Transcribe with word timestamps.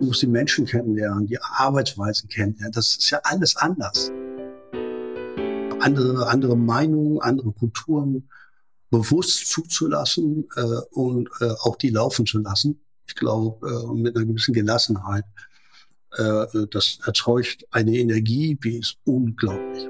Du 0.00 0.06
musst 0.06 0.22
die 0.22 0.26
Menschen 0.26 0.64
kennenlernen, 0.64 1.26
die 1.26 1.38
Arbeitsweisen 1.42 2.28
kennenlernen. 2.30 2.72
Das 2.72 2.96
ist 2.96 3.10
ja 3.10 3.20
alles 3.22 3.54
anders. 3.56 4.10
Andere, 5.78 6.26
andere 6.26 6.56
Meinungen, 6.56 7.20
andere 7.20 7.52
Kulturen 7.52 8.28
bewusst 8.90 9.46
zuzulassen 9.50 10.48
äh, 10.56 10.62
und 10.92 11.28
äh, 11.40 11.50
auch 11.60 11.76
die 11.76 11.90
laufen 11.90 12.24
zu 12.24 12.38
lassen. 12.38 12.80
Ich 13.06 13.14
glaube, 13.14 13.66
äh, 13.68 13.94
mit 13.94 14.16
einer 14.16 14.24
gewissen 14.24 14.54
Gelassenheit. 14.54 15.24
Äh, 16.16 16.46
das 16.70 16.98
erzeugt 17.04 17.66
eine 17.70 17.94
Energie, 17.96 18.58
die 18.62 18.78
ist 18.78 18.96
unglaublich 19.04 19.86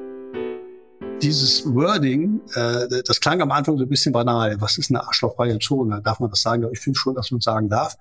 dieses 1.23 1.67
Wording, 1.67 2.41
äh, 2.55 3.03
das 3.05 3.21
klang 3.21 3.43
am 3.43 3.51
Anfang 3.51 3.77
so 3.77 3.85
ein 3.85 3.89
bisschen 3.89 4.13
banal. 4.13 4.59
Was 4.61 4.79
ist 4.79 4.91
eine 4.91 5.07
arschlochfreie 5.07 5.59
Zone? 5.59 6.01
Darf 6.03 6.19
man 6.19 6.31
das 6.31 6.41
sagen? 6.41 6.67
Ich 6.73 6.81
finde 6.81 6.99
schon, 6.99 7.15
dass 7.15 7.31
man 7.31 7.43
sagen 7.43 7.69
darf. 7.69 7.99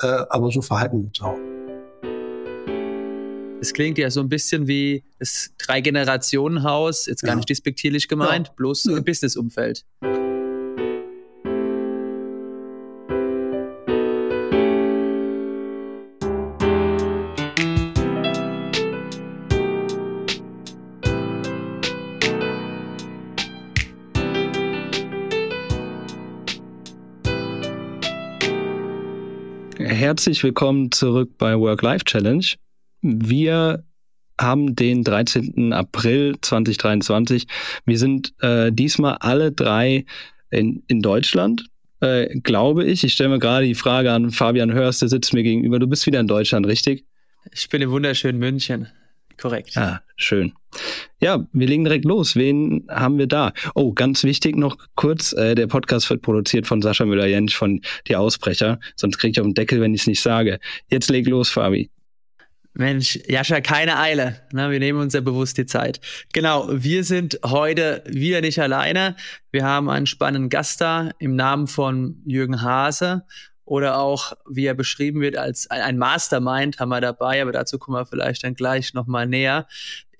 Äh, 0.00 0.06
aber 0.28 0.50
so 0.50 0.62
verhalten 0.62 0.98
wir 1.00 1.06
uns 1.08 1.20
auch. 1.20 1.38
Es 3.60 3.72
klingt 3.72 3.96
ja 3.96 4.10
so 4.10 4.20
ein 4.20 4.28
bisschen 4.28 4.66
wie 4.66 5.04
das 5.18 5.52
Drei-Generationen-Haus, 5.56 7.06
jetzt 7.06 7.22
gar 7.22 7.30
ja. 7.30 7.36
nicht 7.36 7.48
despektierlich 7.48 8.08
gemeint, 8.08 8.48
ja. 8.48 8.54
bloß 8.56 8.86
im 8.86 9.04
Business-Umfeld. 9.04 9.86
Herzlich 30.14 30.44
willkommen 30.44 30.92
zurück 30.92 31.38
bei 31.38 31.58
Work-Life 31.58 32.04
Challenge. 32.04 32.46
Wir 33.02 33.82
haben 34.40 34.76
den 34.76 35.02
13. 35.02 35.72
April 35.72 36.36
2023. 36.40 37.48
Wir 37.84 37.98
sind 37.98 38.32
äh, 38.40 38.70
diesmal 38.70 39.16
alle 39.18 39.50
drei 39.50 40.04
in, 40.50 40.84
in 40.86 41.02
Deutschland, 41.02 41.66
äh, 41.98 42.28
glaube 42.38 42.84
ich. 42.84 43.02
Ich 43.02 43.14
stelle 43.14 43.30
mir 43.30 43.40
gerade 43.40 43.66
die 43.66 43.74
Frage 43.74 44.12
an 44.12 44.30
Fabian 44.30 44.72
Hörst, 44.72 45.02
der 45.02 45.08
sitzt 45.08 45.34
mir 45.34 45.42
gegenüber. 45.42 45.80
Du 45.80 45.88
bist 45.88 46.06
wieder 46.06 46.20
in 46.20 46.28
Deutschland, 46.28 46.64
richtig? 46.68 47.04
Ich 47.50 47.68
bin 47.68 47.82
im 47.82 47.90
wunderschönen 47.90 48.38
München. 48.38 48.86
Korrekt. 49.40 49.76
Ah, 49.76 50.00
schön. 50.16 50.52
Ja, 51.20 51.46
wir 51.52 51.66
legen 51.66 51.84
direkt 51.84 52.04
los. 52.04 52.36
Wen 52.36 52.86
haben 52.88 53.18
wir 53.18 53.26
da? 53.26 53.52
Oh, 53.74 53.92
ganz 53.92 54.24
wichtig 54.24 54.56
noch 54.56 54.76
kurz, 54.94 55.32
äh, 55.32 55.54
der 55.54 55.66
Podcast 55.66 56.10
wird 56.10 56.22
produziert 56.22 56.66
von 56.66 56.82
Sascha 56.82 57.04
Müller-Jentsch 57.04 57.56
von 57.56 57.80
Die 58.06 58.16
Ausbrecher. 58.16 58.80
Sonst 58.96 59.18
kriege 59.18 59.32
ich 59.32 59.40
auf 59.40 59.46
den 59.46 59.54
Deckel, 59.54 59.80
wenn 59.80 59.94
ich 59.94 60.02
es 60.02 60.06
nicht 60.06 60.20
sage. 60.20 60.58
Jetzt 60.90 61.10
leg 61.10 61.26
los, 61.26 61.50
Fabi. 61.50 61.90
Mensch, 62.76 63.20
Jascha, 63.28 63.60
keine 63.60 63.98
Eile. 63.98 64.40
Na, 64.52 64.70
wir 64.70 64.80
nehmen 64.80 65.00
uns 65.00 65.14
ja 65.14 65.20
bewusst 65.20 65.56
die 65.58 65.66
Zeit. 65.66 66.00
Genau, 66.32 66.66
wir 66.68 67.04
sind 67.04 67.38
heute 67.44 68.02
wieder 68.06 68.40
nicht 68.40 68.58
alleine. 68.60 69.14
Wir 69.52 69.64
haben 69.64 69.88
einen 69.88 70.06
spannenden 70.06 70.50
Gast 70.50 70.80
da 70.80 71.10
im 71.20 71.36
Namen 71.36 71.68
von 71.68 72.20
Jürgen 72.26 72.62
Hase 72.62 73.22
oder 73.64 73.98
auch, 73.98 74.34
wie 74.48 74.66
er 74.66 74.74
beschrieben 74.74 75.20
wird, 75.20 75.36
als 75.36 75.70
ein 75.70 75.98
Mastermind 75.98 76.78
haben 76.78 76.90
wir 76.90 77.00
dabei, 77.00 77.40
aber 77.40 77.52
dazu 77.52 77.78
kommen 77.78 77.96
wir 77.96 78.06
vielleicht 78.06 78.44
dann 78.44 78.54
gleich 78.54 78.94
nochmal 78.94 79.26
näher. 79.26 79.66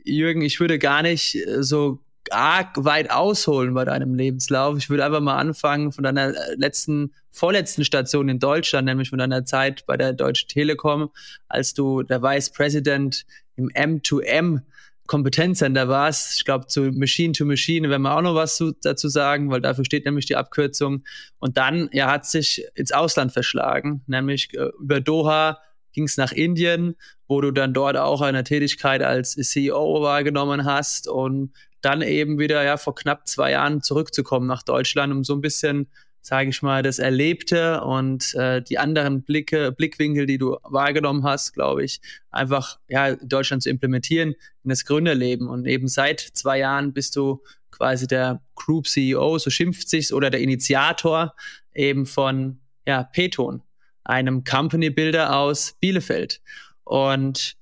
Jürgen, 0.03 0.43
ich 0.43 0.61
würde 0.61 0.79
gar 0.79 1.03
nicht 1.03 1.35
äh, 1.35 1.63
so 1.63 2.01
arg 2.31 2.73
weit 2.85 3.11
ausholen 3.11 3.75
bei 3.75 3.85
deinem 3.85 4.15
Lebenslauf. 4.15 4.79
Ich 4.79 4.89
würde 4.89 5.05
einfach 5.05 5.21
mal 5.21 5.37
anfangen 5.37 5.93
von 5.93 6.05
deiner 6.05 6.29
äh, 6.29 6.55
letzten, 6.57 7.13
vorletzten 7.31 7.85
Station 7.85 8.29
in 8.29 8.39
Deutschland, 8.39 8.87
nämlich 8.87 9.11
von 9.11 9.19
deiner 9.19 9.45
Zeit 9.45 9.85
bei 9.87 9.97
der 9.97 10.13
Deutschen 10.13 10.49
Telekom, 10.49 11.11
als 11.49 11.75
du 11.75 12.03
der 12.03 12.23
Vice 12.23 12.51
President 12.51 13.27
im 13.57 13.69
M2M 13.69 14.63
Kompetenzcenter 15.07 15.89
warst. 15.89 16.39
Ich 16.39 16.45
glaube, 16.45 16.67
zu 16.67 16.83
Machine 16.93 17.33
to 17.33 17.45
Machine 17.45 17.91
werden 17.91 18.03
wir 18.03 18.17
auch 18.17 18.23
noch 18.23 18.35
was 18.35 18.57
zu, 18.57 18.73
dazu 18.83 19.09
sagen, 19.09 19.51
weil 19.51 19.61
dafür 19.61 19.85
steht 19.85 20.07
nämlich 20.07 20.27
die 20.27 20.37
Abkürzung. 20.37 21.05
Und 21.39 21.57
dann, 21.59 21.91
ja, 21.93 22.11
hat 22.11 22.27
sich 22.27 22.65
ins 22.75 22.93
Ausland 22.93 23.33
verschlagen, 23.33 24.03
nämlich 24.07 24.55
äh, 24.55 24.71
über 24.81 25.01
Doha 25.01 25.59
ging 25.93 26.05
es 26.05 26.17
nach 26.17 26.33
Indien, 26.33 26.97
wo 27.29 27.41
du 27.41 27.53
dann 27.53 27.73
dort 27.73 27.97
auch 27.97 28.21
eine 28.21 28.45
Tätigkeit 28.45 29.03
als 29.03 29.33
CEO 29.33 30.03
wahrgenommen 30.03 30.65
hast 30.65 31.09
und 31.09 31.53
dann 31.81 32.03
eben 32.03 32.39
wieder 32.39 32.65
ja 32.65 32.77
vor 32.77 32.95
knapp 32.95 33.29
zwei 33.29 33.53
Jahren 33.53 33.83
zurückzukommen 33.83 34.47
nach 34.47 34.63
Deutschland, 34.63 35.13
um 35.13 35.23
so 35.23 35.35
ein 35.35 35.41
bisschen 35.41 35.89
sage 36.27 36.49
ich 36.49 36.63
mal, 36.63 36.83
das 36.83 36.99
Erlebte 36.99 37.83
und 37.83 38.33
äh, 38.35 38.63
die 38.63 38.79
anderen 38.79 39.23
Blicke, 39.23 39.73
Blickwinkel, 39.73 40.25
die 40.25 40.39
du 40.39 40.57
wahrgenommen 40.63 41.23
hast, 41.23 41.53
glaube 41.53 41.85
ich, 41.85 42.01
einfach 42.31 42.79
ja, 42.89 43.09
in 43.09 43.29
Deutschland 43.29 43.63
zu 43.63 43.69
implementieren 43.69 44.31
in 44.31 44.71
das 44.71 44.87
Gründerleben. 44.87 45.49
Und 45.49 45.67
eben 45.67 45.87
seit 45.87 46.21
zwei 46.21 46.61
Jahren 46.61 46.95
bist 46.95 47.17
du 47.17 47.43
quasi 47.71 48.07
der 48.07 48.41
Group 48.55 48.87
CEO, 48.87 49.37
so 49.37 49.51
schimpft 49.51 49.91
sich's, 49.91 50.15
oder 50.15 50.31
der 50.31 50.41
Initiator 50.41 51.35
eben 51.75 52.07
von 52.07 52.59
ja, 52.87 53.03
Peton, 53.03 53.63
einem 54.03 54.45
Company 54.45 54.89
Builder 54.89 55.37
aus 55.37 55.77
Bielefeld. 55.79 56.41
Und 56.85 57.59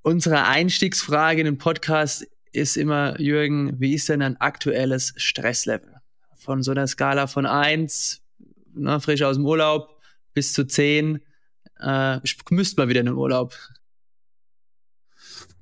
unsere 0.00 0.46
Einstiegsfrage 0.46 1.40
in 1.40 1.44
den 1.44 1.58
Podcast 1.58 2.26
ist 2.50 2.78
immer, 2.78 3.20
Jürgen, 3.20 3.78
wie 3.78 3.92
ist 3.92 4.08
denn 4.08 4.22
ein 4.22 4.40
aktuelles 4.40 5.12
Stresslevel? 5.18 5.97
Von 6.38 6.62
so 6.62 6.70
einer 6.70 6.86
Skala 6.86 7.26
von 7.26 7.46
1, 7.46 8.22
ne, 8.74 9.00
frisch 9.00 9.22
aus 9.22 9.36
dem 9.36 9.46
Urlaub, 9.46 10.00
bis 10.34 10.52
zu 10.52 10.66
10. 10.66 11.20
Äh, 11.80 12.20
müsste 12.50 12.80
mal 12.80 12.88
wieder 12.88 13.00
in 13.00 13.06
den 13.06 13.14
Urlaub. 13.14 13.54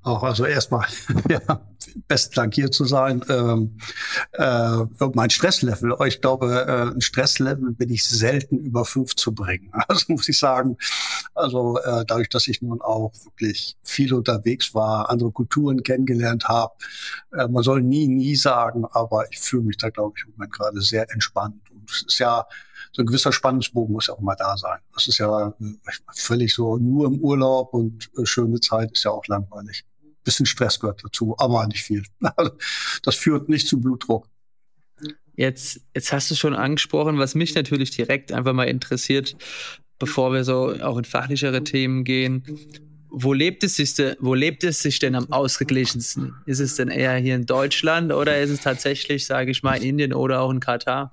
Auch 0.06 0.22
also 0.22 0.44
erstmal, 0.44 0.86
ja, 1.28 1.40
besten 2.06 2.36
Dank 2.36 2.54
hier 2.54 2.70
zu 2.70 2.84
sein. 2.84 3.24
Ähm, 3.28 3.76
äh, 4.34 4.84
mein 5.14 5.30
Stresslevel, 5.30 5.96
ich 6.06 6.20
glaube, 6.20 6.64
äh, 6.64 6.94
ein 6.94 7.00
Stresslevel 7.00 7.72
bin 7.72 7.90
ich 7.90 8.04
selten 8.04 8.58
über 8.58 8.84
fünf 8.84 9.16
zu 9.16 9.34
bringen. 9.34 9.72
Also 9.88 10.12
muss 10.12 10.28
ich 10.28 10.38
sagen, 10.38 10.76
also 11.34 11.78
äh, 11.78 12.04
dadurch, 12.06 12.28
dass 12.28 12.46
ich 12.46 12.62
nun 12.62 12.80
auch 12.82 13.12
wirklich 13.24 13.76
viel 13.82 14.14
unterwegs 14.14 14.74
war, 14.74 15.10
andere 15.10 15.32
Kulturen 15.32 15.82
kennengelernt 15.82 16.46
habe, 16.46 16.74
äh, 17.32 17.48
man 17.48 17.64
soll 17.64 17.82
nie, 17.82 18.06
nie 18.06 18.36
sagen, 18.36 18.84
aber 18.84 19.24
ich 19.32 19.40
fühle 19.40 19.64
mich 19.64 19.76
da, 19.76 19.90
glaube 19.90 20.14
ich, 20.16 20.24
im 20.24 20.34
Moment 20.36 20.52
gerade 20.52 20.80
sehr 20.82 21.10
entspannt. 21.10 21.60
Und 21.72 21.90
es 21.90 22.02
ist 22.06 22.18
ja 22.20 22.46
so 22.92 23.02
ein 23.02 23.06
gewisser 23.06 23.32
Spannungsbogen 23.32 23.92
muss 23.92 24.06
ja 24.06 24.14
auch 24.14 24.20
mal 24.20 24.36
da 24.36 24.56
sein. 24.56 24.78
Das 24.94 25.08
ist 25.08 25.18
ja 25.18 25.48
äh, 25.48 25.52
völlig 26.14 26.54
so 26.54 26.76
nur 26.76 27.08
im 27.08 27.18
Urlaub 27.18 27.74
und 27.74 28.08
äh, 28.16 28.24
schöne 28.24 28.60
Zeit 28.60 28.92
ist 28.92 29.04
ja 29.04 29.10
auch 29.10 29.26
langweilig 29.26 29.84
bisschen 30.26 30.44
Stress 30.44 30.78
gehört 30.78 31.02
dazu, 31.02 31.34
aber 31.38 31.66
nicht 31.66 31.82
viel. 31.82 32.02
Das 33.02 33.14
führt 33.14 33.48
nicht 33.48 33.66
zu 33.66 33.80
Blutdruck. 33.80 34.28
Jetzt, 35.36 35.80
jetzt 35.94 36.12
hast 36.12 36.30
du 36.30 36.34
schon 36.34 36.54
angesprochen, 36.54 37.18
was 37.18 37.34
mich 37.34 37.54
natürlich 37.54 37.90
direkt 37.90 38.32
einfach 38.32 38.52
mal 38.52 38.64
interessiert, 38.64 39.36
bevor 39.98 40.32
wir 40.32 40.44
so 40.44 40.74
auch 40.82 40.98
in 40.98 41.04
fachlichere 41.04 41.62
Themen 41.62 42.04
gehen. 42.04 42.42
Wo 43.08 43.32
lebt 43.32 43.62
es 43.62 43.76
sich 43.76 43.94
wo 44.18 44.34
lebt 44.34 44.64
es 44.64 44.82
sich 44.82 44.98
denn 44.98 45.14
am 45.14 45.30
ausgeglichensten? 45.32 46.34
Ist 46.46 46.60
es 46.60 46.76
denn 46.76 46.88
eher 46.88 47.16
hier 47.16 47.36
in 47.36 47.46
Deutschland 47.46 48.12
oder 48.12 48.40
ist 48.40 48.50
es 48.50 48.60
tatsächlich, 48.60 49.26
sage 49.26 49.50
ich 49.50 49.62
mal, 49.62 49.76
in 49.76 49.90
Indien 49.90 50.12
oder 50.12 50.40
auch 50.40 50.50
in 50.50 50.60
Katar? 50.60 51.12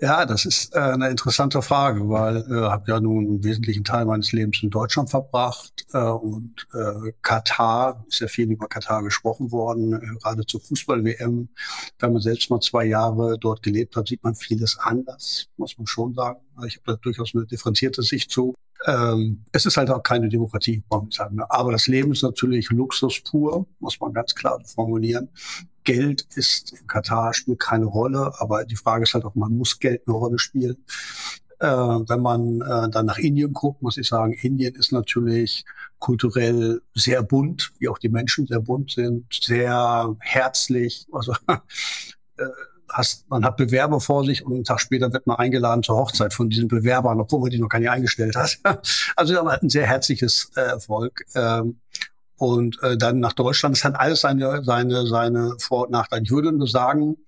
Ja, 0.00 0.26
das 0.26 0.44
ist 0.44 0.74
äh, 0.74 0.78
eine 0.78 1.08
interessante 1.10 1.62
Frage, 1.62 2.08
weil 2.08 2.38
ich 2.38 2.48
äh, 2.50 2.68
habe 2.68 2.90
ja 2.90 3.00
nun 3.00 3.26
einen 3.26 3.44
wesentlichen 3.44 3.84
Teil 3.84 4.04
meines 4.04 4.32
Lebens 4.32 4.62
in 4.62 4.70
Deutschland 4.70 5.10
verbracht 5.10 5.86
äh, 5.92 5.98
und 5.98 6.66
äh, 6.72 7.12
Katar 7.22 8.04
ist 8.08 8.20
ja 8.20 8.26
viel 8.26 8.50
über 8.50 8.66
Katar 8.66 9.02
gesprochen 9.02 9.52
worden, 9.52 9.92
äh, 9.92 10.18
gerade 10.20 10.44
zur 10.46 10.60
Fußball-WM. 10.60 11.48
Wenn 11.98 12.12
man 12.12 12.22
selbst 12.22 12.50
mal 12.50 12.60
zwei 12.60 12.86
Jahre 12.86 13.38
dort 13.38 13.62
gelebt 13.62 13.96
hat, 13.96 14.08
sieht 14.08 14.24
man 14.24 14.34
vieles 14.34 14.78
anders, 14.78 15.48
muss 15.56 15.76
man 15.78 15.86
schon 15.86 16.14
sagen. 16.14 16.40
Ich 16.66 16.76
habe 16.76 16.92
da 16.92 16.96
durchaus 16.96 17.34
eine 17.34 17.46
differenzierte 17.46 18.02
Sicht 18.02 18.30
zu. 18.30 18.54
Ähm, 18.86 19.44
es 19.52 19.66
ist 19.66 19.76
halt 19.76 19.90
auch 19.90 20.02
keine 20.02 20.28
Demokratie, 20.28 20.82
muss 20.88 21.02
man 21.02 21.10
sagen. 21.10 21.40
Aber 21.48 21.72
das 21.72 21.86
Leben 21.86 22.12
ist 22.12 22.22
natürlich 22.22 22.70
Luxus 22.70 23.20
pur, 23.20 23.66
muss 23.78 24.00
man 24.00 24.12
ganz 24.12 24.34
klar 24.34 24.58
formulieren. 24.64 25.28
Geld 25.92 26.24
ist 26.36 26.72
in 26.72 26.86
Katar 26.86 27.34
spielt 27.34 27.58
keine 27.58 27.86
Rolle, 27.86 28.32
aber 28.38 28.64
die 28.64 28.76
Frage 28.76 29.02
ist 29.02 29.14
halt 29.14 29.24
auch, 29.24 29.34
man 29.34 29.56
muss 29.56 29.80
Geld 29.80 30.02
eine 30.06 30.16
Rolle 30.16 30.38
spielen. 30.38 30.76
Äh, 31.58 31.66
wenn 31.66 32.20
man 32.20 32.60
äh, 32.60 32.88
dann 32.90 33.06
nach 33.06 33.18
Indien 33.18 33.52
guckt, 33.52 33.82
muss 33.82 33.98
ich 33.98 34.06
sagen, 34.06 34.32
Indien 34.32 34.76
ist 34.76 34.92
natürlich 34.92 35.64
kulturell 35.98 36.80
sehr 36.94 37.24
bunt, 37.24 37.72
wie 37.80 37.88
auch 37.88 37.98
die 37.98 38.08
Menschen 38.08 38.46
sehr 38.46 38.60
bunt 38.60 38.92
sind, 38.92 39.26
sehr 39.32 40.16
herzlich. 40.20 41.08
Also 41.10 41.34
äh, 41.48 42.44
hast, 42.88 43.28
man 43.28 43.44
hat 43.44 43.56
Bewerber 43.56 44.00
vor 44.00 44.24
sich 44.24 44.46
und 44.46 44.54
einen 44.54 44.64
Tag 44.64 44.80
später 44.80 45.12
wird 45.12 45.26
man 45.26 45.38
eingeladen 45.38 45.82
zur 45.82 45.96
Hochzeit 45.96 46.32
von 46.32 46.50
diesen 46.50 46.68
Bewerbern, 46.68 47.20
obwohl 47.20 47.40
man 47.40 47.50
die 47.50 47.58
noch 47.58 47.68
gar 47.68 47.80
nicht 47.80 47.90
eingestellt 47.90 48.36
hat. 48.36 48.60
Also 49.16 49.36
haben 49.36 49.48
ein 49.48 49.68
sehr 49.68 49.88
herzliches 49.88 50.52
äh, 50.54 50.78
Volk. 50.78 51.24
Ähm, 51.34 51.80
und 52.40 52.82
äh, 52.82 52.96
dann 52.96 53.20
nach 53.20 53.34
Deutschland. 53.34 53.76
Es 53.76 53.84
hat 53.84 54.00
alles 54.00 54.22
seine, 54.22 54.64
seine, 54.64 55.06
seine 55.06 55.56
Vor- 55.58 55.84
und 55.84 55.90
Nachteile. 55.90 56.22
Ich 56.22 56.30
würde 56.30 56.50
nur 56.52 56.66
sagen, 56.66 57.18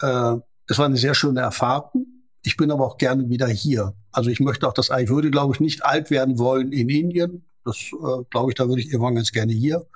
äh, 0.00 0.36
es 0.66 0.78
war 0.78 0.86
eine 0.86 0.96
sehr 0.96 1.14
schöne 1.14 1.40
Erfahrung. 1.40 2.06
Ich 2.42 2.56
bin 2.56 2.70
aber 2.70 2.86
auch 2.86 2.96
gerne 2.96 3.28
wieder 3.28 3.46
hier. 3.46 3.92
Also 4.10 4.30
ich 4.30 4.40
möchte 4.40 4.66
auch 4.66 4.72
das, 4.72 4.88
ich 4.88 5.10
würde, 5.10 5.30
glaube 5.30 5.54
ich, 5.54 5.60
nicht 5.60 5.84
alt 5.84 6.10
werden 6.10 6.38
wollen 6.38 6.72
in 6.72 6.88
Indien. 6.88 7.44
Das 7.62 7.76
äh, 7.92 8.24
glaube 8.30 8.50
ich, 8.50 8.54
da 8.54 8.66
würde 8.66 8.80
ich 8.80 8.90
irgendwann 8.90 9.16
ganz 9.16 9.32
gerne 9.32 9.52
hier. 9.52 9.86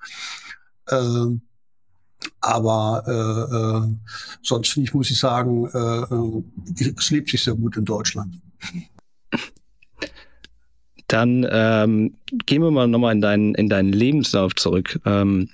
Ähm, 0.90 1.40
aber 2.40 3.04
äh, 3.06 3.56
äh, 3.56 3.96
sonst 4.43 4.76
ich, 4.76 4.93
muss 4.93 5.10
ich 5.10 5.19
sagen, 5.19 5.66
äh, 5.72 6.84
äh, 6.84 6.94
es 6.99 7.10
lebt 7.10 7.31
sich 7.31 7.43
sehr 7.43 7.54
gut 7.54 7.78
in 7.78 7.87
Deutschland. 7.87 8.34
Dann 11.12 11.47
ähm, 11.50 12.14
gehen 12.47 12.62
wir 12.62 12.70
mal 12.70 12.88
nochmal 12.88 13.12
in 13.12 13.20
deinen, 13.20 13.55
in 13.55 13.69
deinen 13.69 13.93
Lebenslauf 13.93 14.55
zurück. 14.55 14.99
Ähm, 15.05 15.50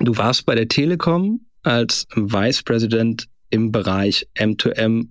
du 0.00 0.14
warst 0.18 0.44
bei 0.44 0.54
der 0.54 0.68
Telekom 0.68 1.40
als 1.62 2.06
Vice 2.14 2.62
President 2.62 3.26
im 3.48 3.72
Bereich 3.72 4.26
M2M 4.36 5.08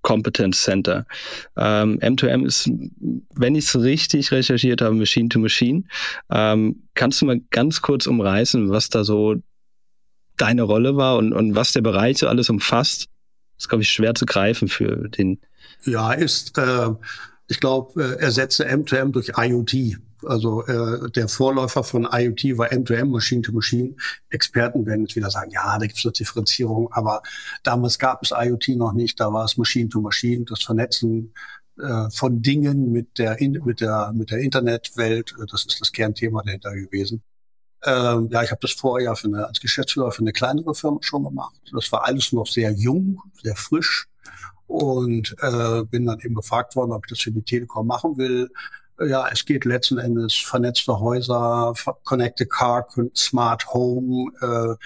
Competence 0.00 0.62
Center. 0.62 1.04
Ähm, 1.58 1.98
M2M 1.98 2.46
ist, 2.46 2.70
wenn 3.34 3.54
ich 3.54 3.66
es 3.66 3.78
richtig 3.78 4.32
recherchiert 4.32 4.80
habe, 4.80 4.94
Machine 4.94 5.28
to 5.28 5.40
Machine. 5.40 5.82
Ähm, 6.30 6.84
kannst 6.94 7.20
du 7.20 7.26
mal 7.26 7.40
ganz 7.50 7.82
kurz 7.82 8.06
umreißen, 8.06 8.70
was 8.70 8.88
da 8.88 9.04
so 9.04 9.34
deine 10.38 10.62
Rolle 10.62 10.96
war 10.96 11.18
und, 11.18 11.34
und 11.34 11.54
was 11.54 11.72
der 11.72 11.82
Bereich 11.82 12.16
so 12.16 12.28
alles 12.28 12.48
umfasst? 12.48 13.08
Das 13.56 13.64
ist, 13.64 13.68
glaube 13.68 13.82
ich, 13.82 13.90
schwer 13.90 14.14
zu 14.14 14.24
greifen 14.24 14.68
für 14.68 15.08
den. 15.10 15.38
Ja, 15.84 16.12
ist 16.12 16.56
äh, 16.56 16.90
ich 17.48 17.60
glaube, 17.60 18.02
äh, 18.02 18.20
ersetze 18.20 18.68
M2M 18.68 19.12
durch 19.12 19.32
IoT. 19.36 19.98
Also 20.24 20.64
äh, 20.66 21.10
der 21.10 21.28
Vorläufer 21.28 21.84
von 21.84 22.08
IoT 22.10 22.58
war 22.58 22.72
M2M, 22.72 23.06
Machine 23.06 23.42
to 23.42 23.52
Machine. 23.52 23.94
Experten 24.30 24.86
werden 24.86 25.02
jetzt 25.02 25.14
wieder 25.14 25.30
sagen, 25.30 25.50
ja, 25.50 25.78
da 25.78 25.86
gibt 25.86 25.98
es 25.98 26.04
eine 26.04 26.12
Differenzierung, 26.12 26.92
aber 26.92 27.22
damals 27.62 27.98
gab 27.98 28.22
es 28.22 28.32
IoT 28.32 28.68
noch 28.76 28.92
nicht, 28.92 29.20
da 29.20 29.32
war 29.32 29.44
es 29.44 29.56
Machine 29.56 29.88
to 29.88 30.00
Machine, 30.00 30.44
das 30.44 30.62
Vernetzen 30.62 31.34
äh, 31.78 32.10
von 32.10 32.42
Dingen 32.42 32.90
mit 32.90 33.18
der, 33.18 33.36
mit 33.62 33.80
der, 33.80 34.12
mit 34.14 34.30
der 34.30 34.38
Internetwelt, 34.38 35.34
äh, 35.38 35.46
das 35.50 35.66
ist 35.66 35.80
das 35.80 35.92
Kernthema 35.92 36.42
dahinter 36.42 36.74
gewesen. 36.74 37.22
Ähm, 37.84 38.28
ja, 38.32 38.42
ich 38.42 38.50
habe 38.50 38.60
das 38.62 38.72
vorher 38.72 39.14
für 39.14 39.28
eine, 39.28 39.46
als 39.46 39.60
Geschäftsführer 39.60 40.10
für 40.10 40.22
eine 40.22 40.32
kleinere 40.32 40.74
Firma 40.74 40.98
schon 41.02 41.22
gemacht. 41.22 41.60
Das 41.72 41.92
war 41.92 42.06
alles 42.06 42.32
noch 42.32 42.46
sehr 42.46 42.72
jung, 42.72 43.20
sehr 43.42 43.54
frisch 43.54 44.08
und 44.66 45.34
äh, 45.40 45.82
bin 45.84 46.06
dann 46.06 46.20
eben 46.20 46.34
gefragt 46.34 46.76
worden, 46.76 46.92
ob 46.92 47.06
ich 47.06 47.10
das 47.10 47.20
für 47.20 47.30
die 47.30 47.42
Telekom 47.42 47.86
machen 47.86 48.16
will. 48.16 48.50
Ja, 48.98 49.28
es 49.30 49.44
geht 49.44 49.64
letzten 49.64 49.98
Endes 49.98 50.34
vernetzte 50.34 50.98
Häuser, 51.00 51.74
Connected 52.04 52.48
Car, 52.48 52.86
Smart 53.14 53.72
Home. 53.74 54.32
Äh, 54.40 54.76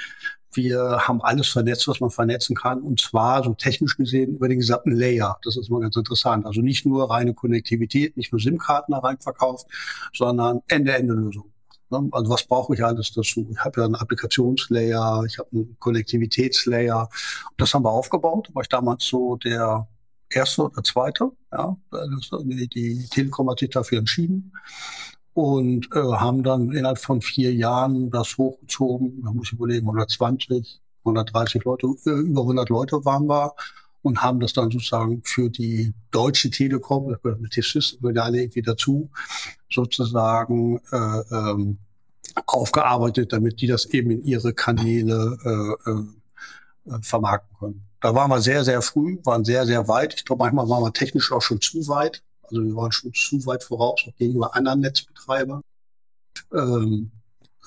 wir 0.52 1.06
haben 1.06 1.22
alles 1.22 1.48
vernetzt, 1.48 1.86
was 1.86 2.00
man 2.00 2.10
vernetzen 2.10 2.56
kann. 2.56 2.82
Und 2.82 3.00
zwar 3.00 3.44
so 3.44 3.54
technisch 3.54 3.96
gesehen 3.96 4.34
über 4.34 4.48
den 4.48 4.58
gesamten 4.58 4.90
Layer. 4.90 5.38
Das 5.44 5.56
ist 5.56 5.70
mal 5.70 5.80
ganz 5.80 5.94
interessant. 5.96 6.44
Also 6.44 6.60
nicht 6.60 6.86
nur 6.86 7.08
reine 7.08 7.34
Konnektivität, 7.34 8.16
nicht 8.16 8.32
nur 8.32 8.40
SIM-Karten 8.40 8.92
da 8.92 8.98
rein 8.98 9.18
verkauft, 9.18 9.66
sondern 10.12 10.60
Ende-Ende-Lösung. 10.66 11.49
Ne? 11.90 12.08
Also 12.12 12.30
was 12.30 12.44
brauche 12.44 12.74
ich 12.74 12.84
alles 12.84 13.12
dazu? 13.12 13.46
Ich 13.50 13.58
habe 13.58 13.80
ja 13.80 13.86
einen 13.86 13.94
Applikationslayer, 13.94 15.24
ich 15.26 15.38
habe 15.38 15.48
einen 15.52 15.76
Konnektivitätslayer. 15.78 17.08
Das 17.56 17.74
haben 17.74 17.84
wir 17.84 17.90
aufgebaut. 17.90 18.48
Da 18.48 18.54
war 18.54 18.62
ich 18.62 18.68
damals 18.68 19.04
so 19.04 19.36
der 19.36 19.88
erste 20.30 20.64
oder 20.64 20.82
zweite. 20.82 21.30
Ja, 21.52 21.76
die, 22.44 22.68
die 22.68 23.08
Telekom 23.08 23.50
hat 23.50 23.58
sich 23.58 23.70
dafür 23.70 23.98
entschieden 23.98 24.52
und 25.34 25.88
äh, 25.94 25.98
haben 25.98 26.42
dann 26.42 26.70
innerhalb 26.72 26.98
von 26.98 27.20
vier 27.20 27.52
Jahren 27.54 28.10
das 28.10 28.36
hochgezogen. 28.38 29.20
Man 29.20 29.36
muss 29.36 29.52
überlegen, 29.52 29.86
120, 29.86 30.80
130 31.04 31.64
Leute, 31.64 31.86
äh, 32.06 32.10
über 32.10 32.42
100 32.42 32.68
Leute 32.68 33.04
waren 33.04 33.26
wir 33.26 33.54
und 34.02 34.22
haben 34.22 34.40
das 34.40 34.52
dann 34.52 34.70
sozusagen 34.70 35.22
für 35.24 35.50
die 35.50 35.92
deutsche 36.10 36.50
Telekom, 36.50 37.10
das 37.10 37.22
gehört 37.22 37.40
mit 37.40 37.52
T-Systems 37.52 37.98
alle 38.16 38.40
irgendwie 38.40 38.62
dazu, 38.62 39.10
sozusagen 39.70 40.80
äh, 40.90 41.20
ähm, 41.30 41.78
aufgearbeitet, 42.46 43.32
damit 43.32 43.60
die 43.60 43.66
das 43.66 43.86
eben 43.86 44.10
in 44.10 44.22
ihre 44.22 44.54
Kanäle 44.54 45.76
äh, 45.84 45.90
äh, 45.90 47.02
vermarkten 47.02 47.56
können. 47.58 47.86
Da 48.00 48.14
waren 48.14 48.30
wir 48.30 48.40
sehr, 48.40 48.64
sehr 48.64 48.80
früh, 48.82 49.18
waren 49.24 49.44
sehr, 49.44 49.66
sehr 49.66 49.86
weit. 49.86 50.14
Ich 50.14 50.24
glaube, 50.24 50.44
manchmal 50.44 50.68
waren 50.68 50.82
wir 50.82 50.92
technisch 50.92 51.30
auch 51.32 51.42
schon 51.42 51.60
zu 51.60 51.86
weit. 51.88 52.22
Also 52.42 52.62
wir 52.62 52.74
waren 52.74 52.92
schon 52.92 53.12
zu 53.12 53.44
weit 53.46 53.62
voraus, 53.62 54.02
auch 54.08 54.16
gegenüber 54.16 54.56
anderen 54.56 54.80
Netzbetreibern, 54.80 55.60
ähm, 56.52 57.10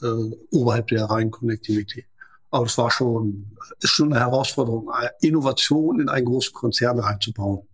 äh, 0.02 0.36
oberhalb 0.52 0.88
der 0.88 1.06
reinen 1.06 1.32
Konnektivität. 1.32 2.06
Aber 2.54 2.68
es 2.68 2.78
war 2.78 2.92
schon, 2.92 3.48
ist 3.80 3.94
schon 3.94 4.14
eine 4.14 4.20
Herausforderung, 4.20 4.92
Innovation 5.22 6.00
in 6.00 6.08
einen 6.08 6.26
großen 6.26 6.54
Konzern 6.54 7.00
reinzubauen. 7.00 7.68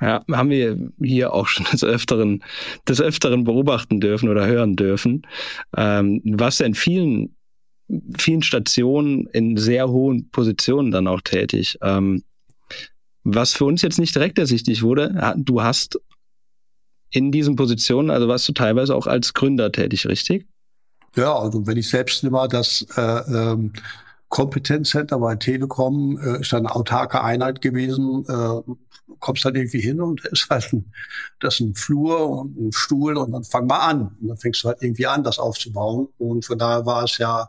Ja, 0.00 0.24
haben 0.30 0.50
wir 0.50 0.92
hier 1.02 1.32
auch 1.32 1.48
schon 1.48 1.66
des 1.72 1.82
Öfteren, 1.82 2.44
des 2.86 3.00
Öfteren 3.00 3.42
beobachten 3.42 3.98
dürfen 3.98 4.28
oder 4.28 4.46
hören 4.46 4.76
dürfen. 4.76 5.26
Ähm, 5.76 6.20
was 6.24 6.60
in 6.60 6.74
vielen, 6.74 7.34
vielen 8.16 8.42
Stationen 8.42 9.26
in 9.32 9.56
sehr 9.56 9.88
hohen 9.88 10.30
Positionen 10.30 10.92
dann 10.92 11.08
auch 11.08 11.22
tätig. 11.22 11.78
Ähm, 11.82 12.22
was 13.24 13.54
für 13.54 13.64
uns 13.64 13.82
jetzt 13.82 13.98
nicht 13.98 14.14
direkt 14.14 14.38
ersichtlich 14.38 14.84
wurde, 14.84 15.34
du 15.38 15.60
hast 15.60 15.98
in 17.10 17.32
diesen 17.32 17.56
Positionen, 17.56 18.10
also 18.10 18.28
warst 18.28 18.48
du 18.48 18.52
teilweise 18.52 18.94
auch 18.94 19.08
als 19.08 19.34
Gründer 19.34 19.72
tätig, 19.72 20.06
richtig? 20.06 20.46
Ja, 21.16 21.34
also 21.34 21.66
wenn 21.66 21.76
ich 21.78 21.88
selbst 21.88 22.22
immer 22.24 22.46
das 22.46 22.86
äh, 22.96 23.00
ähm, 23.00 23.72
Kompetenzcenter 24.28 25.18
bei 25.18 25.36
Telekom 25.36 26.18
äh, 26.18 26.40
ist 26.40 26.52
eine 26.52 26.74
autarke 26.74 27.22
Einheit 27.22 27.62
gewesen. 27.62 28.24
Äh, 28.28 28.72
kommst 29.20 29.44
halt 29.44 29.56
irgendwie 29.56 29.80
hin 29.80 30.00
und 30.00 30.24
ist 30.32 30.48
halt 30.50 30.72
ein, 30.72 30.92
das 31.40 31.54
ist 31.54 31.60
ein 31.60 31.74
Flur 31.74 32.28
und 32.28 32.58
ein 32.58 32.72
Stuhl 32.72 33.16
und 33.16 33.32
dann 33.32 33.44
fang 33.44 33.66
mal 33.66 33.78
an. 33.78 34.16
Und 34.20 34.28
dann 34.28 34.36
fängst 34.36 34.62
du 34.64 34.68
halt 34.68 34.82
irgendwie 34.82 35.06
an, 35.06 35.24
das 35.24 35.38
aufzubauen. 35.38 36.08
Und 36.18 36.44
von 36.44 36.58
daher 36.58 36.86
war 36.86 37.04
es 37.04 37.18
ja 37.18 37.48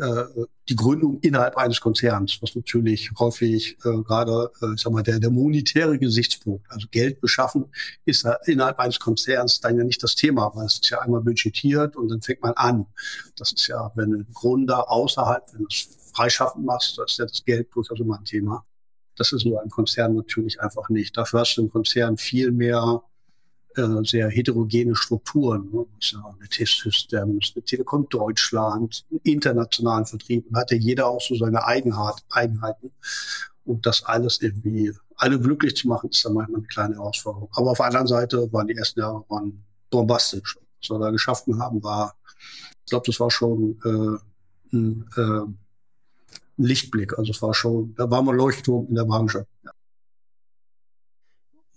äh, 0.00 0.24
die 0.68 0.76
Gründung 0.76 1.20
innerhalb 1.20 1.56
eines 1.56 1.80
Konzerns, 1.80 2.38
was 2.40 2.54
natürlich 2.54 3.10
häufig 3.18 3.76
äh, 3.84 4.02
gerade, 4.02 4.50
äh, 4.62 4.74
ich 4.74 4.80
sag 4.80 4.92
mal, 4.92 5.02
der, 5.02 5.18
der 5.18 5.30
monetäre 5.30 5.98
Gesichtspunkt, 5.98 6.64
also 6.70 6.86
Geld 6.90 7.20
beschaffen, 7.20 7.66
ist 8.04 8.24
ja 8.24 8.36
innerhalb 8.46 8.78
eines 8.78 8.98
Konzerns 8.98 9.60
dann 9.60 9.76
ja 9.76 9.84
nicht 9.84 10.02
das 10.02 10.14
Thema, 10.14 10.50
weil 10.54 10.66
es 10.66 10.74
ist 10.74 10.90
ja 10.90 11.00
einmal 11.00 11.20
budgetiert 11.20 11.96
und 11.96 12.08
dann 12.08 12.22
fängt 12.22 12.42
man 12.42 12.54
an. 12.54 12.86
Das 13.36 13.52
ist 13.52 13.66
ja, 13.66 13.92
wenn 13.94 14.14
ein 14.14 14.26
Gründer 14.32 14.90
außerhalb, 14.90 15.52
wenn 15.52 15.60
du 15.60 15.68
es 15.68 15.88
freischaffend 16.14 16.64
machst, 16.64 16.98
das 16.98 17.12
ist 17.12 17.18
ja 17.18 17.26
das 17.26 17.44
Geld 17.44 17.68
durchaus 17.74 18.00
immer 18.00 18.18
ein 18.18 18.24
Thema. 18.24 18.64
Das 19.16 19.32
ist 19.32 19.44
nur 19.44 19.60
ein 19.60 19.68
Konzern 19.68 20.14
natürlich 20.14 20.60
einfach 20.60 20.88
nicht. 20.88 21.16
Dafür 21.16 21.40
hast 21.40 21.56
du 21.56 21.62
im 21.62 21.70
Konzern 21.70 22.16
viel 22.16 22.52
mehr 22.52 23.02
äh, 23.76 24.04
sehr 24.04 24.28
heterogene 24.28 24.96
Strukturen. 24.96 25.70
Ne? 25.72 25.86
Ja 26.00 26.34
eine 26.38 26.48
Testsystems, 26.48 27.52
eine 27.54 27.64
Telekom 27.64 28.08
Deutschland, 28.08 29.04
internationalen 29.22 30.06
Vertrieb. 30.06 30.46
Und 30.48 30.56
hatte 30.56 30.76
jeder 30.76 31.06
auch 31.06 31.20
so 31.20 31.34
seine 31.36 31.64
Eigenheit, 31.64 32.16
Eigenheiten. 32.30 32.90
Und 33.64 33.86
das 33.86 34.04
alles 34.04 34.40
irgendwie, 34.40 34.92
alle 35.16 35.38
glücklich 35.38 35.76
zu 35.76 35.88
machen, 35.88 36.10
ist 36.10 36.24
dann 36.24 36.34
manchmal 36.34 36.60
eine 36.60 36.66
kleine 36.66 36.94
Herausforderung. 36.96 37.48
Aber 37.52 37.70
auf 37.70 37.76
der 37.76 37.86
anderen 37.86 38.06
Seite 38.06 38.52
waren 38.52 38.66
die 38.66 38.76
ersten 38.76 39.00
Jahre 39.00 39.24
waren 39.28 39.62
bombastisch. 39.90 40.58
Was 40.80 40.90
wir 40.90 40.98
da 40.98 41.10
geschaffen 41.10 41.60
haben, 41.60 41.82
war, 41.82 42.16
ich 42.84 42.90
glaube, 42.90 43.06
das 43.06 43.20
war 43.20 43.30
schon 43.30 43.78
äh, 43.84 44.74
ein, 44.74 45.06
äh, 45.16 45.52
Lichtblick. 46.56 47.18
Also 47.18 47.32
es 47.32 47.42
war 47.42 47.54
schon, 47.54 47.94
da 47.96 48.10
war 48.10 48.22
man 48.22 48.36
Leuchtturm 48.36 48.86
in 48.88 48.94
der 48.94 49.04
Branche. 49.04 49.46
Ja. 49.64 49.70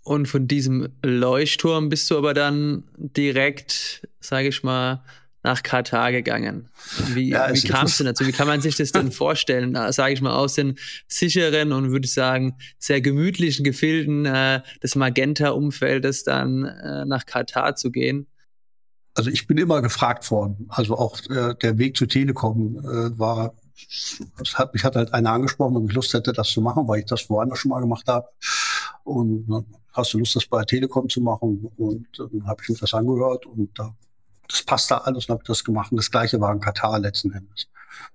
Und 0.03 0.27
von 0.27 0.47
diesem 0.47 0.89
Leuchtturm 1.01 1.89
bist 1.89 2.11
du 2.11 2.17
aber 2.17 2.33
dann 2.33 2.83
direkt, 2.97 4.07
sage 4.19 4.49
ich 4.49 4.63
mal, 4.63 5.01
nach 5.43 5.61
Katar 5.61 6.11
gegangen. 6.11 6.69
Wie, 7.09 7.29
ja, 7.29 7.53
wie 7.53 7.61
kamst 7.61 7.99
du 7.99 8.05
dazu? 8.05 8.25
Wie 8.25 8.31
kann 8.31 8.47
man 8.47 8.61
sich 8.61 8.77
das 8.77 8.93
denn 8.93 9.11
vorstellen? 9.11 9.77
Sage 9.91 10.13
ich 10.13 10.21
mal, 10.21 10.35
aus 10.35 10.55
den 10.55 10.77
sicheren 11.07 11.73
und 11.73 11.91
würde 11.91 12.05
ich 12.05 12.13
sagen, 12.13 12.55
sehr 12.79 13.01
gemütlichen 13.01 13.63
Gefilden 13.65 14.25
äh, 14.25 14.61
des 14.81 14.95
Magenta-Umfeldes 14.95 16.23
dann 16.23 16.63
äh, 16.63 17.05
nach 17.05 17.25
Katar 17.25 17.75
zu 17.75 17.91
gehen? 17.91 18.27
Also 19.15 19.29
ich 19.29 19.45
bin 19.45 19.57
immer 19.57 19.81
gefragt 19.81 20.31
worden. 20.31 20.65
Also 20.69 20.97
auch 20.97 21.19
äh, 21.29 21.55
der 21.61 21.77
Weg 21.77 21.97
zu 21.97 22.07
Telekom 22.07 22.79
äh, 22.79 23.17
war, 23.19 23.53
das 24.37 24.57
hat, 24.57 24.73
mich 24.73 24.85
hat 24.85 24.95
halt 24.95 25.13
einer 25.13 25.31
angesprochen, 25.31 25.75
ob 25.75 25.89
ich 25.89 25.95
Lust 25.95 26.13
hätte, 26.13 26.31
das 26.31 26.49
zu 26.49 26.61
machen, 26.61 26.87
weil 26.87 26.99
ich 26.99 27.05
das 27.05 27.29
woanders 27.29 27.59
schon 27.59 27.69
mal 27.69 27.81
gemacht 27.81 28.07
habe. 28.07 28.27
Und 29.03 29.65
hast 29.93 30.13
du 30.13 30.19
Lust, 30.19 30.35
das 30.35 30.45
bei 30.45 30.63
Telekom 30.65 31.07
zu 31.07 31.21
machen? 31.21 31.71
Und 31.77 32.07
dann 32.17 32.45
habe 32.45 32.61
ich 32.63 32.69
mir 32.69 32.75
das 32.75 32.93
angehört 32.93 33.45
und 33.45 33.69
da 33.77 33.95
das 34.47 34.63
passt 34.63 34.91
da 34.91 34.97
alles, 34.99 35.27
und 35.27 35.33
habe 35.33 35.43
das 35.45 35.63
gemacht. 35.63 35.91
Und 35.91 35.97
das 35.97 36.11
Gleiche 36.11 36.39
war 36.39 36.53
in 36.53 36.59
Katar 36.59 36.99
letzten 36.99 37.31
Endes. 37.31 37.67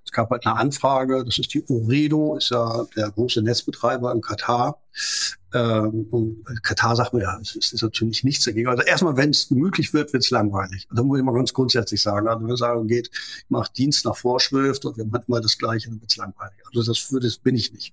Es 0.04 0.12
gab 0.12 0.30
halt 0.30 0.46
eine 0.46 0.56
Anfrage, 0.56 1.24
das 1.24 1.38
ist 1.38 1.52
die 1.54 1.64
Oredo, 1.68 2.36
ist 2.36 2.50
ja 2.50 2.84
der 2.96 3.10
große 3.10 3.42
Netzbetreiber 3.42 4.12
in 4.12 4.20
Katar. 4.20 4.80
Ähm, 5.54 6.06
und 6.10 6.62
Katar 6.62 6.96
sagt 6.96 7.14
mir, 7.14 7.22
ja, 7.22 7.38
es 7.40 7.54
ist 7.56 7.82
natürlich 7.82 8.24
nichts 8.24 8.44
dagegen. 8.44 8.68
Also 8.68 8.82
erstmal, 8.82 9.16
wenn 9.16 9.30
es 9.30 9.48
gemütlich 9.48 9.94
wird, 9.94 10.12
wird 10.12 10.22
es 10.22 10.30
langweilig. 10.30 10.86
Da 10.92 11.02
muss 11.02 11.18
ich 11.18 11.24
mal 11.24 11.34
ganz 11.34 11.52
grundsätzlich 11.52 12.02
sagen. 12.02 12.26
Also 12.28 12.40
wenn 12.40 12.48
wir 12.48 12.56
sagen, 12.56 12.86
geht, 12.86 13.10
ich 13.12 13.44
mache 13.48 13.72
Dienst 13.72 14.04
nach 14.04 14.16
Vorschrift 14.16 14.84
und 14.84 14.96
wir 14.96 15.06
machen 15.06 15.24
immer 15.28 15.40
das 15.40 15.56
Gleiche, 15.56 15.88
dann 15.88 16.00
wird 16.00 16.10
es 16.10 16.16
langweilig. 16.16 16.58
Also 16.66 16.90
das, 16.90 17.12
würde, 17.12 17.26
das 17.26 17.38
bin 17.38 17.54
ich 17.54 17.72
nicht. 17.72 17.92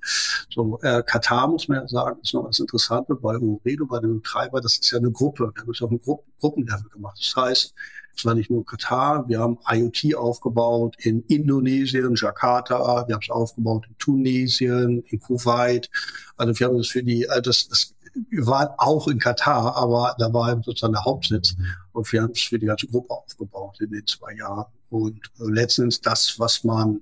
So, 0.53 0.79
äh, 0.81 1.03
Katar 1.03 1.47
muss 1.47 1.67
man 1.67 1.81
ja 1.81 1.87
sagen, 1.87 2.19
ist 2.21 2.33
noch 2.33 2.45
was 2.45 2.59
Interessantes 2.59 3.17
bei 3.21 3.37
Oredo, 3.37 3.85
bei 3.85 3.99
dem 3.99 4.21
Betreiber, 4.21 4.59
das 4.59 4.77
ist 4.77 4.91
ja 4.91 4.97
eine 4.97 5.11
Gruppe. 5.11 5.51
Wir 5.53 5.61
haben 5.61 5.71
es 5.71 5.81
auf 5.81 5.89
einem 5.89 6.01
Gru 6.01 6.19
Gruppenlevel 6.39 6.89
gemacht. 6.89 7.17
Das 7.19 7.35
heißt, 7.35 7.73
es 8.15 8.25
war 8.25 8.33
nicht 8.33 8.49
nur 8.49 8.65
Katar, 8.65 9.27
wir 9.27 9.39
haben 9.39 9.57
IoT 9.69 10.15
aufgebaut 10.15 10.95
in 10.99 11.21
Indonesien, 11.23 12.15
Jakarta, 12.15 13.07
wir 13.07 13.15
haben 13.15 13.21
es 13.21 13.29
aufgebaut 13.29 13.85
in 13.87 13.97
Tunesien, 13.97 15.03
in 15.07 15.19
Kuwait. 15.19 15.89
Also 16.37 16.59
wir 16.59 16.67
haben 16.67 16.77
das 16.77 16.87
für 16.87 17.03
die, 17.03 17.29
also 17.29 17.41
das, 17.41 17.67
das 17.67 17.95
wir 18.29 18.47
waren 18.47 18.69
auch 18.77 19.07
in 19.07 19.19
Katar, 19.19 19.75
aber 19.75 20.15
da 20.17 20.31
war 20.33 20.61
sozusagen 20.63 20.93
der 20.93 21.03
Hauptsitz. 21.03 21.55
Und 21.91 22.11
wir 22.11 22.21
haben 22.21 22.31
es 22.31 22.41
für 22.41 22.57
die 22.57 22.65
ganze 22.65 22.87
Gruppe 22.87 23.13
aufgebaut 23.13 23.79
in 23.81 23.91
den 23.91 24.07
zwei 24.07 24.33
Jahren. 24.35 24.71
Und 24.89 25.19
äh, 25.39 25.51
letztens 25.51 25.99
das, 26.01 26.39
was 26.39 26.63
man 26.63 27.01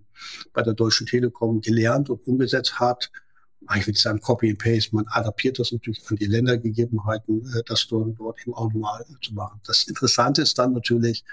bei 0.53 0.63
der 0.63 0.73
Deutschen 0.73 1.05
Telekom 1.05 1.61
gelernt 1.61 2.09
und 2.09 2.25
umgesetzt 2.25 2.79
hat, 2.79 3.11
ich 3.75 3.87
will 3.87 3.95
sagen 3.95 4.19
Copy 4.19 4.49
and 4.49 4.59
Paste, 4.59 4.95
man 4.95 5.05
adaptiert 5.07 5.59
das 5.59 5.71
natürlich 5.71 6.01
an 6.09 6.17
die 6.17 6.25
Ländergegebenheiten, 6.25 7.45
äh, 7.55 7.63
das 7.65 7.87
dort, 7.87 8.17
dort 8.19 8.39
eben 8.41 8.53
auch 8.53 8.71
normal 8.71 9.05
zu 9.21 9.33
machen. 9.33 9.59
Das 9.65 9.83
Interessante 9.83 10.41
ist 10.41 10.57
dann 10.57 10.73
natürlich, 10.73 11.23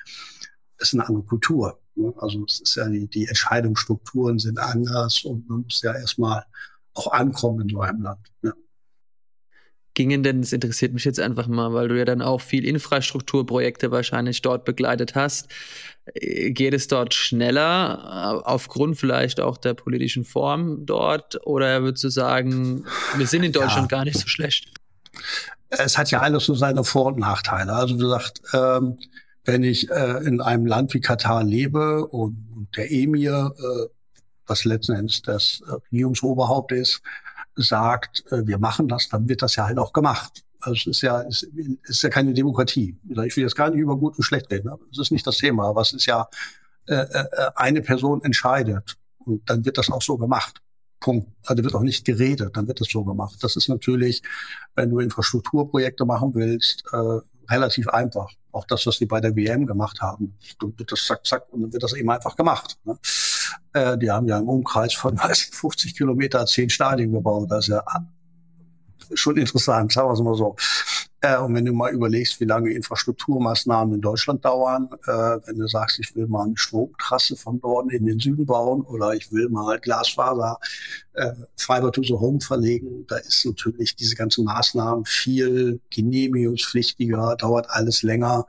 es 0.78 0.88
ist 0.88 0.94
eine 0.94 1.06
andere 1.06 1.24
Kultur. 1.24 1.78
Ne? 1.96 2.12
Also 2.18 2.44
es 2.46 2.60
ist 2.60 2.74
ja 2.76 2.88
die, 2.88 3.08
die 3.08 3.26
Entscheidungsstrukturen 3.26 4.38
sind 4.38 4.58
anders 4.58 5.24
und 5.24 5.48
man 5.48 5.62
muss 5.62 5.82
ja 5.82 5.94
erstmal 5.94 6.44
auch 6.94 7.12
ankommen 7.12 7.62
in 7.62 7.68
so 7.68 7.80
einem 7.80 8.02
Land. 8.02 8.20
Ja 8.42 8.52
gingen 9.94 10.22
denn, 10.22 10.40
das 10.40 10.52
interessiert 10.52 10.92
mich 10.92 11.04
jetzt 11.04 11.20
einfach 11.20 11.46
mal, 11.46 11.72
weil 11.72 11.88
du 11.88 11.98
ja 11.98 12.04
dann 12.04 12.22
auch 12.22 12.40
viel 12.40 12.64
Infrastrukturprojekte 12.64 13.90
wahrscheinlich 13.90 14.42
dort 14.42 14.64
begleitet 14.64 15.14
hast. 15.14 15.48
Äh, 16.14 16.50
geht 16.50 16.74
es 16.74 16.88
dort 16.88 17.14
schneller, 17.14 18.42
äh, 18.44 18.48
aufgrund 18.48 18.96
vielleicht 18.96 19.40
auch 19.40 19.56
der 19.56 19.74
politischen 19.74 20.24
Form 20.24 20.86
dort? 20.86 21.44
Oder 21.46 21.82
würdest 21.82 22.04
du 22.04 22.08
sagen, 22.08 22.84
wir 23.16 23.26
sind 23.26 23.42
in 23.42 23.52
Deutschland 23.52 23.90
ja. 23.90 23.98
gar 23.98 24.04
nicht 24.04 24.18
so 24.18 24.28
schlecht? 24.28 24.72
Es 25.68 25.98
hat 25.98 26.10
ja 26.10 26.20
alles 26.20 26.46
so 26.46 26.54
seine 26.54 26.84
Vor- 26.84 27.06
und 27.06 27.18
Nachteile. 27.18 27.72
Also 27.72 27.94
wie 27.96 28.02
gesagt, 28.02 28.42
ähm, 28.52 28.98
wenn 29.44 29.62
ich 29.62 29.90
äh, 29.90 30.24
in 30.24 30.40
einem 30.40 30.66
Land 30.66 30.94
wie 30.94 31.00
Katar 31.00 31.44
lebe 31.44 32.06
und, 32.06 32.48
und 32.54 32.76
der 32.76 32.90
Emir, 32.90 33.52
äh, 33.56 33.88
was 34.46 34.64
letzten 34.64 34.94
Endes 34.94 35.22
das 35.22 35.62
äh, 35.66 35.72
Regierungsoberhaupt 35.92 36.72
ist, 36.72 37.02
sagt, 37.62 38.24
äh, 38.30 38.46
wir 38.46 38.58
machen 38.58 38.88
das, 38.88 39.08
dann 39.08 39.28
wird 39.28 39.42
das 39.42 39.56
ja 39.56 39.66
halt 39.66 39.78
auch 39.78 39.92
gemacht. 39.92 40.44
Also 40.60 40.74
es 40.74 40.86
ist 40.86 41.02
ja, 41.02 41.22
es 41.22 41.42
ist 41.84 42.02
ja 42.02 42.10
keine 42.10 42.34
Demokratie. 42.34 42.98
Ich 43.08 43.36
will 43.36 43.44
jetzt 43.44 43.56
gar 43.56 43.70
nicht 43.70 43.78
über 43.78 43.96
gut 43.96 44.16
und 44.16 44.24
schlecht 44.24 44.50
reden. 44.50 44.70
Das 44.90 44.98
ist 44.98 45.10
nicht 45.10 45.26
das 45.26 45.38
Thema. 45.38 45.68
Aber 45.68 45.80
es 45.80 45.92
ist 45.92 46.04
ja, 46.06 46.28
äh, 46.86 46.94
äh, 46.94 47.50
eine 47.54 47.82
Person 47.82 48.22
entscheidet. 48.22 48.96
Und 49.18 49.48
dann 49.48 49.64
wird 49.64 49.78
das 49.78 49.90
auch 49.90 50.02
so 50.02 50.18
gemacht. 50.18 50.60
Punkt. 50.98 51.28
Also 51.46 51.62
wird 51.62 51.74
auch 51.74 51.82
nicht 51.82 52.04
geredet, 52.04 52.56
dann 52.56 52.66
wird 52.68 52.80
das 52.80 52.88
so 52.88 53.04
gemacht. 53.04 53.36
Das 53.42 53.56
ist 53.56 53.68
natürlich, 53.68 54.22
wenn 54.74 54.90
du 54.90 54.98
Infrastrukturprojekte 54.98 56.04
machen 56.04 56.34
willst, 56.34 56.84
äh, 56.92 57.20
relativ 57.50 57.88
einfach. 57.88 58.30
Auch 58.52 58.66
das, 58.66 58.86
was 58.86 58.98
die 58.98 59.06
bei 59.06 59.20
der 59.20 59.34
WM 59.36 59.66
gemacht 59.66 60.00
haben. 60.00 60.36
Dann 60.60 60.78
wird 60.78 60.92
das 60.92 61.04
zack, 61.04 61.24
zack, 61.24 61.52
und 61.52 61.62
dann 61.62 61.72
wird 61.72 61.82
das 61.82 61.94
eben 61.94 62.10
einfach 62.10 62.36
gemacht. 62.36 62.78
Ne? 62.84 62.98
Äh, 63.72 63.98
die 63.98 64.10
haben 64.10 64.26
ja 64.26 64.38
im 64.38 64.48
Umkreis 64.48 64.94
von 64.94 65.18
50 65.52 65.96
Kilometer 65.96 66.44
zehn 66.46 66.70
Stadien 66.70 67.12
gebaut. 67.12 67.50
Das 67.50 67.68
ist 67.68 67.74
ja 67.74 67.84
schon 69.14 69.36
interessant, 69.36 69.92
sagen 69.92 70.08
wir 70.08 70.12
es 70.12 70.20
mal 70.20 70.34
so. 70.34 70.56
Äh, 71.22 71.38
und 71.38 71.54
wenn 71.54 71.66
du 71.66 71.72
mal 71.72 71.92
überlegst, 71.92 72.40
wie 72.40 72.46
lange 72.46 72.70
Infrastrukturmaßnahmen 72.70 73.96
in 73.96 74.00
Deutschland 74.00 74.44
dauern, 74.44 74.88
äh, 75.06 75.38
wenn 75.46 75.58
du 75.58 75.68
sagst, 75.68 75.98
ich 75.98 76.14
will 76.16 76.26
mal 76.26 76.46
eine 76.46 76.56
Stromtrasse 76.56 77.36
von 77.36 77.60
Norden 77.62 77.90
in 77.90 78.06
den 78.06 78.18
Süden 78.18 78.46
bauen 78.46 78.80
oder 78.82 79.12
ich 79.12 79.30
will 79.30 79.50
mal 79.50 79.78
Glasfaser 79.78 80.58
äh, 81.12 81.32
Fiber 81.56 81.92
to 81.92 82.02
the 82.02 82.14
Home 82.14 82.40
verlegen, 82.40 83.06
da 83.06 83.16
ist 83.18 83.44
natürlich 83.44 83.96
diese 83.96 84.16
ganzen 84.16 84.44
Maßnahmen 84.44 85.04
viel 85.04 85.80
genehmigungspflichtiger, 85.90 87.36
dauert 87.36 87.68
alles 87.68 88.02
länger. 88.02 88.46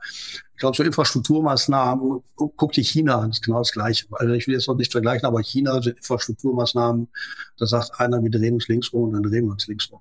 Ich 0.54 0.58
glaube, 0.58 0.76
so 0.76 0.82
Infrastrukturmaßnahmen, 0.82 2.22
guck 2.36 2.72
dir 2.72 2.84
China 2.84 3.18
an, 3.18 3.30
ist 3.30 3.42
genau 3.42 3.58
das 3.58 3.72
Gleiche. 3.72 4.06
Also 4.12 4.32
ich 4.32 4.46
will 4.46 4.54
jetzt 4.54 4.68
noch 4.68 4.76
nicht 4.76 4.92
vergleichen, 4.92 5.26
aber 5.26 5.42
China 5.42 5.82
sind 5.82 5.98
Infrastrukturmaßnahmen, 5.98 7.08
da 7.58 7.66
sagt 7.66 8.00
einer, 8.00 8.22
wir 8.22 8.30
drehen 8.30 8.54
uns 8.54 8.68
links 8.68 8.92
rum 8.94 9.04
und 9.04 9.12
dann 9.12 9.24
drehen 9.24 9.44
wir 9.44 9.52
uns 9.52 9.66
links 9.66 9.90
rum. 9.90 10.00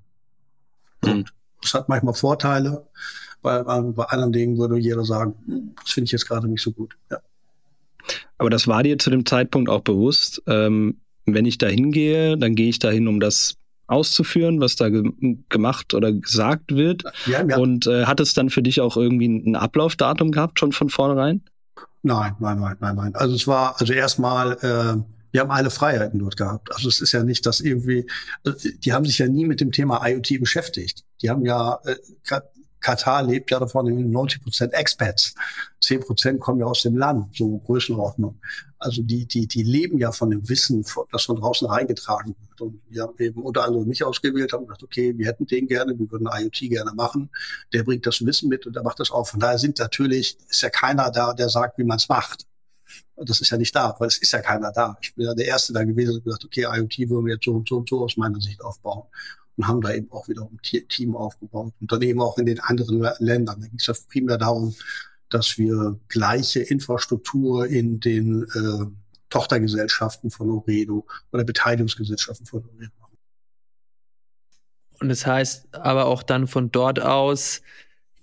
Und 1.03 1.33
das 1.61 1.73
hat 1.73 1.89
manchmal 1.89 2.13
Vorteile. 2.13 2.85
Bei, 3.41 3.63
bei 3.63 4.03
anderen 4.05 4.31
Dingen 4.31 4.57
würde 4.57 4.77
jeder 4.77 5.03
sagen, 5.03 5.33
hm, 5.45 5.71
das 5.81 5.91
finde 5.91 6.05
ich 6.05 6.11
jetzt 6.11 6.27
gerade 6.27 6.47
nicht 6.47 6.61
so 6.61 6.71
gut. 6.71 6.95
Ja. 7.09 7.17
Aber 8.37 8.49
das 8.49 8.67
war 8.67 8.83
dir 8.83 8.97
zu 8.97 9.09
dem 9.09 9.25
Zeitpunkt 9.25 9.69
auch 9.69 9.81
bewusst. 9.81 10.41
Ähm, 10.47 10.97
wenn 11.25 11.45
ich 11.45 11.57
da 11.57 11.67
hingehe, 11.67 12.37
dann 12.37 12.55
gehe 12.55 12.69
ich 12.69 12.79
dahin, 12.79 13.07
um 13.07 13.19
das 13.19 13.55
auszuführen, 13.87 14.61
was 14.61 14.75
da 14.75 14.89
ge 14.89 15.03
gemacht 15.49 15.93
oder 15.93 16.11
gesagt 16.11 16.73
wird. 16.73 17.03
Ja, 17.25 17.45
ja. 17.45 17.57
Und 17.57 17.87
äh, 17.87 18.05
hat 18.05 18.19
es 18.19 18.33
dann 18.33 18.49
für 18.49 18.63
dich 18.63 18.79
auch 18.79 18.95
irgendwie 18.95 19.27
ein 19.27 19.55
Ablaufdatum 19.55 20.31
gehabt, 20.31 20.59
schon 20.59 20.71
von 20.71 20.89
vornherein? 20.89 21.41
Nein, 22.03 22.35
nein, 22.39 22.59
nein, 22.59 22.77
nein, 22.79 22.95
nein. 22.95 23.15
Also 23.15 23.35
es 23.35 23.47
war, 23.47 23.79
also 23.79 23.93
erstmal, 23.93 24.53
äh, 24.61 25.03
wir 25.31 25.41
haben 25.41 25.51
alle 25.51 25.69
Freiheiten 25.69 26.19
dort 26.19 26.37
gehabt. 26.37 26.73
Also 26.73 26.89
es 26.89 27.01
ist 27.01 27.11
ja 27.11 27.23
nicht, 27.23 27.45
dass 27.45 27.61
irgendwie, 27.61 28.05
also 28.43 28.69
die 28.69 28.93
haben 28.93 29.05
sich 29.05 29.17
ja 29.17 29.27
nie 29.27 29.45
mit 29.45 29.61
dem 29.61 29.71
Thema 29.71 30.05
IoT 30.05 30.39
beschäftigt. 30.39 31.03
Die 31.21 31.29
haben 31.29 31.45
ja, 31.45 31.79
äh, 31.85 31.95
Katar 32.81 33.21
lebt 33.23 33.51
ja 33.51 33.59
davon 33.59 34.11
90 34.11 34.43
Prozent 34.43 34.73
Expats. 34.73 35.35
10 35.81 36.01
Prozent 36.01 36.39
kommen 36.39 36.59
ja 36.59 36.65
aus 36.65 36.81
dem 36.81 36.97
Land, 36.97 37.35
so 37.35 37.59
Größenordnung. 37.59 38.39
Also 38.79 39.03
die, 39.03 39.27
die, 39.27 39.47
die 39.47 39.61
leben 39.61 39.99
ja 39.99 40.11
von 40.11 40.31
dem 40.31 40.49
Wissen, 40.49 40.83
das 41.11 41.25
von 41.25 41.35
draußen 41.35 41.67
reingetragen 41.67 42.35
wird. 42.39 42.61
Und 42.61 42.81
wir 42.89 43.03
haben 43.03 43.13
eben 43.19 43.43
unter 43.43 43.63
anderem 43.63 43.87
mich 43.87 44.03
ausgewählt, 44.03 44.51
haben 44.51 44.65
gesagt, 44.65 44.83
okay, 44.83 45.15
wir 45.15 45.27
hätten 45.27 45.45
den 45.45 45.67
gerne, 45.67 45.97
wir 45.97 46.11
würden 46.11 46.27
IoT 46.27 46.59
gerne 46.61 46.91
machen. 46.93 47.29
Der 47.71 47.83
bringt 47.83 48.07
das 48.07 48.25
Wissen 48.25 48.49
mit 48.49 48.65
und 48.65 48.75
der 48.75 48.83
macht 48.83 48.99
das 48.99 49.11
auch. 49.11 49.27
Von 49.27 49.39
daher 49.39 49.59
sind 49.59 49.77
natürlich, 49.77 50.37
ist 50.49 50.63
ja 50.63 50.71
keiner 50.71 51.11
da, 51.11 51.33
der 51.33 51.49
sagt, 51.49 51.77
wie 51.77 51.83
man 51.83 51.97
es 51.97 52.09
macht. 52.09 52.47
Das 53.25 53.41
ist 53.41 53.49
ja 53.49 53.57
nicht 53.57 53.75
da, 53.75 53.95
weil 53.99 54.07
es 54.07 54.17
ist 54.17 54.31
ja 54.31 54.41
keiner 54.41 54.71
da. 54.71 54.97
Ich 55.01 55.13
bin 55.15 55.25
ja 55.25 55.33
der 55.33 55.45
Erste 55.45 55.73
da 55.73 55.83
gewesen 55.83 56.15
und 56.15 56.23
gesagt, 56.23 56.45
okay, 56.45 56.63
IoT 56.63 57.09
wollen 57.09 57.25
wir 57.25 57.33
jetzt 57.35 57.45
so 57.45 57.53
und 57.53 57.67
so 57.67 57.77
und 57.77 57.89
so 57.89 58.03
aus 58.03 58.17
meiner 58.17 58.39
Sicht 58.39 58.61
aufbauen. 58.61 59.07
Und 59.57 59.67
haben 59.67 59.81
da 59.81 59.93
eben 59.93 60.11
auch 60.11 60.27
wieder 60.27 60.49
ein 60.49 60.59
Team 60.61 61.15
aufgebaut. 61.15 61.73
Und 61.79 61.91
dann 61.91 62.01
eben 62.01 62.21
auch 62.21 62.37
in 62.37 62.45
den 62.45 62.59
anderen 62.59 63.07
Ländern. 63.19 63.61
Da 63.61 63.67
ging 63.67 63.77
es 63.77 63.87
ja 63.87 63.93
primär 64.09 64.37
darum, 64.37 64.75
dass 65.29 65.57
wir 65.57 65.99
gleiche 66.07 66.61
Infrastruktur 66.61 67.67
in 67.67 67.99
den 67.99 68.43
äh, 68.43 68.85
Tochtergesellschaften 69.29 70.29
von 70.29 70.49
Oredo 70.49 71.05
oder 71.31 71.43
Beteiligungsgesellschaften 71.43 72.45
von 72.45 72.65
Oredo 72.65 72.91
machen. 72.99 73.17
Und 74.99 75.09
das 75.09 75.25
heißt 75.25 75.73
aber 75.73 76.05
auch 76.05 76.21
dann 76.21 76.47
von 76.47 76.71
dort 76.71 76.99
aus 76.99 77.61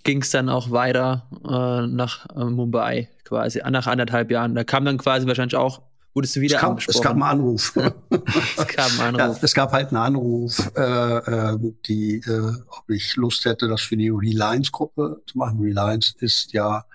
ging 0.09 0.23
es 0.23 0.31
dann 0.31 0.49
auch 0.49 0.71
weiter 0.71 1.29
äh, 1.45 1.87
nach 1.87 2.25
äh, 2.35 2.43
Mumbai 2.43 3.11
quasi, 3.25 3.61
nach 3.71 3.87
anderthalb 3.87 4.31
Jahren. 4.31 4.55
Da 4.55 4.65
kam 4.65 4.87
dann 4.87 4.97
quasi 4.97 5.27
wahrscheinlich 5.27 5.55
auch, 5.55 5.83
wurdest 6.15 6.37
du 6.37 6.41
wieder 6.41 6.57
es 6.57 6.61
kam, 6.63 6.79
Es 6.79 7.03
gab 7.03 7.13
einen 7.13 7.23
Anruf. 7.25 7.77
es 8.57 8.67
gab 8.69 8.91
einen 8.93 9.01
Anruf. 9.01 9.37
Ja, 9.37 9.39
es 9.43 9.53
gab 9.53 9.73
halt 9.73 9.89
einen 9.89 9.99
Anruf, 9.99 10.73
äh, 10.75 11.17
äh, 11.19 11.59
die, 11.87 12.23
äh, 12.27 12.53
ob 12.69 12.89
ich 12.89 13.17
Lust 13.17 13.45
hätte, 13.45 13.69
das 13.69 13.83
für 13.83 13.99
die 13.99 14.09
Reliance-Gruppe 14.09 15.21
zu 15.27 15.37
machen. 15.37 15.61
Reliance 15.61 16.15
ist 16.21 16.55
ja, 16.55 16.87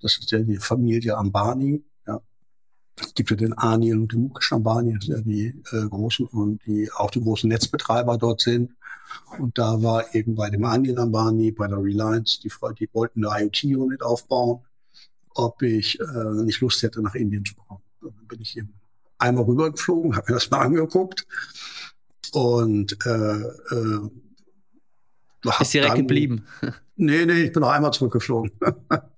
das 0.00 0.18
ist 0.18 0.30
ja 0.30 0.38
die 0.38 0.58
Familie 0.58 1.16
Ambani. 1.16 1.82
Es 3.00 3.14
gibt 3.14 3.30
ja 3.30 3.36
den 3.36 3.52
Anil 3.54 3.98
und 3.98 4.12
den 4.12 4.32
sind 5.00 5.04
ja 5.04 5.20
die 5.20 5.62
äh, 5.72 5.88
großen 5.88 6.26
und 6.26 6.64
die 6.66 6.90
auch 6.92 7.10
die 7.10 7.20
großen 7.20 7.48
Netzbetreiber 7.48 8.18
dort 8.18 8.40
sind. 8.40 8.72
Und 9.38 9.58
da 9.58 9.82
war 9.82 10.14
eben 10.14 10.34
bei 10.34 10.50
dem 10.50 10.64
Anil 10.64 10.98
Ambani, 10.98 11.50
bei 11.50 11.66
der 11.66 11.78
Reliance, 11.78 12.40
die, 12.40 12.50
die 12.78 12.88
wollten 12.92 13.24
eine 13.24 13.44
IoT-Unit 13.44 14.02
aufbauen, 14.02 14.60
ob 15.30 15.62
ich 15.62 15.98
äh, 16.00 16.42
nicht 16.44 16.60
Lust 16.60 16.82
hätte, 16.82 17.02
nach 17.02 17.14
Indien 17.14 17.44
zu 17.44 17.54
kommen. 17.54 17.82
Dann 18.00 18.26
bin 18.28 18.40
ich 18.40 18.56
eben 18.56 18.74
einmal 19.18 19.44
rübergeflogen, 19.44 20.16
habe 20.16 20.32
mir 20.32 20.34
das 20.34 20.50
mal 20.50 20.60
angeguckt 20.60 21.26
und 22.32 22.96
äh, 23.04 23.40
äh, 23.40 24.10
ist 25.60 25.74
direkt 25.74 25.92
dann, 25.92 25.98
geblieben. 25.98 26.46
Nee, 26.96 27.24
nee, 27.24 27.44
ich 27.44 27.52
bin 27.52 27.62
noch 27.62 27.70
einmal 27.70 27.92
zurückgeflogen. 27.92 28.50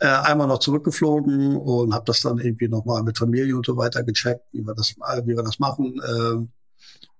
äh, 0.00 0.06
einmal 0.06 0.46
noch 0.46 0.58
zurückgeflogen 0.58 1.56
und 1.56 1.92
habe 1.92 2.04
das 2.04 2.20
dann 2.20 2.38
irgendwie 2.38 2.68
nochmal 2.68 3.02
mit 3.02 3.18
Familie 3.18 3.56
und 3.56 3.66
so 3.66 3.76
weiter 3.76 4.02
gecheckt, 4.02 4.44
wie 4.52 4.62
wir 4.62 4.74
das, 4.74 4.94
wie 4.96 5.36
wir 5.36 5.42
das 5.42 5.58
machen. 5.58 6.00
Äh, 6.00 6.46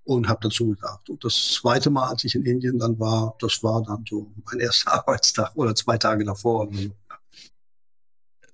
und 0.05 0.27
habe 0.27 0.39
dann 0.41 0.51
zugesagt. 0.51 1.09
Und 1.09 1.23
das 1.23 1.59
zweite 1.61 1.91
Mal, 1.91 2.09
als 2.09 2.23
ich 2.23 2.33
in 2.33 2.43
Indien 2.43 2.79
dann 2.79 2.99
war, 2.99 3.35
das 3.39 3.61
war 3.61 3.83
dann 3.83 4.03
so 4.09 4.31
mein 4.45 4.59
erster 4.59 4.93
Arbeitstag 5.07 5.51
oder 5.55 5.75
zwei 5.75 5.97
Tage 5.97 6.25
davor. 6.25 6.67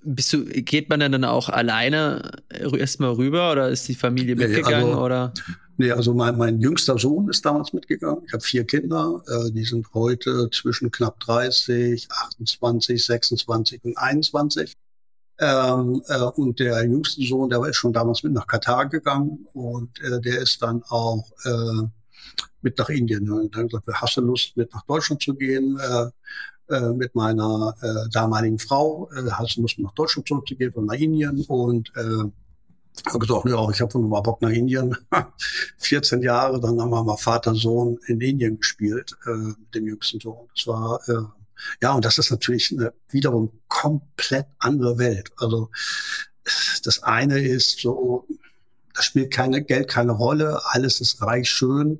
Bist 0.04 0.34
du, 0.34 0.44
geht 0.44 0.90
man 0.90 1.00
dann 1.00 1.24
auch 1.24 1.48
alleine 1.50 2.44
erstmal 2.50 3.12
rüber 3.12 3.54
oder 3.54 3.70
ist 3.70 3.88
die 3.88 3.96
Familie 3.96 4.36
mitgegangen? 4.36 4.88
Nee, 4.88 4.92
also, 4.92 5.02
oder? 5.02 5.34
Nee, 5.78 5.92
also 5.92 6.14
mein, 6.14 6.38
mein 6.38 6.62
jüngster 6.62 6.98
Sohn 6.98 7.30
ist 7.30 7.46
damals 7.46 7.74
mitgegangen. 7.74 8.24
Ich 8.26 8.34
habe 8.34 8.44
vier 8.44 8.64
Kinder, 8.66 9.22
äh, 9.28 9.52
die 9.52 9.66
sind 9.66 9.94
heute 9.94 10.50
zwischen 10.52 10.90
knapp 10.90 11.20
30, 11.20 12.08
28, 12.10 13.06
26 13.06 13.84
und 13.84 13.98
21. 13.98 14.74
Ähm, 15.38 16.02
äh, 16.08 16.22
und 16.22 16.60
der 16.60 16.82
jüngste 16.86 17.22
Sohn, 17.24 17.50
der 17.50 17.62
ist 17.66 17.76
schon 17.76 17.92
damals 17.92 18.24
mit 18.24 18.32
nach 18.32 18.48
Katar 18.48 18.88
gegangen 18.88 19.48
und 19.54 20.00
äh, 20.02 20.22
der 20.22 20.40
ist 20.40 20.62
dann 20.62 20.82
auch 20.84 21.26
äh, 21.44 21.88
mit 22.62 22.78
nach 22.78 22.90
Indien. 22.90 23.30
Und 23.30 23.54
dann 23.54 23.68
gesagt, 23.68 23.88
hast 23.94 24.16
du 24.16 24.22
Lust, 24.22 24.56
mit 24.56 24.74
nach 24.74 24.86
Deutschland 24.86 25.22
zu 25.22 25.34
gehen? 25.36 25.78
Äh, 25.78 26.10
äh, 26.68 26.94
mit 26.94 27.14
meiner 27.14 27.76
äh, 27.82 28.10
damaligen 28.12 28.58
Frau, 28.58 29.08
äh, 29.12 29.30
hast 29.30 29.58
du 29.58 29.62
Lust, 29.62 29.78
nach 29.78 29.92
Deutschland 29.92 30.28
zurückzugehen 30.28 30.72
und 30.74 30.86
nach 30.88 30.96
Indien? 30.96 31.44
Und 31.48 31.92
äh, 31.96 32.24
habe 33.06 33.20
gesagt, 33.20 33.46
ja, 33.46 33.70
ich 33.70 33.82
habe 33.82 34.00
mal 34.00 34.22
Bock 34.22 34.42
nach 34.42 34.50
Indien. 34.50 34.96
14 35.78 36.22
Jahre, 36.22 36.60
dann 36.60 36.80
haben 36.80 36.90
wir 36.90 37.04
mal 37.04 37.18
Vater, 37.18 37.56
Sohn 37.56 38.00
in 38.08 38.22
Indien 38.22 38.58
gespielt, 38.58 39.16
äh, 39.26 39.32
mit 39.32 39.76
dem 39.76 39.88
jüngsten 39.88 40.20
Sohn. 40.20 40.48
Das 40.56 40.68
war 40.68 41.00
äh, 41.08 41.24
ja, 41.82 41.94
und 41.94 42.06
das 42.06 42.18
ist 42.18 42.32
natürlich 42.32 42.72
eine 42.72 42.94
wiederum 43.10 43.52
komplett 43.68 44.48
andere 44.60 44.98
Welt. 44.98 45.32
Also 45.38 45.70
das 46.84 47.04
eine 47.04 47.40
ist 47.40 47.80
so, 47.80 48.28
da 48.94 49.02
spielt 49.02 49.32
keine 49.32 49.64
Geld 49.64 49.90
keine 49.90 50.12
Rolle, 50.12 50.62
alles 50.66 51.02
ist 51.02 51.22
reich 51.22 51.50
schön. 51.50 52.00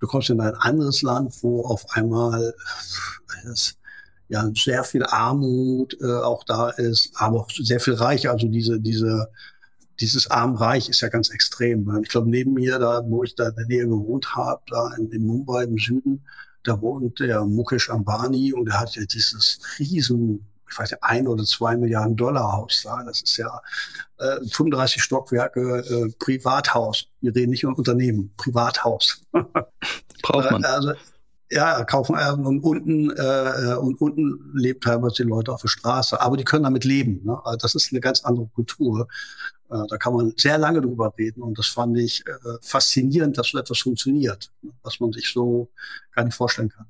Du 0.00 0.06
kommst 0.06 0.30
in 0.30 0.40
ein 0.40 0.54
anderes 0.54 1.02
Land, 1.02 1.34
wo 1.42 1.64
auf 1.64 1.86
einmal 1.90 2.54
es, 3.50 3.76
ja 4.28 4.50
sehr 4.54 4.82
viel 4.82 5.04
Armut 5.04 5.96
äh, 6.00 6.12
auch 6.12 6.42
da 6.44 6.70
ist, 6.70 7.12
aber 7.14 7.40
auch 7.40 7.50
sehr 7.50 7.80
viel 7.80 7.94
Reich. 7.94 8.28
Also 8.28 8.48
diese 8.48 8.80
diese 8.80 9.28
dieses 10.00 10.30
Arm-Reich 10.30 10.88
ist 10.88 11.00
ja 11.00 11.08
ganz 11.08 11.30
extrem. 11.30 12.00
Ich 12.02 12.08
glaube, 12.08 12.30
neben 12.30 12.54
mir, 12.54 12.78
da 12.78 13.02
wo 13.06 13.24
ich 13.24 13.34
da 13.34 13.48
in 13.48 13.56
der 13.56 13.66
Nähe 13.66 13.86
gewohnt 13.86 14.34
habe, 14.34 14.62
da 14.68 14.92
in, 14.98 15.10
in 15.10 15.26
Mumbai 15.26 15.64
im 15.64 15.78
Süden, 15.78 16.24
da 16.64 16.80
wohnt 16.80 17.20
der 17.20 17.44
Mukesh 17.44 17.90
Ambani 17.90 18.52
und 18.52 18.68
er 18.68 18.80
hat 18.80 18.96
ja 18.96 19.04
dieses 19.04 19.60
riesen, 19.78 20.46
ich 20.68 20.78
weiß 20.78 20.90
nicht, 20.90 21.02
ein 21.02 21.28
oder 21.28 21.44
zwei 21.44 21.76
Milliarden 21.76 22.16
Dollar 22.16 22.52
Haus 22.52 22.82
da. 22.84 23.02
Das 23.04 23.22
ist 23.22 23.36
ja 23.36 23.60
äh, 24.18 24.44
35 24.50 25.02
Stockwerke 25.02 25.78
äh, 25.78 26.12
Privathaus. 26.18 27.06
Wir 27.20 27.34
reden 27.34 27.50
nicht 27.50 27.62
über 27.62 27.76
Unternehmen, 27.76 28.32
Privathaus. 28.36 29.22
Braucht 30.22 30.50
man. 30.50 30.64
also, 30.64 30.92
ja, 31.50 31.84
kaufen 31.84 32.16
äh, 32.18 32.32
und 32.32 32.60
unten 32.60 33.10
äh, 33.10 33.76
und 33.80 34.00
unten 34.00 34.50
lebt 34.54 34.84
teilweise 34.84 35.22
die 35.22 35.28
Leute 35.28 35.52
auf 35.52 35.62
der 35.62 35.68
Straße, 35.68 36.20
aber 36.20 36.36
die 36.36 36.44
können 36.44 36.64
damit 36.64 36.84
leben. 36.84 37.20
Ne? 37.24 37.38
Also 37.44 37.58
das 37.58 37.74
ist 37.74 37.92
eine 37.92 38.00
ganz 38.00 38.24
andere 38.24 38.48
Kultur. 38.48 39.06
Äh, 39.70 39.86
da 39.88 39.96
kann 39.96 40.14
man 40.14 40.32
sehr 40.36 40.58
lange 40.58 40.80
drüber 40.80 41.12
reden 41.18 41.42
und 41.42 41.58
das 41.58 41.66
fand 41.66 41.96
ich 41.98 42.24
äh, 42.26 42.32
faszinierend, 42.60 43.36
dass 43.36 43.48
so 43.48 43.58
etwas 43.58 43.80
funktioniert, 43.80 44.50
was 44.82 45.00
man 45.00 45.12
sich 45.12 45.28
so 45.28 45.68
gar 46.14 46.24
nicht 46.24 46.34
vorstellen 46.34 46.68
kann. 46.68 46.86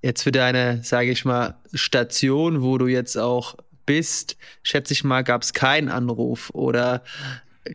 Jetzt 0.00 0.22
für 0.22 0.32
deine, 0.32 0.82
sage 0.82 1.10
ich 1.10 1.24
mal, 1.24 1.56
Station, 1.74 2.62
wo 2.62 2.76
du 2.76 2.88
jetzt 2.88 3.16
auch 3.16 3.56
bist, 3.86 4.36
schätze 4.62 4.94
ich 4.94 5.04
mal, 5.04 5.22
gab 5.22 5.42
es 5.42 5.52
keinen 5.52 5.88
Anruf 5.88 6.50
oder 6.50 7.02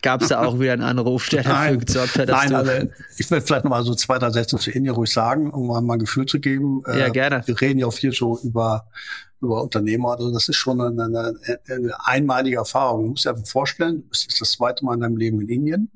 gab 0.02 0.22
es 0.22 0.30
da 0.30 0.44
auch 0.44 0.60
wieder 0.60 0.74
einen 0.74 0.82
Anruf, 0.82 1.30
der 1.30 1.44
dafür 1.44 1.54
Nein. 1.54 1.80
gesorgt 1.80 2.18
hat, 2.18 2.30
dass 2.30 2.50
Nein, 2.50 2.50
du 2.50 2.56
also 2.58 2.90
ich 3.18 3.32
will 3.32 3.42
vielleicht 3.42 3.64
noch 3.64 3.72
mal 3.72 3.84
so 3.84 3.96
zwei, 3.96 4.20
drei 4.20 4.32
Sätze 4.32 4.58
zu 4.58 4.72
Indien 4.72 4.96
ruhig 4.96 5.12
sagen, 5.12 5.52
um 5.52 5.68
mal 5.68 5.96
ein 5.96 6.00
Gefühl 6.00 6.26
zu 6.26 6.40
geben. 6.40 6.84
Ja, 6.88 7.10
gerne. 7.10 7.42
Wir 7.46 7.60
reden 7.60 7.80
ja 7.80 7.88
auch 7.88 7.94
viel 7.94 8.12
so 8.12 8.40
über 8.40 8.88
über 9.42 9.62
Unternehmer. 9.62 10.12
Also 10.12 10.32
das 10.32 10.50
ist 10.50 10.56
schon 10.56 10.82
eine, 10.82 11.04
eine, 11.04 11.60
eine 11.70 12.06
einmalige 12.06 12.58
Erfahrung. 12.58 13.04
Du 13.04 13.10
musst 13.12 13.26
dir 13.26 13.36
vorstellen, 13.38 14.04
du 14.04 14.10
bist 14.10 14.42
das 14.42 14.52
zweite 14.52 14.84
Mal 14.86 14.96
in 14.96 15.02
deinem 15.02 15.18
Leben 15.18 15.42
in 15.42 15.50
Indien, 15.50 15.92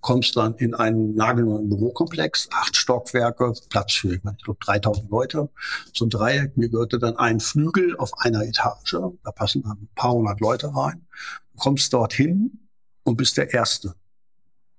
kommst 0.00 0.36
dann 0.36 0.54
in 0.54 0.74
einen 0.74 1.14
nagelneuen 1.14 1.68
Bürokomplex, 1.68 2.48
acht 2.52 2.76
Stockwerke, 2.76 3.52
Platz 3.68 3.94
für, 3.94 4.14
ich 4.14 4.22
glaube, 4.22 4.58
3000 4.64 5.10
Leute. 5.10 5.50
So 5.92 6.06
ein 6.06 6.10
Dreieck, 6.10 6.56
mir 6.56 6.68
gehörte 6.68 6.98
dann 6.98 7.16
ein 7.16 7.40
Flügel 7.40 7.96
auf 7.96 8.12
einer 8.18 8.42
Etage, 8.42 8.96
da 9.22 9.32
passen 9.32 9.62
dann 9.62 9.72
ein 9.72 9.88
paar 9.94 10.12
hundert 10.12 10.40
Leute 10.40 10.74
rein. 10.74 11.06
Du 11.52 11.58
kommst 11.58 11.92
dorthin 11.92 12.68
und 13.02 13.16
bist 13.16 13.36
der 13.36 13.52
Erste. 13.52 13.94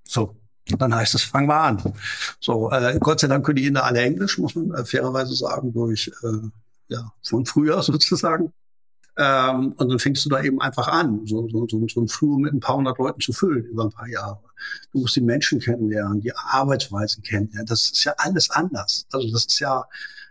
So, 0.03 0.35
dann 0.65 0.95
heißt 0.95 1.15
es, 1.15 1.23
fang 1.23 1.45
mal 1.47 1.67
an. 1.67 1.93
So, 2.39 2.71
äh, 2.71 2.97
Gott 2.99 3.19
sei 3.19 3.27
Dank 3.27 3.45
können 3.45 3.57
die 3.57 3.67
Inder 3.67 3.85
alle 3.85 4.01
Englisch, 4.01 4.37
muss 4.37 4.55
man 4.55 4.71
äh, 4.71 4.85
fairerweise 4.85 5.35
sagen, 5.35 5.73
durch 5.73 6.11
äh, 6.23 6.49
ja, 6.89 7.13
von 7.23 7.45
früher 7.45 7.81
sozusagen. 7.83 8.53
Ähm, 9.17 9.73
und 9.73 9.89
dann 9.89 9.99
fängst 9.99 10.25
du 10.25 10.29
da 10.29 10.41
eben 10.41 10.61
einfach 10.61 10.87
an, 10.87 11.25
so, 11.25 11.47
so, 11.49 11.67
so, 11.67 11.87
so 11.87 11.99
einen 11.99 12.07
Flur 12.07 12.39
mit 12.39 12.53
ein 12.53 12.59
paar 12.59 12.77
hundert 12.77 12.97
Leuten 12.99 13.19
zu 13.19 13.33
füllen 13.33 13.65
über 13.65 13.83
ein 13.83 13.91
paar 13.91 14.07
Jahre. 14.07 14.39
Du 14.93 14.99
musst 14.99 15.15
die 15.15 15.21
Menschen 15.21 15.59
kennenlernen, 15.59 16.21
die 16.21 16.33
Arbeitsweisen 16.33 17.23
kennenlernen. 17.23 17.65
Das 17.65 17.91
ist 17.91 18.03
ja 18.03 18.13
alles 18.17 18.49
anders. 18.49 19.05
Also 19.11 19.29
das 19.31 19.45
ist 19.45 19.59
ja, 19.59 19.85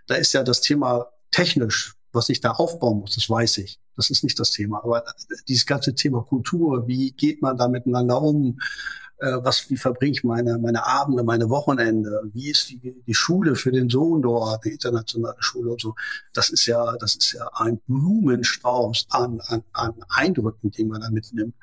da 0.06 0.14
ist 0.14 0.32
ja 0.32 0.42
das 0.42 0.62
Thema 0.62 1.06
technisch, 1.30 1.96
was 2.12 2.30
ich 2.30 2.40
da 2.40 2.52
aufbauen 2.52 3.00
muss, 3.00 3.14
das 3.14 3.28
weiß 3.28 3.58
ich. 3.58 3.78
Das 3.96 4.10
ist 4.10 4.24
nicht 4.24 4.38
das 4.38 4.52
Thema. 4.52 4.82
Aber 4.82 5.04
dieses 5.48 5.66
ganze 5.66 5.94
Thema 5.94 6.22
Kultur, 6.22 6.86
wie 6.86 7.12
geht 7.12 7.42
man 7.42 7.56
da 7.56 7.68
miteinander 7.68 8.22
um? 8.22 8.58
Äh, 9.18 9.38
was, 9.42 9.68
wie 9.70 9.76
verbringe 9.76 10.12
ich 10.12 10.24
meine, 10.24 10.58
meine 10.58 10.86
Abende, 10.86 11.22
meine 11.24 11.48
Wochenende, 11.50 12.22
wie 12.32 12.50
ist 12.50 12.68
die, 12.70 13.02
die 13.06 13.14
Schule 13.14 13.56
für 13.56 13.72
den 13.72 13.88
Sohn 13.88 14.22
dort, 14.22 14.64
die 14.64 14.70
internationale 14.70 15.36
Schule 15.40 15.72
und 15.72 15.80
so. 15.80 15.94
Das 16.32 16.50
ist 16.50 16.66
ja, 16.66 16.96
das 16.98 17.16
ist 17.16 17.32
ja 17.32 17.48
ein 17.54 17.80
Blumenstrauß 17.86 19.06
an, 19.10 19.40
an, 19.46 19.62
an 19.72 19.94
Eindrücken, 20.08 20.70
die 20.70 20.84
man 20.84 21.00
da 21.00 21.10
mitnimmt. 21.10 21.54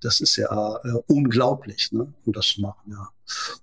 Das 0.00 0.20
ist 0.20 0.36
ja 0.36 0.76
äh, 0.84 0.92
unglaublich, 1.06 1.90
ne, 1.92 2.12
um 2.24 2.32
das 2.32 2.56
machen, 2.58 2.92
ja. 2.92 3.08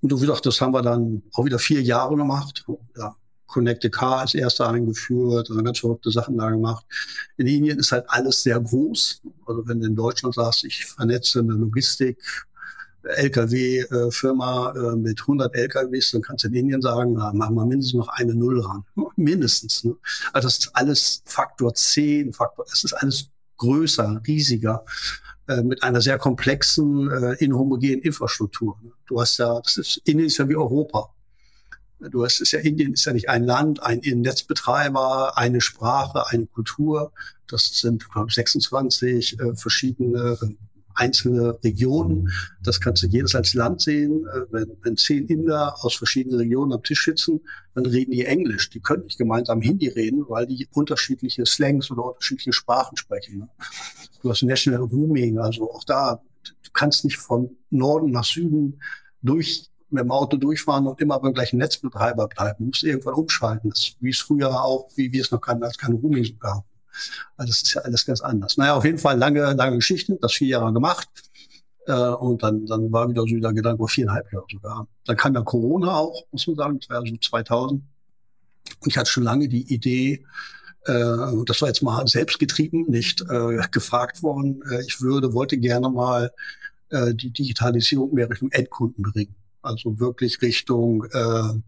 Und 0.02 0.12
wie 0.12 0.20
gesagt, 0.20 0.46
das 0.46 0.60
haben 0.62 0.74
wir 0.74 0.82
dann 0.82 1.24
auch 1.34 1.46
wieder 1.46 1.60
vier 1.60 1.82
Jahre 1.82 2.16
gemacht. 2.16 2.66
Ja, 2.98 3.16
Connected 3.48 3.92
Car 3.92 4.20
als 4.20 4.34
erster 4.34 4.70
eingeführt 4.70 5.50
und 5.50 5.64
ganz 5.64 5.80
verrückte 5.80 6.12
Sachen 6.12 6.38
da 6.38 6.50
gemacht. 6.50 6.86
In 7.38 7.48
Indien 7.48 7.80
ist 7.80 7.92
halt 7.92 8.06
alles 8.10 8.44
sehr 8.44 8.60
groß. 8.60 9.22
Also 9.46 9.68
wenn 9.68 9.80
du 9.80 9.88
in 9.88 9.96
Deutschland 9.96 10.36
sagst, 10.36 10.66
ich 10.66 10.86
vernetze 10.86 11.40
eine 11.40 11.54
Logistik, 11.54 12.18
LKW-Firma 13.06 14.74
äh, 14.76 14.96
mit 14.96 15.22
100 15.22 15.56
LKWs, 15.56 16.12
dann 16.12 16.22
kannst 16.22 16.44
du 16.44 16.48
in 16.48 16.56
Indien 16.56 16.82
sagen, 16.82 17.14
na, 17.14 17.32
machen 17.34 17.56
wir 17.56 17.66
mindestens 17.66 17.94
noch 17.94 18.10
eine 18.10 18.34
Null 18.34 18.62
ran. 18.62 18.84
Mindestens. 19.16 19.84
Ne? 19.84 19.96
Also 20.34 20.48
das 20.48 20.60
ist 20.60 20.72
alles 20.74 21.22
Faktor 21.26 21.74
10, 21.74 22.34
Faktor, 22.34 22.66
es 22.72 22.84
ist 22.84 22.94
alles 22.94 23.30
größer, 23.58 24.22
riesiger, 24.28 24.84
äh, 25.48 25.62
mit 25.62 25.84
einer 25.84 26.02
sehr 26.02 26.18
komplexen, 26.18 27.10
äh, 27.12 27.34
inhomogenen 27.36 28.02
Infrastruktur. 28.02 28.78
Ne? 28.84 28.92
Du 29.08 29.22
hast 29.22 29.38
ja, 29.38 29.60
das 29.62 29.78
ist, 29.78 29.98
Indien 30.06 30.28
ist 30.28 30.38
ja 30.38 30.50
wie 30.50 30.56
Europa. 30.56 31.10
Du 32.00 32.26
hast, 32.26 32.42
ist 32.42 32.52
ja, 32.52 32.60
Indien 32.60 32.94
ist 32.94 33.06
ja 33.06 33.14
nicht 33.14 33.30
ein 33.30 33.46
Land, 33.46 33.82
ein 33.82 34.00
Netzbetreiber, 34.00 35.38
eine 35.38 35.62
Sprache, 35.62 36.28
eine 36.28 36.46
Kultur. 36.46 37.14
Das 37.48 37.80
sind, 37.80 38.10
glaube 38.10 38.30
ich, 38.30 38.36
26 38.36 39.40
äh, 39.40 39.56
verschiedene 39.56 40.38
einzelne 40.96 41.58
Regionen. 41.64 42.32
Das 42.64 42.82
kannst 42.82 43.04
du 43.04 43.08
jedes 43.08 43.36
als 43.36 43.54
Land 43.54 43.82
sehen. 43.82 44.26
Äh, 44.26 44.42
wenn, 44.52 44.72
wenn 44.82 44.98
zehn 44.98 45.28
Inder 45.28 45.76
aus 45.82 45.96
verschiedenen 45.96 46.40
Regionen 46.40 46.74
am 46.74 46.84
Tisch 46.84 47.06
sitzen, 47.06 47.42
dann 47.74 47.86
reden 47.86 48.12
die 48.12 48.26
Englisch. 48.26 48.70
Die 48.70 48.80
können 48.80 49.04
nicht 49.04 49.18
gemeinsam 49.18 49.62
Hindi 49.62 49.90
reden, 49.90 50.26
weil 50.28 50.48
die 50.48 50.68
unterschiedliche 50.74 51.46
Slangs 51.46 51.92
oder 51.92 52.06
unterschiedliche 52.06 52.54
Sprachen 52.54 52.98
sprechen. 52.98 53.40
Ne? 53.40 53.50
Du 54.22 54.30
hast 54.30 54.44
National 54.44 54.82
Rooming, 54.82 55.38
also 55.38 55.72
auch 55.72 55.84
da, 55.84 56.22
du 56.44 56.72
kannst 56.74 57.04
nicht 57.04 57.18
von 57.18 57.56
Norden 57.70 58.12
nach 58.12 58.26
Süden 58.26 58.80
durch 59.22 59.70
mit 59.90 60.04
dem 60.04 60.12
Auto 60.12 60.38
durchfahren 60.38 60.88
und 60.88 61.00
immer 61.00 61.20
beim 61.20 61.34
gleichen 61.34 61.58
Netzbetreiber 61.58 62.28
bleiben. 62.28 62.56
Du 62.60 62.66
musst 62.66 62.84
irgendwann 62.84 63.14
umschalten. 63.14 63.70
Das, 63.70 63.96
wie 64.00 64.10
es 64.10 64.20
früher 64.20 64.64
auch, 64.64 64.90
wie 64.96 65.12
wir 65.12 65.22
es 65.22 65.32
noch 65.32 65.42
kannten, 65.42 65.64
als 65.64 65.78
kein 65.78 65.94
Rooming 65.94 66.38
gab. 66.40 66.66
Also 67.38 67.52
das 67.52 67.62
ist 67.64 67.74
ja 67.74 67.82
alles 67.82 68.06
ganz 68.06 68.22
anders. 68.22 68.58
Naja, 68.58 68.76
auf 68.76 68.86
jeden 68.86 68.98
Fall 68.98 69.18
lange, 69.18 69.54
lange 69.54 69.78
Geschichte, 69.78 70.18
das 70.22 70.34
vier 70.34 70.48
Jahre 70.48 70.74
gemacht. 70.74 71.10
Äh, 71.88 71.94
und 71.94 72.44
dann, 72.44 72.66
dann 72.66 72.92
war 72.92 73.10
wieder 73.10 73.22
so 73.22 73.38
der 73.38 73.54
Gedanke, 73.54 73.84
oh, 73.84 73.88
viereinhalb 73.88 74.32
Jahre 74.32 74.46
sogar. 74.52 74.88
Dann 75.06 75.18
kam 75.18 75.36
ja 75.36 75.42
Corona 75.42 75.96
auch, 75.96 76.24
muss 76.32 76.48
man 76.48 76.56
sagen, 76.56 76.80
das 76.80 76.90
war 76.90 77.06
so 77.06 77.16
2000. 77.16 77.82
Und 77.82 78.88
ich 78.88 78.98
hatte 78.98 79.12
schon 79.12 79.24
lange 79.24 79.48
die 79.48 79.72
Idee, 79.74 80.26
äh, 80.86 81.44
das 81.46 81.62
war 81.62 81.68
jetzt 81.68 81.82
mal 81.82 82.08
selbstgetrieben, 82.08 82.86
nicht 82.90 83.22
äh, 83.22 83.58
gefragt 83.72 84.24
worden. 84.24 84.62
Äh, 84.70 84.82
ich 84.88 85.02
würde, 85.02 85.34
wollte 85.34 85.58
gerne 85.58 85.90
mal 85.90 86.32
äh, 86.90 87.14
die 87.14 87.32
Digitalisierung 87.32 88.14
mehr 88.14 88.30
Richtung 88.30 88.52
Endkunden 88.52 89.04
bringen. 89.04 89.36
Also 89.62 90.00
wirklich 90.00 90.42
Richtung 90.42 91.06
äh, 91.06 91.60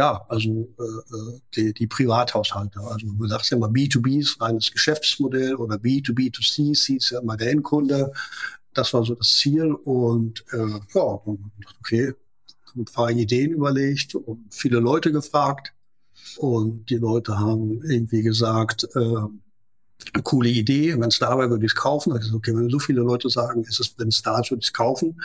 ja, 0.00 0.24
also 0.28 0.48
äh, 0.78 0.82
äh, 0.82 1.40
die, 1.54 1.74
die 1.74 1.86
Privathaushalte. 1.86 2.80
Also 2.80 3.06
du 3.06 3.26
sagst 3.26 3.50
ja 3.50 3.58
immer 3.58 3.68
B2B 3.68 4.20
ist 4.20 4.40
reines 4.40 4.72
Geschäftsmodell 4.72 5.56
oder 5.56 5.76
B2B2C, 5.76 6.72
C 6.72 6.94
ist 6.94 7.10
ja 7.10 7.20
immer 7.20 7.36
der 7.36 7.50
Endkunde. 7.50 8.10
Das 8.72 8.94
war 8.94 9.04
so 9.04 9.14
das 9.14 9.36
Ziel 9.36 9.74
und 9.74 10.42
äh, 10.52 10.80
ja, 10.94 11.02
und 11.02 11.52
okay, 11.80 12.14
ein 12.74 12.86
paar 12.86 13.10
Ideen 13.10 13.50
überlegt 13.50 14.14
und 14.14 14.46
viele 14.50 14.78
Leute 14.80 15.12
gefragt 15.12 15.74
und 16.38 16.88
die 16.88 16.96
Leute 16.96 17.38
haben 17.38 17.82
irgendwie 17.82 18.22
gesagt, 18.22 18.88
äh, 18.94 18.98
eine 18.98 20.22
coole 20.22 20.48
Idee. 20.48 20.98
Wenn 20.98 21.10
es 21.10 21.18
da 21.18 21.36
wäre, 21.36 21.50
würde 21.50 21.66
ich 21.66 21.72
es 21.72 21.76
kaufen. 21.76 22.14
Also, 22.14 22.36
okay, 22.36 22.56
wenn 22.56 22.70
so 22.70 22.78
viele 22.78 23.02
Leute 23.02 23.28
sagen, 23.28 23.64
ist 23.64 23.80
es, 23.80 23.94
wenn 23.98 24.08
es 24.08 24.22
da 24.22 24.40
ist, 24.40 24.50
würde 24.50 24.60
ich 24.60 24.68
es 24.68 24.72
kaufen, 24.72 25.20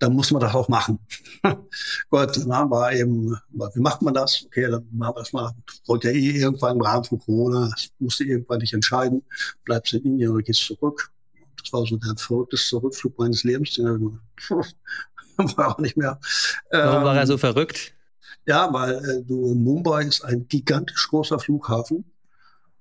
dann 0.00 0.14
muss 0.14 0.30
man 0.30 0.40
das 0.40 0.54
auch 0.54 0.68
machen. 0.68 0.98
Gut, 2.10 2.36
dann 2.36 2.52
haben 2.52 2.70
wir 2.70 2.92
eben, 2.92 3.36
wie 3.50 3.80
macht 3.80 4.02
man 4.02 4.14
das? 4.14 4.44
Okay, 4.46 4.68
dann 4.68 4.86
machen 4.90 5.14
wir 5.14 5.20
das 5.20 5.32
mal. 5.32 5.52
Wollte 5.86 6.10
ja 6.10 6.14
eh 6.14 6.40
irgendwann 6.40 6.76
im 6.76 6.82
Rahmen 6.82 7.04
von 7.04 7.18
Corona, 7.18 7.68
das 7.70 7.90
musste 7.98 8.24
irgendwann 8.24 8.58
nicht 8.58 8.72
entscheiden, 8.72 9.22
bleibst 9.64 9.92
in 9.92 10.02
Indien 10.02 10.32
oder 10.32 10.42
gehst 10.42 10.64
zurück. 10.64 11.12
Das 11.62 11.72
war 11.72 11.86
so 11.86 11.98
der 11.98 12.16
verrückteste 12.16 12.82
Rückflug 12.82 13.18
meines 13.18 13.44
Lebens. 13.44 13.74
Den 13.74 14.18
war 15.36 15.68
auch 15.68 15.78
nicht 15.78 15.98
mehr. 15.98 16.18
Warum 16.70 16.98
ähm, 16.98 17.04
war 17.04 17.16
er 17.16 17.26
so 17.26 17.34
ähm, 17.34 17.38
verrückt? 17.38 17.94
Ja, 18.46 18.72
weil 18.72 18.94
äh, 19.04 19.22
du, 19.22 19.54
Mumbai 19.54 20.04
ist 20.04 20.24
ein 20.24 20.48
gigantisch 20.48 21.08
großer 21.08 21.38
Flughafen 21.38 22.04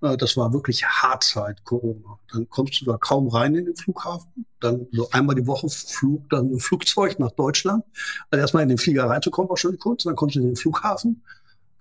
das 0.02 0.38
war 0.38 0.54
wirklich 0.54 0.86
Hartzeit, 0.86 1.64
Corona. 1.66 2.20
Dann 2.32 2.50
kommst 2.50 2.80
du 2.80 2.86
da 2.86 2.98
kaum 2.98 3.28
rein 3.28 3.56
in 3.56 3.66
den 3.66 3.76
Flughafen. 3.76 4.46
Dann 4.62 4.88
so 4.92 5.10
einmal 5.12 5.36
die 5.36 5.46
Woche 5.46 5.70
flog 5.70 6.30
dann 6.30 6.54
ein 6.54 6.60
Flugzeug 6.60 7.20
nach 7.20 7.32
Deutschland. 7.32 7.84
Also 8.30 8.42
erstmal 8.42 8.64
in 8.64 8.70
den 8.70 8.78
Flieger 8.78 9.10
reinzukommen, 9.10 9.50
war 9.50 9.58
schon 9.58 9.78
kurz. 9.78 10.04
Dann 10.04 10.16
kommst 10.16 10.36
du 10.36 10.40
in 10.40 10.48
den 10.48 10.56
Flughafen. 10.56 11.22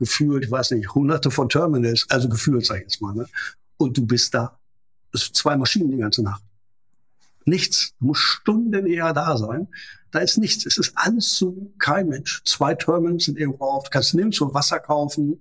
Gefühlt, 0.00 0.44
ich 0.44 0.50
weiß 0.50 0.72
nicht, 0.72 0.94
hunderte 0.94 1.30
von 1.30 1.48
Terminals, 1.48 2.06
also 2.08 2.28
gefühlt, 2.28 2.66
sag 2.66 2.76
ich 2.76 2.82
jetzt 2.82 3.00
mal. 3.00 3.14
Ne? 3.14 3.26
Und 3.76 3.96
du 3.96 4.06
bist 4.06 4.34
da. 4.34 4.58
Es 5.12 5.22
sind 5.22 5.36
zwei 5.36 5.56
Maschinen 5.56 5.90
die 5.90 5.96
ganze 5.98 6.22
Nacht. 6.22 6.42
Nichts. 7.44 7.94
Du 7.98 8.06
musst 8.06 8.20
Stunden 8.20 8.86
eher 8.86 9.12
da 9.12 9.36
sein. 9.36 9.68
Da 10.10 10.20
ist 10.20 10.38
nichts. 10.38 10.66
Es 10.66 10.76
ist 10.76 10.92
alles 10.96 11.36
so, 11.36 11.72
kein 11.78 12.08
Mensch. 12.08 12.42
Zwei 12.44 12.74
Terminals 12.74 13.24
sind 13.24 13.38
irgendwo 13.38 13.64
auf. 13.64 13.84
Du 13.84 13.90
kannst 13.90 14.14
nirgendwo 14.14 14.52
Wasser 14.54 14.80
kaufen. 14.80 15.40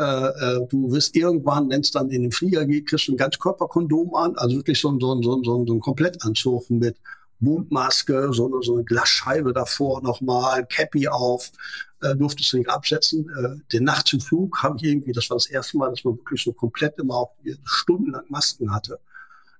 Äh, 0.00 0.02
äh, 0.02 0.66
du 0.66 0.90
wirst 0.92 1.14
irgendwann, 1.14 1.68
wenn 1.68 1.82
es 1.82 1.90
dann 1.90 2.08
in 2.08 2.22
den 2.22 2.32
Flieger 2.32 2.64
geht, 2.64 2.88
kriegst 2.88 3.08
du 3.08 3.12
ein 3.12 3.18
Ganzkörperkondom 3.18 4.14
an, 4.14 4.34
also 4.36 4.56
wirklich 4.56 4.80
so 4.80 4.90
ein, 4.90 4.98
so 4.98 5.14
ein, 5.14 5.22
so 5.22 5.36
ein, 5.36 5.44
so 5.44 5.74
ein, 5.74 5.80
Komplettanzug 5.80 6.70
mit 6.70 6.96
Mundmaske, 7.38 8.32
so 8.32 8.46
eine, 8.46 8.62
so 8.62 8.76
eine 8.76 8.84
Glasscheibe 8.84 9.52
davor 9.52 10.02
nochmal, 10.02 10.64
Cappy 10.64 11.06
auf, 11.06 11.52
äh, 12.00 12.16
durftest 12.16 12.50
du 12.50 12.58
nicht 12.58 12.70
absetzen. 12.70 13.28
Äh, 13.28 13.60
den 13.74 13.84
nachts 13.84 14.14
im 14.14 14.20
Flug 14.20 14.62
habe 14.62 14.78
ich 14.78 14.84
irgendwie, 14.84 15.12
das 15.12 15.28
war 15.28 15.36
das 15.36 15.50
erste 15.50 15.76
Mal, 15.76 15.90
dass 15.90 16.02
man 16.02 16.16
wirklich 16.16 16.42
so 16.42 16.54
komplett 16.54 16.98
immer 16.98 17.16
auch 17.16 17.32
stundenlang 17.64 18.24
Masken 18.30 18.74
hatte. 18.74 18.98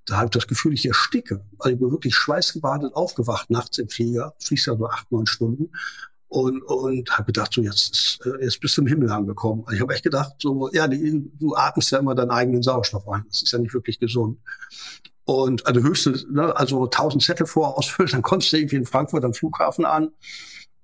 Da 0.07 0.17
habe 0.17 0.27
ich 0.27 0.31
das 0.31 0.47
Gefühl, 0.47 0.73
ich 0.73 0.87
ersticke. 0.87 1.45
Also 1.59 1.75
ich 1.75 1.79
bin 1.79 1.91
wirklich 1.91 2.15
schweißgebadet 2.15 2.95
aufgewacht 2.95 3.51
nachts 3.51 3.77
im 3.77 3.91
Flieger. 3.91 4.35
Fliegst 4.39 4.67
ja 4.67 4.75
so 4.75 4.87
acht, 4.87 5.13
neun 5.13 5.27
Stunden 5.27 5.71
und, 6.31 6.63
und 6.63 7.11
habe 7.11 7.25
gedacht, 7.25 7.53
so 7.53 7.61
jetzt, 7.61 7.91
ist, 7.91 8.21
äh, 8.25 8.45
jetzt 8.45 8.61
bist 8.61 8.77
du 8.77 8.83
im 8.83 8.87
Himmel 8.87 9.11
angekommen. 9.11 9.63
Also 9.67 9.75
ich 9.75 9.81
habe 9.83 9.93
echt 9.93 10.05
gedacht, 10.05 10.37
so 10.39 10.71
ja, 10.73 10.87
die, 10.87 11.29
du 11.39 11.57
atmest 11.57 11.91
ja 11.91 11.99
immer 11.99 12.15
deinen 12.15 12.31
eigenen 12.31 12.63
Sauerstoff 12.63 13.07
ein. 13.09 13.25
Das 13.29 13.43
ist 13.43 13.53
ja 13.53 13.59
nicht 13.59 13.75
wirklich 13.75 13.99
gesund. 13.99 14.39
Und 15.25 15.67
also 15.67 15.81
höchstens, 15.81 16.27
ne, 16.31 16.57
also 16.57 16.85
1000 16.85 17.23
Zettel 17.23 17.47
vor 17.47 17.77
ausfüllen, 17.77 18.11
dann 18.13 18.23
kommst 18.23 18.53
du 18.53 18.59
irgendwie 18.59 18.77
in 18.77 18.87
Frankfurt 18.87 19.25
am 19.25 19.35
Flughafen 19.35 19.85
an. 19.85 20.11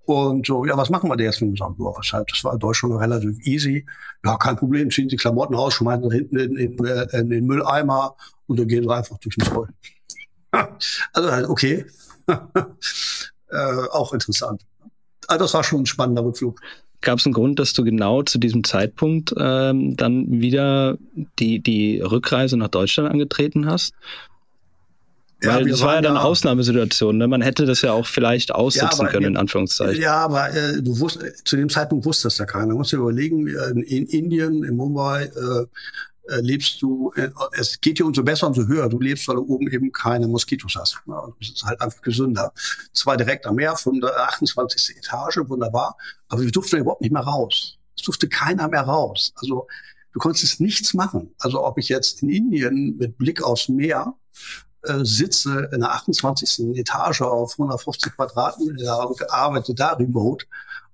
Und 0.04 0.46
so, 0.46 0.64
ja, 0.64 0.76
was 0.76 0.90
machen 0.90 1.08
wir 1.08 1.16
denn 1.16 1.26
jetzt 1.26 1.40
mit 1.40 1.50
dem? 1.50 1.76
Ja, 1.78 1.92
halt, 2.12 2.30
das 2.30 2.42
war 2.42 2.52
in 2.52 2.58
Deutschland 2.58 2.94
relativ 2.94 3.38
easy. 3.46 3.86
Ja, 4.24 4.36
kein 4.36 4.56
Problem, 4.56 4.90
ziehen 4.90 5.08
Sie 5.08 5.16
Klamotten 5.16 5.54
aus, 5.54 5.74
schmeißen 5.74 6.10
sie 6.10 6.16
hinten 6.16 6.38
in, 6.38 6.56
in, 6.56 6.76
in, 6.76 7.30
den 7.30 7.46
Mülleimer 7.46 8.16
und 8.46 8.58
dann 8.58 8.66
gehen 8.66 8.82
sie 8.82 8.94
einfach 8.94 9.18
durch 9.18 9.36
den 9.36 9.44
Zoll. 9.44 9.68
also 11.12 11.30
halt, 11.30 11.48
okay. 11.48 11.86
äh, 12.26 13.88
auch 13.92 14.12
interessant 14.12 14.64
also 15.28 15.44
das 15.44 15.54
war 15.54 15.64
schon 15.64 15.82
ein 15.82 15.86
spannender 15.86 16.24
Rückflug. 16.24 16.60
Gab 17.02 17.18
es 17.18 17.26
einen 17.26 17.34
Grund, 17.34 17.58
dass 17.58 17.72
du 17.72 17.84
genau 17.84 18.22
zu 18.22 18.38
diesem 18.38 18.64
Zeitpunkt 18.64 19.34
ähm, 19.38 19.96
dann 19.96 20.40
wieder 20.40 20.96
die, 21.38 21.60
die 21.60 22.00
Rückreise 22.00 22.56
nach 22.56 22.68
Deutschland 22.68 23.10
angetreten 23.10 23.66
hast? 23.66 23.94
Weil 25.42 25.66
ja, 25.66 25.72
das 25.72 25.82
war 25.82 25.96
ja 25.96 26.00
dann 26.00 26.16
eine 26.16 26.24
Ausnahmesituation. 26.24 27.18
Ne? 27.18 27.28
Man 27.28 27.42
hätte 27.42 27.66
das 27.66 27.82
ja 27.82 27.92
auch 27.92 28.06
vielleicht 28.06 28.54
aussitzen 28.54 29.04
ja, 29.04 29.12
können, 29.12 29.26
in 29.26 29.36
Anführungszeichen. 29.36 30.00
Ja, 30.00 30.16
aber 30.16 30.50
äh, 30.54 30.80
du 30.82 30.98
wusst, 30.98 31.20
zu 31.44 31.56
dem 31.56 31.68
Zeitpunkt 31.68 32.06
wusste 32.06 32.24
das 32.24 32.38
ja 32.38 32.46
keiner. 32.46 32.68
Man 32.68 32.78
muss 32.78 32.88
dir 32.88 32.96
überlegen, 32.96 33.46
in, 33.46 33.82
in 33.82 34.06
Indien, 34.06 34.64
in 34.64 34.76
Mumbai, 34.76 35.24
äh, 35.24 35.66
äh, 36.28 36.40
lebst 36.40 36.82
du, 36.82 37.12
äh, 37.16 37.30
es 37.52 37.80
geht 37.80 37.98
dir 37.98 38.06
umso 38.06 38.22
besser, 38.22 38.46
umso 38.46 38.66
höher 38.66 38.88
du 38.88 38.98
lebst, 38.98 39.28
weil 39.28 39.36
du 39.36 39.42
oben 39.42 39.70
eben 39.70 39.92
keine 39.92 40.26
Moskitos 40.28 40.74
hast. 40.76 41.00
Ja, 41.06 41.28
das 41.38 41.50
ist 41.50 41.64
halt 41.64 41.80
einfach 41.80 42.02
gesünder. 42.02 42.52
Zwar 42.92 43.16
direkt 43.16 43.46
am 43.46 43.56
Meer, 43.56 43.76
von 43.76 44.00
der 44.00 44.16
28. 44.28 44.96
Etage, 44.96 45.40
wunderbar, 45.48 45.96
aber 46.28 46.42
wir 46.42 46.50
durften 46.50 46.78
überhaupt 46.78 47.02
nicht 47.02 47.12
mehr 47.12 47.22
raus. 47.22 47.78
Es 47.96 48.02
durfte 48.02 48.28
keiner 48.28 48.68
mehr 48.68 48.82
raus. 48.82 49.32
Also 49.36 49.66
du 50.12 50.18
konntest 50.18 50.60
nichts 50.60 50.94
machen. 50.94 51.34
Also 51.38 51.64
ob 51.64 51.78
ich 51.78 51.88
jetzt 51.88 52.22
in 52.22 52.28
Indien 52.28 52.96
mit 52.96 53.16
Blick 53.18 53.42
aufs 53.42 53.68
Meer 53.68 54.14
äh, 54.86 55.04
sitze 55.04 55.68
in 55.72 55.80
der 55.80 55.92
28. 55.92 56.76
Etage 56.76 57.22
auf 57.22 57.52
150 57.52 58.14
Quadratmeter 58.14 59.08
und 59.08 59.30
arbeite 59.30 59.74
da 59.74 59.92
remote 59.92 60.46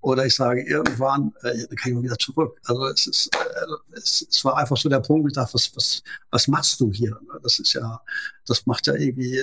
oder 0.03 0.27
ich 0.27 0.35
sage 0.35 0.63
irgendwann, 0.63 1.33
äh, 1.43 1.67
dann 1.69 1.77
kann 1.77 1.93
ich 1.93 1.95
mal 1.95 2.03
wieder 2.03 2.19
zurück. 2.19 2.61
Also 2.65 2.87
es 2.87 3.07
ist, 3.07 3.31
äh, 3.37 3.97
es, 3.97 4.27
es 4.29 4.45
war 4.45 4.57
einfach 4.57 4.77
so 4.77 4.89
der 4.89 4.99
Punkt, 4.99 5.29
ich 5.29 5.35
dachte, 5.35 5.55
was, 5.55 5.71
was, 5.77 6.03
was 6.31 6.49
machst 6.49 6.81
du 6.81 6.93
hier? 6.93 7.17
Das 7.43 7.61
ist 7.61 7.73
ja, 7.73 8.01
das 8.45 8.67
macht 8.67 8.89
ja 8.89 8.95
irgendwie, 8.95 9.41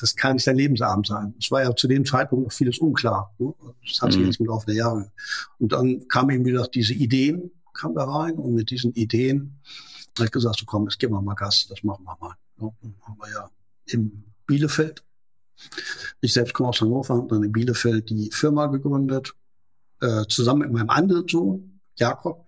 das 0.00 0.16
kann 0.16 0.34
nicht 0.34 0.46
dein 0.46 0.56
Lebensabend 0.56 1.06
sein. 1.06 1.34
Es 1.38 1.50
war 1.50 1.62
ja 1.62 1.76
zu 1.76 1.86
dem 1.86 2.06
Zeitpunkt 2.06 2.46
noch 2.46 2.52
vieles 2.52 2.78
unklar. 2.78 3.34
Ne? 3.38 3.52
Das 3.86 4.00
hat 4.00 4.12
sich 4.12 4.22
mhm. 4.22 4.28
jetzt 4.28 4.40
im 4.40 4.46
Laufe 4.46 4.66
der 4.66 4.76
Jahre. 4.76 5.12
Und 5.58 5.72
dann 5.72 6.08
kam 6.08 6.30
eben 6.30 6.46
wieder 6.46 6.66
diese 6.66 6.94
Ideen, 6.94 7.50
kam 7.74 7.94
da 7.94 8.04
rein 8.04 8.36
und 8.36 8.54
mit 8.54 8.70
diesen 8.70 8.92
Ideen 8.94 9.60
habe 10.16 10.26
ich 10.26 10.32
gesagt, 10.32 10.58
so 10.58 10.64
komm, 10.64 10.84
jetzt 10.84 10.98
geben 10.98 11.12
wir 11.12 11.22
mal 11.22 11.34
Gas, 11.34 11.66
das 11.68 11.82
machen 11.82 12.04
wir 12.04 12.16
mal. 12.20 12.34
Dann 12.58 12.94
haben 13.02 13.18
wir 13.18 13.30
ja 13.30 13.50
in 13.86 14.24
Bielefeld. 14.46 15.02
Ich 16.20 16.32
selbst 16.32 16.54
komme 16.54 16.70
aus 16.70 16.80
Hannover, 16.80 17.16
habe 17.16 17.28
dann 17.28 17.42
in 17.42 17.52
Bielefeld 17.52 18.08
die 18.10 18.30
Firma 18.32 18.66
gegründet 18.66 19.34
äh, 20.00 20.24
zusammen 20.28 20.60
mit 20.62 20.72
meinem 20.72 20.90
anderen 20.90 21.28
Sohn, 21.28 21.80
Jakob, 21.96 22.46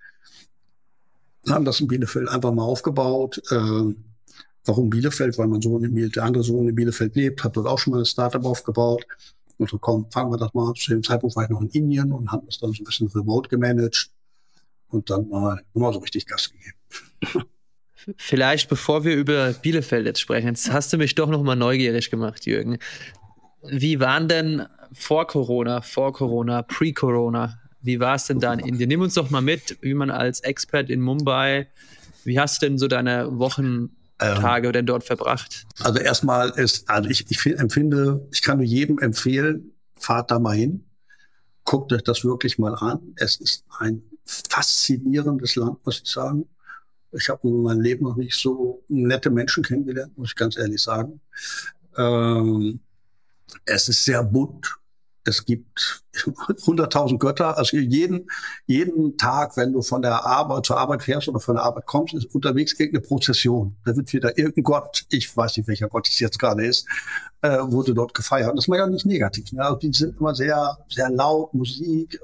haben 1.49 1.65
das 1.65 1.81
in 1.81 1.89
Bielefeld 1.89 2.29
einfach 2.29 2.53
mal 2.53 2.65
aufgebaut. 2.65 3.43
Äh, 3.51 3.95
warum 4.65 4.91
Bielefeld? 4.91 5.37
Weil 5.39 5.49
mein 5.49 5.61
Sohn 5.61 5.85
in 5.85 5.95
Bielefeld, 5.95 6.17
der 6.17 6.25
andere 6.25 6.45
Sohn 6.45 6.69
in 6.69 6.75
Bielefeld 6.75 7.15
lebt, 7.17 7.45
hat 7.45 7.57
dort 7.57 7.67
auch 7.67 7.79
schon 7.79 7.93
mal 7.93 8.01
ein 8.01 8.07
Startup 8.07 8.45
aufgebaut. 8.45 9.05
Und 9.59 9.69
so, 9.69 9.79
komm, 9.79 10.11
fangen 10.11 10.33
wir 10.33 10.39
das 10.39 10.55
mal. 10.55 10.73
Zu 10.75 10.91
dem 10.91 11.03
Zeitpunkt 11.03 11.37
war 11.37 11.45
ich 11.45 11.51
noch 11.51 11.61
in 11.61 11.69
Indien 11.69 12.13
und 12.13 12.31
haben 12.33 12.47
das 12.47 12.59
dann 12.59 12.73
so 12.73 12.83
ein 12.83 12.85
bisschen 12.85 13.09
remote 13.09 13.49
gemanagt 13.49 14.11
und 14.89 15.11
dann 15.11 15.29
mal, 15.29 15.63
mal 15.75 15.93
so 15.93 15.99
richtig 15.99 16.27
Gas 16.27 16.51
gegeben. 16.51 17.49
Vielleicht 18.17 18.69
bevor 18.69 19.05
wir 19.05 19.15
über 19.15 19.53
Bielefeld 19.53 20.07
jetzt 20.07 20.21
sprechen, 20.21 20.49
jetzt 20.49 20.73
hast 20.73 20.93
du 20.93 20.99
mich 20.99 21.15
doch 21.15 21.29
noch 21.29 21.43
mal 21.43 21.57
neugierig 21.57 22.11
gemacht, 22.11 22.47
Jürgen. 22.47 22.79
Wie 23.63 24.01
waren 24.01 24.29
denn 24.29 24.67
vor 24.93 25.27
Corona, 25.27 25.81
vor 25.81 26.13
Corona, 26.13 26.63
pre-Corona, 26.63 27.59
wie 27.81 27.99
war 27.99 28.15
es 28.15 28.27
denn 28.27 28.39
da 28.39 28.53
in 28.53 28.61
Indien? 28.61 28.89
Nimm 28.89 29.01
uns 29.01 29.15
doch 29.15 29.31
mal 29.31 29.41
mit, 29.41 29.79
wie 29.81 29.95
man 29.95 30.11
als 30.11 30.41
Expert 30.41 30.91
in 30.91 31.01
Mumbai, 31.01 31.69
wie 32.25 32.39
hast 32.39 32.63
du 32.63 32.67
denn 32.67 32.79
so 32.79 32.87
deine 32.87 33.39
Wochentage 33.39 34.67
ähm, 34.69 34.73
denn 34.73 34.87
dort 34.87 35.05
verbracht? 35.05 35.67
Also 35.81 35.99
erstmal 35.99 36.51
ist, 36.51 36.89
also 36.89 37.11
ich, 37.11 37.29
ich 37.29 37.47
empfinde, 37.59 38.27
ich 38.33 38.43
kann 38.43 38.59
nur 38.59 38.67
jedem 38.67 38.99
empfehlen, 38.99 39.73
fahrt 39.97 40.31
da 40.31 40.39
mal 40.39 40.57
hin, 40.57 40.85
guckt 41.65 41.93
euch 41.93 42.03
das 42.03 42.25
wirklich 42.25 42.59
mal 42.59 42.75
an. 42.75 43.15
Es 43.17 43.37
ist 43.37 43.65
ein 43.79 44.03
faszinierendes 44.25 45.57
Land, 45.57 45.85
muss 45.85 46.03
ich 46.05 46.11
sagen. 46.11 46.47
Ich 47.13 47.29
habe 47.29 47.47
in 47.47 47.63
meinem 47.63 47.81
Leben 47.81 48.05
noch 48.05 48.17
nicht 48.17 48.35
so 48.35 48.83
nette 48.89 49.31
Menschen 49.31 49.63
kennengelernt, 49.63 50.17
muss 50.17 50.31
ich 50.31 50.37
ganz 50.37 50.57
ehrlich 50.57 50.81
sagen. 50.81 51.21
Ähm, 51.97 52.81
es 53.65 53.89
ist 53.89 54.05
sehr 54.05 54.23
bunt. 54.25 54.75
Es 55.25 55.45
gibt 55.45 56.03
100.000 56.15 57.19
Götter. 57.19 57.57
Also 57.57 57.77
jeden, 57.77 58.31
jeden 58.67 59.17
Tag, 59.17 59.57
wenn 59.57 59.73
du 59.73 59.83
von 59.83 60.03
der 60.03 60.25
Arbeit 60.25 60.67
zur 60.67 60.79
Arbeit 60.79 61.03
fährst 61.03 61.29
oder 61.29 61.41
von 61.41 61.57
der 61.57 61.65
Arbeit 61.65 61.87
kommst, 61.87 62.15
ist 62.15 62.35
unterwegs 62.35 62.73
irgendeine 62.73 63.07
Prozession. 63.07 63.77
Da 63.85 63.97
wird 63.97 64.13
wieder 64.13 64.37
irgendein 64.37 64.65
Gott, 64.65 65.05
ich 65.11 65.35
weiß 65.35 65.57
nicht, 65.57 65.69
welcher 65.69 65.89
Gott 65.89 66.09
es 66.09 66.19
jetzt 66.19 66.39
gerade 66.39 66.67
ist, 66.67 66.87
äh, 67.41 67.59
wurde 67.63 67.95
dort 67.95 68.15
gefeiert. 68.15 68.51
Und 68.51 68.57
das 68.57 68.69
ist 68.69 68.75
ja 68.75 68.87
nicht 68.87 69.07
negativ. 69.07 69.53
Ne? 69.53 69.65
Also 69.65 69.77
die 69.77 69.93
sind 69.93 70.19
immer 70.19 70.35
sehr, 70.35 70.79
sehr 70.89 71.11
laut, 71.11 71.55
Musik. 71.55 72.21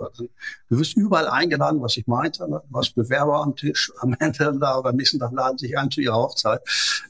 Du 0.69 0.79
wirst 0.79 0.97
überall 0.97 1.29
eingeladen, 1.29 1.81
was 1.81 1.97
ich 1.97 2.07
meinte. 2.07 2.49
Ne? 2.49 2.63
Du 2.69 2.79
hast 2.79 2.95
Bewerber 2.95 3.43
am 3.43 3.57
Tisch, 3.57 3.93
am 4.01 4.15
Ende 4.19 4.59
da 4.61 4.79
oder 4.79 4.91
am 4.91 4.97
nächsten 4.97 5.19
Tag 5.19 5.33
laden 5.33 5.59
sich 5.59 5.77
ein 5.79 5.91
zu 5.91 6.01
ihrer 6.01 6.17
Hochzeit. 6.17 6.61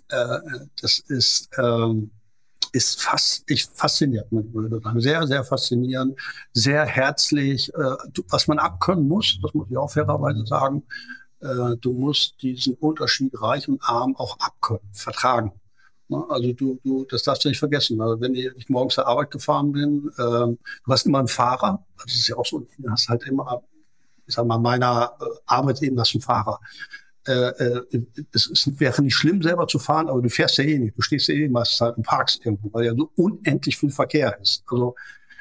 Äh, 0.08 0.38
das 0.80 0.98
ist, 1.00 1.50
ähm, 1.58 2.10
ist 2.72 3.00
fast, 3.00 3.44
ich 3.50 3.66
fasziniert 3.74 4.30
mich, 4.30 4.52
würde 4.52 4.80
sagen. 4.80 5.00
Sehr, 5.00 5.26
sehr 5.26 5.44
faszinierend, 5.44 6.18
sehr 6.52 6.84
herzlich. 6.84 7.72
Äh, 7.74 7.96
was 8.28 8.46
man 8.46 8.58
abkönnen 8.58 9.08
muss, 9.08 9.38
das 9.42 9.54
muss 9.54 9.70
ich 9.70 9.76
auch 9.76 9.90
fairerweise 9.90 10.46
sagen, 10.46 10.82
äh, 11.40 11.76
du 11.80 11.92
musst 11.92 12.40
diesen 12.42 12.74
Unterschied 12.74 13.40
reich 13.40 13.68
und 13.68 13.82
arm 13.82 14.16
auch 14.16 14.38
abkönnen, 14.40 14.88
vertragen. 14.92 15.52
Ne? 16.08 16.24
Also 16.28 16.52
du, 16.52 16.80
du, 16.84 17.04
das 17.04 17.22
darfst 17.22 17.44
du 17.44 17.48
nicht 17.48 17.58
vergessen. 17.58 18.00
Also 18.00 18.20
wenn 18.20 18.34
ich 18.34 18.68
morgens 18.68 18.94
zur 18.94 19.06
Arbeit 19.06 19.30
gefahren 19.30 19.72
bin, 19.72 20.10
äh, 20.16 20.20
du 20.20 20.58
hast 20.86 21.06
immer 21.06 21.18
einen 21.18 21.28
Fahrer. 21.28 21.84
Das 22.02 22.14
ist 22.14 22.28
ja 22.28 22.36
auch 22.36 22.46
so, 22.46 22.66
du 22.78 22.90
hast 22.90 23.08
halt 23.08 23.22
immer, 23.24 23.62
ich 24.26 24.34
sag 24.34 24.46
mal, 24.46 24.58
meiner 24.58 25.12
äh, 25.20 25.24
Arbeit 25.46 25.82
eben 25.82 25.96
das 25.96 26.14
ein 26.14 26.20
Fahrer. 26.20 26.60
Äh, 27.26 27.32
äh, 27.32 28.06
es, 28.32 28.50
es 28.50 28.80
wäre 28.80 29.02
nicht 29.02 29.14
schlimm, 29.14 29.42
selber 29.42 29.66
zu 29.66 29.78
fahren, 29.78 30.08
aber 30.08 30.22
du 30.22 30.28
fährst 30.28 30.58
ja 30.58 30.64
eh 30.64 30.78
nicht. 30.78 30.96
Du 30.96 31.02
stehst 31.02 31.28
ja 31.28 31.34
eh 31.34 31.48
meistens 31.48 31.80
halt 31.80 31.96
im 31.96 32.02
Parks 32.02 32.40
irgendwo, 32.42 32.72
weil 32.72 32.86
ja 32.86 32.94
so 32.94 33.10
unendlich 33.16 33.76
viel 33.76 33.90
Verkehr 33.90 34.38
ist. 34.40 34.64
Also 34.70 34.94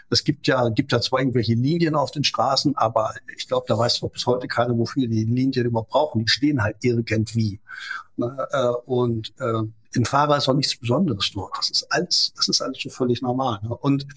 es 0.10 0.24
gibt 0.24 0.48
ja, 0.48 0.70
gibt 0.70 0.92
ja 0.92 1.02
zwar 1.02 1.20
irgendwelche 1.20 1.54
Linien 1.54 1.96
auf 1.96 2.12
den 2.12 2.24
Straßen, 2.24 2.76
aber 2.78 3.14
ich 3.36 3.48
glaube, 3.48 3.66
da 3.68 3.78
weiß 3.78 4.00
doch 4.00 4.10
bis 4.10 4.26
heute 4.26 4.48
keiner, 4.48 4.78
wofür 4.78 5.08
die 5.08 5.26
Linien 5.26 5.66
überhaupt 5.66 5.90
brauchen. 5.90 6.24
Die 6.24 6.32
stehen 6.32 6.64
halt 6.64 6.78
irgendwie. 6.82 7.60
Ne, 8.16 8.48
äh, 8.52 8.68
und 8.86 9.34
äh, 9.40 9.64
im 9.94 10.06
Fahrer 10.06 10.38
ist 10.38 10.48
auch 10.48 10.54
nichts 10.54 10.76
Besonderes 10.76 11.32
dort. 11.34 11.58
Das 11.58 11.70
ist 11.70 11.92
alles, 11.92 12.34
das 12.36 12.48
ist 12.48 12.62
alles 12.62 12.80
so 12.82 12.90
völlig 12.90 13.22
normal. 13.22 13.60
Ne? 13.64 13.76
Und 13.76 14.08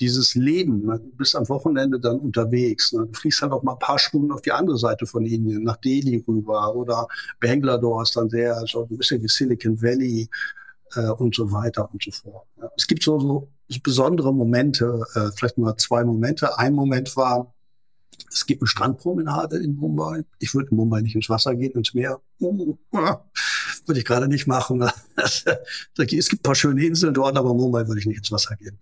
dieses 0.00 0.34
Leben, 0.34 0.86
ne? 0.86 0.98
du 0.98 1.16
bist 1.16 1.36
am 1.36 1.48
Wochenende 1.48 2.00
dann 2.00 2.18
unterwegs, 2.18 2.92
ne? 2.92 3.06
du 3.06 3.12
fliegst 3.12 3.42
halt 3.42 3.52
auch 3.52 3.62
mal 3.62 3.72
ein 3.72 3.78
paar 3.78 3.98
Stunden 3.98 4.32
auf 4.32 4.42
die 4.42 4.52
andere 4.52 4.78
Seite 4.78 5.06
von 5.06 5.26
Indien, 5.26 5.62
nach 5.62 5.76
Delhi 5.76 6.24
rüber 6.26 6.74
oder 6.74 7.06
Bangalore 7.40 8.02
ist 8.02 8.16
dann 8.16 8.30
sehr, 8.30 8.62
so 8.66 8.86
ein 8.90 8.96
bisschen 8.96 9.22
wie 9.22 9.28
Silicon 9.28 9.80
Valley 9.80 10.28
äh, 10.94 11.08
und 11.10 11.34
so 11.34 11.52
weiter 11.52 11.88
und 11.92 12.02
so 12.02 12.10
fort. 12.10 12.46
Ja. 12.60 12.70
Es 12.76 12.86
gibt 12.86 13.02
so, 13.02 13.18
so 13.20 13.48
besondere 13.82 14.32
Momente, 14.32 15.04
äh, 15.14 15.30
vielleicht 15.36 15.58
nur 15.58 15.76
zwei 15.76 16.04
Momente. 16.04 16.58
Ein 16.58 16.74
Moment 16.74 17.16
war, 17.16 17.54
es 18.30 18.46
gibt 18.46 18.62
eine 18.62 18.68
Strandpromenade 18.68 19.58
in 19.58 19.76
Mumbai. 19.76 20.24
Ich 20.38 20.54
würde 20.54 20.70
in 20.70 20.76
Mumbai 20.76 21.00
nicht 21.00 21.14
ins 21.14 21.28
Wasser 21.28 21.54
gehen, 21.54 21.72
ins 21.72 21.94
Meer. 21.94 22.20
würde 23.86 23.98
ich 23.98 24.04
gerade 24.04 24.28
nicht 24.28 24.46
machen. 24.46 24.82
es 25.16 25.44
gibt 26.06 26.32
ein 26.32 26.42
paar 26.42 26.54
schöne 26.54 26.84
Inseln 26.84 27.14
dort, 27.14 27.36
aber 27.36 27.54
Mumbai 27.54 27.86
würde 27.86 28.00
ich 28.00 28.06
nicht 28.06 28.18
ins 28.18 28.32
Wasser 28.32 28.56
gehen. 28.56 28.78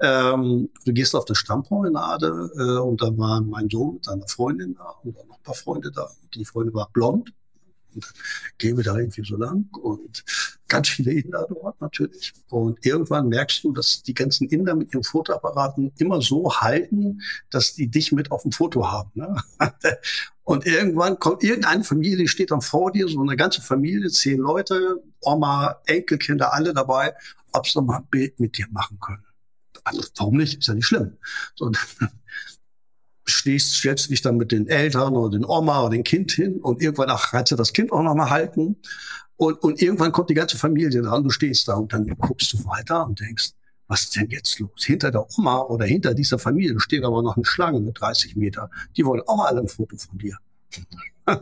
Ähm, 0.00 0.68
du 0.84 0.92
gehst 0.92 1.14
auf 1.14 1.24
der 1.24 1.34
Strandpromenade 1.34 2.50
äh, 2.56 2.78
und 2.80 3.00
da 3.02 3.16
war 3.16 3.40
mein 3.40 3.68
Sohn 3.70 3.94
mit 3.94 4.04
seiner 4.04 4.28
Freundin 4.28 4.74
da 4.74 4.94
und 5.02 5.14
noch 5.14 5.38
ein 5.38 5.42
paar 5.42 5.54
Freunde 5.54 5.90
da. 5.90 6.08
Die 6.34 6.44
Freundin 6.44 6.74
war 6.74 6.90
blond 6.92 7.32
und 7.94 8.12
wir 8.58 8.84
da 8.84 8.96
irgendwie 8.96 9.24
so 9.24 9.36
lang 9.36 9.66
und 9.76 10.24
ganz 10.68 10.88
viele 10.88 11.12
Inder 11.12 11.46
dort 11.48 11.80
natürlich. 11.80 12.32
Und 12.48 12.84
irgendwann 12.86 13.28
merkst 13.28 13.64
du, 13.64 13.72
dass 13.72 14.02
die 14.02 14.14
ganzen 14.14 14.48
Inder 14.48 14.74
mit 14.74 14.94
ihren 14.94 15.04
Fotoapparaten 15.04 15.92
immer 15.98 16.22
so 16.22 16.60
halten, 16.60 17.20
dass 17.50 17.74
die 17.74 17.88
dich 17.88 18.12
mit 18.12 18.30
auf 18.30 18.42
dem 18.42 18.52
Foto 18.52 18.90
haben. 18.90 19.10
Ne? 19.14 19.42
Und 20.42 20.66
irgendwann 20.66 21.18
kommt 21.20 21.44
irgendeine 21.44 21.84
Familie, 21.84 22.26
steht 22.26 22.50
dann 22.50 22.60
vor 22.60 22.90
dir, 22.90 23.06
so 23.06 23.20
eine 23.20 23.36
ganze 23.36 23.62
Familie, 23.62 24.08
zehn 24.08 24.38
Leute, 24.38 25.00
Oma, 25.20 25.80
Enkelkinder, 25.86 26.52
alle 26.52 26.74
dabei, 26.74 27.14
ob 27.52 27.68
sie 27.68 27.80
mal 27.80 27.98
ein 27.98 28.06
Bild 28.10 28.40
mit 28.40 28.58
dir 28.58 28.66
machen 28.70 28.98
können. 28.98 29.24
Also, 29.84 30.02
warum 30.16 30.38
nicht? 30.38 30.58
Ist 30.58 30.66
ja 30.66 30.74
nicht 30.74 30.86
schlimm. 30.86 31.18
So, 31.54 31.70
stehst, 33.30 33.74
stellst 33.74 34.10
dich 34.10 34.22
dann 34.22 34.36
mit 34.36 34.52
den 34.52 34.68
Eltern 34.68 35.16
oder 35.16 35.30
den 35.30 35.44
Oma 35.44 35.80
oder 35.82 35.90
dem 35.90 36.04
Kind 36.04 36.32
hin 36.32 36.60
und 36.60 36.82
irgendwann, 36.82 37.10
ach, 37.10 37.30
kannst 37.30 37.52
du 37.52 37.56
das 37.56 37.72
Kind 37.72 37.92
auch 37.92 38.02
noch 38.02 38.14
mal 38.14 38.30
halten? 38.30 38.76
Und, 39.36 39.62
und 39.62 39.80
irgendwann 39.80 40.12
kommt 40.12 40.28
die 40.30 40.34
ganze 40.34 40.58
Familie 40.58 41.02
und 41.10 41.24
du 41.24 41.30
stehst 41.30 41.66
da 41.68 41.74
und 41.74 41.92
dann 41.92 42.06
guckst 42.18 42.52
du 42.52 42.64
weiter 42.66 43.06
und 43.06 43.20
denkst, 43.20 43.52
was 43.88 44.02
ist 44.02 44.16
denn 44.16 44.30
jetzt 44.30 44.58
los? 44.60 44.84
Hinter 44.84 45.10
der 45.10 45.26
Oma 45.36 45.62
oder 45.62 45.84
hinter 45.84 46.14
dieser 46.14 46.38
Familie 46.38 46.78
steht 46.78 47.02
aber 47.04 47.22
noch 47.22 47.36
eine 47.36 47.44
Schlange 47.44 47.80
mit 47.80 48.00
30 48.00 48.36
Meter. 48.36 48.70
Die 48.96 49.04
wollen 49.04 49.22
auch 49.26 49.44
alle 49.44 49.62
ein 49.62 49.68
Foto 49.68 49.96
von 49.96 50.18
dir. 50.18 50.36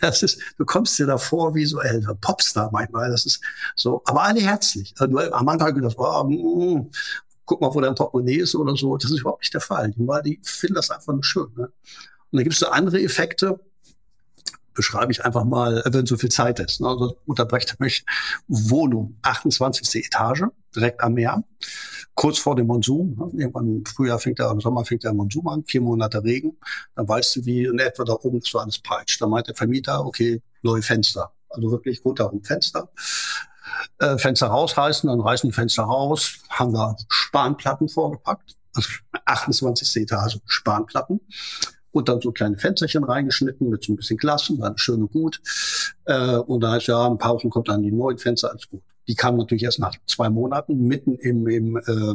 Das 0.00 0.22
ist, 0.24 0.40
du 0.56 0.64
kommst 0.64 0.98
dir 0.98 1.06
da 1.06 1.16
vor 1.16 1.54
wie 1.54 1.64
so 1.64 1.80
älter 1.80 2.14
Popstar 2.14 2.70
manchmal. 2.72 3.10
Das 3.10 3.24
ist 3.24 3.40
so, 3.76 4.02
aber 4.06 4.22
alle 4.22 4.40
herzlich. 4.40 4.92
Also, 4.98 5.16
am 5.16 5.48
Anfang 5.48 5.74
gedacht, 5.74 5.94
oh, 5.96 6.24
mm, 6.24 6.90
guck 7.48 7.60
mal, 7.60 7.74
wo 7.74 7.80
dein 7.80 7.94
Portemonnaie 7.96 8.36
ist 8.36 8.54
oder 8.54 8.76
so. 8.76 8.96
Das 8.96 9.10
ist 9.10 9.20
überhaupt 9.20 9.42
nicht 9.42 9.54
der 9.54 9.60
Fall. 9.60 9.90
Die, 9.90 10.06
die 10.24 10.40
finden 10.44 10.74
das 10.74 10.90
einfach 10.90 11.12
nur 11.12 11.24
schön. 11.24 11.48
Ne? 11.56 11.64
Und 11.64 11.72
dann 12.32 12.44
gibt 12.44 12.52
es 12.52 12.60
so 12.60 12.68
andere 12.68 13.00
Effekte, 13.00 13.58
beschreibe 14.74 15.10
ich 15.10 15.24
einfach 15.24 15.44
mal, 15.44 15.82
wenn 15.86 16.06
so 16.06 16.16
viel 16.16 16.30
Zeit 16.30 16.60
ist. 16.60 16.80
Ne? 16.80 16.88
Also 16.88 17.16
unterbrecht 17.26 17.70
er 17.70 17.84
mich. 17.84 18.04
Wohnung, 18.46 19.16
28. 19.22 20.04
Etage, 20.04 20.44
direkt 20.76 21.02
am 21.02 21.14
Meer, 21.14 21.42
kurz 22.14 22.38
vor 22.38 22.54
dem 22.54 22.66
Monsun. 22.66 23.16
Ne? 23.16 23.42
Irgendwann 23.42 23.66
im 23.66 23.86
Frühjahr 23.86 24.18
fängt 24.18 24.38
er, 24.38 24.50
im 24.50 24.60
Sommer 24.60 24.84
fängt 24.84 25.04
der 25.04 25.14
Monsun 25.14 25.48
an, 25.48 25.64
vier 25.66 25.80
Monate 25.80 26.22
Regen. 26.22 26.58
Dann 26.94 27.08
weißt 27.08 27.36
du, 27.36 27.44
wie 27.46 27.64
in 27.64 27.78
etwa 27.78 28.04
da 28.04 28.12
oben 28.12 28.40
so 28.42 28.58
alles 28.58 28.78
peitscht. 28.78 29.20
Dann 29.22 29.30
meint 29.30 29.48
der 29.48 29.56
Vermieter, 29.56 30.04
okay, 30.04 30.42
neue 30.62 30.82
Fenster. 30.82 31.32
Also 31.48 31.70
wirklich 31.70 32.04
rundherum 32.04 32.44
Fenster 32.44 32.90
äh, 33.98 34.18
Fenster 34.18 34.48
rausreißen, 34.48 35.08
dann 35.08 35.20
reißen 35.20 35.48
die 35.50 35.54
Fenster 35.54 35.84
raus, 35.84 36.38
haben 36.50 36.72
da 36.72 36.96
Spanplatten 37.08 37.88
vorgepackt, 37.88 38.56
also 38.74 38.88
28. 39.24 40.02
Etage 40.02 40.38
Spanplatten 40.46 41.20
und 41.90 42.08
dann 42.08 42.20
so 42.20 42.32
kleine 42.32 42.58
Fensterchen 42.58 43.04
reingeschnitten 43.04 43.68
mit 43.68 43.84
so 43.84 43.92
ein 43.92 43.96
bisschen 43.96 44.18
Glas 44.18 44.50
und 44.50 44.60
dann 44.60 44.78
schön 44.78 45.02
und 45.02 45.12
gut. 45.12 45.40
Äh, 46.04 46.36
und 46.36 46.60
da 46.60 46.72
heißt 46.72 46.88
ja, 46.88 47.06
ein 47.06 47.18
paar 47.18 47.34
Wochen 47.34 47.50
kommt 47.50 47.68
dann 47.68 47.82
die 47.82 47.92
neuen 47.92 48.18
Fenster, 48.18 48.50
alles 48.50 48.68
gut. 48.68 48.82
Die 49.06 49.14
kamen 49.14 49.38
natürlich 49.38 49.64
erst 49.64 49.78
nach 49.78 49.94
zwei 50.06 50.28
Monaten, 50.28 50.86
mitten 50.86 51.14
im, 51.16 51.48
im 51.48 51.76
äh, 51.76 52.14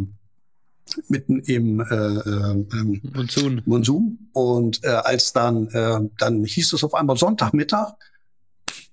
mitten 1.08 1.40
im 1.40 1.80
äh, 1.80 1.96
äh, 1.96 3.02
Monsun. 3.14 3.62
Monsun. 3.66 4.30
Und 4.34 4.84
äh, 4.84 4.90
als 4.90 5.34
dann, 5.34 5.68
äh, 5.70 6.00
dann 6.18 6.44
hieß 6.44 6.74
es 6.74 6.84
auf 6.84 6.94
einmal 6.94 7.18
Sonntagmittag, 7.18 7.94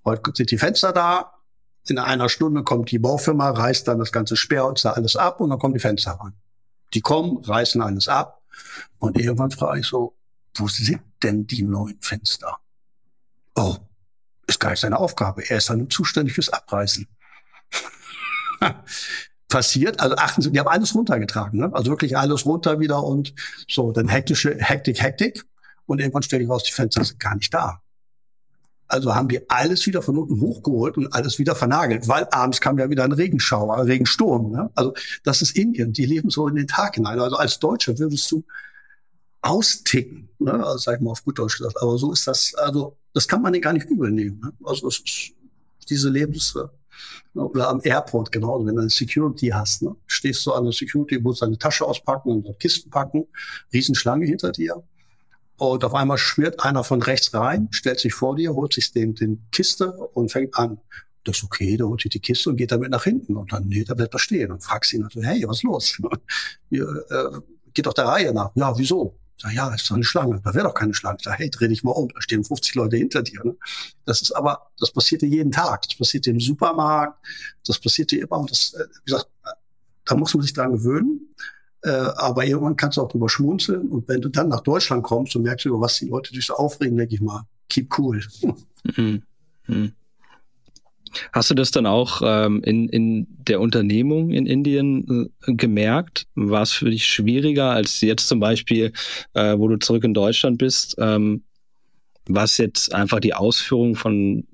heute 0.05 0.33
sind 0.35 0.51
die 0.51 0.59
Fenster 0.59 0.93
da, 0.93 1.33
in 1.91 1.99
einer 1.99 2.29
Stunde 2.29 2.63
kommt 2.63 2.91
die 2.91 2.99
Baufirma, 2.99 3.51
reißt 3.51 3.89
dann 3.89 3.99
das 3.99 4.13
ganze 4.13 4.37
Sperrholz 4.37 4.83
da 4.83 4.93
alles 4.93 5.17
ab 5.17 5.41
und 5.41 5.51
dann 5.51 5.59
kommen 5.59 5.75
die 5.75 5.81
Fenster 5.81 6.13
ran. 6.13 6.35
Die 6.95 7.01
kommen, 7.01 7.39
reißen 7.39 7.81
alles 7.83 8.09
ab 8.09 8.43
und 8.99 9.19
irgendwann 9.19 9.51
frage 9.51 9.81
ich 9.81 9.87
so, 9.87 10.17
wo 10.57 10.69
sind 10.69 11.01
denn 11.23 11.47
die 11.47 11.63
neuen 11.63 11.99
Fenster? 12.01 12.59
Oh, 13.55 13.77
ist 14.47 14.61
gar 14.61 14.71
nicht 14.71 14.81
seine 14.81 14.99
Aufgabe. 14.99 15.49
Er 15.49 15.59
ist 15.59 15.71
dann 15.71 15.89
zuständig 15.91 16.35
fürs 16.35 16.49
Abreißen. 16.49 17.07
Passiert, 19.49 20.01
also 20.01 20.17
achten 20.17 20.43
Sie, 20.43 20.53
die 20.53 20.61
haben 20.61 20.69
alles 20.69 20.95
runtergetragen, 20.95 21.59
ne? 21.59 21.71
also 21.73 21.91
wirklich 21.91 22.17
alles 22.17 22.47
runter 22.47 22.79
wieder 22.79 23.03
und 23.03 23.35
so, 23.69 23.91
dann 23.91 24.07
hektische 24.07 24.57
Hektik, 24.59 25.03
Hektik 25.03 25.45
und 25.87 25.99
irgendwann 25.99 26.23
stelle 26.23 26.45
ich 26.45 26.49
raus, 26.49 26.63
die 26.63 26.73
Fenster 26.73 27.03
sind 27.05 27.19
gar 27.19 27.35
nicht 27.35 27.53
da. 27.53 27.83
Also 28.91 29.15
haben 29.15 29.29
die 29.29 29.49
alles 29.49 29.87
wieder 29.87 30.03
von 30.03 30.19
unten 30.19 30.41
hochgeholt 30.41 30.97
und 30.97 31.15
alles 31.15 31.39
wieder 31.39 31.55
vernagelt, 31.55 32.09
weil 32.09 32.27
abends 32.33 32.61
kam 32.61 32.77
ja 32.77 32.91
wieder 32.91 33.05
ein 33.05 33.13
Regenschauer, 33.13 33.77
ein 33.77 33.87
Regensturm. 33.87 34.51
Ne? 34.51 34.69
Also 34.75 34.95
das 35.23 35.43
ist 35.43 35.57
Indien, 35.57 35.93
die 35.93 36.07
leben 36.07 36.29
so 36.29 36.49
in 36.49 36.57
den 36.57 36.67
Tag 36.67 36.97
hinein. 36.97 37.21
Also 37.21 37.37
als 37.37 37.61
Deutscher 37.61 37.97
würdest 38.01 38.31
du 38.33 38.45
austicken, 39.43 40.29
ne? 40.41 40.55
also 40.55 40.79
sag 40.79 40.97
ich 40.97 41.01
mal 41.03 41.13
auf 41.13 41.23
gut 41.23 41.39
Deutsch 41.39 41.59
gesagt. 41.59 41.81
Aber 41.81 41.97
so 41.99 42.13
ist 42.13 42.27
das, 42.27 42.53
also 42.57 42.97
das 43.15 43.29
kann 43.29 43.43
man 43.43 43.53
denen 43.53 43.63
gar 43.63 43.73
nicht 43.73 43.87
übel 43.87 44.11
nehmen. 44.11 44.41
Ne? 44.43 44.53
Also 44.65 44.89
es 44.89 44.99
ist 44.99 45.35
diese 45.89 46.09
Lebens 46.09 46.57
ne? 46.57 46.69
oder 47.41 47.69
am 47.69 47.81
Airport 47.85 48.33
genau, 48.33 48.67
wenn 48.67 48.75
du 48.75 48.81
eine 48.81 48.91
Security 48.91 49.51
hast, 49.51 49.83
ne? 49.83 49.95
stehst 50.09 50.45
du 50.47 50.53
an 50.53 50.65
der 50.65 50.73
Security, 50.73 51.21
musst 51.21 51.43
deine 51.43 51.59
Tasche 51.59 51.85
auspacken 51.85 52.45
und 52.45 52.59
Kisten 52.59 52.91
packen, 52.91 53.29
Riesenschlange 53.73 54.27
hinter 54.27 54.51
dir 54.51 54.83
und 55.61 55.85
auf 55.85 55.93
einmal 55.93 56.17
schwirrt 56.17 56.65
einer 56.65 56.85
von 56.85 57.03
rechts 57.03 57.35
rein, 57.35 57.69
stellt 57.71 58.01
sich 58.01 58.15
vor 58.15 58.35
dir, 58.35 58.55
holt 58.55 58.73
sich 58.73 58.93
den, 58.93 59.15
den 59.15 59.47
Kiste 59.53 59.93
und 59.93 60.33
fängt 60.33 60.57
an. 60.57 60.79
Das 61.25 61.37
ist 61.37 61.45
okay, 61.45 61.77
der 61.77 61.87
holt 61.87 62.01
sich 62.01 62.11
die 62.11 62.19
Kiste 62.19 62.49
und 62.49 62.57
geht 62.57 62.73
damit 62.73 62.91
nach 62.91 63.05
hinten. 63.05 63.37
Und 63.37 63.53
dann, 63.53 63.69
nee, 63.69 63.85
da 63.85 63.93
bleibt 63.93 64.15
er 64.15 64.19
stehen 64.19 64.51
und 64.53 64.65
fragst 64.65 64.95
ihn 64.95 65.05
also, 65.05 65.21
hey, 65.21 65.45
was 65.47 65.59
ist 65.59 65.63
los? 65.65 66.01
Hier, 66.71 67.05
äh, 67.11 67.41
geht 67.75 67.85
doch 67.85 67.93
der 67.93 68.07
Reihe 68.07 68.33
nach. 68.33 68.53
Ja, 68.55 68.77
wieso? 68.79 69.19
Sag, 69.37 69.53
ja, 69.53 69.75
ist 69.75 69.91
doch 69.91 69.97
eine 69.97 70.05
Schlange. 70.05 70.41
Da 70.43 70.55
wäre 70.55 70.65
doch 70.65 70.73
keine 70.73 70.95
Schlange. 70.95 71.19
Ich 71.19 71.25
sag, 71.25 71.39
hey, 71.39 71.51
dreh 71.51 71.69
dich 71.69 71.85
mal 71.85 71.93
um. 71.93 72.09
Da 72.09 72.23
stehen 72.23 72.43
50 72.43 72.75
Leute 72.77 72.97
hinter 72.97 73.23
dir. 73.23 73.45
Ne? 73.45 73.55
Das 74.07 74.23
ist 74.23 74.33
aber, 74.33 74.71
das 74.79 74.91
passiert 74.91 75.21
dir 75.21 75.29
jeden 75.29 75.53
Tag. 75.53 75.83
Das 75.83 75.95
passiert 75.95 76.25
dir 76.25 76.31
im 76.31 76.41
Supermarkt. 76.41 77.19
Das 77.67 77.79
passiert 77.79 78.13
dir 78.13 78.23
immer. 78.23 78.39
Und 78.39 78.51
das, 78.51 78.73
äh, 78.73 78.87
wie 79.05 79.11
gesagt, 79.13 79.29
da 80.07 80.17
muss 80.17 80.33
man 80.33 80.43
sich 80.43 80.55
dran 80.55 80.73
gewöhnen. 80.73 81.35
Äh, 81.83 81.91
aber 81.91 82.45
irgendwann 82.45 82.77
kannst 82.77 82.99
du 82.99 83.03
auch 83.03 83.09
drüber 83.09 83.29
schmunzeln. 83.29 83.89
Und 83.89 84.09
wenn 84.09 84.21
du 84.21 84.29
dann 84.29 84.49
nach 84.49 84.61
Deutschland 84.61 85.03
kommst 85.03 85.35
und 85.37 85.43
merkst, 85.43 85.67
über 85.67 85.81
was 85.81 85.99
die 85.99 86.09
Leute 86.09 86.35
sich 86.35 86.47
so 86.47 86.55
aufregen, 86.55 86.97
denke 86.97 87.15
ich 87.15 87.21
mal, 87.21 87.47
keep 87.69 87.99
cool. 87.99 88.23
Mhm. 88.97 89.23
Mhm. 89.67 89.93
Hast 91.33 91.51
du 91.51 91.55
das 91.55 91.71
dann 91.71 91.87
auch 91.87 92.23
ähm, 92.25 92.63
in, 92.63 92.89
in 92.89 93.27
der 93.49 93.61
Unternehmung 93.61 94.31
in 94.31 94.47
Indien 94.47 95.31
äh, 95.47 95.55
gemerkt? 95.55 96.27
War 96.35 96.63
es 96.63 96.73
für 96.73 96.91
dich 96.91 97.07
schwieriger 97.07 97.71
als 97.71 98.01
jetzt 98.01 98.29
zum 98.29 98.41
Beispiel, 98.41 98.93
äh, 99.35 99.59
wo 99.59 99.69
du 99.69 99.79
zurück 99.79 100.05
in 100.05 100.15
Deutschland 100.15 100.59
bist? 100.59 100.97
Ähm, 100.99 101.43
was 102.27 102.59
jetzt 102.59 102.95
einfach 102.95 103.21
die 103.21 103.35
Ausführung 103.35 103.97
von. 103.97 104.47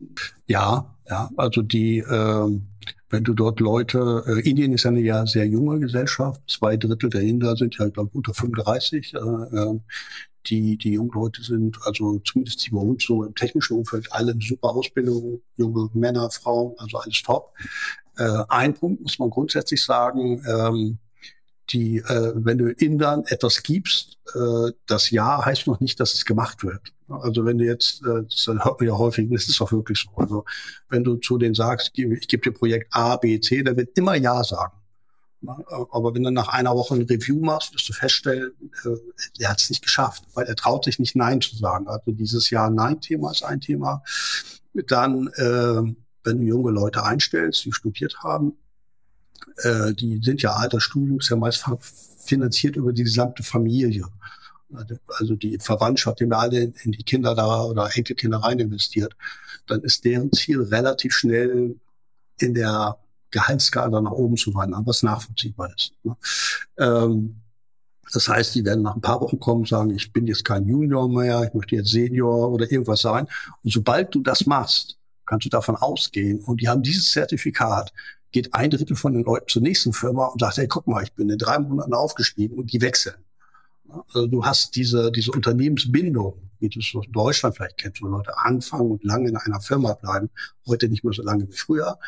Ja, 0.46 0.96
ja, 1.08 1.30
also 1.36 1.62
die, 1.62 1.98
ähm, 1.98 2.68
wenn 3.11 3.25
du 3.25 3.35
dort 3.35 3.61
Leute, 3.61 4.25
äh, 4.27 4.49
Indien 4.49 4.73
ist 4.73 4.87
eine 4.87 5.01
ja 5.01 5.27
sehr 5.27 5.47
junge 5.47 5.79
Gesellschaft, 5.79 6.40
zwei 6.49 6.77
Drittel 6.77 7.11
der 7.11 7.23
Inder 7.23 7.57
sind 7.57 7.77
ja, 7.79 7.88
glaube 7.88 8.11
unter 8.12 8.35
35. 8.35 9.14
Äh, 9.14 9.19
äh, 9.19 9.81
die, 10.47 10.77
die 10.77 10.92
jungen 10.92 11.11
Leute 11.12 11.42
sind, 11.42 11.77
also 11.83 12.21
zumindest 12.21 12.64
die 12.64 12.71
bei 12.71 12.79
uns 12.79 13.05
so 13.05 13.25
im 13.25 13.35
technischen 13.35 13.79
Umfeld, 13.79 14.12
alle 14.12 14.37
super 14.40 14.71
Ausbildung, 14.71 15.40
junge 15.57 15.90
Männer, 15.95 16.31
Frauen, 16.31 16.75
also 16.79 16.99
alles 16.99 17.23
top. 17.23 17.53
Äh, 18.16 18.45
ein 18.49 18.75
Punkt 18.75 19.03
muss 19.03 19.19
man 19.19 19.31
grundsätzlich 19.31 19.83
sagen, 19.83 20.42
ähm, 20.49 20.99
die, 21.70 21.98
äh, 21.98 22.33
wenn 22.35 22.59
du 22.59 22.70
Indern 22.70 23.24
etwas 23.26 23.62
gibst, 23.62 24.18
äh, 24.35 24.72
das 24.87 25.11
Ja 25.11 25.44
heißt 25.44 25.66
noch 25.66 25.81
nicht, 25.81 25.98
dass 26.00 26.14
es 26.14 26.24
gemacht 26.24 26.62
wird. 26.62 26.92
Also 27.09 27.44
wenn 27.44 27.59
du 27.59 27.64
jetzt, 27.64 28.02
äh, 28.05 28.24
das 28.24 28.46
hört 28.46 28.81
man 28.81 28.88
ja 28.88 28.96
häufig, 28.96 29.29
das 29.31 29.48
ist 29.48 29.61
auch 29.61 29.72
wirklich 29.72 30.00
so. 30.00 30.11
Also 30.16 30.44
wenn 30.88 31.05
du 31.05 31.16
zu 31.16 31.38
denen 31.38 31.55
sagst, 31.55 31.92
ich 31.94 32.29
gebe 32.29 32.42
dir 32.42 32.52
Projekt 32.52 32.94
A, 32.94 33.16
B, 33.16 33.40
C, 33.40 33.62
der 33.62 33.76
wird 33.76 33.96
immer 33.96 34.14
Ja 34.16 34.42
sagen. 34.44 34.74
Aber 35.90 36.14
wenn 36.14 36.22
du 36.22 36.31
nach 36.31 36.48
einer 36.48 36.74
Woche 36.74 36.94
ein 36.94 37.02
Review 37.02 37.38
machst, 37.38 37.72
wirst 37.74 37.88
du 37.88 37.92
feststellen, 37.92 38.52
äh, 38.85 39.42
er 39.42 39.50
hat 39.50 39.61
es 39.61 39.70
nicht 39.70 39.83
geschafft, 39.83 40.24
weil 40.35 40.46
er 40.46 40.57
traut 40.57 40.85
sich 40.85 40.98
nicht 40.98 41.14
Nein 41.14 41.40
zu 41.40 41.57
sagen. 41.57 41.87
Also 41.88 42.12
dieses 42.12 42.50
Ja-Nein-Thema 42.50 43.31
ist 43.31 43.44
ein 43.44 43.61
Thema. 43.61 44.02
Dann, 44.74 45.29
äh, 45.35 45.94
wenn 46.24 46.38
du 46.38 46.44
junge 46.44 46.72
Leute 46.72 47.05
einstellst, 47.05 47.64
die 47.64 47.72
studiert 47.72 48.18
haben, 48.22 48.55
äh, 49.62 49.92
die 49.95 50.21
sind 50.23 50.42
ja 50.42 50.53
Altersstudium, 50.53 51.19
ist 51.21 51.31
ja 51.31 51.37
meist 51.37 51.64
finanziert 52.19 52.77
über 52.77 52.92
die 52.92 53.05
gesamte 53.05 53.42
Familie. 53.42 54.07
Also 55.19 55.37
die 55.37 55.59
Verwandtschaft, 55.59 56.21
die 56.21 56.31
alle 56.31 56.59
in, 56.59 56.75
in 56.83 56.92
die 56.92 57.05
Kinder 57.05 57.35
da 57.35 57.62
oder 57.64 57.88
Enkelkinder 57.95 58.38
rein 58.38 58.59
investiert, 58.59 59.16
dann 59.66 59.83
ist 59.83 60.05
deren 60.05 60.33
Ziel 60.33 60.62
relativ 60.62 61.14
schnell 61.14 61.77
in 62.40 62.55
der 62.55 62.99
Gehaltsskala 63.31 64.01
nach 64.01 64.12
oben 64.12 64.37
zu 64.37 64.55
wandern, 64.55 64.87
was 64.87 65.03
nachvollziehbar 65.03 65.73
ist. 65.77 65.92
Ne? 66.03 66.16
Ähm, 66.79 67.37
das 68.12 68.29
heißt, 68.29 68.55
die 68.55 68.64
werden 68.64 68.83
nach 68.83 68.95
ein 68.95 69.01
paar 69.01 69.21
Wochen 69.21 69.38
kommen 69.40 69.62
und 69.62 69.69
sagen, 69.69 69.90
ich 69.90 70.12
bin 70.12 70.27
jetzt 70.27 70.45
kein 70.45 70.66
Junior 70.66 71.09
mehr, 71.09 71.42
ich 71.42 71.55
möchte 71.55 71.77
jetzt 71.77 71.90
Senior 71.90 72.51
oder 72.51 72.71
irgendwas 72.71 73.01
sein. 73.01 73.27
Und 73.62 73.73
sobald 73.73 74.14
du 74.14 74.23
das 74.23 74.47
machst, 74.47 74.97
kannst 75.25 75.45
du 75.45 75.51
davon 75.51 75.75
ausgehen. 75.77 76.38
Und 76.40 76.61
die 76.61 76.69
haben 76.69 76.83
dieses 76.83 77.11
Zertifikat, 77.11 77.92
geht 78.32 78.54
ein 78.54 78.70
Drittel 78.70 78.96
von 78.96 79.12
den 79.12 79.24
Leuten 79.24 79.48
zur 79.48 79.62
nächsten 79.62 79.92
Firma 79.92 80.26
und 80.26 80.40
sagt, 80.40 80.58
hey, 80.58 80.68
guck 80.68 80.86
mal, 80.86 81.02
ich 81.02 81.12
bin 81.12 81.30
in 81.30 81.38
drei 81.38 81.58
Monaten 81.58 81.94
aufgestiegen 81.94 82.56
und 82.56 82.72
die 82.72 82.80
wechseln. 82.80 83.16
Also 83.88 84.26
du 84.26 84.44
hast 84.44 84.76
diese, 84.76 85.12
diese 85.12 85.32
Unternehmensbindung, 85.32 86.34
wie 86.58 86.68
du 86.68 86.80
es 86.80 86.92
in 86.92 87.12
Deutschland 87.12 87.56
vielleicht 87.56 87.78
kennst, 87.78 88.02
wo 88.02 88.06
Leute 88.06 88.36
anfangen 88.38 88.90
und 88.90 89.04
lange 89.04 89.28
in 89.28 89.36
einer 89.36 89.60
Firma 89.60 89.94
bleiben, 89.94 90.30
heute 90.66 90.88
nicht 90.88 91.04
mehr 91.04 91.12
so 91.12 91.22
lange 91.22 91.48
wie 91.48 91.56
früher. 91.56 91.98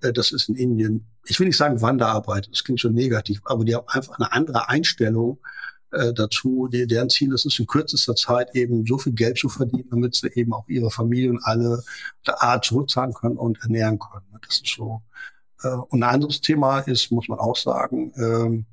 Äh, 0.00 0.12
das 0.12 0.32
ist 0.32 0.48
in 0.48 0.56
Indien, 0.56 1.06
ich 1.26 1.38
will 1.38 1.46
nicht 1.46 1.56
sagen 1.56 1.80
Wanderarbeit, 1.80 2.48
das 2.50 2.64
klingt 2.64 2.80
schon 2.80 2.94
negativ, 2.94 3.40
aber 3.44 3.64
die 3.64 3.74
haben 3.74 3.88
einfach 3.88 4.18
eine 4.18 4.32
andere 4.32 4.68
Einstellung 4.68 5.38
äh, 5.90 6.12
dazu. 6.12 6.68
Deren 6.70 7.10
Ziel 7.10 7.32
ist 7.32 7.46
es, 7.46 7.58
in 7.58 7.66
kürzester 7.66 8.14
Zeit 8.14 8.54
eben 8.54 8.86
so 8.86 8.98
viel 8.98 9.12
Geld 9.12 9.38
zu 9.38 9.48
verdienen, 9.48 9.88
damit 9.90 10.14
sie 10.14 10.28
eben 10.34 10.52
auch 10.52 10.68
ihre 10.68 10.90
Familien 10.90 11.38
alle 11.42 11.82
der 12.26 12.42
Art 12.42 12.64
zurückzahlen 12.64 13.14
können 13.14 13.36
und 13.36 13.58
ernähren 13.62 13.98
können. 13.98 14.26
Das 14.46 14.56
ist 14.58 14.74
so. 14.74 15.02
Äh, 15.62 15.68
und 15.68 16.02
ein 16.02 16.14
anderes 16.14 16.40
Thema 16.40 16.80
ist, 16.80 17.10
muss 17.10 17.28
man 17.28 17.38
auch 17.38 17.56
sagen, 17.56 18.12
äh, 18.14 18.64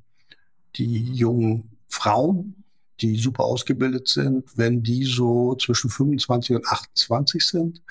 die 0.76 1.12
jungen 1.12 1.78
Frauen, 1.88 2.64
die 3.00 3.16
super 3.18 3.44
ausgebildet 3.44 4.08
sind, 4.08 4.56
wenn 4.56 4.82
die 4.82 5.04
so 5.04 5.54
zwischen 5.56 5.90
25 5.90 6.56
und 6.56 6.66
28 6.66 7.44
sind, 7.44 7.82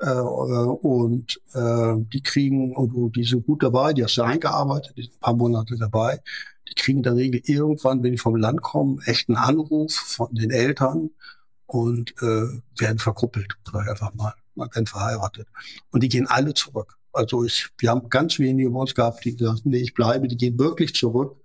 äh, 0.00 0.10
und 0.10 1.40
äh, 1.54 1.94
die 2.12 2.22
kriegen, 2.22 2.74
und 2.74 3.16
die 3.16 3.24
sind 3.24 3.46
gut 3.46 3.62
dabei, 3.62 3.92
die 3.92 4.04
hast 4.04 4.16
du 4.16 4.22
eingearbeitet, 4.22 4.94
die 4.96 5.02
sind 5.02 5.14
ein 5.14 5.20
paar 5.20 5.34
Monate 5.34 5.76
dabei. 5.76 6.20
Die 6.68 6.74
kriegen 6.74 6.98
in 6.98 7.02
der 7.04 7.16
Regel 7.16 7.42
irgendwann, 7.44 8.02
wenn 8.02 8.12
die 8.12 8.18
vom 8.18 8.36
Land 8.36 8.62
kommen, 8.62 9.00
echt 9.04 9.28
einen 9.28 9.36
Anruf 9.36 9.92
von 9.92 10.34
den 10.34 10.50
Eltern 10.50 11.10
und 11.66 12.14
werden 12.20 12.98
verkuppelt, 12.98 13.54
sag 13.70 13.84
ich 13.84 13.90
einfach 13.90 14.14
mal. 14.14 14.32
Werden 14.54 14.86
verheiratet. 14.86 15.46
Und 15.90 16.02
die 16.02 16.08
gehen 16.08 16.26
alle 16.26 16.54
zurück. 16.54 16.96
Also 17.14 17.44
ich, 17.44 17.68
wir 17.78 17.90
haben 17.90 18.08
ganz 18.08 18.38
wenige 18.38 18.70
bei 18.70 18.80
uns 18.80 18.94
gehabt, 18.94 19.24
die 19.24 19.36
gesagt, 19.36 19.62
nee, 19.64 19.78
ich 19.78 19.94
bleibe, 19.94 20.28
die 20.28 20.36
gehen 20.36 20.58
wirklich 20.58 20.94
zurück, 20.94 21.36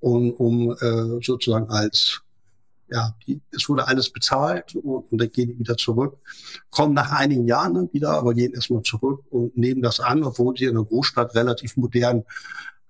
um, 0.00 0.30
um 0.32 0.72
äh, 0.72 1.24
sozusagen 1.24 1.68
als 1.70 2.22
ja, 2.88 3.16
die, 3.26 3.40
es 3.50 3.68
wurde 3.68 3.86
alles 3.88 4.10
bezahlt 4.10 4.74
und, 4.76 5.10
und 5.10 5.18
dann 5.18 5.30
gehen 5.30 5.48
die 5.48 5.58
wieder 5.58 5.76
zurück, 5.76 6.18
kommen 6.70 6.94
nach 6.94 7.10
einigen 7.10 7.46
Jahren 7.46 7.74
dann 7.74 7.92
wieder, 7.92 8.10
aber 8.10 8.34
gehen 8.34 8.54
erstmal 8.54 8.82
zurück 8.82 9.24
und 9.30 9.56
nehmen 9.56 9.82
das 9.82 10.00
an, 10.00 10.22
obwohl 10.22 10.56
sie 10.56 10.66
in 10.66 10.74
der 10.74 10.84
Großstadt 10.84 11.34
relativ 11.34 11.76
modern 11.76 12.24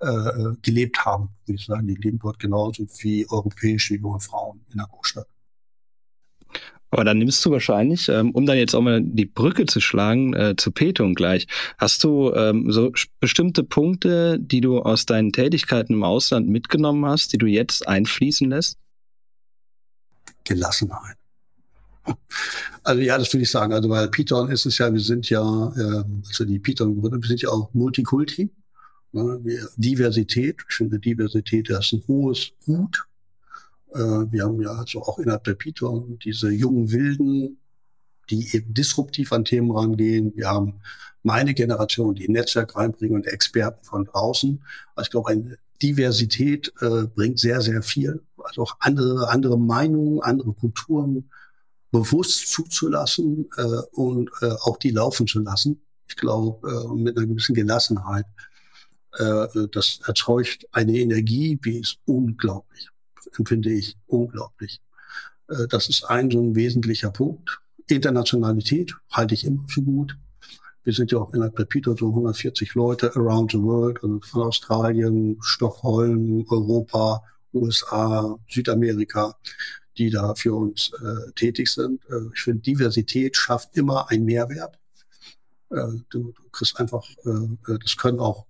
äh, 0.00 0.54
gelebt 0.62 1.04
haben, 1.04 1.30
würde 1.46 1.58
ich 1.58 1.66
sagen. 1.66 1.86
Die 1.86 1.94
leben 1.94 2.18
dort 2.18 2.38
genauso 2.38 2.86
wie 2.98 3.26
europäische 3.28 3.96
junge 3.96 4.20
Frauen 4.20 4.60
in 4.70 4.78
der 4.78 4.86
Großstadt. 4.86 5.28
Aber 6.90 7.04
dann 7.04 7.18
nimmst 7.18 7.44
du 7.44 7.50
wahrscheinlich, 7.50 8.08
ähm, 8.08 8.30
um 8.30 8.46
dann 8.46 8.56
jetzt 8.58 8.74
auch 8.74 8.80
mal 8.80 9.02
die 9.02 9.26
Brücke 9.26 9.66
zu 9.66 9.80
schlagen 9.80 10.34
äh, 10.34 10.54
zu 10.56 10.70
Petung 10.70 11.14
gleich, 11.14 11.46
hast 11.78 12.04
du 12.04 12.32
ähm, 12.34 12.70
so 12.70 12.92
bestimmte 13.20 13.64
Punkte, 13.64 14.38
die 14.38 14.60
du 14.60 14.80
aus 14.80 15.04
deinen 15.04 15.32
Tätigkeiten 15.32 15.94
im 15.94 16.04
Ausland 16.04 16.48
mitgenommen 16.48 17.04
hast, 17.04 17.32
die 17.32 17.38
du 17.38 17.46
jetzt 17.46 17.86
einfließen 17.88 18.48
lässt? 18.48 18.78
Gelassenheit. 20.44 21.16
Also 22.84 23.02
ja, 23.02 23.18
das 23.18 23.32
würde 23.32 23.42
ich 23.42 23.50
sagen. 23.50 23.72
Also 23.72 23.88
bei 23.88 24.06
Python 24.06 24.48
ist 24.48 24.64
es 24.64 24.78
ja, 24.78 24.92
wir 24.92 25.00
sind 25.00 25.28
ja, 25.28 25.42
äh, 25.76 26.04
also 26.28 26.44
die 26.44 26.60
Python 26.60 27.00
gründer 27.00 27.20
wir 27.20 27.26
sind 27.26 27.42
ja 27.42 27.48
auch 27.48 27.72
Multikulti. 27.74 28.50
Ne? 29.12 29.40
Diversität, 29.76 30.56
ich 30.68 30.74
finde 30.74 30.98
Diversität 30.98 31.68
das 31.70 31.86
ist 31.86 31.92
ein 31.94 32.02
hohes 32.06 32.52
Gut. 32.64 33.05
Äh, 33.96 34.32
wir 34.32 34.44
haben 34.44 34.60
ja 34.60 34.70
also 34.70 35.02
auch 35.02 35.18
innerhalb 35.18 35.44
der 35.44 35.54
Python 35.54 36.18
diese 36.18 36.50
jungen 36.50 36.90
Wilden, 36.90 37.58
die 38.30 38.54
eben 38.54 38.74
disruptiv 38.74 39.32
an 39.32 39.44
Themen 39.44 39.70
rangehen. 39.70 40.32
Wir 40.36 40.48
haben 40.48 40.80
meine 41.22 41.54
Generation, 41.54 42.14
die 42.14 42.28
Netzwerk 42.28 42.76
reinbringen 42.76 43.16
und 43.16 43.26
Experten 43.26 43.84
von 43.84 44.04
draußen. 44.04 44.62
Also 44.94 45.06
ich 45.06 45.10
glaube, 45.10 45.30
eine 45.30 45.58
Diversität 45.82 46.72
äh, 46.80 47.06
bringt 47.06 47.38
sehr, 47.38 47.60
sehr 47.60 47.82
viel. 47.82 48.22
Also 48.42 48.62
auch 48.62 48.76
andere, 48.80 49.28
andere 49.28 49.58
Meinungen, 49.58 50.20
andere 50.22 50.52
Kulturen 50.52 51.30
bewusst 51.90 52.48
zuzulassen 52.52 53.48
äh, 53.56 53.62
und 53.92 54.30
äh, 54.42 54.50
auch 54.62 54.76
die 54.76 54.90
laufen 54.90 55.26
zu 55.26 55.40
lassen. 55.40 55.80
Ich 56.08 56.16
glaube, 56.16 56.68
äh, 56.68 56.94
mit 56.94 57.16
einer 57.16 57.26
gewissen 57.26 57.54
Gelassenheit. 57.54 58.26
Äh, 59.18 59.68
das 59.72 60.00
erzeugt 60.06 60.66
eine 60.72 60.96
Energie, 60.98 61.56
die 61.56 61.80
ist 61.80 61.98
unglaublich, 62.04 62.88
empfinde 63.36 63.72
ich 63.72 63.96
unglaublich. 64.06 64.80
Äh, 65.48 65.66
das 65.68 65.88
ist 65.88 66.04
ein 66.04 66.30
so 66.30 66.40
ein 66.40 66.54
wesentlicher 66.54 67.10
Punkt. 67.10 67.60
Internationalität 67.88 68.94
halte 69.10 69.34
ich 69.34 69.44
immer 69.44 69.64
für 69.68 69.82
gut. 69.82 70.16
Wir 70.84 70.92
sind 70.92 71.10
ja 71.10 71.18
auch 71.18 71.34
innerhalb 71.34 71.56
der 71.56 71.64
Peter 71.64 71.96
so 71.96 72.08
140 72.08 72.74
Leute 72.74 73.14
around 73.16 73.52
the 73.52 73.60
world, 73.60 74.02
also 74.02 74.20
von 74.20 74.42
Australien, 74.42 75.36
Stockholm, 75.40 76.44
Europa, 76.48 77.22
USA, 77.52 78.38
Südamerika, 78.48 79.34
die 79.98 80.10
da 80.10 80.34
für 80.34 80.54
uns 80.54 80.92
äh, 81.02 81.32
tätig 81.32 81.70
sind. 81.70 82.04
Äh, 82.08 82.32
ich 82.34 82.40
finde, 82.40 82.62
Diversität 82.62 83.36
schafft 83.36 83.76
immer 83.76 84.10
einen 84.10 84.24
Mehrwert. 84.24 84.78
Äh, 85.70 85.98
du, 86.10 86.32
du, 86.32 86.50
kriegst 86.52 86.78
einfach, 86.78 87.04
äh, 87.24 87.72
äh, 87.72 87.78
das 87.82 87.96
können 87.96 88.20
auch 88.20 88.46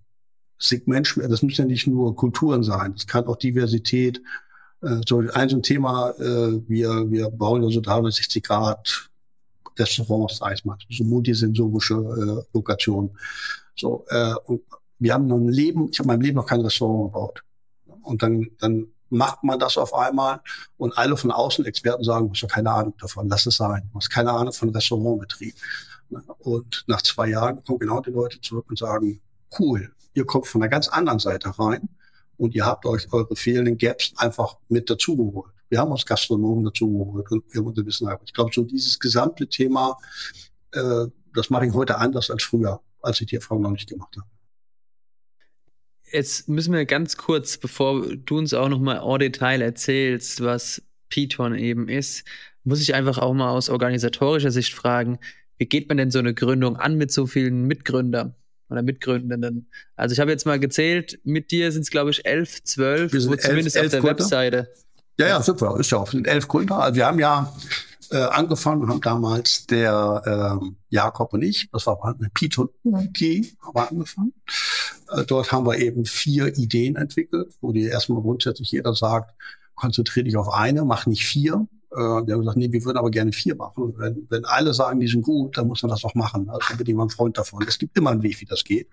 Segment, 0.58 1.14
das 1.16 1.42
müssen 1.42 1.62
ja 1.62 1.66
nicht 1.66 1.86
nur 1.86 2.16
Kulturen 2.16 2.62
sein, 2.62 2.94
das 2.94 3.06
kann 3.06 3.26
auch 3.26 3.36
Diversität. 3.36 4.22
Äh, 4.82 5.00
so 5.06 5.18
ein 5.18 5.48
so 5.48 5.58
Thema, 5.60 6.14
wir, 6.18 7.10
wir 7.10 7.30
bauen 7.30 7.62
ja 7.62 7.70
so 7.70 7.80
360 7.80 8.42
Grad 8.42 9.08
Restaurants, 9.78 10.38
sag 10.38 10.54
ich 10.54 10.64
mal, 10.64 10.76
so 10.90 11.04
multisensorische 11.04 11.94
äh, 11.94 12.56
Lokationen. 12.56 13.10
So, 13.76 14.04
äh, 14.08 14.34
und 14.44 14.62
wir 14.98 15.14
haben 15.14 15.26
noch 15.26 15.36
ein 15.36 15.48
Leben, 15.48 15.88
ich 15.90 15.98
habe 15.98 16.08
meinem 16.08 16.22
Leben 16.22 16.36
noch 16.36 16.46
kein 16.46 16.60
Restaurant 16.60 17.12
gebaut. 17.12 17.42
Und 18.02 18.22
dann, 18.22 18.46
dann 18.58 18.86
macht 19.10 19.44
man 19.44 19.58
das 19.58 19.76
auf 19.76 19.94
einmal 19.94 20.40
und 20.78 20.96
alle 20.96 21.16
von 21.16 21.30
außen 21.30 21.64
Experten 21.64 22.04
sagen, 22.04 22.28
du 22.28 22.32
hast 22.32 22.52
keine 22.52 22.70
Ahnung 22.70 22.94
davon, 22.98 23.28
lass 23.28 23.46
es 23.46 23.56
sein. 23.56 23.88
Du 23.92 23.98
hast 23.98 24.10
keine 24.10 24.32
Ahnung 24.32 24.52
von 24.52 24.70
Restaurantbetrieb. 24.70 25.54
Und 26.38 26.84
nach 26.86 27.02
zwei 27.02 27.28
Jahren 27.28 27.62
kommen 27.64 27.80
genau 27.80 28.00
die 28.00 28.10
Leute 28.10 28.40
zurück 28.40 28.66
und 28.68 28.78
sagen, 28.78 29.20
cool, 29.58 29.92
ihr 30.14 30.24
kommt 30.24 30.46
von 30.46 30.62
einer 30.62 30.68
ganz 30.68 30.88
anderen 30.88 31.18
Seite 31.18 31.52
rein 31.58 31.88
und 32.36 32.54
ihr 32.54 32.64
habt 32.64 32.86
euch 32.86 33.12
eure 33.12 33.34
fehlenden 33.36 33.78
Gaps 33.78 34.12
einfach 34.16 34.56
mit 34.68 34.88
dazugeholt. 34.90 35.52
Wir 35.68 35.80
haben 35.80 35.90
uns 35.90 36.06
Gastronomen 36.06 36.64
dazu 36.64 36.88
geholt 36.88 37.30
und 37.30 37.44
wir 37.52 37.60
haben 37.60 37.86
Wissen. 37.86 38.08
Ich 38.24 38.32
glaube, 38.32 38.50
so 38.54 38.62
dieses 38.62 38.98
gesamte 38.98 39.48
Thema, 39.48 39.96
äh, 40.72 41.06
das 41.34 41.50
mache 41.50 41.66
ich 41.66 41.72
heute 41.72 41.98
anders 41.98 42.30
als 42.30 42.44
früher, 42.44 42.80
als 43.02 43.20
ich 43.20 43.26
die 43.26 43.36
Erfahrung 43.36 43.62
noch 43.62 43.70
nicht 43.70 43.88
gemacht 43.88 44.16
habe. 44.16 44.26
Jetzt 46.12 46.48
müssen 46.48 46.72
wir 46.72 46.84
ganz 46.86 47.16
kurz, 47.16 47.58
bevor 47.58 48.06
du 48.14 48.38
uns 48.38 48.54
auch 48.54 48.68
noch 48.68 48.78
mal 48.78 48.98
en 48.98 49.18
Detail 49.18 49.60
erzählst, 49.60 50.40
was 50.40 50.82
Python 51.08 51.54
eben 51.54 51.88
ist, 51.88 52.24
muss 52.62 52.80
ich 52.80 52.94
einfach 52.94 53.18
auch 53.18 53.34
mal 53.34 53.50
aus 53.50 53.68
organisatorischer 53.68 54.52
Sicht 54.52 54.72
fragen, 54.72 55.18
wie 55.58 55.66
geht 55.66 55.88
man 55.88 55.96
denn 55.96 56.10
so 56.10 56.18
eine 56.18 56.34
Gründung 56.34 56.76
an 56.76 56.96
mit 56.96 57.10
so 57.10 57.26
vielen 57.26 57.66
Mitgründern? 57.66 58.34
Oder 58.70 58.82
Mitgründenden. 58.82 59.70
Also 59.94 60.12
ich 60.12 60.20
habe 60.20 60.30
jetzt 60.30 60.46
mal 60.46 60.58
gezählt, 60.58 61.18
mit 61.24 61.50
dir 61.50 61.72
sind 61.72 61.82
es 61.82 61.90
glaube 61.90 62.10
ich 62.10 62.24
elf, 62.26 62.62
zwölf, 62.64 63.10
zumindest 63.12 63.76
elf, 63.76 63.86
auf 63.86 63.90
der 63.90 64.00
Gründer. 64.00 64.18
Webseite. 64.18 64.68
Ja, 65.18 65.28
ja, 65.28 65.42
super. 65.42 65.78
Ist 65.80 65.90
ja 65.90 65.98
auch. 65.98 66.10
sind 66.10 66.26
elf 66.26 66.46
Gründer. 66.48 66.78
Also 66.78 66.96
wir 66.96 67.06
haben 67.06 67.18
ja 67.18 67.52
Äh, 68.12 68.18
angefangen 68.18 68.88
haben 68.88 69.00
damals 69.00 69.66
der 69.66 70.60
äh, 70.62 70.66
Jakob 70.90 71.32
und 71.32 71.42
ich, 71.42 71.68
das 71.72 71.88
war 71.88 72.04
eine 72.04 72.30
Python 72.32 72.68
UG, 72.84 73.56
haben 73.60 73.74
wir 73.74 73.90
angefangen. 73.90 74.32
Äh, 75.10 75.24
dort 75.24 75.50
haben 75.50 75.66
wir 75.66 75.76
eben 75.78 76.04
vier 76.04 76.56
Ideen 76.56 76.94
entwickelt, 76.94 77.52
wo 77.60 77.72
die 77.72 77.82
erstmal 77.86 78.22
grundsätzlich 78.22 78.70
jeder 78.70 78.94
sagt, 78.94 79.34
konzentriere 79.74 80.22
dich 80.24 80.36
auf 80.36 80.48
eine, 80.54 80.84
mach 80.84 81.06
nicht 81.06 81.26
vier. 81.26 81.66
Äh, 81.96 82.26
wir 82.26 82.34
haben 82.34 82.40
gesagt, 82.40 82.56
nee, 82.56 82.70
wir 82.70 82.84
würden 82.84 82.98
aber 82.98 83.10
gerne 83.10 83.32
vier 83.32 83.56
machen. 83.56 83.94
Wenn, 83.96 84.26
wenn 84.28 84.44
alle 84.44 84.74
sagen, 84.74 85.00
die 85.00 85.08
sind 85.08 85.22
gut, 85.22 85.56
dann 85.56 85.66
muss 85.66 85.82
man 85.82 85.90
das 85.90 86.04
auch 86.04 86.14
machen. 86.14 86.48
Also 86.48 86.76
bin 86.76 86.86
ich 86.86 86.94
mal 86.94 87.04
ein 87.04 87.10
Freund 87.10 87.36
davon. 87.38 87.64
Es 87.66 87.78
gibt 87.78 87.96
immer 87.96 88.10
einen 88.10 88.22
Weg, 88.22 88.40
wie 88.40 88.44
das 88.44 88.64
geht. 88.64 88.88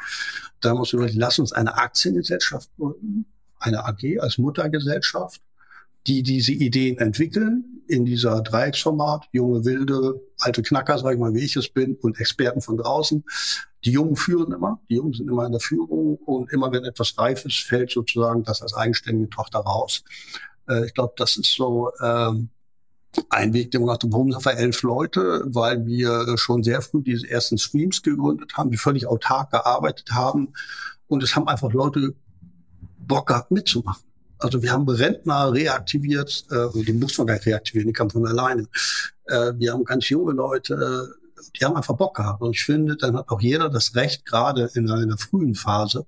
Da 0.62 0.74
muss 0.74 0.94
man, 0.94 1.10
lass 1.14 1.40
uns 1.40 1.52
eine 1.54 1.76
Aktiengesellschaft 1.76 2.70
gründen, 2.78 3.26
eine 3.60 3.86
AG 3.86 4.20
als 4.20 4.38
Muttergesellschaft 4.38 5.42
die 6.08 6.24
diese 6.24 6.52
Ideen 6.52 6.98
entwickeln 6.98 7.84
in 7.88 8.06
dieser 8.06 8.42
Dreiecksformat, 8.42 9.28
junge, 9.32 9.66
wilde, 9.66 10.22
alte 10.40 10.62
Knacker, 10.62 10.98
sag 10.98 11.14
ich 11.14 11.20
mal, 11.20 11.34
wie 11.34 11.44
ich 11.44 11.56
es 11.56 11.70
bin, 11.70 11.96
und 11.96 12.20
Experten 12.20 12.62
von 12.62 12.78
draußen. 12.78 13.24
Die 13.86 13.92
Jungen 13.92 14.16
führen 14.16 14.54
immer, 14.54 14.82
die 14.90 14.96
Jungen 14.96 15.14
sind 15.14 15.30
immer 15.30 15.46
in 15.46 15.52
der 15.52 15.62
Führung 15.62 16.16
und 16.18 16.52
immer 16.52 16.72
wenn 16.72 16.86
etwas 16.86 17.18
reif 17.18 17.46
ist, 17.46 17.60
fällt 17.60 17.92
sozusagen 17.92 18.44
das 18.44 18.62
als 18.62 18.74
eigenständige 18.74 19.30
Tochter 19.30 19.60
raus. 19.60 20.04
Äh, 20.68 20.86
ich 20.86 20.94
glaube, 20.94 21.14
das 21.18 21.38
ist 21.38 21.54
so 21.54 21.92
ähm, 22.02 22.50
ein 23.30 23.54
Weg, 23.54 23.72
den 23.72 23.82
wir 23.82 23.86
gemacht 23.86 24.04
haben. 24.04 24.14
Warum 24.14 24.32
sind 24.32 24.46
wir 24.46 24.58
elf 24.58 24.82
Leute? 24.82 25.44
Weil 25.46 25.86
wir 25.86 26.38
schon 26.38 26.64
sehr 26.64 26.82
früh 26.82 27.02
diese 27.02 27.30
ersten 27.30 27.58
Streams 27.58 28.02
gegründet 28.02 28.54
haben, 28.58 28.72
die 28.72 28.78
völlig 28.78 29.08
autark 29.08 29.52
gearbeitet 29.52 30.12
haben 30.12 30.54
und 31.08 31.24
es 31.24 31.36
haben 31.36 31.48
einfach 31.48 31.72
Leute 31.72 32.16
Bock 32.98 33.28
gehabt 33.28 33.52
mitzumachen. 33.52 34.04
Also 34.40 34.62
wir 34.62 34.72
haben 34.72 34.88
Rentner 34.90 35.54
reaktiviert, 35.54 36.46
äh, 36.52 36.84
die 36.84 36.94
muss 36.94 37.18
man 37.18 37.28
gar 37.28 37.36
nicht 37.36 37.46
reaktivieren, 37.46 37.88
die 37.88 37.94
kamen 37.94 38.10
von 38.10 38.28
alleine. 38.28 38.68
Äh, 39.26 39.54
wir 39.56 39.72
haben 39.72 39.86
ganz 39.86 40.10
junge 40.10 40.34
Leute, 40.34 41.14
die 41.56 41.64
haben 41.64 41.76
einfach 41.76 41.96
Bock 41.96 42.16
gehabt. 42.16 42.42
Und 42.42 42.52
ich 42.52 42.64
finde, 42.64 42.98
dann 42.98 43.16
hat 43.16 43.30
auch 43.30 43.42
jeder 43.42 43.70
das 43.70 43.96
Recht, 43.96 44.26
gerade 44.26 44.70
in 44.74 44.90
einer 44.90 45.18
frühen 45.18 45.56
Phase, 45.56 46.06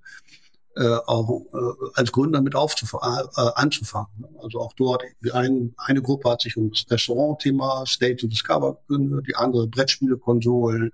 äh, 0.76 0.98
auch 1.06 1.42
äh, 1.54 1.90
als 1.94 2.12
Gründer 2.12 2.42
mit 2.42 2.56
aufzufangen, 2.56 3.28
äh, 3.38 3.42
anzufangen. 3.56 4.26
Also 4.42 4.60
auch 4.60 4.74
dort, 4.74 5.04
ein, 5.32 5.74
eine 5.78 6.02
Gruppe 6.02 6.30
hat 6.30 6.42
sich 6.42 6.58
um 6.58 6.72
das 6.72 6.86
Restaurant-Thema 6.90 7.86
State 7.86 8.18
to 8.18 8.28
Discover 8.28 8.78
gekündigt, 8.88 9.28
die 9.30 9.36
andere 9.36 9.68
Brettspiele, 9.68 10.18
Konsolen, 10.18 10.92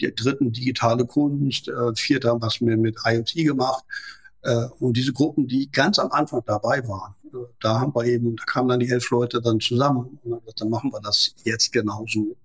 die 0.00 0.12
dritten 0.14 0.52
digitale 0.52 1.06
Kunst, 1.06 1.68
äh, 1.68 1.94
vierte 1.94 2.28
haben 2.28 2.42
was 2.42 2.60
mehr 2.60 2.76
mit 2.76 2.96
IoT 3.04 3.34
gemacht. 3.34 3.84
Äh, 4.42 4.66
und 4.80 4.96
diese 4.96 5.12
Gruppen, 5.12 5.46
die 5.46 5.70
ganz 5.70 5.98
am 5.98 6.10
Anfang 6.10 6.42
dabei 6.44 6.86
waren, 6.88 7.14
äh, 7.32 7.36
da 7.60 7.80
haben 7.80 7.94
wir 7.94 8.04
eben, 8.04 8.36
da 8.36 8.44
kamen 8.44 8.68
dann 8.68 8.80
die 8.80 8.90
elf 8.90 9.08
Leute 9.10 9.40
dann 9.40 9.60
zusammen 9.60 10.18
und 10.24 10.32
dann, 10.32 10.40
dann 10.56 10.68
machen 10.68 10.92
wir 10.92 11.00
das 11.00 11.34
jetzt 11.44 11.72
genauso. 11.72 12.36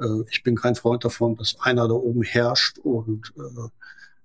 Äh, 0.00 0.22
ich 0.30 0.42
bin 0.42 0.56
kein 0.56 0.76
Freund 0.76 1.04
davon, 1.04 1.36
dass 1.36 1.60
einer 1.60 1.86
da 1.88 1.94
oben 1.94 2.22
herrscht 2.22 2.78
und 2.78 3.32
äh, 3.36 3.68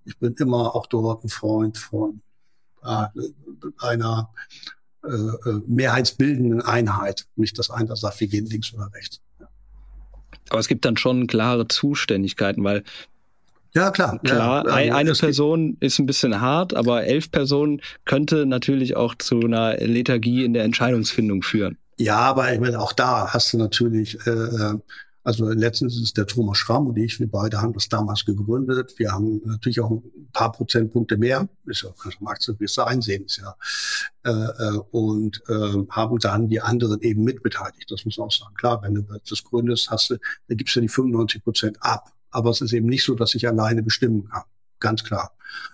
ich 0.06 0.18
bin 0.18 0.34
immer 0.36 0.76
auch 0.76 0.88
dort 0.88 1.24
ein 1.24 1.30
Freund 1.30 1.78
von 1.78 2.22
äh, 2.84 3.06
einer 3.80 4.30
äh, 5.04 5.10
äh 5.10 5.62
mehrheitsbildenden 5.68 6.62
Einheit. 6.62 7.28
Nicht, 7.36 7.58
dass 7.60 7.70
einer 7.70 7.95
sagt, 7.95 8.20
wir 8.20 8.28
gehen 8.28 8.45
links 8.45 8.74
oder 8.74 8.91
rechts. 8.93 9.22
Aber 10.49 10.60
es 10.60 10.68
gibt 10.68 10.86
dann 10.86 10.97
schon 10.97 11.28
klare 11.28 11.68
Zuständigkeiten, 11.68 12.64
weil 12.64 12.84
ja, 13.74 13.89
klar. 13.89 14.20
Klar, 14.20 14.68
ja, 14.68 14.74
ein, 14.74 14.91
eine 14.91 15.14
Person 15.14 15.78
ist 15.80 15.97
ein 15.97 16.06
bisschen 16.06 16.41
hart, 16.41 16.74
aber 16.74 17.06
elf 17.06 17.32
Personen 17.32 17.82
könnte 18.04 18.45
natürlich 18.45 18.97
auch 18.97 19.16
zu 19.16 19.39
einer 19.39 19.78
Lethargie 19.78 20.43
in 20.43 20.54
der 20.54 20.66
Entscheidungsfindung 20.66 21.41
führen. 21.41 21.78
Ja, 21.97 22.18
aber 22.18 22.52
ich 22.54 22.60
meine, 22.60 22.80
auch 22.80 22.91
da 22.91 23.32
hast 23.32 23.54
du 23.54 23.58
natürlich, 23.58 24.18
äh, 24.28 24.30
äh 24.30 24.80
also 25.24 25.49
letztens 25.49 26.01
ist 26.01 26.17
der 26.17 26.26
Thomas 26.26 26.57
Schramm 26.57 26.88
und 26.88 26.97
ich, 26.97 27.19
wir 27.19 27.30
beide 27.30 27.61
haben 27.61 27.74
das 27.74 27.89
damals 27.89 28.26
gegründet. 28.26 28.95
Wir 28.97 29.11
haben 29.11 29.41
natürlich 29.45 29.80
auch 29.80 29.91
ein 29.91 30.30
paar 30.34 30.51
Prozentpunkte 30.51 31.17
mehr, 31.17 31.47
ist 31.65 31.84
ja, 31.84 31.89
kannst 32.01 32.47
du 32.47 32.59
wirst 32.59 32.80
einsehen, 32.80 33.26
ist 33.26 33.38
ja, 33.38 33.55
äh, 34.24 34.32
äh, 34.32 34.78
und 34.91 35.43
äh, 35.47 35.86
haben 35.89 36.17
dann 36.17 36.47
die 36.47 36.61
anderen 36.61 37.01
eben 37.01 37.24
mitbeteiligt. 37.24 37.91
Das 37.91 38.03
muss 38.05 38.17
man 38.17 38.28
auch 38.28 38.32
sagen. 38.32 38.55
Klar, 38.55 38.82
wenn 38.82 38.95
du 38.95 39.03
das 39.30 39.43
gründest, 39.43 39.91
hast 39.91 40.09
du, 40.09 40.17
da 40.47 40.55
gibst 40.55 40.76
du 40.76 40.82
die 40.82 40.89
95 40.89 41.43
Prozent 41.43 41.78
ab. 41.82 42.11
Aber 42.32 42.49
es 42.49 42.61
ist 42.61 42.74
eben 42.74 42.88
nicht 42.88 43.03
so, 43.03 43.13
dass 43.13 43.36
ich 43.36 43.47
alleine 43.47 43.84
bestimmen 43.84 44.28
kann. 44.30 44.43
Ganz 44.80 45.03
klar. 45.03 45.32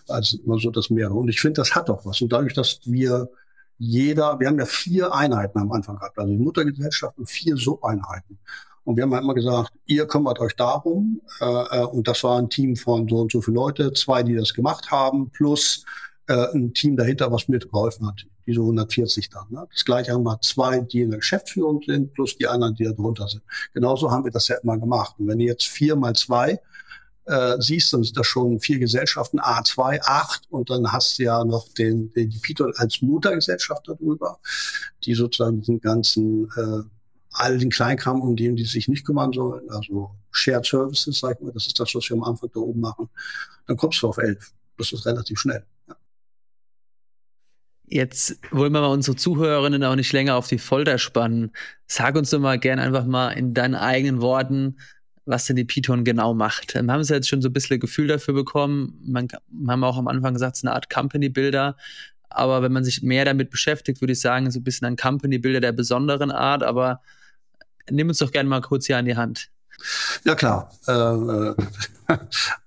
Also 0.07 0.37
immer 0.39 0.59
so 0.59 0.71
das 0.71 0.89
mehrere. 0.89 1.13
Und 1.13 1.29
ich 1.29 1.39
finde, 1.39 1.61
das 1.61 1.75
hat 1.75 1.87
doch 1.87 2.05
was. 2.05 2.19
Und 2.19 2.33
dadurch, 2.33 2.53
dass 2.53 2.79
wir 2.83 3.29
jeder, 3.77 4.39
wir 4.39 4.47
haben 4.47 4.59
ja 4.59 4.65
vier 4.65 5.13
Einheiten 5.13 5.59
am 5.59 5.71
Anfang 5.71 5.97
gehabt, 5.97 6.17
also 6.17 6.31
die 6.31 6.39
Muttergesellschaft 6.39 7.17
und 7.17 7.29
vier 7.29 7.57
Subeinheiten. 7.57 8.39
Und 8.88 8.95
wir 8.95 9.03
haben 9.03 9.13
halt 9.13 9.23
immer 9.23 9.33
gesagt, 9.33 9.73
ihr 9.85 10.07
kümmert 10.07 10.39
euch 10.39 10.55
darum. 10.55 11.19
Äh, 11.41 11.45
äh, 11.45 11.83
und 11.83 12.07
das 12.07 12.23
war 12.23 12.39
ein 12.39 12.49
Team 12.49 12.77
von 12.77 13.05
so 13.09 13.17
und 13.17 13.29
so 13.33 13.41
viele 13.41 13.55
Leute, 13.55 13.91
zwei, 13.91 14.23
die 14.23 14.33
das 14.33 14.53
gemacht 14.53 14.89
haben, 14.91 15.29
plus 15.29 15.83
äh, 16.27 16.53
ein 16.53 16.73
Team 16.73 16.95
dahinter, 16.95 17.29
was 17.29 17.49
mitgeholfen 17.49 18.07
hat. 18.07 18.25
Diese 18.45 18.61
140 18.61 19.29
dann. 19.29 19.43
Ne? 19.49 19.67
Das 19.73 19.83
gleiche 19.83 20.13
haben 20.13 20.23
wir 20.23 20.39
zwei, 20.39 20.79
die 20.79 21.01
in 21.01 21.09
der 21.09 21.19
Geschäftsführung 21.19 21.81
sind, 21.85 22.13
plus 22.13 22.38
die 22.38 22.47
anderen, 22.47 22.75
die 22.75 22.85
da 22.85 22.93
drunter 22.93 23.27
sind. 23.27 23.43
Genauso 23.73 24.09
haben 24.09 24.23
wir 24.23 24.31
das 24.31 24.47
ja 24.47 24.55
immer 24.63 24.77
gemacht. 24.77 25.15
Und 25.19 25.27
wenn 25.27 25.39
du 25.39 25.43
jetzt 25.43 25.65
vier 25.65 25.97
mal 25.97 26.13
zwei 26.13 26.57
äh, 27.25 27.57
siehst, 27.59 27.91
dann 27.91 28.03
sind 28.03 28.15
das 28.15 28.25
schon 28.25 28.61
vier 28.61 28.79
Gesellschaften, 28.79 29.41
A2, 29.41 29.99
acht, 30.01 30.43
und 30.49 30.69
dann 30.69 30.93
hast 30.93 31.19
du 31.19 31.23
ja 31.23 31.43
noch 31.43 31.67
den, 31.73 32.13
den 32.13 32.29
die 32.29 32.39
Python 32.39 32.71
als 32.77 33.01
Muttergesellschaft 33.01 33.85
darüber, 33.85 34.39
die 35.03 35.13
sozusagen 35.13 35.59
diesen 35.59 35.81
ganzen 35.81 36.45
äh, 36.55 36.83
all 37.38 37.57
den 37.57 37.69
Kleinkram, 37.69 38.21
um 38.21 38.35
den 38.35 38.55
die 38.55 38.65
sich 38.65 38.88
nicht 38.88 39.05
kümmern 39.05 39.31
sollen, 39.31 39.69
also 39.69 40.11
Shared 40.31 40.65
Services, 40.65 41.19
sag 41.19 41.38
ich 41.38 41.43
mal, 41.43 41.51
das 41.53 41.67
ist 41.67 41.79
das, 41.79 41.93
was 41.93 42.09
wir 42.09 42.17
am 42.17 42.23
Anfang 42.23 42.49
da 42.53 42.59
oben 42.59 42.81
machen, 42.81 43.09
dann 43.67 43.77
kommst 43.77 44.01
du 44.01 44.07
auf 44.07 44.17
elf. 44.17 44.51
Das 44.77 44.91
ist 44.91 45.05
relativ 45.05 45.39
schnell. 45.39 45.63
Ja. 45.88 45.95
Jetzt 47.89 48.39
wollen 48.51 48.73
wir 48.73 48.81
mal 48.81 48.88
unsere 48.88 49.15
Zuhörerinnen 49.15 49.83
auch 49.83 49.95
nicht 49.95 50.11
länger 50.13 50.35
auf 50.35 50.47
die 50.47 50.57
Folter 50.57 50.97
spannen. 50.97 51.51
Sag 51.85 52.15
uns 52.15 52.29
doch 52.31 52.39
mal 52.39 52.59
gern 52.59 52.79
einfach 52.79 53.05
mal 53.05 53.31
in 53.31 53.53
deinen 53.53 53.75
eigenen 53.75 54.21
Worten, 54.21 54.77
was 55.25 55.45
denn 55.45 55.55
die 55.55 55.65
Python 55.65 56.03
genau 56.03 56.33
macht. 56.33 56.73
Wir 56.73 56.85
haben 56.85 57.03
sie 57.03 57.13
jetzt 57.13 57.29
schon 57.29 57.41
so 57.41 57.49
ein 57.49 57.53
bisschen 57.53 57.79
Gefühl 57.79 58.07
dafür 58.07 58.33
bekommen. 58.33 58.99
Man, 59.05 59.27
wir 59.47 59.71
haben 59.71 59.83
auch 59.83 59.97
am 59.97 60.07
Anfang 60.07 60.33
gesagt, 60.33 60.55
es 60.55 60.59
ist 60.59 60.65
eine 60.65 60.75
Art 60.75 60.89
Company 60.89 61.29
Builder. 61.29 61.77
Aber 62.29 62.61
wenn 62.61 62.71
man 62.71 62.83
sich 62.83 63.01
mehr 63.03 63.25
damit 63.25 63.49
beschäftigt, 63.49 64.01
würde 64.01 64.13
ich 64.13 64.19
sagen, 64.19 64.51
so 64.51 64.59
ein 64.59 64.63
bisschen 64.63 64.85
ein 64.85 64.95
Company 64.95 65.38
Builder 65.38 65.61
der 65.61 65.71
besonderen 65.71 66.31
Art. 66.31 66.63
Aber 66.63 67.01
nimm 67.89 68.09
uns 68.09 68.19
doch 68.19 68.31
gerne 68.31 68.49
mal 68.49 68.61
kurz 68.61 68.88
hier 68.88 68.97
an 68.97 69.05
die 69.05 69.15
Hand. 69.15 69.49
Ja, 70.23 70.35
klar. 70.35 70.71
Äh, 70.88 70.91
äh 70.91 71.55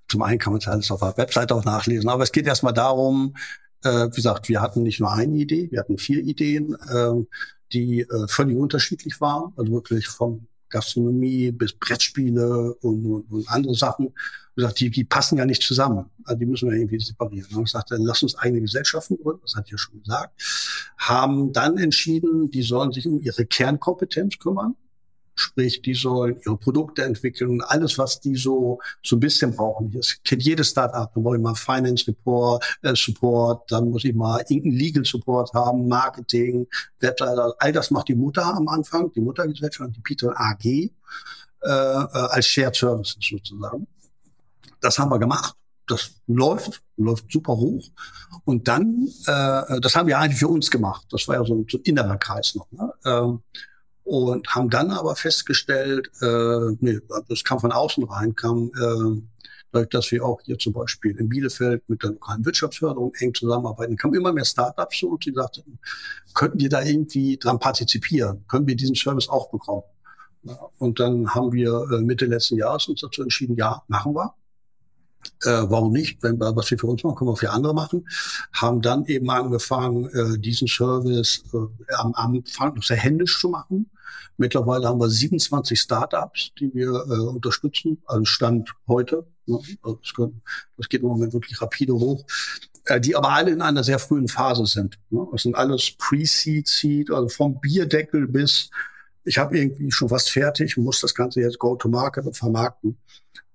zum 0.07 0.21
einen 0.23 0.39
kann 0.39 0.53
man 0.53 0.59
es 0.59 0.67
alles 0.67 0.91
auf 0.91 0.99
der 0.99 1.17
Webseite 1.17 1.55
auch 1.55 1.63
nachlesen. 1.63 2.09
Aber 2.09 2.23
es 2.23 2.31
geht 2.31 2.45
erstmal 2.45 2.73
darum, 2.73 3.35
äh, 3.83 4.07
wie 4.07 4.15
gesagt, 4.15 4.49
wir 4.49 4.61
hatten 4.61 4.83
nicht 4.83 4.99
nur 4.99 5.11
eine 5.11 5.35
Idee, 5.35 5.69
wir 5.71 5.79
hatten 5.79 5.97
vier 5.97 6.21
Ideen, 6.21 6.75
äh, 6.75 7.25
die 7.71 8.01
äh, 8.01 8.27
völlig 8.27 8.57
unterschiedlich 8.57 9.21
waren. 9.21 9.53
Also 9.55 9.71
wirklich 9.71 10.07
von 10.07 10.47
Gastronomie 10.69 11.51
bis 11.51 11.73
Brettspiele 11.73 12.73
und, 12.81 13.05
und, 13.05 13.31
und 13.31 13.49
andere 13.49 13.75
Sachen. 13.75 14.13
Gesagt, 14.55 14.81
die, 14.81 14.89
die 14.89 15.05
passen 15.05 15.37
ja 15.37 15.45
nicht 15.45 15.63
zusammen. 15.63 16.09
Also 16.25 16.39
die 16.39 16.45
müssen 16.45 16.69
wir 16.69 16.75
irgendwie 16.75 16.99
separieren. 16.99 17.55
Und 17.55 17.63
ich 17.63 17.71
sagte, 17.71 17.95
dann 17.95 18.03
lass 18.03 18.21
uns 18.21 18.35
eigene 18.35 18.61
Gesellschaften 18.61 19.17
gründen, 19.21 19.41
das 19.43 19.55
hatte 19.55 19.67
ich 19.67 19.71
ja 19.71 19.77
schon 19.77 20.01
gesagt. 20.01 20.33
Haben 20.97 21.53
dann 21.53 21.77
entschieden, 21.77 22.51
die 22.51 22.63
sollen 22.63 22.91
sich 22.91 23.07
um 23.07 23.21
ihre 23.21 23.45
Kernkompetenz 23.45 24.39
kümmern. 24.39 24.75
Sprich, 25.41 25.81
die 25.81 25.95
sollen 25.95 26.39
ihre 26.45 26.55
Produkte 26.57 27.03
entwickeln 27.03 27.49
und 27.49 27.61
alles, 27.61 27.97
was 27.97 28.19
die 28.19 28.35
so, 28.35 28.79
so 29.03 29.15
ein 29.15 29.19
bisschen 29.19 29.55
brauchen. 29.55 29.91
Das 29.91 30.17
kennt 30.23 30.43
jedes 30.43 30.69
Startup. 30.69 31.11
Da 31.13 31.19
brauche 31.19 31.37
ich 31.37 31.41
mal 31.41 31.55
Finance 31.55 32.07
Report, 32.07 32.63
äh, 32.83 32.95
Support, 32.95 33.71
dann 33.71 33.89
muss 33.89 34.03
ich 34.03 34.13
mal 34.13 34.39
irgendeinen 34.41 34.77
Legal 34.77 35.05
Support 35.05 35.51
haben, 35.53 35.87
Marketing, 35.87 36.67
Webseite. 36.99 37.55
All 37.57 37.71
das 37.71 37.89
macht 37.89 38.07
die 38.07 38.15
Mutter 38.15 38.45
am 38.45 38.67
Anfang, 38.67 39.11
die 39.13 39.21
Muttergesellschaft, 39.21 39.95
die 39.95 40.01
Peter 40.01 40.31
AG, 40.39 40.65
äh, 40.65 40.89
äh, 41.63 41.69
als 41.69 42.45
Shared 42.45 42.75
Services 42.75 43.17
sozusagen. 43.19 43.87
Das 44.79 44.99
haben 44.99 45.09
wir 45.09 45.19
gemacht. 45.19 45.55
Das 45.87 46.11
läuft, 46.27 46.81
läuft 46.97 47.31
super 47.31 47.53
hoch. 47.57 47.89
Und 48.45 48.67
dann, 48.67 49.07
äh, 49.25 49.79
das 49.81 49.95
haben 49.95 50.07
wir 50.07 50.19
eigentlich 50.19 50.39
für 50.39 50.47
uns 50.47 50.69
gemacht. 50.69 51.05
Das 51.09 51.27
war 51.27 51.35
ja 51.35 51.43
so 51.43 51.55
ein, 51.55 51.65
so 51.69 51.79
ein 51.79 51.83
innerer 51.83 52.17
Kreis 52.17 52.55
noch. 52.55 52.71
Ne? 52.71 52.93
Ähm, 53.05 53.41
und 54.11 54.45
haben 54.49 54.69
dann 54.69 54.91
aber 54.91 55.15
festgestellt, 55.15 56.11
äh, 56.21 56.75
nee, 56.81 56.99
das 57.29 57.45
kam 57.45 57.61
von 57.61 57.71
außen 57.71 58.03
rein, 58.03 58.35
kam 58.35 58.69
äh, 58.75 59.21
dadurch, 59.71 59.87
dass 59.87 60.11
wir 60.11 60.25
auch 60.25 60.41
hier 60.41 60.59
zum 60.59 60.73
Beispiel 60.73 61.17
in 61.17 61.29
Bielefeld 61.29 61.87
mit 61.87 62.03
der 62.03 62.09
lokalen 62.09 62.43
Wirtschaftsförderung 62.43 63.13
eng 63.19 63.33
zusammenarbeiten, 63.33 63.95
kamen 63.95 64.15
immer 64.15 64.33
mehr 64.33 64.43
Startups 64.43 64.99
zu 64.99 65.11
und 65.11 65.25
die 65.25 65.31
sagten, 65.31 65.79
könnten 66.33 66.59
wir 66.59 66.67
da 66.67 66.81
irgendwie 66.81 67.37
dran 67.37 67.57
partizipieren? 67.57 68.43
Können 68.49 68.67
wir 68.67 68.75
diesen 68.75 68.95
Service 68.95 69.29
auch 69.29 69.49
bekommen? 69.49 69.83
Ja, 70.43 70.59
und 70.77 70.99
dann 70.99 71.33
haben 71.33 71.53
wir 71.53 71.87
äh, 71.93 72.01
Mitte 72.01 72.25
letzten 72.25 72.57
Jahres 72.57 72.89
uns 72.89 72.99
dazu 72.99 73.21
entschieden, 73.21 73.55
ja, 73.55 73.81
machen 73.87 74.13
wir. 74.13 74.33
Äh, 75.43 75.49
warum 75.49 75.91
nicht? 75.91 76.21
Wenn 76.21 76.39
wir, 76.39 76.55
was 76.55 76.69
wir 76.71 76.77
für 76.77 76.87
uns 76.87 77.03
machen, 77.03 77.15
können 77.15 77.31
wir 77.31 77.35
für 77.35 77.51
andere 77.51 77.73
machen. 77.73 78.07
Haben 78.53 78.81
dann 78.81 79.05
eben 79.05 79.29
angefangen, 79.29 80.09
äh, 80.09 80.39
diesen 80.39 80.67
Service 80.67 81.43
äh, 81.53 81.93
am 81.95 82.13
Anfang 82.13 82.81
sehr 82.81 82.97
händisch 82.97 83.39
zu 83.39 83.49
machen. 83.49 83.89
Mittlerweile 84.37 84.87
haben 84.87 84.99
wir 84.99 85.09
27 85.09 85.79
Startups, 85.79 86.51
die 86.59 86.73
wir 86.73 86.89
äh, 86.89 87.19
unterstützen, 87.27 88.01
also 88.05 88.25
Stand 88.25 88.73
heute. 88.87 89.27
Ne? 89.45 89.59
Also 89.81 89.99
das, 90.01 90.13
können, 90.13 90.41
das, 90.77 90.89
geht 90.89 91.01
im 91.01 91.07
Moment 91.07 91.33
wirklich 91.33 91.61
rapide 91.61 91.93
hoch, 91.93 92.25
äh, 92.85 92.99
die 92.99 93.15
aber 93.15 93.29
alle 93.29 93.51
in 93.51 93.61
einer 93.61 93.83
sehr 93.83 93.99
frühen 93.99 94.27
Phase 94.27 94.65
sind. 94.65 94.97
Ne? 95.09 95.27
Das 95.31 95.43
sind 95.43 95.55
alles 95.55 95.91
Pre-Seed, 95.97 96.67
Seed, 96.67 97.11
also 97.11 97.29
vom 97.29 97.59
Bierdeckel 97.59 98.27
bis 98.27 98.69
ich 99.23 99.37
habe 99.37 99.57
irgendwie 99.57 99.91
schon 99.91 100.09
was 100.09 100.29
fertig, 100.29 100.77
muss 100.77 101.01
das 101.01 101.13
Ganze 101.13 101.41
jetzt 101.41 101.59
Go-to-Market 101.59 102.35
vermarkten. 102.35 102.97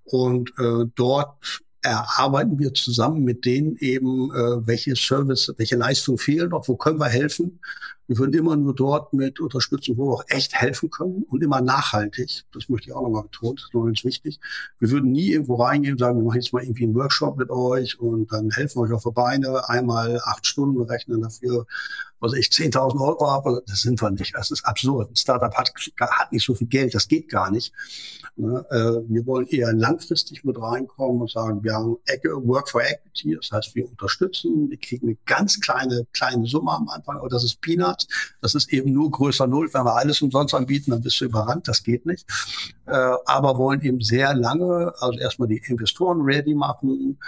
Und 0.06 0.52
äh, 0.58 0.86
dort 0.94 1.62
erarbeiten 1.82 2.58
wir 2.58 2.74
zusammen 2.74 3.22
mit 3.22 3.44
denen 3.44 3.76
eben, 3.76 4.30
äh, 4.32 4.66
welche 4.66 4.96
Service, 4.96 5.52
welche 5.56 5.76
Leistung 5.76 6.18
fehlen 6.18 6.50
noch, 6.50 6.66
wo 6.68 6.76
können 6.76 6.98
wir 6.98 7.06
helfen. 7.06 7.60
Wir 8.08 8.18
würden 8.18 8.34
immer 8.34 8.56
nur 8.56 8.74
dort 8.74 9.12
mit 9.12 9.40
unterstützen, 9.40 9.96
wo 9.96 10.08
wir 10.08 10.14
auch 10.14 10.24
echt 10.28 10.54
helfen 10.54 10.90
können 10.90 11.24
und 11.28 11.42
immer 11.42 11.60
nachhaltig. 11.60 12.44
Das 12.52 12.68
möchte 12.68 12.88
ich 12.88 12.94
auch 12.94 13.02
nochmal 13.02 13.24
betonen, 13.24 13.56
das 13.56 13.64
ist 13.66 13.74
noch 13.74 13.84
ganz 13.84 14.04
wichtig. 14.04 14.40
Wir 14.78 14.90
würden 14.90 15.10
nie 15.10 15.32
irgendwo 15.32 15.56
reingehen 15.56 15.94
und 15.94 15.98
sagen, 15.98 16.18
wir 16.18 16.24
machen 16.24 16.40
jetzt 16.40 16.52
mal 16.52 16.62
irgendwie 16.62 16.84
einen 16.84 16.94
Workshop 16.94 17.36
mit 17.36 17.50
euch 17.50 17.98
und 17.98 18.32
dann 18.32 18.50
helfen 18.50 18.78
wir 18.78 18.82
euch 18.82 18.92
auf 18.92 19.02
die 19.04 19.10
Beine, 19.10 19.68
einmal 19.68 20.20
acht 20.24 20.46
Stunden 20.46 20.80
rechnen 20.82 21.22
dafür 21.22 21.66
was 22.20 22.32
ich 22.34 22.46
10.000 22.46 23.00
Euro 23.00 23.30
habe, 23.30 23.62
das 23.66 23.82
sind 23.82 24.00
wir 24.00 24.10
nicht. 24.10 24.34
Das 24.34 24.50
ist 24.50 24.64
absurd. 24.64 25.10
Ein 25.10 25.16
Startup 25.16 25.54
hat, 25.54 25.72
hat 26.00 26.32
nicht 26.32 26.44
so 26.44 26.54
viel 26.54 26.66
Geld, 26.66 26.94
das 26.94 27.08
geht 27.08 27.28
gar 27.28 27.50
nicht. 27.50 27.72
Ne, 28.36 28.64
äh, 28.70 29.10
wir 29.10 29.26
wollen 29.26 29.46
eher 29.46 29.72
langfristig 29.72 30.44
mit 30.44 30.60
reinkommen 30.60 31.22
und 31.22 31.30
sagen, 31.30 31.64
wir 31.64 31.74
haben 31.74 31.96
Work 32.46 32.68
for 32.68 32.82
Equity, 32.82 33.34
das 33.34 33.50
heißt, 33.50 33.74
wir 33.74 33.88
unterstützen, 33.88 34.68
wir 34.68 34.76
kriegen 34.76 35.06
eine 35.06 35.16
ganz 35.24 35.58
kleine, 35.60 36.06
kleine 36.12 36.46
Summe 36.46 36.72
am 36.72 36.88
Anfang, 36.88 37.16
aber 37.18 37.28
das 37.28 37.44
ist 37.44 37.60
Peanuts. 37.60 38.06
Das 38.42 38.54
ist 38.54 38.72
eben 38.72 38.92
nur 38.92 39.10
größer 39.10 39.46
Null. 39.46 39.72
Wenn 39.72 39.84
wir 39.84 39.96
alles 39.96 40.20
umsonst 40.20 40.54
anbieten, 40.54 40.90
dann 40.90 41.02
bist 41.02 41.20
du 41.20 41.24
überrannt, 41.24 41.66
das 41.68 41.82
geht 41.82 42.04
nicht. 42.04 42.26
Äh, 42.86 42.92
aber 43.24 43.56
wollen 43.56 43.80
eben 43.80 44.00
sehr 44.00 44.34
lange, 44.34 44.92
also 44.98 45.18
erstmal 45.18 45.48
die 45.48 45.62
Investoren 45.66 46.20
ready 46.20 46.54
machen, 46.54 47.18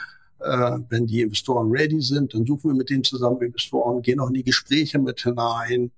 äh, 0.40 0.78
wenn 0.88 1.06
die 1.06 1.22
Investoren 1.22 1.70
ready 1.70 2.00
sind, 2.00 2.34
dann 2.34 2.46
suchen 2.46 2.70
wir 2.70 2.76
mit 2.76 2.90
denen 2.90 3.04
zusammen 3.04 3.40
Investoren, 3.42 4.02
gehen 4.02 4.20
auch 4.20 4.28
in 4.28 4.34
die 4.34 4.44
Gespräche 4.44 4.98
mit 4.98 5.20
hinein, 5.20 5.90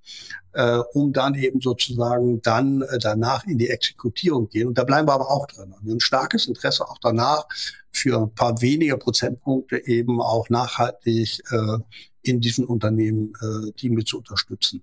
äh, 0.52 0.78
um 0.92 1.12
dann 1.12 1.34
eben 1.34 1.60
sozusagen 1.60 2.40
dann 2.42 2.82
äh, 2.82 2.98
danach 2.98 3.44
in 3.46 3.58
die 3.58 3.68
Exekutierung 3.68 4.48
gehen. 4.48 4.68
Und 4.68 4.78
da 4.78 4.84
bleiben 4.84 5.08
wir 5.08 5.14
aber 5.14 5.30
auch 5.30 5.46
drin. 5.46 5.70
Wir 5.70 5.76
haben 5.76 5.96
ein 5.96 6.00
starkes 6.00 6.46
Interesse 6.46 6.88
auch 6.88 6.98
danach, 7.00 7.46
für 7.92 8.20
ein 8.20 8.34
paar 8.34 8.60
weniger 8.62 8.96
Prozentpunkte 8.96 9.86
eben 9.86 10.20
auch 10.20 10.48
nachhaltig 10.48 11.42
äh, 11.50 11.78
in 12.22 12.40
diesen 12.40 12.64
Unternehmen 12.64 13.32
äh, 13.40 13.72
die 13.78 13.90
mit 13.90 14.08
zu 14.08 14.18
unterstützen. 14.18 14.82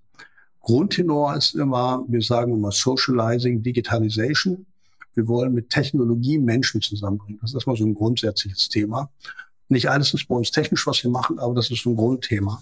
Grundtenor 0.61 1.35
ist 1.35 1.55
immer, 1.55 2.03
wir 2.07 2.21
sagen 2.21 2.53
immer 2.53 2.71
Socializing, 2.71 3.63
Digitalization. 3.63 4.65
Wir 5.13 5.27
wollen 5.27 5.53
mit 5.53 5.69
Technologie 5.69 6.37
Menschen 6.37 6.81
zusammenbringen. 6.81 7.39
Das 7.41 7.51
ist 7.51 7.55
erstmal 7.55 7.77
so 7.77 7.85
ein 7.85 7.95
grundsätzliches 7.95 8.67
Thema. 8.67 9.09
Nicht 9.69 9.89
alles 9.89 10.13
ist 10.13 10.27
bei 10.27 10.35
uns 10.35 10.51
technisch, 10.51 10.87
was 10.87 11.03
wir 11.03 11.11
machen, 11.11 11.39
aber 11.39 11.55
das 11.55 11.69
ist 11.69 11.85
ein 11.85 11.95
Grundthema. 11.95 12.59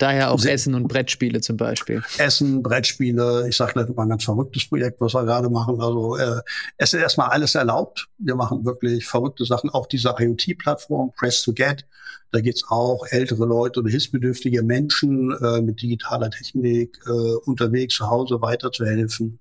Daher 0.00 0.30
auch 0.30 0.42
Essen 0.42 0.74
und 0.74 0.88
Brettspiele 0.88 1.42
zum 1.42 1.58
Beispiel. 1.58 2.02
Essen, 2.16 2.62
Brettspiele. 2.62 3.46
Ich 3.48 3.56
sage 3.56 3.74
gleich 3.74 3.88
mal 3.94 4.04
ein 4.04 4.08
ganz 4.08 4.24
verrücktes 4.24 4.66
Projekt, 4.66 4.98
was 4.98 5.12
wir 5.12 5.24
gerade 5.24 5.50
machen. 5.50 5.78
Also 5.78 6.16
äh, 6.16 6.40
es 6.78 6.94
ist 6.94 7.00
erstmal 7.00 7.28
alles 7.28 7.54
erlaubt. 7.54 8.08
Wir 8.16 8.34
machen 8.34 8.64
wirklich 8.64 9.06
verrückte 9.06 9.44
Sachen. 9.44 9.68
Auch 9.68 9.86
diese 9.86 10.14
IoT-Plattform, 10.18 11.12
Press 11.18 11.42
to 11.42 11.52
Get. 11.52 11.84
Da 12.32 12.40
geht's 12.40 12.64
auch 12.68 13.04
ältere 13.10 13.44
Leute 13.44 13.80
oder 13.80 13.90
hilfsbedürftige 13.90 14.62
Menschen 14.62 15.36
äh, 15.36 15.60
mit 15.60 15.82
digitaler 15.82 16.30
Technik 16.30 16.98
äh, 17.06 17.10
unterwegs 17.44 17.96
zu 17.96 18.08
Hause 18.08 18.40
weiterzuhelfen. 18.40 19.38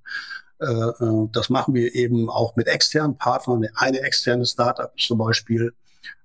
Äh, 0.59 0.65
äh, 0.65 1.29
das 1.31 1.49
machen 1.49 1.73
wir 1.73 1.95
eben 1.95 2.29
auch 2.29 2.57
mit 2.57 2.67
externen 2.67 3.17
Partnern. 3.17 3.65
Eine 3.75 4.01
externe 4.01 4.45
Startup 4.45 4.91
ist 4.97 5.07
zum 5.07 5.19
Beispiel 5.19 5.73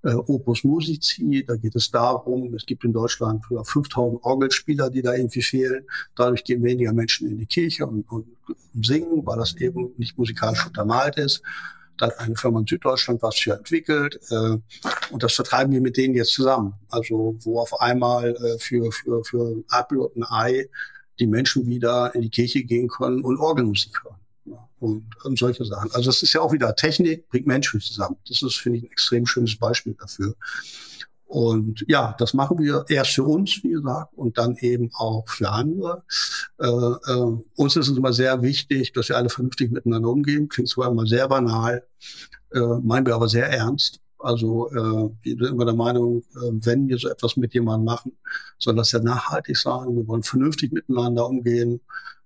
äh, 0.03 0.13
Opus 0.13 0.65
Musici. 0.65 1.45
Da 1.47 1.57
geht 1.57 1.75
es 1.75 1.91
darum, 1.91 2.55
es 2.55 2.67
gibt 2.67 2.85
in 2.85 2.93
Deutschland 2.93 3.45
5000 3.45 4.23
Orgelspieler, 4.23 4.91
die 4.91 5.03
da 5.03 5.15
irgendwie 5.15 5.43
fehlen. 5.43 5.87
Dadurch 6.17 6.45
gehen 6.45 6.63
weniger 6.63 6.93
Menschen 6.93 7.29
in 7.31 7.39
die 7.39 7.47
Kirche 7.47 7.87
und, 7.87 8.11
und, 8.11 8.27
singen, 8.81 9.25
weil 9.25 9.39
das 9.39 9.57
eben 9.57 9.93
nicht 9.97 10.19
musikalisch 10.19 10.67
untermalt 10.67 11.17
ist. 11.17 11.43
Da 11.97 12.07
hat 12.07 12.19
eine 12.19 12.37
Firma 12.37 12.61
in 12.61 12.67
Süddeutschland 12.67 13.23
was 13.23 13.37
für 13.37 13.53
entwickelt 13.53 14.19
äh, 14.31 14.59
und 15.11 15.23
das 15.23 15.35
vertreiben 15.35 15.73
wir 15.73 15.81
mit 15.81 15.97
denen 15.97 16.15
jetzt 16.15 16.33
zusammen. 16.33 16.75
Also 16.89 17.37
wo 17.41 17.61
auf 17.61 17.81
einmal 17.81 18.35
äh, 18.35 18.59
für, 18.59 18.91
für, 18.91 19.25
für 19.25 19.65
Apple 19.71 20.01
und 20.01 20.17
ein 20.17 20.25
Ei 20.25 20.69
die 21.21 21.29
Menschen 21.29 21.67
wieder 21.67 22.15
in 22.15 22.23
die 22.23 22.31
Kirche 22.31 22.65
gehen 22.65 22.89
können 22.89 23.23
und 23.23 23.39
Orgelmusik 23.39 24.03
hören 24.03 24.17
und, 24.81 25.05
und 25.25 25.39
solche 25.39 25.65
Sachen. 25.65 25.91
Also 25.93 26.11
das 26.11 26.23
ist 26.23 26.33
ja 26.33 26.41
auch 26.41 26.53
wieder 26.53 26.75
Technik, 26.77 27.29
bringt 27.29 27.47
Menschen 27.47 27.81
zusammen. 27.81 28.17
Das 28.29 28.43
ist, 28.43 28.57
finde 28.57 28.79
ich, 28.79 28.85
ein 28.85 28.91
extrem 28.91 29.27
schönes 29.27 29.57
Beispiel 29.57 29.95
dafür. 29.95 30.35
Und 31.27 31.85
ja, 31.89 32.15
das 32.19 32.35
machen 32.35 32.59
wir 32.59 32.85
erst 32.89 33.13
für 33.13 33.25
uns, 33.25 33.63
wie 33.65 33.71
gesagt, 33.71 34.15
und 34.15 34.39
dann 34.39 34.57
eben 34.57 34.91
auch 34.95 35.29
für 35.29 35.51
andere. 35.51 36.05
Äh, 36.61 36.67
äh, 36.67 37.39
uns 37.57 37.77
ist 37.77 37.89
es 37.89 37.97
immer 37.97 38.13
sehr 38.13 38.43
wichtig, 38.43 38.93
dass 38.93 39.09
wir 39.09 39.17
alle 39.17 39.31
vernünftig 39.31 39.73
miteinander 39.73 40.11
umgehen. 40.11 40.49
Klingt 40.49 40.69
zwar 40.69 40.91
immer 40.91 41.07
sehr 41.07 41.27
banal, 41.27 41.87
äh, 42.53 42.61
meinen 42.61 43.07
wir 43.07 43.15
aber 43.15 43.29
sehr 43.29 43.51
ernst. 43.51 44.01
Also 44.19 44.71
äh, 44.71 45.11
wir 45.23 45.37
sind 45.37 45.55
immer 45.55 45.65
der 45.65 45.75
Meinung, 45.75 46.23
äh, 46.37 46.51
wenn 46.53 46.89
wir 46.89 46.99
so 46.99 47.09
etwas 47.09 47.37
mit 47.37 47.53
jemandem 47.53 47.85
machen, 47.85 48.13
soll 48.59 48.77
das 48.77 48.93
ja 48.93 49.01
nachhaltig 49.01 49.57
sein. 49.57 49.97
Wir 49.97 50.07
wollen 50.07 50.23
vernünftig 50.23 50.73
miteinander 50.73 51.27
umgehen. 51.27 51.81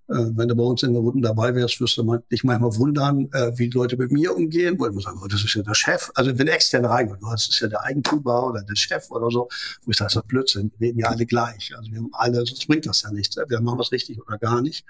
Äh, 0.09 0.35
wenn 0.35 0.47
du 0.47 0.55
bei 0.55 0.63
uns 0.63 0.81
in 0.81 0.93
der 0.93 1.01
Runde 1.01 1.21
dabei 1.21 1.53
wärst, 1.53 1.79
wirst 1.79 1.97
du 1.97 2.17
dich 2.31 2.43
manchmal 2.43 2.75
wundern, 2.75 3.29
äh, 3.31 3.51
wie 3.57 3.69
die 3.69 3.77
Leute 3.77 3.95
mit 3.95 4.11
mir 4.11 4.35
umgehen, 4.35 4.79
weil 4.79 4.91
wir 4.91 5.01
sagen, 5.01 5.19
oh, 5.23 5.27
das 5.27 5.43
ist 5.43 5.53
ja 5.53 5.61
der 5.61 5.75
Chef. 5.75 6.09
Also 6.15 6.37
wenn 6.37 6.47
extern 6.47 6.85
reingehen, 6.85 7.19
das 7.29 7.47
ist 7.47 7.59
ja 7.59 7.67
der 7.67 7.83
Eigentümer 7.83 8.47
oder 8.47 8.63
der 8.63 8.75
Chef 8.75 9.11
oder 9.11 9.29
so, 9.29 9.49
wo 9.83 9.91
ich 9.91 9.97
sage, 9.97 10.11
das 10.13 10.23
ist 10.23 10.27
Blödsinn, 10.27 10.71
wir 10.77 10.87
reden 10.87 10.99
ja 10.99 11.09
alle 11.09 11.25
gleich. 11.27 11.75
Also 11.77 11.91
wir 11.91 11.99
haben 11.99 12.09
alle, 12.13 12.37
sonst 12.37 12.67
bringt 12.67 12.87
das 12.87 13.03
ja 13.03 13.11
nichts. 13.11 13.37
Wir 13.37 13.61
machen 13.61 13.77
was 13.77 13.91
richtig 13.91 14.19
oder 14.25 14.39
gar 14.39 14.61
nicht. 14.61 14.83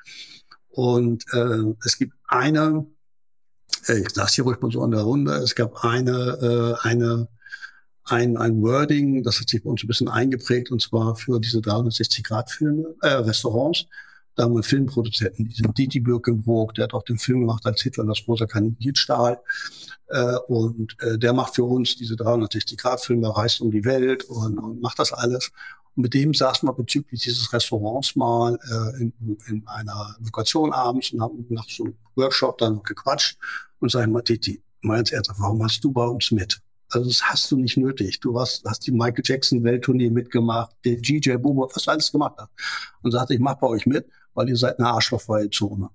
Und 0.70 1.26
äh, 1.34 1.74
es 1.84 1.98
gibt 1.98 2.14
eine, 2.28 2.86
äh, 3.88 4.00
ich 4.00 4.12
sage 4.12 4.32
hier 4.32 4.46
ruhig 4.46 4.62
mal 4.62 4.72
so 4.72 4.86
in 4.86 4.92
der 4.92 5.02
Runde, 5.02 5.34
es 5.34 5.54
gab 5.54 5.84
eine, 5.84 6.78
äh, 6.82 6.88
eine 6.88 7.28
ein, 8.06 8.38
ein 8.38 8.60
Wording, 8.64 9.24
das 9.24 9.40
hat 9.40 9.50
sich 9.50 9.64
bei 9.64 9.70
uns 9.70 9.84
ein 9.84 9.88
bisschen 9.88 10.08
eingeprägt, 10.08 10.72
und 10.72 10.82
zwar 10.82 11.16
für 11.16 11.40
diese 11.40 11.60
360-Grad-Filme, 11.60 12.96
äh, 13.02 13.08
Restaurants 13.08 13.86
da 14.36 14.44
haben 14.44 14.56
wir 14.56 14.64
Filmproduzenten, 14.64 15.50
diesen 15.50 15.74
Didi 15.74 16.00
Birkenbrook, 16.00 16.74
der 16.76 16.86
hat 16.86 16.94
auch 16.94 17.04
den 17.04 17.18
Film 17.18 17.42
gemacht 17.42 17.66
als 17.66 17.82
Hitler 17.82 18.06
das 18.06 18.26
rosa 18.28 18.46
Kaninstahl. 18.46 19.42
Äh, 20.08 20.38
und 20.48 20.96
äh, 21.02 21.18
der 21.18 21.34
macht 21.34 21.56
für 21.56 21.66
uns 21.66 21.96
diese 21.96 22.16
360-Grad-Filme, 22.16 23.36
reist 23.36 23.62
um 23.62 23.72
die 23.72 23.86
Welt 23.86 24.24
und, 24.26 24.58
und 24.58 24.82
macht 24.82 25.00
das 25.00 25.14
alles. 25.14 25.52
Und 25.96 26.04
mit 26.04 26.14
dem 26.14 26.34
saßen 26.34 26.68
wir 26.68 26.74
bezüglich 26.74 27.22
dieses 27.22 27.52
Restaurants 27.52 28.16
mal 28.16 28.58
äh, 28.70 29.02
in, 29.02 29.14
in 29.48 29.68
einer 29.68 30.16
Lokation 30.24 30.74
abends 30.74 31.12
und 31.12 31.22
haben 31.22 31.46
nach 31.50 31.68
so 31.68 31.84
einem 31.84 31.96
Workshop 32.16 32.58
dann 32.60 32.82
gequatscht 32.84 33.38
und 33.80 33.92
sagen 33.92 34.12
mal, 34.12 34.22
Titi, 34.22 34.62
mal 34.82 34.98
ganz 34.98 35.12
ernsthaft, 35.12 35.40
warum 35.40 35.64
hast 35.64 35.84
du 35.84 35.92
bei 35.92 36.06
uns 36.06 36.32
mit? 36.32 36.62
Also 36.92 37.08
das 37.08 37.22
hast 37.22 37.52
du 37.52 37.58
nicht 37.58 37.78
nötig. 37.78 38.20
Du 38.20 38.40
hast, 38.40 38.66
hast 38.66 38.88
die 38.88 38.92
Michael 38.92 39.24
Jackson 39.24 39.64
Welttournee 39.64 40.10
mitgemacht, 40.10 40.76
der 40.86 40.96
GJ 40.96 41.36
Boomer, 41.36 41.68
was 41.74 41.84
du 41.84 41.92
alles 41.92 42.12
gemacht 42.12 42.36
hast. 42.38 42.50
Und 43.04 43.12
sagte, 43.12 43.36
ich 43.36 43.40
mach 43.40 43.56
bei 43.56 43.68
euch 43.68 43.86
mit 43.86 44.08
weil 44.34 44.50
ihr 44.50 44.58
seid 44.58 44.80
eine 44.80 44.90
arschlochfreie 44.90 45.50
Zone. 45.50 45.90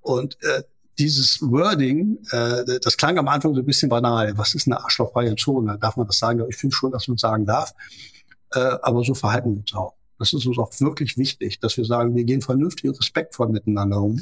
Und 0.00 0.36
äh, 0.42 0.62
dieses 0.98 1.40
Wording, 1.42 2.18
äh, 2.30 2.78
das 2.80 2.96
klang 2.96 3.18
am 3.18 3.28
Anfang 3.28 3.54
so 3.54 3.60
ein 3.60 3.66
bisschen 3.66 3.88
banal. 3.88 4.36
Was 4.36 4.54
ist 4.54 4.66
eine 4.66 4.82
arschlochfreie 4.82 5.36
Zone? 5.36 5.78
Darf 5.80 5.96
man 5.96 6.06
das 6.06 6.18
sagen? 6.18 6.44
Ich 6.48 6.56
finde 6.56 6.74
schon, 6.74 6.92
dass 6.92 7.08
man 7.08 7.16
sagen 7.16 7.46
darf. 7.46 7.72
Äh, 8.52 8.76
aber 8.82 9.02
so 9.02 9.14
verhalten 9.14 9.52
wir 9.52 9.60
uns 9.60 9.74
auch. 9.74 9.94
Das 10.18 10.32
ist 10.32 10.46
uns 10.46 10.58
auch 10.58 10.70
wirklich 10.78 11.16
wichtig, 11.16 11.58
dass 11.60 11.76
wir 11.76 11.84
sagen, 11.84 12.14
wir 12.14 12.24
gehen 12.24 12.42
vernünftig 12.42 12.88
und 12.88 12.98
respektvoll 12.98 13.48
miteinander 13.48 14.00
um. 14.00 14.20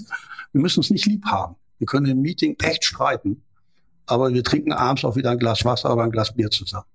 Wir 0.52 0.60
müssen 0.62 0.80
uns 0.80 0.90
nicht 0.90 1.06
lieb 1.06 1.26
haben. 1.26 1.56
Wir 1.78 1.86
können 1.86 2.06
im 2.06 2.22
Meeting 2.22 2.56
echt 2.62 2.84
streiten, 2.84 3.42
aber 4.06 4.32
wir 4.32 4.44
trinken 4.44 4.72
abends 4.72 5.04
auch 5.04 5.16
wieder 5.16 5.30
ein 5.30 5.38
Glas 5.38 5.64
Wasser 5.64 5.92
oder 5.92 6.04
ein 6.04 6.10
Glas 6.10 6.34
Bier 6.34 6.50
zusammen. 6.50 6.86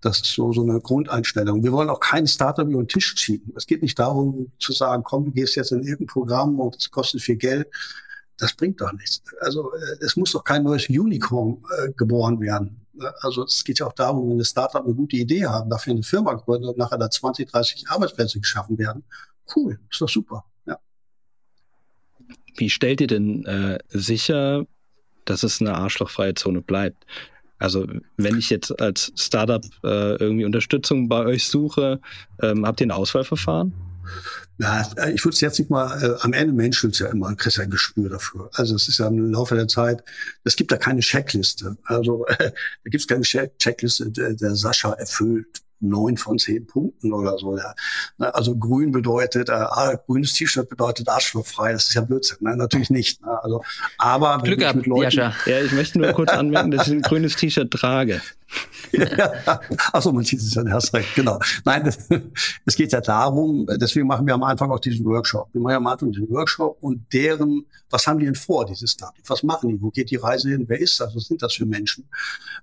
Das 0.00 0.18
ist 0.18 0.34
so, 0.34 0.52
so 0.52 0.62
eine 0.62 0.80
Grundeinstellung. 0.80 1.62
Wir 1.62 1.72
wollen 1.72 1.88
auch 1.88 2.00
kein 2.00 2.26
Startup 2.26 2.68
über 2.68 2.82
den 2.82 2.88
Tisch 2.88 3.16
ziehen. 3.16 3.52
Es 3.56 3.66
geht 3.66 3.82
nicht 3.82 3.98
darum 3.98 4.52
zu 4.58 4.72
sagen, 4.72 5.02
komm, 5.02 5.24
du 5.24 5.30
gehst 5.32 5.56
jetzt 5.56 5.72
in 5.72 5.82
irgendein 5.82 6.06
Programm 6.06 6.60
und 6.60 6.76
es 6.76 6.90
kostet 6.90 7.22
viel 7.22 7.36
Geld. 7.36 7.68
Das 8.38 8.52
bringt 8.52 8.80
doch 8.80 8.92
nichts. 8.92 9.22
Also 9.40 9.72
äh, 9.72 10.04
es 10.04 10.16
muss 10.16 10.32
doch 10.32 10.44
kein 10.44 10.62
neues 10.62 10.88
Unicorn 10.88 11.62
äh, 11.78 11.92
geboren 11.92 12.40
werden. 12.40 12.86
Also 13.20 13.44
es 13.44 13.64
geht 13.64 13.78
ja 13.78 13.86
auch 13.86 13.92
darum, 13.92 14.30
wenn 14.30 14.38
ein 14.38 14.44
Startup 14.44 14.84
eine 14.84 14.94
gute 14.94 15.16
Idee 15.16 15.46
haben, 15.46 15.70
dafür 15.70 15.92
eine 15.92 16.02
Firma 16.02 16.34
gründet 16.34 16.70
und 16.70 16.78
nachher 16.78 16.98
da 16.98 17.10
20, 17.10 17.50
30 17.50 17.88
Arbeitsplätze 17.88 18.40
geschaffen 18.40 18.78
werden. 18.78 19.04
Cool, 19.54 19.78
ist 19.90 20.00
doch 20.00 20.08
super. 20.08 20.44
Ja. 20.66 20.78
Wie 22.56 22.70
stellt 22.70 23.00
ihr 23.00 23.06
denn 23.06 23.44
äh, 23.44 23.78
sicher, 23.88 24.66
dass 25.24 25.42
es 25.42 25.60
eine 25.60 25.74
arschlochfreie 25.74 26.34
Zone 26.34 26.62
bleibt? 26.62 27.06
Also 27.58 27.86
wenn 28.16 28.38
ich 28.38 28.50
jetzt 28.50 28.80
als 28.80 29.12
Startup 29.16 29.64
äh, 29.82 30.16
irgendwie 30.16 30.44
Unterstützung 30.44 31.08
bei 31.08 31.24
euch 31.24 31.48
suche, 31.48 32.00
ähm, 32.42 32.66
habt 32.66 32.80
ihr 32.80 32.86
ein 32.86 32.90
Auswahlverfahren? 32.90 33.72
Ja, 34.58 34.88
ich 35.12 35.24
würde 35.24 35.34
es 35.34 35.40
jetzt 35.40 35.58
nicht 35.58 35.70
mal, 35.70 36.02
äh, 36.02 36.16
am 36.22 36.32
Ende 36.32 36.52
menschelt 36.52 36.98
ja 36.98 37.08
immer, 37.08 37.34
kriegst 37.34 37.58
ja 37.58 37.64
ein 37.64 37.70
Gespür 37.70 38.08
dafür. 38.08 38.48
Also 38.54 38.74
es 38.74 38.88
ist 38.88 38.98
ja 38.98 39.08
im 39.08 39.32
Laufe 39.32 39.54
der 39.54 39.68
Zeit, 39.68 40.02
es 40.44 40.56
gibt 40.56 40.72
da 40.72 40.78
keine 40.78 41.00
Checkliste. 41.00 41.76
Also 41.84 42.26
äh, 42.26 42.36
da 42.84 42.90
gibt 42.90 43.02
es 43.02 43.06
keine 43.06 43.22
Checkliste, 43.22 44.10
der, 44.10 44.34
der 44.34 44.54
Sascha 44.54 44.92
erfüllt 44.92 45.62
neun 45.80 46.16
von 46.16 46.38
zehn 46.38 46.66
Punkten 46.66 47.12
oder 47.12 47.38
so. 47.38 47.56
Ja. 47.56 47.74
Also 48.18 48.56
grün 48.56 48.92
bedeutet, 48.92 49.48
äh, 49.48 49.52
ah, 49.52 49.94
grünes 50.06 50.32
T-Shirt 50.34 50.68
bedeutet 50.68 51.08
arschlochfrei. 51.08 51.72
Das 51.72 51.88
ist 51.88 51.94
ja 51.94 52.02
Blödsinn. 52.02 52.38
Nein, 52.40 52.58
natürlich 52.58 52.90
nicht. 52.90 53.22
Ne? 53.22 53.42
Also, 53.42 53.62
aber 53.98 54.38
Glück 54.42 54.62
ab, 54.64 54.76
mit 54.76 54.86
Leuten, 54.86 55.02
Jascha. 55.02 55.34
Ja, 55.46 55.60
ich 55.60 55.72
möchte 55.72 55.98
nur 55.98 56.12
kurz 56.12 56.32
anmerken, 56.32 56.70
dass 56.70 56.88
ich 56.88 56.94
ein 56.94 57.02
grünes 57.02 57.36
T-Shirt 57.36 57.70
trage. 57.70 58.20
ja. 58.92 59.60
Achso, 59.92 60.12
man 60.12 60.24
sieht 60.24 60.40
es 60.40 60.54
ja, 60.54 60.62
hast 60.70 60.92
recht, 60.94 61.14
genau. 61.14 61.38
Nein, 61.64 61.92
es 62.64 62.76
geht 62.76 62.92
ja 62.92 63.00
darum, 63.00 63.66
deswegen 63.80 64.06
machen 64.06 64.26
wir 64.26 64.34
am 64.34 64.42
Anfang 64.44 64.70
auch 64.70 64.78
diesen 64.78 65.04
Workshop. 65.04 65.48
Wir 65.52 65.60
machen 65.60 65.72
ja 65.72 65.76
am 65.78 65.86
Anfang 65.86 66.12
diesen 66.12 66.30
Workshop 66.30 66.78
und 66.80 67.12
deren, 67.12 67.66
was 67.90 68.06
haben 68.06 68.18
die 68.18 68.26
denn 68.26 68.34
vor, 68.34 68.64
dieses 68.64 68.92
Startup? 68.92 69.22
Was 69.28 69.42
machen 69.42 69.68
die? 69.70 69.80
Wo 69.80 69.90
geht 69.90 70.10
die 70.10 70.16
Reise 70.16 70.50
hin? 70.50 70.64
Wer 70.68 70.80
ist 70.80 71.00
das? 71.00 71.14
Was 71.14 71.24
sind 71.24 71.42
das 71.42 71.54
für 71.54 71.66
Menschen? 71.66 72.08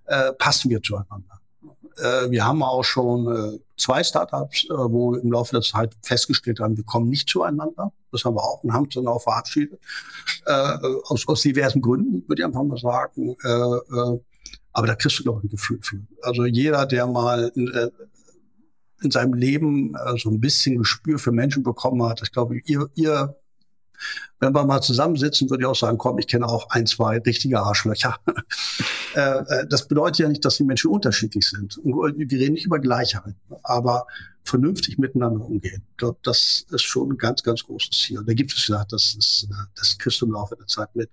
Äh, 0.06 0.32
passen 0.34 0.70
wir 0.70 0.82
zueinander? 0.82 1.43
Äh, 1.98 2.32
wir 2.32 2.46
haben 2.46 2.64
auch 2.64 2.84
schon 2.84 3.28
äh, 3.28 3.60
zwei 3.78 4.04
Startups, 4.04 4.66
äh, 4.66 4.74
wo 4.74 5.16
im 5.16 5.32
Laufe 5.32 5.52
der 5.52 5.62
Zeit 5.62 5.96
festgestellt 6.02 6.60
haben, 6.60 6.78
wir 6.78 6.84
kommen 6.84 7.10
nicht 7.10 7.30
zueinander. 7.30 7.92
Das 8.12 8.26
haben 8.26 8.36
wir 8.36 8.44
auch 8.44 8.64
und 8.64 8.74
haben 8.74 8.86
uns 8.86 8.94
dann 8.94 9.08
auch 9.08 9.22
verabschiedet. 9.22 9.80
Äh, 10.46 10.78
aus, 11.06 11.28
aus 11.28 11.42
diversen 11.42 11.82
Gründen, 11.82 12.28
würde 12.28 12.42
ich 12.42 12.46
einfach 12.46 12.64
mal 12.64 12.78
sagen. 12.78 13.36
Äh, 13.44 13.48
äh, 13.48 14.20
aber 14.74 14.88
da 14.88 14.96
kriegst 14.96 15.20
du, 15.20 15.24
glaube 15.24 15.40
ich, 15.40 15.46
ein 15.46 15.50
Gefühl 15.50 15.80
für. 15.82 16.02
Also 16.22 16.46
jeder, 16.46 16.86
der 16.86 17.08
mal 17.08 17.52
in, 17.56 17.72
äh, 17.74 17.90
in 19.02 19.12
seinem 19.12 19.34
Leben 19.34 19.96
äh, 19.96 20.18
so 20.18 20.30
ein 20.30 20.40
bisschen 20.40 20.78
Gespür 20.78 21.20
für 21.20 21.32
Menschen 21.32 21.64
bekommen 21.64 22.04
hat, 22.04 22.22
ich 22.24 22.32
glaube, 22.32 22.58
ihr, 22.66 22.90
ihr 22.96 23.36
wenn 24.40 24.54
wir 24.54 24.66
mal 24.66 24.82
zusammensitzen, 24.82 25.50
würde 25.50 25.64
ich 25.64 25.68
auch 25.68 25.76
sagen, 25.76 25.98
komm, 25.98 26.20
ich 26.20 26.28
kenne 26.28 26.48
auch 26.48 26.70
ein, 26.70 26.86
zwei 26.86 27.18
richtige 27.20 27.62
Arschlöcher. 27.62 28.18
Äh, 29.16 29.20
äh, 29.20 29.68
das 29.68 29.88
bedeutet 29.88 30.18
ja 30.18 30.28
nicht, 30.28 30.44
dass 30.44 30.58
die 30.58 30.64
Menschen 30.64 30.90
unterschiedlich 30.90 31.46
sind. 31.48 31.80
wir 31.84 32.40
reden 32.40 32.54
nicht 32.54 32.66
über 32.66 32.80
Gleichheit, 32.80 33.36
aber 33.62 34.08
vernünftig 34.44 34.98
miteinander 34.98 35.46
umgehen. 35.46 35.84
Ich 35.92 35.98
glaube, 35.98 36.18
das 36.24 36.66
ist 36.72 36.82
schon 36.82 37.12
ein 37.12 37.18
ganz, 37.20 37.44
ganz 37.44 37.64
großes 37.64 37.92
Ziel. 37.92 38.24
Da 38.26 38.34
gibt 38.34 38.54
es 38.54 38.68
ja, 38.68 38.84
das 38.86 39.14
ist, 39.14 39.48
äh, 39.52 39.56
das 39.76 40.00
kriegst 40.00 40.20
du 40.20 40.26
im 40.26 40.32
Laufe 40.32 40.56
der 40.56 40.66
Zeit 40.66 40.96
mit, 40.96 41.12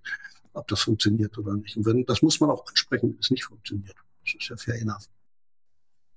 ob 0.54 0.66
das 0.68 0.80
funktioniert 0.80 1.36
oder 1.36 1.52
nicht. 1.54 1.76
Und 1.76 1.84
wenn, 1.84 2.06
das 2.06 2.22
muss 2.22 2.40
man 2.40 2.48
auch 2.48 2.66
ansprechen, 2.66 3.10
wenn 3.10 3.18
es 3.20 3.30
nicht 3.30 3.44
funktioniert. 3.44 3.96
Das 4.24 4.34
ist 4.34 4.48
ja 4.48 4.56
fair 4.56 4.80
enough. 4.80 5.06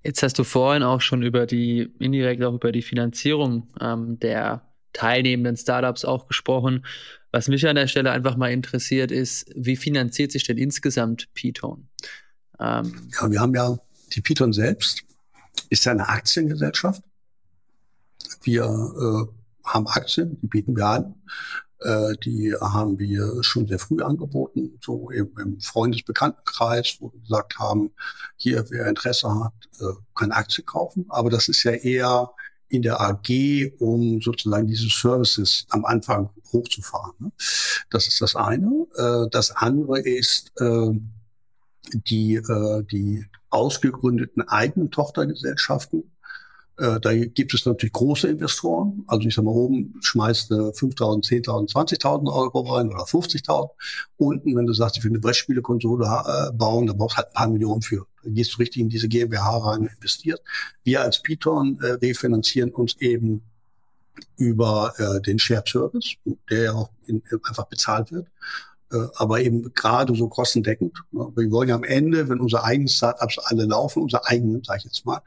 Jetzt 0.03 0.23
hast 0.23 0.37
du 0.39 0.43
vorhin 0.43 0.83
auch 0.83 1.01
schon 1.01 1.23
über 1.23 1.45
die, 1.45 1.93
indirekt 1.99 2.43
auch 2.43 2.53
über 2.53 2.71
die 2.71 2.81
Finanzierung 2.81 3.67
ähm, 3.79 4.19
der 4.19 4.72
teilnehmenden 4.93 5.57
Startups 5.57 6.05
auch 6.05 6.27
gesprochen. 6.27 6.85
Was 7.31 7.47
mich 7.47 7.67
an 7.67 7.75
der 7.75 7.87
Stelle 7.87 8.11
einfach 8.11 8.37
mal 8.37 8.51
interessiert, 8.51 9.11
ist, 9.11 9.51
wie 9.55 9.75
finanziert 9.75 10.31
sich 10.31 10.43
denn 10.45 10.57
insgesamt 10.57 11.33
Piton? 11.33 11.87
Ähm, 12.59 13.09
ja, 13.11 13.31
wir 13.31 13.39
haben 13.39 13.55
ja 13.55 13.77
die 14.13 14.21
Piton 14.21 14.53
selbst, 14.53 15.03
ist 15.69 15.85
ja 15.85 15.91
eine 15.91 16.07
Aktiengesellschaft. 16.07 17.01
Wir 18.43 18.63
äh, 18.63 19.67
haben 19.67 19.87
Aktien, 19.87 20.39
die 20.41 20.47
bieten 20.47 20.75
wir 20.75 20.85
an. 20.85 21.15
Äh, 21.79 22.15
die 22.23 22.53
haben 22.59 22.97
wir 22.99 23.43
schon 23.43 23.67
sehr 23.67 23.79
früh 23.79 24.01
angeboten, 24.01 24.77
so 24.81 25.09
im, 25.09 25.31
im 25.37 25.59
Freundesbekanntenkreis, 25.59 26.97
wo 26.99 27.11
wir 27.11 27.19
gesagt 27.19 27.59
haben, 27.59 27.91
hier, 28.37 28.65
wer 28.69 28.87
Interesse 28.87 29.27
hat, 29.43 29.53
äh, 29.79 29.93
kann 30.15 30.31
Aktien 30.31 30.65
kaufen. 30.65 31.05
Aber 31.09 31.29
das 31.29 31.49
ist 31.49 31.63
ja 31.63 31.71
eher 31.71 32.29
in 32.73 32.81
der 32.81 32.99
AG, 32.99 33.71
um 33.77 34.19
sozusagen 34.19 34.65
diese 34.65 34.89
Services 34.89 35.67
am 35.69 35.85
Anfang 35.85 36.31
hochzufahren. 36.51 37.13
Ne? 37.19 37.31
Das 37.91 38.07
ist 38.07 38.19
das 38.19 38.35
eine. 38.35 38.87
Äh, 38.95 39.29
das 39.29 39.51
andere 39.51 39.99
ist 39.99 40.51
äh, 40.59 40.89
die, 41.93 42.35
äh, 42.35 42.83
die 42.91 43.27
ausgegründeten 43.51 44.47
eigenen 44.47 44.89
Tochtergesellschaften 44.89 46.12
äh, 46.77 46.99
da 46.99 47.13
gibt 47.13 47.53
es 47.53 47.65
natürlich 47.65 47.93
große 47.93 48.27
Investoren. 48.27 49.03
Also 49.07 49.27
ich 49.27 49.35
sag 49.35 49.45
mal, 49.45 49.51
oben 49.51 49.95
schmeißt 50.01 50.51
du 50.51 50.55
5.000, 50.71 51.45
10.000, 51.45 51.71
20.000 51.71 52.33
Euro 52.33 52.61
rein 52.61 52.89
oder 52.89 53.03
50.000. 53.03 53.69
Unten, 54.17 54.55
wenn 54.55 54.65
du 54.65 54.73
sagst, 54.73 54.97
ich 54.97 55.03
will 55.03 55.11
eine 55.11 55.19
Brettspielekonsole 55.19 56.05
äh, 56.05 56.51
bauen, 56.53 56.87
da 56.87 56.93
brauchst 56.93 57.13
du 57.13 57.17
halt 57.17 57.27
ein 57.27 57.33
paar 57.33 57.47
Millionen 57.47 57.81
für. 57.81 58.07
Da 58.23 58.29
gehst 58.31 58.53
du 58.53 58.57
richtig 58.57 58.81
in 58.81 58.89
diese 58.89 59.07
GmbH 59.07 59.57
rein 59.57 59.81
und 59.81 59.87
investierst. 59.87 60.41
Wir 60.83 61.01
als 61.01 61.21
Python 61.21 61.79
äh, 61.81 61.91
refinanzieren 61.91 62.71
uns 62.71 62.95
eben 62.99 63.43
über 64.37 64.93
äh, 64.97 65.21
den 65.21 65.37
Shared 65.37 65.67
Service, 65.67 66.15
der 66.49 66.63
ja 66.63 66.73
auch 66.73 66.89
in, 67.05 67.21
einfach 67.47 67.65
bezahlt 67.65 68.11
wird 68.11 68.27
äh, 68.91 69.07
aber 69.15 69.41
eben 69.41 69.73
gerade 69.73 70.15
so 70.15 70.27
kostendeckend. 70.27 70.97
Wir 71.11 71.51
wollen 71.51 71.69
ja 71.69 71.75
am 71.75 71.83
Ende, 71.83 72.29
wenn 72.29 72.39
unsere 72.39 72.63
eigenen 72.63 72.87
Startups 72.87 73.39
alle 73.39 73.65
laufen, 73.65 74.03
unsere 74.03 74.25
eigenen, 74.27 74.63
sage 74.63 74.79
ich 74.79 74.85
jetzt 74.85 75.05
mal, 75.05 75.21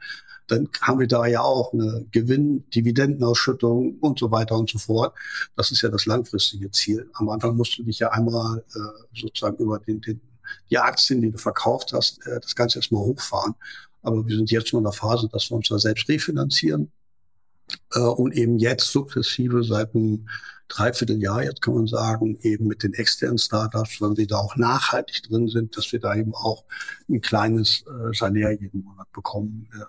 dann 0.47 0.69
haben 0.81 0.99
wir 0.99 1.07
da 1.07 1.25
ja 1.25 1.41
auch 1.41 1.73
eine 1.73 2.05
Gewinn, 2.11 2.63
Dividendenausschüttung 2.69 3.97
und 3.99 4.19
so 4.19 4.31
weiter 4.31 4.57
und 4.57 4.69
so 4.69 4.79
fort. 4.79 5.13
Das 5.55 5.71
ist 5.71 5.81
ja 5.81 5.89
das 5.89 6.05
langfristige 6.05 6.71
Ziel. 6.71 7.09
Am 7.13 7.29
Anfang 7.29 7.55
musst 7.55 7.77
du 7.77 7.83
dich 7.83 7.99
ja 7.99 8.11
einmal 8.11 8.63
äh, 8.73 9.19
sozusagen 9.19 9.57
über 9.57 9.79
den, 9.79 9.99
den, 10.01 10.21
die 10.69 10.77
Aktien, 10.77 11.21
die 11.21 11.31
du 11.31 11.37
verkauft 11.37 11.91
hast, 11.93 12.25
äh, 12.25 12.39
das 12.39 12.55
Ganze 12.55 12.79
erstmal 12.79 13.01
hochfahren. 13.01 13.55
Aber 14.01 14.25
wir 14.25 14.37
sind 14.37 14.49
jetzt 14.49 14.71
nur 14.71 14.79
in 14.79 14.85
der 14.85 14.93
Phase, 14.93 15.27
dass 15.29 15.51
wir 15.51 15.57
uns 15.57 15.67
da 15.67 15.77
selbst 15.77 16.07
refinanzieren 16.07 16.91
äh, 17.93 17.99
und 17.99 18.33
eben 18.33 18.57
jetzt 18.57 18.89
sukzessive 18.89 19.65
seit 19.65 19.93
einem 19.95 20.29
Dreivierteljahr, 20.69 21.43
jetzt 21.43 21.61
kann 21.61 21.75
man 21.75 21.87
sagen, 21.87 22.37
eben 22.41 22.67
mit 22.67 22.83
den 22.83 22.93
externen 22.93 23.37
Startups, 23.37 24.01
weil 24.01 24.17
wir 24.17 24.27
da 24.27 24.37
auch 24.37 24.57
nachhaltig 24.57 25.23
drin 25.23 25.47
sind, 25.47 25.77
dass 25.77 25.91
wir 25.93 25.99
da 25.99 26.13
eben 26.15 26.33
auch 26.35 26.65
ein 27.09 27.21
kleines 27.21 27.83
äh, 27.83 28.13
Salär 28.13 28.51
jeden 28.51 28.83
Monat 28.83 29.11
bekommen. 29.11 29.69
Ja 29.77 29.87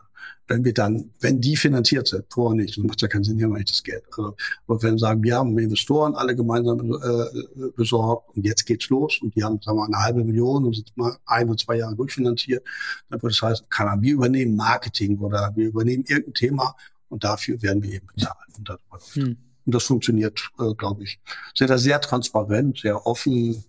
wenn 0.49 0.65
wir 0.65 0.73
dann, 0.73 1.11
wenn 1.21 1.41
die 1.41 1.57
finanziert 1.57 2.09
sind, 2.09 2.25
vorher 2.31 2.57
nicht, 2.57 2.77
dann 2.77 2.87
macht 2.87 3.03
ja 3.03 3.09
keinen 3.09 3.25
Sinn, 3.25 3.37
hier 3.37 3.49
mache 3.49 3.61
ich 3.61 3.67
das 3.67 3.83
Geld. 3.83 4.03
Also, 4.17 4.35
aber 4.67 4.83
wenn 4.83 4.95
wir 4.95 4.99
sagen, 4.99 5.23
wir 5.23 5.37
haben 5.37 5.57
Investoren 5.59 6.15
alle 6.15 6.35
gemeinsam 6.35 6.81
äh, 6.81 7.71
besorgt 7.77 8.35
und 8.35 8.45
jetzt 8.45 8.65
geht's 8.65 8.89
los 8.89 9.21
und 9.21 9.35
die 9.37 9.45
haben, 9.45 9.61
sagen 9.61 9.77
wir 9.77 9.83
mal, 9.83 9.95
eine 9.95 10.05
halbe 10.05 10.25
Million 10.25 10.65
und 10.65 10.75
sind 10.75 10.97
mal 10.97 11.17
ein 11.27 11.49
oder 11.49 11.59
zwei 11.59 11.77
Jahre 11.77 11.95
durchfinanziert, 11.95 12.65
dann 13.11 13.23
würde 13.23 13.35
das 13.35 13.43
heißen, 13.43 13.67
kann 13.69 14.01
wir 14.01 14.15
übernehmen 14.15 14.57
Marketing 14.57 15.19
oder 15.19 15.53
wir 15.55 15.69
übernehmen 15.69 16.05
irgendein 16.07 16.35
Thema 16.35 16.75
und 17.11 17.25
dafür 17.25 17.61
werden 17.63 17.83
wir 17.83 17.93
eben 17.93 18.07
bezahlt. 18.07 18.37
Und, 18.59 18.71
hm. 19.15 19.37
und 19.67 19.75
das 19.75 19.85
funktioniert, 19.85 20.51
äh, 20.59 20.75
glaube 20.75 21.05
ich, 21.05 21.21
da 21.59 21.77
sehr 21.77 22.01
transparent, 22.01 22.79
sehr 22.79 23.07
offen 23.07 23.65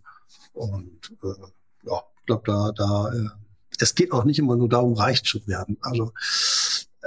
und 0.54 1.12
äh, 1.24 1.88
ja, 1.88 2.02
ich 2.20 2.26
glaube, 2.26 2.44
da, 2.46 2.72
da 2.72 3.14
äh, 3.14 3.30
es 3.80 3.96
geht 3.96 4.12
auch 4.12 4.24
nicht 4.24 4.40
immer 4.40 4.56
nur 4.56 4.70
darum, 4.70 4.94
reich 4.94 5.24
zu 5.24 5.46
werden. 5.48 5.78
Also 5.82 6.12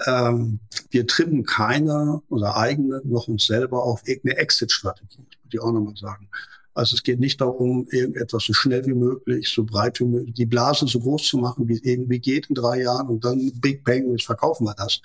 ähm, 0.06 0.60
wir 0.90 1.06
trimmen 1.06 1.44
keine, 1.44 2.22
oder 2.28 2.56
eigene, 2.56 3.02
noch 3.04 3.28
uns 3.28 3.46
selber 3.46 3.84
auf 3.84 4.06
irgendeine 4.06 4.38
Exit-Strategie, 4.38 5.18
würde 5.18 5.56
ich 5.56 5.60
auch 5.60 5.72
nochmal 5.72 5.96
sagen. 5.96 6.28
Also 6.74 6.96
es 6.96 7.02
geht 7.02 7.20
nicht 7.20 7.40
darum, 7.40 7.86
irgendetwas 7.90 8.44
so 8.44 8.54
schnell 8.54 8.86
wie 8.86 8.94
möglich, 8.94 9.50
so 9.50 9.64
breit 9.64 10.00
wie 10.00 10.04
möglich, 10.04 10.34
die 10.34 10.46
Blase 10.46 10.86
so 10.86 11.00
groß 11.00 11.28
zu 11.28 11.36
machen, 11.36 11.68
wie 11.68 11.74
es 11.74 11.82
irgendwie 11.82 12.18
geht 12.18 12.46
in 12.46 12.54
drei 12.54 12.80
Jahren 12.82 13.08
und 13.08 13.24
dann 13.24 13.52
Big 13.60 13.84
Bang 13.84 14.10
jetzt 14.10 14.24
verkaufen 14.24 14.64
wir 14.64 14.74
das. 14.74 15.02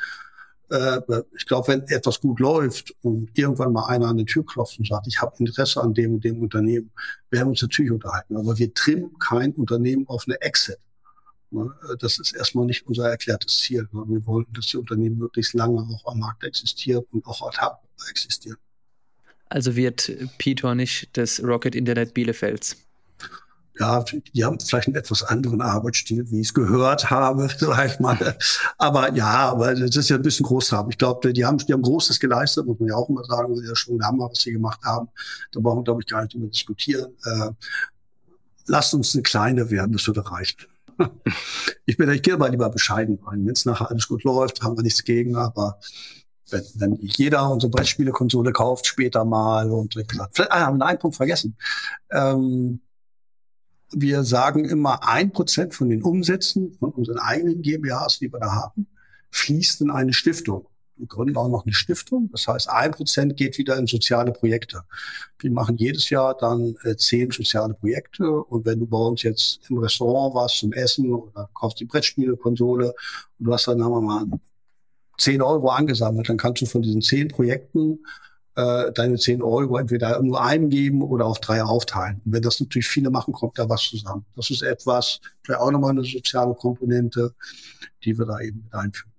Äh, 0.70 1.02
ich 1.38 1.46
glaube, 1.46 1.68
wenn 1.68 1.82
etwas 1.90 2.22
gut 2.22 2.40
läuft 2.40 2.96
und 3.02 3.30
irgendwann 3.38 3.74
mal 3.74 3.88
einer 3.88 4.08
an 4.08 4.18
die 4.18 4.26
Tür 4.26 4.46
klopft 4.46 4.80
und 4.80 4.88
sagt, 4.88 5.08
ich 5.08 5.22
habe 5.22 5.36
Interesse 5.40 5.82
an 5.82 5.94
dem 5.94 6.16
und 6.16 6.24
dem 6.24 6.42
Unternehmen, 6.42 6.92
werden 7.32 7.48
wir 7.48 7.52
uns 7.52 7.62
natürlich 7.62 7.92
unterhalten. 7.92 8.38
Aber 8.38 8.58
wir 8.58 8.74
trimmen 8.74 9.18
kein 9.20 9.52
Unternehmen 9.52 10.08
auf 10.08 10.24
eine 10.26 10.40
Exit. 10.42 10.80
Ne? 11.52 11.74
Das 12.00 12.20
ist 12.20 12.34
erstmal 12.36 12.66
nicht 12.66 12.86
unser 12.88 13.10
erklärtes 13.10 13.60
Ziel. 13.60 13.88
Wir 13.92 14.26
wollen, 14.26 14.46
dass 14.54 14.68
die 14.68 14.78
Unternehmen 14.78 15.18
möglichst 15.18 15.54
lange 15.54 15.80
auch 15.80 16.12
am 16.12 16.20
Markt 16.20 16.44
existieren 16.44 17.04
und 17.12 17.26
auch 17.26 17.42
autark 17.42 17.80
existieren. 18.10 18.58
Also 19.50 19.76
wird 19.76 20.12
Pitor 20.38 20.76
nicht 20.76 21.10
das 21.14 21.42
Rocket 21.42 21.74
Internet 21.74 22.14
Bielefelds? 22.14 22.76
Ja, 23.80 24.04
die 24.34 24.44
haben 24.44 24.60
vielleicht 24.60 24.88
einen 24.88 24.96
etwas 24.96 25.22
anderen 25.22 25.62
Arbeitsstil, 25.62 26.30
wie 26.32 26.42
ich 26.42 26.48
es 26.48 26.54
gehört 26.54 27.12
habe, 27.12 27.48
vielleicht 27.60 28.00
mal. 28.00 28.36
Aber 28.80 29.14
ja, 29.14 29.52
aber 29.52 29.76
das 29.76 29.96
ist 29.96 30.10
ja 30.10 30.16
ein 30.16 30.24
bisschen 30.24 30.48
groß 30.48 30.72
haben. 30.72 30.90
Ich 30.90 30.98
glaube, 30.98 31.32
die 31.32 31.46
haben, 31.46 31.60
die 31.60 31.72
haben 31.72 31.84
Großes 31.84 32.20
geleistet, 32.20 32.66
muss 32.66 32.80
man 32.80 32.90
ja 32.90 32.96
auch 32.96 33.08
immer 33.08 33.24
sagen. 33.24 33.54
Das 33.54 33.62
ist 33.62 33.70
ja 33.70 33.76
schon 33.76 34.00
der 34.00 34.08
Hammer, 34.08 34.30
was 34.32 34.40
sie 34.42 34.52
gemacht 34.52 34.80
haben. 34.84 35.10
Da 35.52 35.60
brauchen 35.60 35.80
wir, 35.80 35.84
glaube 35.84 36.02
ich, 36.02 36.08
gar 36.08 36.24
nicht 36.24 36.34
drüber 36.34 36.48
diskutieren. 36.48 37.14
Äh, 37.24 37.52
lasst 38.66 38.96
uns 38.96 39.14
eine 39.14 39.22
kleine 39.22 39.70
werden, 39.70 39.94
das 39.94 40.08
würde 40.08 40.30
reichen 40.30 40.66
ich 41.86 41.98
bin, 41.98 42.10
ich 42.10 42.22
gehe 42.22 42.34
aber 42.34 42.50
lieber 42.50 42.70
bescheiden 42.70 43.20
rein. 43.26 43.46
Wenn 43.46 43.54
es 43.54 43.66
nachher 43.66 43.90
alles 43.90 44.08
gut 44.08 44.24
läuft, 44.24 44.62
haben 44.62 44.78
wir 44.78 44.84
nichts 44.84 45.04
gegen, 45.04 45.36
aber 45.36 45.80
wenn, 46.50 46.64
wenn 46.76 46.96
jeder 47.02 47.50
unsere 47.50 47.70
Brettspielekonsole 47.72 48.52
kauft, 48.52 48.86
später 48.88 49.26
mal 49.26 49.72
und 49.72 49.94
vielleicht 49.94 50.52
ah, 50.52 50.68
haben 50.68 50.78
wir 50.78 50.86
einen 50.86 51.00
Punkt 51.00 51.18
vergessen. 51.18 51.58
Ähm, 52.12 52.82
wir 53.92 54.24
sagen 54.24 54.66
immer, 54.66 55.08
ein 55.08 55.32
Prozent 55.32 55.74
von 55.74 55.90
den 55.90 56.04
Umsätzen 56.04 56.74
von 56.74 56.92
unseren 56.92 57.20
eigenen 57.20 57.62
GmbHs, 57.62 58.20
die 58.20 58.32
wir 58.32 58.40
da 58.40 58.52
haben, 58.52 58.88
fließt 59.32 59.82
in 59.82 59.92
eine 59.92 60.14
Stiftung. 60.14 60.68
Gründen 61.06 61.38
auch 61.38 61.50
noch 61.50 61.66
eine 61.66 61.74
Stiftung. 61.74 62.30
Das 62.32 62.48
heißt, 62.48 62.70
ein 62.70 62.92
Prozent 62.92 63.38
geht 63.38 63.58
wieder 63.58 63.78
in 63.78 63.88
soziale 63.88 64.32
Projekte. 64.32 64.82
Wir 65.40 65.52
machen 65.52 65.78
jedes 65.78 66.10
Jahr 66.10 66.36
dann 66.36 66.76
äh, 66.84 66.96
zehn 66.96 67.32
soziale 67.32 67.74
Projekte. 67.74 68.32
Und 68.32 68.66
wenn 68.66 68.80
du 68.80 68.88
bei 68.88 68.98
uns 68.98 69.24
jetzt 69.24 69.60
im 69.70 69.78
Restaurant 69.78 70.34
warst 70.34 70.58
zum 70.58 70.74
Essen 70.74 71.12
oder 71.12 71.50
kaufst 71.54 71.80
die 71.80 71.86
Brettspielekonsole 71.86 72.88
und 73.40 73.46
du 73.46 73.54
hast 73.54 73.68
dann, 73.68 73.80
sagen 73.80 73.92
wir 73.92 74.02
mal, 74.02 74.26
10 75.18 75.42
Euro 75.42 75.70
angesammelt, 75.70 76.30
dann 76.30 76.38
kannst 76.38 76.62
du 76.62 76.66
von 76.66 76.82
diesen 76.82 77.02
zehn 77.02 77.28
Projekten 77.28 78.00
äh, 78.58 78.92
deine 78.92 79.18
10 79.18 79.42
Euro 79.42 79.78
entweder 79.78 80.22
nur 80.22 80.42
einem 80.44 80.70
geben 80.70 81.04
oder 81.04 81.26
auf 81.26 81.40
drei 81.40 81.64
aufteilen. 81.64 82.22
Und 82.26 82.34
wenn 82.34 82.42
das 82.42 82.60
natürlich 82.60 82.88
viele 82.88 83.10
machen, 83.10 83.34
kommt 83.34 83.58
da 83.60 83.70
was 83.70 83.84
zusammen. 83.84 84.26
Das 84.36 84.50
ist 84.50 84.64
etwas, 84.64 85.20
vielleicht 85.44 85.62
auch 85.62 85.72
nochmal 85.72 85.92
eine 85.92 86.04
soziale 86.04 86.56
Komponente, 86.56 87.34
die 88.04 88.18
wir 88.18 88.26
da 88.26 88.40
eben 88.40 88.64
mit 88.64 88.74
einführen. 88.74 89.14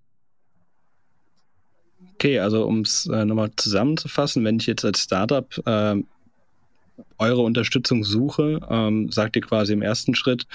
Okay, 2.21 2.41
also 2.41 2.65
um 2.67 2.81
es 2.81 3.07
äh, 3.07 3.25
nochmal 3.25 3.53
zusammenzufassen, 3.55 4.45
wenn 4.45 4.57
ich 4.57 4.67
jetzt 4.67 4.85
als 4.85 5.05
Startup 5.05 5.47
äh, 5.65 6.03
eure 7.17 7.43
Unterstützung 7.43 8.03
suche, 8.03 8.59
ähm, 8.69 9.13
sagt 9.13 9.37
ihr 9.37 9.43
quasi 9.43 9.73
im 9.73 9.83
ersten 9.83 10.17
Schritt, 10.17 10.49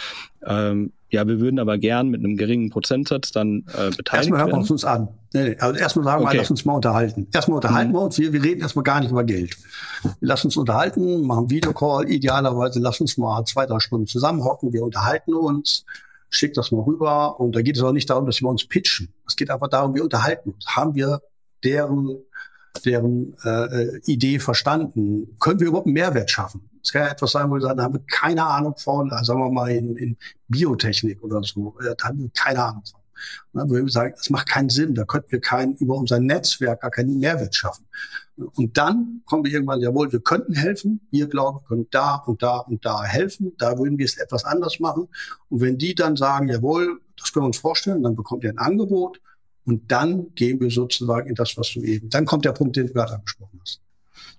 ähm, 0.45 0.91
ja, 1.09 1.25
wir 1.25 1.39
würden 1.39 1.59
aber 1.59 1.77
gern 1.77 2.09
mit 2.09 2.19
einem 2.19 2.35
geringen 2.35 2.69
Prozentsatz 2.69 3.31
dann 3.31 3.63
äh, 3.77 3.91
beteiligt 3.95 4.31
erstmal 4.31 4.39
hören 4.41 4.49
wir 4.49 4.57
uns 4.57 4.71
uns 4.71 4.83
an. 4.83 5.07
Nee, 5.33 5.49
nee. 5.51 5.57
Also 5.57 5.79
erstmal 5.79 6.03
sagen 6.03 6.23
okay. 6.23 6.33
wir, 6.33 6.39
lass 6.39 6.51
uns 6.51 6.65
mal 6.65 6.73
unterhalten. 6.73 7.27
Erstmal 7.31 7.55
unterhalten 7.55 7.91
mhm. 7.91 7.95
wir 7.95 8.01
uns. 8.01 8.19
Wir, 8.19 8.33
wir 8.33 8.43
reden 8.43 8.59
erstmal 8.59 8.83
gar 8.83 8.99
nicht 8.99 9.11
über 9.11 9.23
Geld. 9.23 9.55
Lassen 10.19 10.47
uns 10.47 10.57
unterhalten, 10.57 11.21
machen 11.21 11.49
Videocall. 11.49 12.09
Idealerweise 12.09 12.79
lass 12.81 12.99
uns 12.99 13.17
mal 13.17 13.45
zwei, 13.45 13.67
drei 13.67 13.79
Stunden 13.79 14.07
zusammenhocken. 14.07 14.73
Wir 14.73 14.83
unterhalten 14.83 15.33
uns. 15.33 15.85
Schickt 16.29 16.57
das 16.57 16.71
mal 16.71 16.81
rüber. 16.81 17.39
Und 17.39 17.55
da 17.55 17.61
geht 17.61 17.77
es 17.77 17.83
auch 17.83 17.93
nicht 17.93 18.09
darum, 18.09 18.25
dass 18.25 18.41
wir 18.41 18.49
uns 18.49 18.65
pitchen. 18.65 19.13
Es 19.25 19.37
geht 19.37 19.49
einfach 19.49 19.69
darum, 19.69 19.93
wir 19.93 20.03
unterhalten 20.03 20.49
uns. 20.49 20.65
Haben 20.65 20.95
wir 20.95 21.21
deren 21.63 22.23
deren 22.85 23.35
äh, 23.43 23.99
Idee 24.05 24.39
verstanden. 24.39 25.35
Können 25.39 25.59
wir 25.59 25.67
überhaupt 25.67 25.87
einen 25.87 25.93
Mehrwert 25.93 26.31
schaffen? 26.31 26.69
Es 26.81 26.91
kann 26.91 27.03
ja 27.03 27.09
etwas 27.09 27.31
sein, 27.31 27.49
wo 27.49 27.55
wir 27.55 27.61
sagen, 27.61 27.77
da 27.77 27.83
haben 27.83 27.93
wir 27.93 28.03
keine 28.07 28.43
Ahnung 28.43 28.75
von, 28.77 29.11
also 29.11 29.33
sagen 29.33 29.39
wir 29.39 29.51
mal 29.51 29.71
in, 29.71 29.95
in 29.95 30.17
Biotechnik 30.47 31.23
oder 31.23 31.41
so, 31.43 31.75
äh, 31.81 31.95
da 31.97 32.07
haben 32.07 32.19
wir 32.19 32.29
keine 32.33 32.63
Ahnung 32.63 32.83
von. 32.89 32.99
Na, 33.53 33.63
wo 33.63 33.75
wir 33.75 33.89
sagen, 33.89 34.15
es 34.19 34.29
macht 34.29 34.49
keinen 34.49 34.69
Sinn, 34.69 34.95
da 34.95 35.05
könnten 35.05 35.31
wir 35.31 35.39
keinen, 35.39 35.75
über 35.75 35.95
unser 35.95 36.19
Netzwerk 36.19 36.81
gar 36.81 36.91
keinen 36.91 37.19
Mehrwert 37.19 37.55
schaffen. 37.55 37.85
Und 38.35 38.77
dann 38.77 39.21
kommen 39.25 39.45
wir 39.45 39.51
irgendwann, 39.53 39.79
jawohl, 39.79 40.11
wir 40.11 40.19
könnten 40.19 40.53
helfen, 40.53 40.99
wir 41.11 41.27
glauben, 41.27 41.59
wir 41.59 41.67
können 41.67 41.87
da 41.91 42.15
und 42.15 42.41
da 42.41 42.57
und 42.57 42.83
da 42.83 43.03
helfen, 43.03 43.53
da 43.59 43.77
würden 43.77 43.97
wir 43.97 44.05
es 44.05 44.17
etwas 44.17 44.43
anders 44.43 44.79
machen. 44.79 45.07
Und 45.49 45.61
wenn 45.61 45.77
die 45.77 45.95
dann 45.95 46.17
sagen, 46.17 46.49
jawohl, 46.49 46.99
das 47.15 47.31
können 47.31 47.43
wir 47.43 47.47
uns 47.47 47.59
vorstellen, 47.59 48.03
dann 48.03 48.15
bekommt 48.15 48.43
ihr 48.43 48.49
ein 48.49 48.57
Angebot 48.57 49.21
und 49.65 49.91
dann 49.91 50.33
gehen 50.35 50.59
wir 50.59 50.69
sozusagen 50.69 51.29
in 51.29 51.35
das, 51.35 51.57
was 51.57 51.73
du 51.73 51.81
eben, 51.81 52.09
dann 52.09 52.25
kommt 52.25 52.45
der 52.45 52.51
Punkt, 52.51 52.75
den 52.75 52.87
du 52.87 52.93
gerade 52.93 53.13
angesprochen 53.13 53.59
hast. 53.61 53.79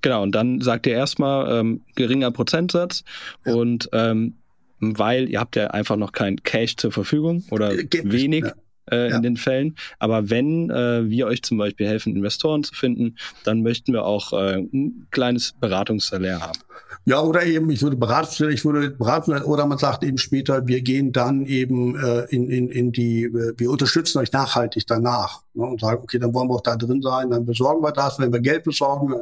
Genau, 0.03 0.23
und 0.23 0.33
dann 0.33 0.61
sagt 0.61 0.87
ihr 0.87 0.93
erstmal 0.93 1.61
ähm, 1.61 1.81
geringer 1.95 2.31
Prozentsatz 2.31 3.05
ja. 3.47 3.55
und 3.55 3.89
ähm, 3.93 4.35
weil 4.81 5.31
ihr 5.31 5.41
habt 5.41 5.57
ja 5.57 5.69
einfach 5.69 5.97
noch 5.97 6.13
kein 6.13 6.43
Cash 6.43 6.77
zur 6.77 6.93
Verfügung 6.93 7.45
oder 7.51 7.73
äh, 7.73 7.85
Geht 7.85 8.11
wenig. 8.11 8.45
Nicht, 8.45 8.55
äh, 8.91 9.11
ja. 9.11 9.17
in 9.17 9.23
den 9.23 9.37
Fällen. 9.37 9.77
Aber 9.99 10.31
wenn 10.31 10.71
äh, 10.71 11.09
wir 11.09 11.27
euch 11.27 11.43
zum 11.43 11.59
Beispiel 11.59 11.87
helfen, 11.87 12.17
Investoren 12.17 12.65
zu 12.65 12.75
finden, 12.75 13.17
dann 13.45 13.63
möchten 13.63 13.93
wir 13.93 14.05
auch 14.05 14.33
äh, 14.33 14.57
ein 14.57 15.07
kleines 15.11 15.53
Beratungssalär 15.53 16.41
haben. 16.41 16.59
Ja, 17.07 17.21
oder 17.21 17.45
eben, 17.45 17.69
ich 17.71 17.83
würde 17.83 17.97
beraten, 17.97 18.49
ich 18.51 18.65
würde 18.65 18.91
beraten, 18.91 19.33
oder 19.43 19.67
man 19.67 19.79
sagt 19.79 20.05
eben 20.05 20.17
später, 20.17 20.67
wir 20.67 20.81
gehen 20.81 21.13
dann 21.13 21.45
eben 21.45 21.97
äh, 21.97 22.25
in, 22.31 22.49
in, 22.49 22.69
in 22.71 22.93
die, 22.93 23.25
äh, 23.25 23.53
wir 23.57 23.71
unterstützen 23.71 24.19
euch 24.19 24.33
nachhaltig 24.33 24.87
danach 24.87 25.43
ne, 25.53 25.67
und 25.67 25.81
sagen, 25.81 26.03
okay, 26.03 26.19
dann 26.19 26.33
wollen 26.33 26.49
wir 26.49 26.55
auch 26.55 26.63
da 26.63 26.77
drin 26.77 27.03
sein, 27.03 27.31
dann 27.31 27.45
besorgen 27.45 27.83
wir 27.83 27.93
das, 27.93 28.19
wenn 28.19 28.33
wir 28.33 28.41
Geld 28.41 28.65
besorgen, 28.65 29.15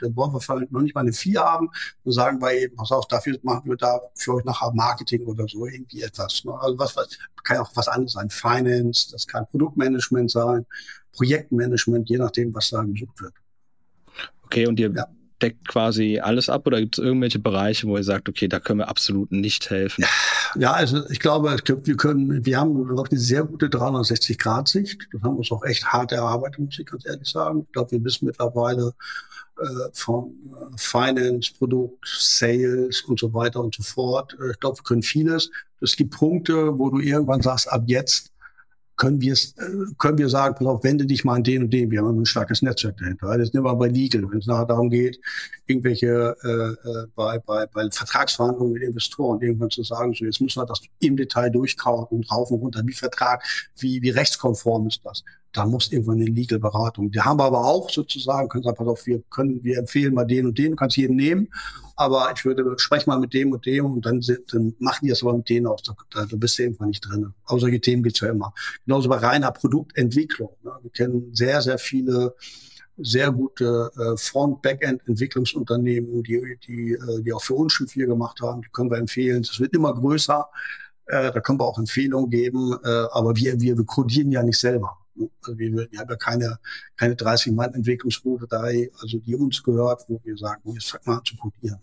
dann 0.00 0.14
wollen 0.16 0.32
wir 0.32 0.40
vielleicht 0.40 0.72
noch 0.72 0.80
nicht 0.80 0.94
mal 0.94 1.02
eine 1.02 1.12
Vieh 1.12 1.38
haben, 1.38 1.70
dann 2.04 2.12
sagen 2.12 2.40
wir 2.40 2.52
eben, 2.52 2.76
pass 2.76 2.92
auf, 2.92 3.06
dafür 3.08 3.38
machen 3.42 3.70
wir 3.70 3.76
da 3.76 4.00
für 4.14 4.34
euch 4.34 4.44
nachher 4.44 4.72
Marketing 4.72 5.24
oder 5.26 5.46
so 5.48 5.66
irgendwie 5.66 6.02
etwas. 6.02 6.44
Ne? 6.44 6.58
Also 6.60 6.78
was, 6.78 6.96
was 6.96 7.18
kann 7.44 7.58
auch 7.58 7.70
was 7.74 7.88
anderes 7.88 8.12
sein, 8.12 8.30
Finance, 8.30 9.10
das 9.12 9.26
kann 9.26 9.46
Produktmanagement 9.46 10.30
sein, 10.30 10.66
Projektmanagement, 11.12 12.08
je 12.08 12.18
nachdem, 12.18 12.54
was 12.54 12.70
da 12.70 12.82
gesucht 12.82 13.20
wird. 13.20 13.34
Okay, 14.42 14.66
und 14.66 14.78
ihr 14.78 14.92
ja 14.92 15.06
deckt 15.42 15.68
quasi 15.68 16.18
alles 16.18 16.48
ab 16.48 16.66
oder 16.66 16.80
gibt 16.80 16.98
es 16.98 17.04
irgendwelche 17.04 17.38
Bereiche, 17.38 17.86
wo 17.86 17.96
ihr 17.96 18.04
sagt, 18.04 18.28
okay, 18.28 18.48
da 18.48 18.60
können 18.60 18.80
wir 18.80 18.88
absolut 18.88 19.32
nicht 19.32 19.68
helfen? 19.70 20.04
Ja, 20.54 20.72
also 20.72 21.08
ich 21.10 21.20
glaube, 21.20 21.56
wir 21.66 21.96
können, 21.96 22.44
wir 22.44 22.58
haben 22.58 22.90
eine 22.90 23.18
sehr 23.18 23.44
gute 23.44 23.66
360-Grad-Sicht. 23.66 25.08
Das 25.12 25.22
haben 25.22 25.34
wir 25.34 25.38
uns 25.38 25.52
auch 25.52 25.64
echt 25.64 25.84
hart 25.86 26.12
erarbeitet, 26.12 26.60
muss 26.60 26.78
ich 26.78 26.86
ganz 26.86 27.04
ehrlich 27.06 27.28
sagen. 27.28 27.64
Ich 27.66 27.72
glaube, 27.72 27.90
wir 27.92 28.04
wissen 28.04 28.26
mittlerweile 28.26 28.94
äh, 29.60 29.64
von 29.92 30.34
äh, 30.44 30.76
Finance, 30.76 31.52
Produkt, 31.56 32.06
Sales 32.06 33.02
und 33.02 33.18
so 33.18 33.32
weiter 33.34 33.60
und 33.60 33.74
so 33.74 33.82
fort. 33.82 34.36
Äh, 34.40 34.52
ich 34.52 34.60
glaube, 34.60 34.78
wir 34.78 34.84
können 34.84 35.02
vieles. 35.02 35.50
Es 35.80 35.96
gibt 35.96 36.14
Punkte, 36.14 36.78
wo 36.78 36.90
du 36.90 37.00
irgendwann 37.00 37.42
sagst, 37.42 37.70
ab 37.70 37.82
jetzt 37.86 38.32
können 38.96 39.20
wir 39.20 39.32
es, 39.32 39.52
äh, 39.58 39.92
können 39.98 40.18
wir 40.18 40.28
sagen, 40.28 40.54
pass 40.58 40.66
auf, 40.66 40.84
wende 40.84 41.06
dich 41.06 41.24
mal 41.24 41.34
an 41.34 41.44
den 41.44 41.64
und 41.64 41.70
den. 41.72 41.90
Wir 41.90 42.02
haben 42.02 42.20
ein 42.20 42.26
starkes 42.26 42.62
Netzwerk 42.62 42.96
dahinter. 42.96 43.36
Das 43.38 43.52
nehmen 43.52 43.66
wir 43.66 43.74
bei 43.76 43.88
Legal, 43.88 44.22
wenn 44.30 44.38
es 44.38 44.46
nachher 44.46 44.66
darum 44.66 44.90
geht, 44.90 45.20
irgendwelche 45.66 46.36
äh, 46.42 46.88
äh, 46.88 47.06
bei, 47.14 47.38
bei, 47.38 47.66
bei 47.66 47.90
Vertragsverhandlungen 47.90 48.74
mit 48.74 48.82
Investoren 48.82 49.40
irgendwann 49.40 49.70
zu 49.70 49.82
sagen, 49.82 50.14
so 50.14 50.24
jetzt 50.24 50.40
müssen 50.40 50.60
wir 50.60 50.66
das 50.66 50.80
im 51.00 51.16
Detail 51.16 51.50
durchkauen 51.50 52.06
und 52.06 52.30
rauf 52.30 52.50
und 52.50 52.60
runter, 52.60 52.82
wie 52.84 52.92
Vertrag, 52.92 53.44
wie, 53.78 54.00
wie 54.02 54.10
rechtskonform 54.10 54.86
ist 54.86 55.00
das 55.04 55.22
da 55.56 55.64
muss 55.64 55.90
irgendwann 55.90 56.20
eine 56.20 56.26
Legal-Beratung. 56.26 57.10
Die 57.10 57.20
haben 57.20 57.38
wir 57.38 57.44
aber 57.44 57.64
auch 57.64 57.88
sozusagen, 57.88 58.48
können 58.48 58.64
sagen, 58.64 58.76
pass 58.76 58.86
auf, 58.86 59.06
wir 59.06 59.22
können, 59.30 59.64
wir 59.64 59.78
empfehlen 59.78 60.12
mal 60.12 60.26
den 60.26 60.46
und 60.46 60.58
den, 60.58 60.72
du 60.72 60.76
kannst 60.76 60.96
jeden 60.98 61.16
nehmen, 61.16 61.48
aber 61.96 62.30
ich 62.36 62.44
würde, 62.44 62.74
sprech 62.76 63.06
mal 63.06 63.18
mit 63.18 63.32
dem 63.32 63.52
und 63.52 63.64
dem 63.64 63.86
und 63.86 64.04
dann, 64.04 64.20
dann 64.52 64.74
machen 64.78 65.06
die 65.06 65.08
das 65.08 65.22
aber 65.22 65.34
mit 65.34 65.48
denen 65.48 65.66
auch, 65.66 65.80
da, 65.80 65.94
da 66.10 66.36
bist 66.36 66.58
du 66.58 66.64
irgendwann 66.64 66.88
nicht 66.88 67.00
drin. 67.00 67.32
Auch 67.46 67.58
solche 67.58 67.80
Themen 67.80 68.02
gibt's 68.02 68.20
ja 68.20 68.28
immer. 68.28 68.52
Genauso 68.84 69.08
bei 69.08 69.16
reiner 69.16 69.50
Produktentwicklung. 69.50 70.50
Ne? 70.62 70.72
Wir 70.82 70.90
kennen 70.90 71.34
sehr, 71.34 71.62
sehr 71.62 71.78
viele 71.78 72.34
sehr 72.98 73.30
gute 73.30 73.90
äh, 73.96 74.16
Front-, 74.16 74.62
Backend-Entwicklungsunternehmen, 74.62 76.22
die, 76.22 76.58
die, 76.66 76.92
äh, 76.92 77.22
die 77.22 77.32
auch 77.32 77.42
für 77.42 77.54
uns 77.54 77.74
schon 77.74 77.88
viel 77.88 78.06
gemacht 78.06 78.40
haben. 78.40 78.62
Die 78.62 78.68
können 78.70 78.90
wir 78.90 78.96
empfehlen. 78.96 79.42
Das 79.42 79.60
wird 79.60 79.74
immer 79.74 79.94
größer. 79.94 80.48
Äh, 81.06 81.30
da 81.30 81.40
können 81.40 81.60
wir 81.60 81.64
auch 81.64 81.78
Empfehlungen 81.78 82.30
geben. 82.30 82.74
Äh, 82.82 82.88
aber 83.12 83.36
wir, 83.36 83.60
wir, 83.60 83.76
wir 83.76 83.84
codieren 83.84 84.32
ja 84.32 84.42
nicht 84.42 84.58
selber. 84.58 84.96
Also 85.42 85.58
wir, 85.58 85.72
wir 85.72 85.98
haben 85.98 86.10
ja 86.10 86.16
keine, 86.16 86.58
keine 86.96 87.16
30 87.16 87.52
Mann 87.52 87.74
Entwicklungsprototype, 87.74 88.90
also 89.00 89.18
die 89.18 89.34
uns 89.34 89.62
gehört, 89.62 90.04
wo 90.08 90.20
wir 90.24 90.36
sagen, 90.36 90.62
jetzt 90.72 90.90
fang 90.90 91.00
mal 91.04 91.18
an 91.18 91.24
zu 91.24 91.36
codieren. 91.36 91.80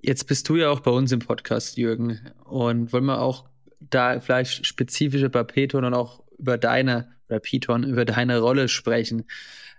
Jetzt 0.00 0.26
bist 0.26 0.48
du 0.48 0.56
ja 0.56 0.68
auch 0.68 0.80
bei 0.80 0.90
uns 0.90 1.12
im 1.12 1.20
Podcast, 1.20 1.76
Jürgen. 1.76 2.18
Und 2.44 2.92
wollen 2.92 3.04
wir 3.04 3.20
auch 3.20 3.48
da 3.78 4.20
vielleicht 4.20 4.66
spezifischer 4.66 5.28
bei 5.28 5.44
Peton 5.44 5.84
und 5.84 5.94
auch 5.94 6.24
über 6.38 6.58
deine, 6.58 7.12
oder 7.28 7.38
Piton, 7.38 7.84
über 7.84 8.04
deine 8.04 8.40
Rolle 8.40 8.68
sprechen. 8.68 9.24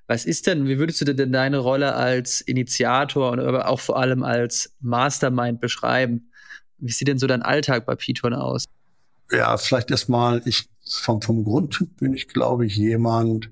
Was 0.07 0.25
ist 0.25 0.47
denn, 0.47 0.67
wie 0.67 0.79
würdest 0.79 1.01
du 1.01 1.05
denn 1.05 1.31
deine 1.31 1.57
Rolle 1.57 1.95
als 1.95 2.41
Initiator 2.41 3.31
und 3.31 3.39
aber 3.39 3.67
auch 3.67 3.79
vor 3.79 3.97
allem 3.97 4.23
als 4.23 4.73
Mastermind 4.79 5.59
beschreiben? 5.59 6.31
Wie 6.77 6.91
sieht 6.91 7.07
denn 7.07 7.17
so 7.17 7.27
dein 7.27 7.41
Alltag 7.41 7.85
bei 7.85 7.95
Piton 7.95 8.33
aus? 8.33 8.65
Ja, 9.31 9.57
vielleicht 9.57 9.91
erstmal, 9.91 10.41
ich 10.45 10.69
vom, 10.85 11.21
vom 11.21 11.43
Grundtyp 11.43 11.97
bin 11.97 12.13
ich, 12.13 12.27
glaube 12.27 12.65
ich, 12.65 12.75
jemand, 12.75 13.49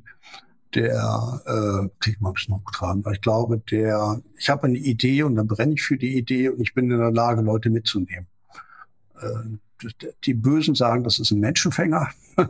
der, 0.75 1.41
äh, 1.45 1.89
krieg 1.99 2.15
ich 2.15 2.21
mal 2.21 2.29
ein 2.29 2.34
bisschen 2.34 2.55
hochtragen, 2.55 3.03
weil 3.03 3.15
ich 3.15 3.21
glaube, 3.21 3.59
der, 3.71 4.21
ich 4.38 4.49
habe 4.49 4.67
eine 4.67 4.77
Idee 4.77 5.23
und 5.23 5.36
dann 5.36 5.47
brenne 5.47 5.73
ich 5.73 5.82
für 5.82 5.97
die 5.97 6.17
Idee 6.17 6.49
und 6.49 6.61
ich 6.61 6.73
bin 6.73 6.89
in 6.89 6.97
der 6.97 7.11
Lage, 7.11 7.41
Leute 7.41 7.69
mitzunehmen. 7.69 8.27
Äh, 9.21 9.57
die 10.25 10.36
Bösen 10.36 10.75
sagen, 10.75 11.03
das 11.03 11.17
ist 11.17 11.32
ein 11.32 11.39
Menschenfänger. 11.39 12.09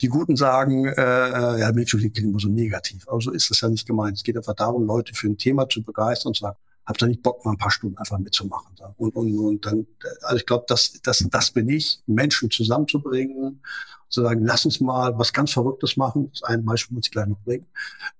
Die 0.00 0.08
Guten 0.08 0.34
sagen, 0.34 0.86
äh, 0.86 0.92
äh 0.92 1.60
ja, 1.60 1.72
Menschenfänger 1.72 2.10
klingt 2.10 2.30
immer 2.30 2.40
so 2.40 2.48
negativ. 2.48 3.06
Aber 3.06 3.20
so 3.20 3.32
ist 3.32 3.50
es 3.50 3.60
ja 3.60 3.68
nicht 3.68 3.86
gemeint. 3.86 4.16
Es 4.16 4.24
geht 4.24 4.38
einfach 4.38 4.54
darum, 4.54 4.86
Leute 4.86 5.12
für 5.14 5.28
ein 5.28 5.36
Thema 5.36 5.68
zu 5.68 5.82
begeistern 5.82 6.30
und 6.30 6.36
zu 6.36 6.44
sagen, 6.44 6.56
habt 6.90 7.02
ihr 7.02 7.08
nicht 7.08 7.22
Bock, 7.22 7.44
mal 7.44 7.52
ein 7.52 7.58
paar 7.58 7.70
Stunden 7.70 7.96
einfach 7.96 8.18
mitzumachen. 8.18 8.76
Und, 8.96 9.14
und, 9.16 9.38
und 9.38 9.66
dann, 9.66 9.86
also 10.22 10.36
ich 10.36 10.46
glaube, 10.46 10.64
das, 10.68 11.00
das, 11.02 11.26
das 11.30 11.50
bin 11.52 11.68
ich, 11.68 12.02
Menschen 12.06 12.50
zusammenzubringen 12.50 13.62
zu 14.10 14.22
sagen, 14.22 14.44
lass 14.44 14.64
uns 14.64 14.80
mal 14.80 15.16
was 15.18 15.32
ganz 15.32 15.52
Verrücktes 15.52 15.96
machen. 15.96 16.30
Das 16.32 16.42
eine 16.42 16.62
Beispiel 16.62 16.96
muss 16.96 17.06
ich 17.06 17.12
gleich 17.12 17.28
noch 17.28 17.40
bringen. 17.40 17.66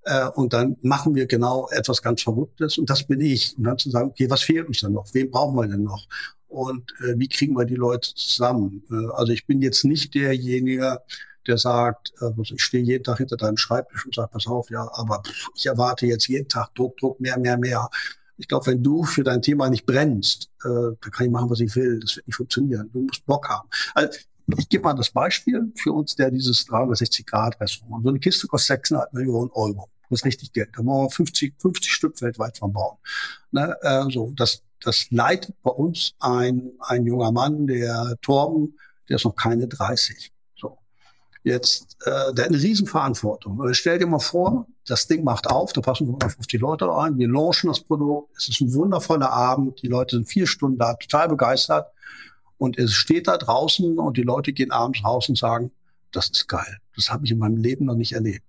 Äh, 0.05 0.29
und 0.29 0.53
dann 0.53 0.77
machen 0.83 1.15
wir 1.15 1.27
genau 1.27 1.69
etwas 1.71 2.01
ganz 2.01 2.23
Verrücktes 2.23 2.79
und 2.79 2.89
das 2.89 3.03
bin 3.03 3.21
ich. 3.21 3.59
Und 3.59 3.65
dann 3.65 3.77
zu 3.77 3.91
sagen, 3.91 4.11
okay, 4.11 4.31
was 4.31 4.43
fehlt 4.43 4.69
uns 4.69 4.81
denn 4.81 4.93
noch? 4.93 5.09
Wen 5.13 5.31
brauchen 5.31 5.57
wir 5.57 5.67
denn 5.67 5.83
noch? 5.83 6.07
Und 6.47 6.93
äh, 7.01 7.15
wie 7.19 7.29
kriegen 7.29 7.57
wir 7.57 7.65
die 7.65 7.75
Leute 7.75 8.15
zusammen? 8.15 8.85
Äh, 8.91 9.13
also 9.15 9.33
ich 9.33 9.47
bin 9.47 9.61
jetzt 9.63 9.85
nicht 9.85 10.15
derjenige, 10.15 11.01
der 11.47 11.59
sagt, 11.59 12.13
äh, 12.21 12.31
ich 12.41 12.63
stehe 12.63 12.85
jeden 12.85 13.05
Tag 13.05 13.19
hinter 13.19 13.37
deinem 13.37 13.57
Schreibtisch 13.57 14.07
und 14.07 14.15
sage, 14.15 14.31
pass 14.33 14.47
auf, 14.47 14.71
ja, 14.71 14.89
aber 14.93 15.23
ich 15.57 15.67
erwarte 15.67 16.07
jetzt 16.07 16.29
jeden 16.29 16.49
Tag 16.49 16.73
Druck, 16.77 16.97
Druck, 16.99 17.21
mehr, 17.21 17.39
mehr, 17.39 17.59
mehr 17.59 17.89
Ich 18.41 18.49
glaube, 18.49 18.67
wenn 18.67 18.83
du 18.83 19.05
für 19.05 19.23
dein 19.23 19.43
Thema 19.43 19.69
nicht 19.69 19.85
brennst, 19.85 20.51
äh, 20.65 20.69
dann 20.69 21.11
kann 21.13 21.27
ich 21.27 21.33
machen, 21.33 21.51
was 21.51 21.61
ich 21.61 21.77
will. 21.77 22.01
Das 22.01 22.17
wird 22.17 22.27
nicht 22.27 22.37
funktionieren. 22.37 22.91
Du 22.93 23.03
musst 23.03 23.25
Bock 23.27 23.49
haben. 23.49 23.69
Also, 23.95 24.19
ich 24.57 24.69
gebe 24.69 24.85
mal 24.85 24.95
das 24.95 25.11
Beispiel 25.11 25.73
für 25.77 25.93
uns, 25.93 26.17
der 26.17 26.31
dieses 26.31 26.67
360-Grad-Restaurant. 26.67 28.03
So 28.03 28.09
eine 28.09 28.19
Kiste 28.19 28.47
kostet 28.47 28.87
6,5 28.87 29.09
Millionen 29.13 29.51
Euro. 29.53 29.91
Das 30.09 30.21
ist 30.21 30.25
richtig 30.25 30.53
Geld. 30.53 30.71
Da 30.75 30.85
wollen 30.85 31.07
wir 31.07 31.11
50, 31.11 31.55
50 31.59 31.93
Stück 31.93 32.21
weltweit 32.23 32.59
von 32.59 32.73
bauen. 32.73 32.97
Ne, 33.53 33.77
äh, 33.83 34.05
so, 34.11 34.33
das, 34.35 34.63
das 34.81 35.07
leitet 35.11 35.55
bei 35.63 35.71
uns 35.71 36.15
ein, 36.19 36.73
ein 36.81 37.05
junger 37.05 37.31
Mann, 37.31 37.67
der 37.67 38.17
Torben, 38.23 38.77
der 39.09 39.17
ist 39.17 39.25
noch 39.25 39.37
keine 39.37 39.69
30. 39.69 40.33
Jetzt, 41.43 41.97
äh, 42.05 42.35
der 42.35 42.45
hat 42.45 42.53
eine 42.53 42.61
Riesenverantwortung. 42.63 43.73
Stell 43.73 43.99
dir 43.99 44.07
mal 44.07 44.19
vor, 44.19 44.67
das 44.87 45.07
Ding 45.07 45.25
macht 45.25 45.47
auf, 45.47 45.73
da 45.73 45.81
passen 45.81 46.07
150 46.07 46.61
Leute 46.61 46.87
rein, 46.87 47.17
wir 47.19 47.29
launchen 47.29 47.69
das 47.69 47.81
Produkt, 47.81 48.37
es 48.37 48.49
ist 48.49 48.61
ein 48.61 48.75
wundervoller 48.75 49.31
Abend, 49.31 49.81
die 49.83 49.89
Leute 49.89 50.17
sind 50.17 50.29
vier 50.29 50.47
Stunden 50.47 50.79
da, 50.79 50.95
total 50.95 51.29
begeistert. 51.29 51.87
Und 52.59 52.79
es 52.79 52.93
steht 52.93 53.27
da 53.27 53.39
draußen 53.39 53.99
und 53.99 54.19
die 54.19 54.23
Leute 54.23 54.53
gehen 54.53 54.71
abends 54.71 55.03
raus 55.03 55.31
und 55.31 55.39
sagen, 55.39 55.71
das 56.13 56.29
ist 56.29 56.47
geil. 56.47 56.79
Das 56.95 57.11
habe 57.11 57.25
ich 57.25 57.31
in 57.31 57.39
meinem 57.39 57.57
Leben 57.57 57.87
noch 57.87 57.95
nicht 57.95 58.13
erlebt. 58.13 58.45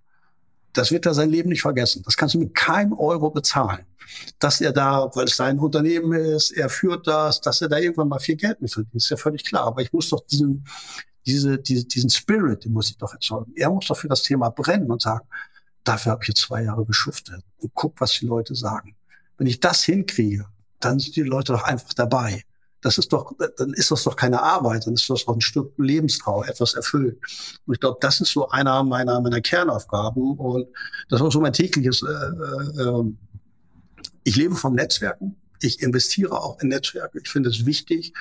Das 0.74 0.92
wird 0.92 1.06
er 1.06 1.14
sein 1.14 1.30
Leben 1.30 1.50
nicht 1.50 1.62
vergessen. 1.62 2.02
Das 2.06 2.18
kannst 2.18 2.36
du 2.36 2.40
mit 2.40 2.54
keinem 2.54 2.94
Euro 2.94 3.30
bezahlen. 3.30 3.86
Dass 4.40 4.60
er 4.60 4.74
da, 4.74 5.10
weil 5.14 5.26
es 5.26 5.38
sein 5.38 5.60
Unternehmen 5.60 6.12
ist, 6.12 6.52
er 6.52 6.70
führt 6.70 7.08
das, 7.08 7.40
dass 7.40 7.62
er 7.62 7.70
da 7.70 7.78
irgendwann 7.78 8.10
mal 8.10 8.20
viel 8.20 8.36
Geld 8.36 8.62
mit 8.62 8.74
verdient, 8.74 8.96
ist 8.96 9.10
ja 9.10 9.16
völlig 9.16 9.46
klar. 9.46 9.66
Aber 9.66 9.82
ich 9.82 9.94
muss 9.94 10.10
doch 10.10 10.26
diesen, 10.26 10.66
diese, 11.26 11.58
diese, 11.58 11.86
diesen 11.86 12.10
Spirit, 12.10 12.66
den 12.66 12.74
muss 12.74 12.90
ich 12.90 12.98
doch 12.98 13.14
erzeugen. 13.14 13.54
Er 13.56 13.70
muss 13.70 13.88
doch 13.88 13.98
für 13.98 14.08
das 14.08 14.24
Thema 14.24 14.50
brennen 14.50 14.92
und 14.92 15.02
sagen, 15.02 15.28
dafür 15.84 16.14
habe 16.14 16.24
ich 16.24 16.30
jetzt 16.30 16.42
zwei 16.42 16.64
Jahre 16.64 16.86
geschuftet 16.86 17.44
und 17.58 17.72
guck, 17.74 18.00
was 18.00 18.14
die 18.14 18.26
Leute 18.26 18.56
sagen. 18.56 18.96
Wenn 19.38 19.48
ich 19.48 19.60
das 19.60 19.84
hinkriege, 19.84 20.46
dann 20.80 21.00
sind 21.00 21.16
die 21.16 21.24
Leute 21.24 21.54
doch 21.54 21.64
einfach 21.64 21.94
dabei. 21.94 22.44
Das 22.82 22.98
ist 22.98 23.14
doch, 23.14 23.34
dann 23.58 23.74
ist 23.74 23.92
das 23.92 24.04
doch 24.04 24.16
keine 24.16 24.42
Arbeit, 24.42 24.88
dann 24.88 24.96
ist 24.96 25.08
das 25.08 25.26
doch 25.26 25.36
ein 25.36 25.42
Stück 25.42 25.74
Lebenstrau, 25.78 26.44
etwas 26.44 26.74
erfüllt. 26.74 27.20
Und 27.66 27.76
ich 27.76 27.80
glaube, 27.80 28.00
das 28.02 28.22
ist 28.22 28.32
so 28.32 28.50
einer 28.50 28.84
meiner, 28.84 29.22
meiner 29.22 29.40
Kernaufgaben 29.40 30.38
und 30.38 30.68
das 31.10 31.20
ist 31.20 31.28
auch 31.28 31.32
so 31.32 31.42
mein 31.42 31.54
tägliches. 31.54 32.02
Äh, 32.02 32.08
äh, 32.08 32.82
ähm, 32.82 33.18
ich 34.24 34.36
lebe 34.36 34.56
vom 34.56 34.74
Netzwerken. 34.74 35.36
Ich 35.62 35.82
investiere 35.82 36.42
auch 36.42 36.60
in 36.60 36.70
Netzwerke. 36.70 37.20
Ich 37.24 37.30
finde 37.30 37.50
es 37.50 37.66
wichtig, 37.68 38.14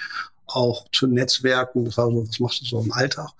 auch 0.54 0.86
zu 0.92 1.06
Netzwerken. 1.06 1.84
Das 1.84 1.96
war 1.96 2.10
so, 2.10 2.28
was 2.28 2.40
machst 2.40 2.60
du 2.60 2.64
so 2.66 2.80
im 2.80 2.92
Alltag? 2.92 3.30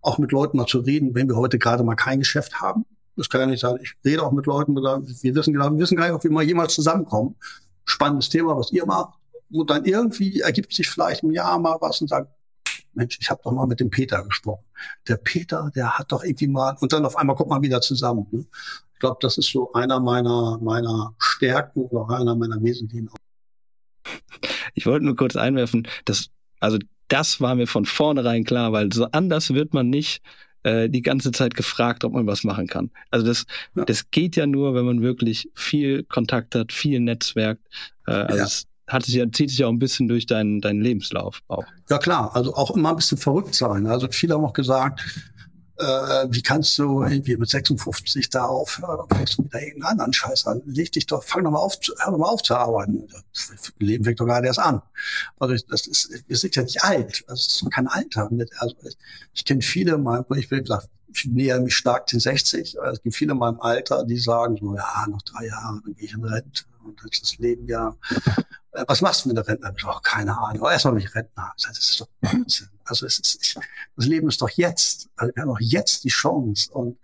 Auch 0.00 0.18
mit 0.18 0.32
Leuten 0.32 0.56
mal 0.56 0.66
zu 0.66 0.78
reden, 0.80 1.14
wenn 1.14 1.28
wir 1.28 1.36
heute 1.36 1.58
gerade 1.58 1.82
mal 1.84 1.94
kein 1.94 2.20
Geschäft 2.20 2.60
haben. 2.60 2.86
Das 3.16 3.28
kann 3.28 3.42
ja 3.42 3.46
nicht 3.46 3.60
sein. 3.60 3.78
Ich 3.82 3.94
rede 4.04 4.22
auch 4.22 4.32
mit 4.32 4.46
Leuten, 4.46 4.74
wir 4.74 5.34
wissen 5.34 5.52
genau, 5.52 5.70
wir 5.70 5.78
wissen 5.78 5.96
gar 5.96 6.06
nicht, 6.06 6.14
ob 6.14 6.24
wir 6.24 6.30
mal 6.30 6.44
jemals 6.44 6.74
zusammenkommen. 6.74 7.36
Spannendes 7.84 8.28
Thema, 8.28 8.56
was 8.56 8.72
ihr 8.72 8.86
macht 8.86 9.20
und 9.52 9.70
dann 9.70 9.84
irgendwie 9.84 10.40
ergibt 10.40 10.72
sich 10.72 10.88
vielleicht 10.88 11.22
im 11.22 11.32
Jahr 11.32 11.58
mal 11.58 11.76
was 11.80 12.00
und 12.00 12.08
sagt, 12.08 12.30
Mensch, 12.92 13.18
ich 13.20 13.30
habe 13.30 13.40
doch 13.44 13.52
mal 13.52 13.66
mit 13.66 13.80
dem 13.80 13.90
Peter 13.90 14.22
gesprochen. 14.24 14.64
Der 15.08 15.16
Peter, 15.16 15.70
der 15.74 15.98
hat 15.98 16.10
doch 16.12 16.24
irgendwie 16.24 16.48
mal, 16.48 16.76
und 16.80 16.92
dann 16.92 17.04
auf 17.04 17.16
einmal 17.16 17.36
kommt 17.36 17.50
man 17.50 17.62
wieder 17.62 17.80
zusammen. 17.80 18.26
Ne? 18.30 18.46
Ich 18.94 19.00
glaube, 19.00 19.18
das 19.20 19.38
ist 19.38 19.50
so 19.50 19.72
einer 19.72 20.00
meiner, 20.00 20.58
meiner 20.60 21.14
Stärken 21.18 21.82
oder 21.82 22.16
einer 22.16 22.34
meiner 22.34 22.62
wesentlichen. 22.62 23.10
Ich 24.74 24.86
wollte 24.86 25.04
nur 25.04 25.16
kurz 25.16 25.36
einwerfen, 25.36 25.86
dass, 26.04 26.30
also 26.60 26.78
das 27.08 27.40
war 27.40 27.54
mir 27.54 27.66
von 27.66 27.84
vornherein 27.84 28.44
klar, 28.44 28.72
weil 28.72 28.92
so 28.92 29.06
anders 29.06 29.52
wird 29.52 29.74
man 29.74 29.90
nicht 29.90 30.22
äh, 30.62 30.88
die 30.88 31.02
ganze 31.02 31.32
Zeit 31.32 31.54
gefragt, 31.54 32.04
ob 32.04 32.12
man 32.12 32.26
was 32.26 32.44
machen 32.44 32.66
kann. 32.66 32.90
Also 33.10 33.26
das, 33.26 33.46
ja. 33.74 33.84
das 33.84 34.10
geht 34.10 34.36
ja 34.36 34.46
nur, 34.46 34.74
wenn 34.74 34.84
man 34.84 35.02
wirklich 35.02 35.48
viel 35.54 36.04
Kontakt 36.04 36.54
hat, 36.54 36.72
viel 36.72 37.00
Netzwerk. 37.00 37.58
Äh, 38.06 38.12
also 38.12 38.38
ja. 38.38 38.44
es, 38.44 38.66
hat 38.86 39.04
sich 39.04 39.14
ja, 39.14 39.30
zieht 39.30 39.50
sich 39.50 39.58
ja 39.60 39.66
auch 39.66 39.72
ein 39.72 39.78
bisschen 39.78 40.08
durch 40.08 40.26
deinen, 40.26 40.60
deinen 40.60 40.80
Lebenslauf 40.80 41.40
auch. 41.48 41.64
Ja 41.88 41.98
klar, 41.98 42.34
also 42.34 42.54
auch 42.54 42.76
immer 42.76 42.90
ein 42.90 42.96
bisschen 42.96 43.18
verrückt 43.18 43.54
sein. 43.54 43.86
Also 43.86 44.08
viele 44.10 44.34
haben 44.34 44.44
auch 44.44 44.52
gesagt, 44.52 45.00
äh, 45.80 46.26
wie 46.30 46.42
kannst 46.42 46.76
du 46.78 47.02
irgendwie 47.02 47.36
mit 47.36 47.48
56 47.48 48.30
da 48.30 48.44
aufhören 48.44 49.00
und 49.00 49.14
fängst 49.14 49.38
du 49.38 49.42
mit 49.42 49.54
irgendeinen 49.54 49.82
anderen 49.84 50.12
Scheiß 50.12 50.46
an? 50.46 50.62
Leg 50.66 50.92
dich 50.92 51.06
doch, 51.06 51.24
fang 51.24 51.44
doch 51.44 51.50
mal 51.50 51.58
auf, 51.58 51.78
hör 51.98 52.12
doch 52.12 52.18
mal 52.18 52.28
auf 52.28 52.42
zu 52.42 52.54
arbeiten. 52.54 53.08
Das 53.32 53.72
Leben 53.78 54.04
fängt 54.04 54.20
doch 54.20 54.26
gerade 54.26 54.46
erst 54.46 54.58
an. 54.58 54.82
Also 55.38 55.64
das 55.68 55.86
ist, 55.86 56.24
wir 56.26 56.36
sind 56.36 56.56
ja 56.56 56.62
nicht 56.62 56.82
alt. 56.82 57.24
Das 57.26 57.46
ist 57.46 57.70
kein 57.70 57.86
Alter. 57.88 58.30
Also 58.58 58.76
ich, 58.82 58.96
ich 59.32 59.44
kenne 59.44 59.62
viele, 59.62 59.98
mal, 59.98 60.24
ich 60.36 60.48
bin 60.48 60.60
gesagt, 60.60 60.88
ich 61.12 61.24
näher 61.26 61.60
mich 61.60 61.74
stark 61.74 62.06
den 62.06 62.20
60. 62.20 62.76
Es 62.76 63.02
gibt 63.02 63.16
viele 63.16 63.32
in 63.32 63.38
meinem 63.38 63.60
Alter, 63.60 64.04
die 64.04 64.18
sagen 64.18 64.56
so, 64.60 64.74
ja, 64.74 65.06
noch 65.08 65.22
drei 65.22 65.46
Jahre, 65.46 65.80
dann 65.84 65.94
gehe 65.94 66.06
ich 66.06 66.14
in 66.14 66.24
Rente. 66.24 66.64
Und 66.84 67.00
dann 67.00 67.08
ist 67.10 67.22
das 67.22 67.38
Leben 67.38 67.66
ja 67.66 67.96
äh, 68.10 68.42
was 68.72 69.00
machst 69.00 69.24
du 69.24 69.28
mit 69.28 69.36
der 69.36 69.46
Rentner? 69.46 69.72
Ich 69.76 69.84
auch 69.84 70.02
keine 70.02 70.36
Ahnung. 70.36 70.62
Aber 70.62 70.72
erstmal 70.72 70.94
mich 70.94 71.14
Rentner. 71.14 71.52
Das 71.62 71.78
ist 71.78 72.00
doch 72.00 72.08
Blödsinn. 72.20 72.68
Also 72.84 73.06
es 73.06 73.18
ist, 73.18 73.38
ich, 73.42 73.56
das 73.96 74.06
Leben 74.06 74.28
ist 74.28 74.40
doch 74.40 74.50
jetzt. 74.50 75.08
Also 75.16 75.34
wir 75.34 75.42
haben 75.42 75.50
doch 75.50 75.60
jetzt 75.60 76.04
die 76.04 76.08
Chance. 76.08 76.70
Und 76.72 76.98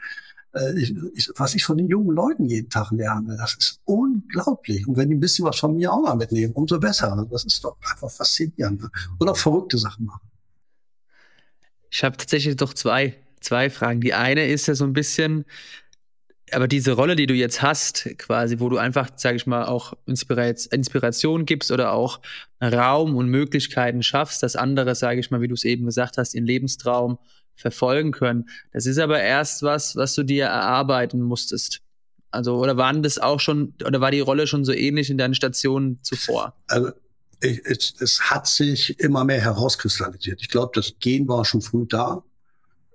äh, 0.55 0.79
ich, 0.79 0.95
ich, 1.14 1.31
was 1.37 1.55
ich 1.55 1.64
von 1.64 1.77
den 1.77 1.89
jungen 1.89 2.14
Leuten 2.14 2.45
jeden 2.45 2.71
Tag 2.71 2.93
lerne, 2.93 3.37
das 3.37 3.55
ist 3.55 3.81
unglaublich. 3.85 4.87
Und 4.87 4.97
wenn 4.97 5.09
die 5.09 5.17
ein 5.17 5.21
bisschen 5.21 5.45
was 5.45 5.59
von 5.59 5.75
mir 5.75 5.93
auch 5.93 6.03
mal 6.03 6.14
mitnehmen, 6.14 6.53
umso 6.55 6.79
besser. 6.79 7.27
Das 7.31 7.45
ist 7.45 7.64
doch 7.64 7.77
einfach 7.91 8.11
faszinierend. 8.11 8.83
Ne? 8.83 8.91
Und 9.19 9.29
auch 9.29 9.37
verrückte 9.37 9.79
Sachen 9.79 10.07
machen. 10.07 10.29
Ich 11.91 12.05
habe 12.05 12.17
tatsächlich 12.17 12.57
doch 12.57 12.75
zwei, 12.75 13.17
zwei 13.41 13.71
Fragen. 13.71 14.01
Die 14.01 14.14
eine 14.14 14.47
ist 14.47 14.67
ja 14.67 14.75
so 14.75 14.85
ein 14.85 14.93
bisschen, 14.93 15.45
aber 16.53 16.68
diese 16.68 16.92
Rolle, 16.92 17.16
die 17.16 17.26
du 17.26 17.34
jetzt 17.34 17.62
hast, 17.62 18.09
quasi, 18.18 18.61
wo 18.61 18.68
du 18.68 18.78
einfach, 18.78 19.11
sage 19.16 19.36
ich 19.36 19.47
mal, 19.47 19.64
auch 19.64 19.94
Inspiration 20.07 21.44
gibst 21.44 21.72
oder 21.72 21.92
auch 21.92 22.20
Raum 22.62 23.16
und 23.16 23.28
Möglichkeiten 23.28 24.03
schaffst, 24.03 24.42
dass 24.42 24.55
andere, 24.55 24.94
sage 24.94 25.20
ich 25.20 25.30
mal, 25.30 25.40
wie 25.40 25.49
du 25.49 25.55
es 25.55 25.64
eben 25.64 25.86
gesagt 25.86 26.18
hast, 26.18 26.34
ihren 26.34 26.47
Lebenstraum 26.47 27.18
verfolgen 27.57 28.12
können. 28.12 28.49
Das 28.72 28.86
ist 28.86 28.99
aber 28.99 29.20
erst 29.20 29.62
was, 29.62 29.97
was 29.97 30.14
du 30.14 30.22
dir 30.22 30.44
erarbeiten 30.44 31.20
musstest. 31.20 31.80
Also, 32.30 32.57
oder 32.57 32.76
waren 32.76 33.03
das 33.03 33.18
auch 33.18 33.40
schon, 33.40 33.74
oder 33.84 34.01
war 34.01 34.11
die 34.11 34.20
Rolle 34.20 34.47
schon 34.47 34.64
so 34.64 34.72
ähnlich 34.72 35.11
in 35.11 35.18
deinen 35.18 35.34
Stationen 35.34 35.99
zuvor? 36.03 36.55
Also, 36.68 36.90
ich, 37.40 37.61
es, 37.64 37.94
es 37.99 38.20
hat 38.20 38.47
sich 38.47 38.99
immer 39.01 39.24
mehr 39.24 39.40
herauskristallisiert. 39.40 40.40
Ich 40.42 40.49
glaube, 40.49 40.72
das 40.74 40.94
Gen 41.01 41.26
war 41.28 41.44
schon 41.44 41.62
früh 41.62 41.86
da. 41.88 42.22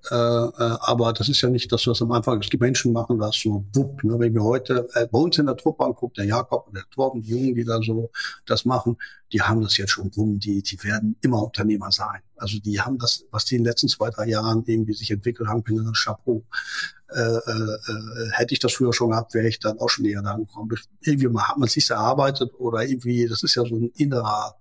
Äh, 0.10 0.16
äh, 0.16 0.78
aber 0.82 1.14
das 1.14 1.30
ist 1.30 1.42
ja 1.42 1.50
nicht 1.50 1.72
das, 1.72 1.86
was 1.86 2.02
am 2.02 2.12
Anfang, 2.12 2.40
es 2.40 2.50
gibt 2.50 2.62
Menschen 2.62 2.92
machen 2.92 3.20
das 3.20 3.36
so 3.36 3.64
wupp. 3.74 4.04
Ne? 4.04 4.18
Wenn 4.18 4.34
wir 4.34 4.44
heute 4.44 4.88
äh, 4.94 5.06
bei 5.06 5.20
uns 5.20 5.38
in 5.38 5.46
der 5.46 5.56
Truppe 5.56 5.86
angucken, 5.86 6.16
der 6.18 6.26
Jakob 6.26 6.68
und 6.68 6.76
der 6.76 6.90
Torben, 6.90 7.22
die 7.22 7.30
Jungen, 7.30 7.54
die 7.54 7.64
da 7.64 7.80
so 7.82 8.10
das 8.46 8.66
machen, 8.66 8.98
die 9.32 9.42
haben 9.42 9.62
das 9.62 9.78
jetzt 9.78 9.92
schon 9.92 10.10
rum, 10.18 10.40
die, 10.40 10.64
die 10.64 10.84
werden 10.84 11.16
immer 11.22 11.44
Unternehmer 11.44 11.92
sein. 11.92 12.22
Also 12.36 12.58
die 12.60 12.82
haben 12.82 12.98
das, 12.98 13.26
was 13.30 13.46
die 13.46 13.56
in 13.56 13.64
den 13.64 13.70
letzten 13.70 13.90
zwei, 13.90 14.10
drei 14.10 14.28
Jahren 14.28 14.64
irgendwie 14.66 14.94
sich 14.94 15.12
entwickelt 15.12 15.48
haben, 15.48 15.62
bin 15.62 15.80
ein 15.80 15.94
Chapeau. 15.94 16.44
Äh, 17.14 17.20
äh, 17.20 17.38
äh, 17.38 18.32
hätte 18.32 18.54
ich 18.54 18.60
das 18.60 18.74
früher 18.74 18.94
schon 18.94 19.12
gehabt, 19.12 19.34
wäre 19.34 19.48
ich 19.48 19.60
dann 19.60 19.78
auch 19.80 19.90
schon 19.90 20.06
eher 20.06 20.24
da 20.24 20.32
angekommen. 20.32 20.72
Irgendwie 21.02 21.28
hat 21.38 21.58
man 21.58 21.70
sich 21.70 21.90
erarbeitet 21.90 22.54
oder 22.58 22.84
irgendwie, 22.84 23.28
das 23.28 23.44
ist 23.44 23.56
ja 23.56 23.64
so 23.66 23.76
ein 23.76 23.92
innerer 23.96 24.56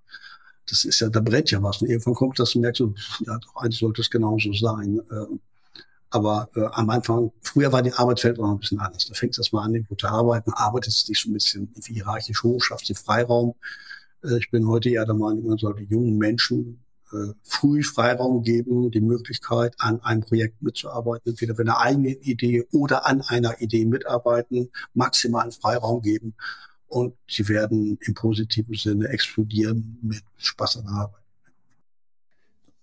das 0.71 0.85
ist 0.85 1.01
ja, 1.01 1.09
da 1.09 1.21
brennt 1.21 1.51
ja 1.51 1.63
was. 1.63 1.83
Und 1.83 1.89
irgendwann 1.89 2.15
kommt 2.15 2.39
das 2.39 2.55
und 2.55 2.63
merkst 2.63 2.81
du, 2.81 2.95
ja, 3.27 3.39
doch, 3.39 3.57
eigentlich 3.57 3.81
sollte 3.81 4.01
es 4.01 4.11
genauso 4.11 4.53
sein. 4.53 5.01
Ähm, 5.11 5.41
aber 6.11 6.49
äh, 6.57 6.65
am 6.73 6.91
Anfang, 6.91 7.33
früher 7.41 7.73
war 7.73 7.83
die 7.83 7.93
Arbeitswelt 7.93 8.39
auch 8.39 8.45
noch 8.45 8.53
ein 8.53 8.59
bisschen 8.59 8.81
anders. 8.81 9.07
Da 9.07 9.15
fängt 9.15 9.39
es 9.39 9.53
mal 9.53 9.65
an, 9.65 9.85
gut 9.89 10.01
zu 10.01 10.09
arbeiten, 10.09 10.53
arbeitest 10.53 11.09
dich 11.09 11.21
so 11.21 11.31
ein 11.31 11.35
bisschen 11.35 11.73
hierarchisch 11.87 12.43
hoch, 12.43 12.63
schaffst 12.63 12.89
dir 12.89 12.97
Freiraum. 12.97 13.55
Äh, 14.25 14.39
ich 14.39 14.51
bin 14.51 14.67
heute 14.67 14.91
eher 14.91 15.07
der 15.07 15.15
Meinung, 15.15 15.47
man 15.47 15.59
sollte 15.59 15.83
jungen 15.83 16.19
Menschen 16.19 16.85
äh, 17.13 17.33
früh 17.43 17.83
Freiraum 17.83 18.43
geben, 18.43 18.91
die 18.91 19.01
Möglichkeit, 19.01 19.75
an 19.79 20.01
einem 20.03 20.23
Projekt 20.23 20.63
mitzuarbeiten, 20.63 21.31
entweder 21.31 21.55
mit 21.55 21.69
einer 21.69 21.79
eigenen 21.79 22.21
Idee 22.23 22.67
oder 22.73 23.07
an 23.07 23.23
einer 23.23 23.61
Idee 23.61 23.85
mitarbeiten, 23.85 24.71
maximalen 24.95 25.53
Freiraum 25.53 26.03
geben 26.03 26.35
und 26.91 27.15
sie 27.29 27.49
werden 27.49 27.99
im 28.01 28.15
positiven 28.15 28.75
Sinne 28.75 29.09
explodieren 29.09 29.99
mit 30.03 30.23
Spaß 30.39 30.79
an 30.79 30.85
der 30.85 30.93
Arbeit. 30.95 31.23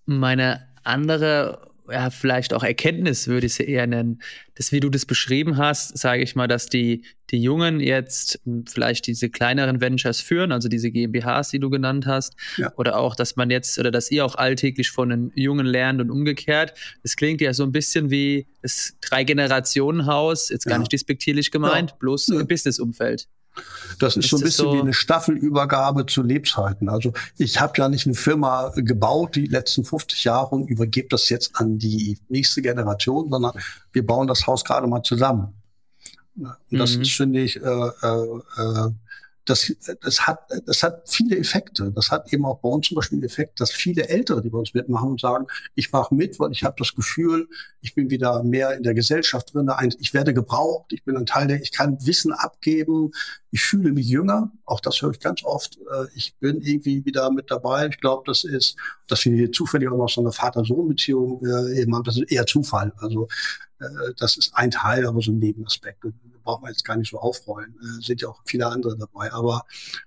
Meine 0.06 0.66
andere, 0.84 1.70
ja, 1.90 2.10
vielleicht 2.10 2.54
auch 2.54 2.64
Erkenntnis 2.64 3.28
würde 3.28 3.48
ich 3.48 3.56
sie 3.56 3.66
eher 3.66 3.86
nennen, 3.86 4.22
dass 4.56 4.72
wie 4.72 4.80
du 4.80 4.90
das 4.90 5.06
beschrieben 5.06 5.58
hast, 5.58 5.98
sage 5.98 6.24
ich 6.24 6.38
mal, 6.38 6.48
dass 6.48 6.68
die, 6.68 7.04
die 7.32 7.42
Jungen 7.42 7.82
jetzt 7.82 8.40
vielleicht 8.66 9.08
diese 9.08 9.30
kleineren 9.30 9.82
Ventures 9.82 10.22
führen, 10.22 10.54
also 10.54 10.70
diese 10.70 10.90
GmbHs, 10.90 11.50
die 11.50 11.60
du 11.60 11.70
genannt 11.70 12.06
hast, 12.06 12.38
ja. 12.56 12.72
oder 12.78 12.98
auch, 12.98 13.14
dass 13.14 13.36
man 13.36 13.50
jetzt, 13.50 13.78
oder 13.78 13.92
dass 13.92 14.10
ihr 14.10 14.26
auch 14.26 14.36
alltäglich 14.36 14.90
von 14.90 15.10
den 15.10 15.32
Jungen 15.36 15.66
lernt 15.66 16.00
und 16.00 16.12
umgekehrt. 16.12 16.74
Das 17.04 17.18
klingt 17.18 17.42
ja 17.42 17.54
so 17.54 17.64
ein 17.64 17.74
bisschen 17.74 18.10
wie 18.10 18.48
das 18.62 18.94
Drei-Generationen-Haus, 19.02 20.48
jetzt 20.48 20.64
gar 20.64 20.76
ja. 20.76 20.80
nicht 20.80 20.94
despektierlich 20.94 21.52
gemeint, 21.52 21.92
ja. 21.92 21.98
bloß 22.00 22.30
im 22.30 22.48
Business-Umfeld. 22.48 23.28
Das 24.00 24.16
ist, 24.16 24.26
ist 24.26 24.30
so 24.30 24.38
ein 24.38 24.44
bisschen 24.44 24.66
so 24.66 24.74
wie 24.74 24.80
eine 24.80 24.94
Staffelübergabe 24.94 26.06
zu 26.06 26.22
Lebzeiten. 26.22 26.90
Also 26.90 27.14
ich 27.38 27.60
habe 27.60 27.74
ja 27.78 27.90
nicht 27.90 28.06
eine 28.06 28.16
Firma 28.16 28.72
gebaut 28.76 29.36
die 29.36 29.48
letzten 29.48 29.84
50 29.84 30.24
Jahre 30.24 30.56
und 30.56 30.70
übergebe 30.70 31.08
das 31.10 31.30
jetzt 31.30 31.56
an 31.56 31.78
die 31.78 32.20
nächste 32.30 32.62
Generation, 32.62 33.30
sondern 33.30 33.54
wir 33.92 34.06
bauen 34.06 34.28
das 34.28 34.46
Haus 34.46 34.64
gerade 34.64 34.88
mal 34.88 35.02
zusammen. 35.04 35.54
Und 36.36 36.56
das 36.78 36.96
mhm. 36.96 37.02
ist, 37.02 37.12
finde 37.12 37.42
ich, 37.42 37.58
äh, 37.58 37.60
äh, 37.62 38.40
äh 38.58 38.92
das, 39.50 39.74
das, 40.02 40.28
hat, 40.28 40.40
das 40.66 40.84
hat 40.84 41.10
viele 41.10 41.38
Effekte. 41.38 41.92
Das 41.96 42.12
hat 42.12 42.32
eben 42.34 42.46
auch 42.46 42.60
bei 42.60 42.70
uns 42.70 42.88
zum 42.88 42.96
Beispiel 42.96 43.20
den 43.20 43.26
Effekt, 43.26 43.60
dass 43.60 43.72
viele 43.72 44.08
Ältere, 44.08 44.42
die 44.42 44.50
bei 44.50 44.58
uns 44.58 44.74
mitmachen 44.74 45.12
und 45.12 45.22
sagen, 45.22 45.48
ich 45.76 45.92
mache 45.92 46.14
mit, 46.14 46.40
weil 46.40 46.52
ich 46.52 46.64
habe 46.64 46.76
das 46.78 46.94
Gefühl, 46.94 47.48
ich 47.82 47.96
bin 47.96 48.10
wieder 48.10 48.44
mehr 48.44 48.76
in 48.76 48.84
der 48.84 48.94
Gesellschaft 48.94 49.54
drin, 49.54 49.72
ich 50.00 50.14
werde 50.14 50.34
gebraucht, 50.34 50.92
ich 50.92 51.04
bin 51.04 51.16
ein 51.16 51.26
Teil 51.26 51.48
der, 51.48 51.62
ich 51.62 51.72
kann 51.72 51.98
Wissen 52.06 52.34
abgeben, 52.34 53.12
ich 53.52 53.62
fühle 53.62 53.94
mich 53.94 54.08
jünger, 54.08 54.52
auch 54.66 54.82
das 54.82 55.02
höre 55.02 55.12
ich 55.12 55.20
ganz 55.20 55.44
oft, 55.44 55.78
äh, 55.78 56.06
ich 56.16 56.36
bin 56.40 56.62
irgendwie 56.62 57.06
wieder 57.06 57.32
mit 57.32 57.50
dabei. 57.50 57.88
Ich 57.88 58.00
glaube, 58.00 58.24
das 58.26 58.44
ist, 58.44 58.76
dass 59.08 59.24
wir 59.26 59.34
hier 59.34 59.52
zufällig 59.52 59.90
auch 59.90 59.98
noch 59.98 60.10
so 60.10 60.22
eine 60.22 60.32
Vater-Sohn-Beziehung 60.32 61.42
äh, 61.46 61.82
eben 61.82 61.96
haben, 61.96 62.04
das 62.04 62.18
ist 62.18 62.32
eher 62.32 62.46
Zufall. 62.46 62.92
Also 62.98 63.28
das 64.18 64.38
ist 64.38 64.54
ein 64.56 64.72
Teil, 64.72 65.06
aber 65.06 65.22
so 65.22 65.32
ein 65.32 65.40
Nebenaspekt 65.40 66.04
brauchen 66.48 66.64
wir 66.64 66.70
jetzt 66.70 66.86
gar 66.86 66.96
nicht 66.96 67.12
so 67.12 67.20
aufrollen. 67.20 67.76
Äh, 67.82 68.04
sind 68.04 68.22
ja 68.22 68.30
auch 68.30 68.42
viele 68.46 68.68
andere 68.68 68.98
dabei. 68.98 69.32
Aber 69.34 69.66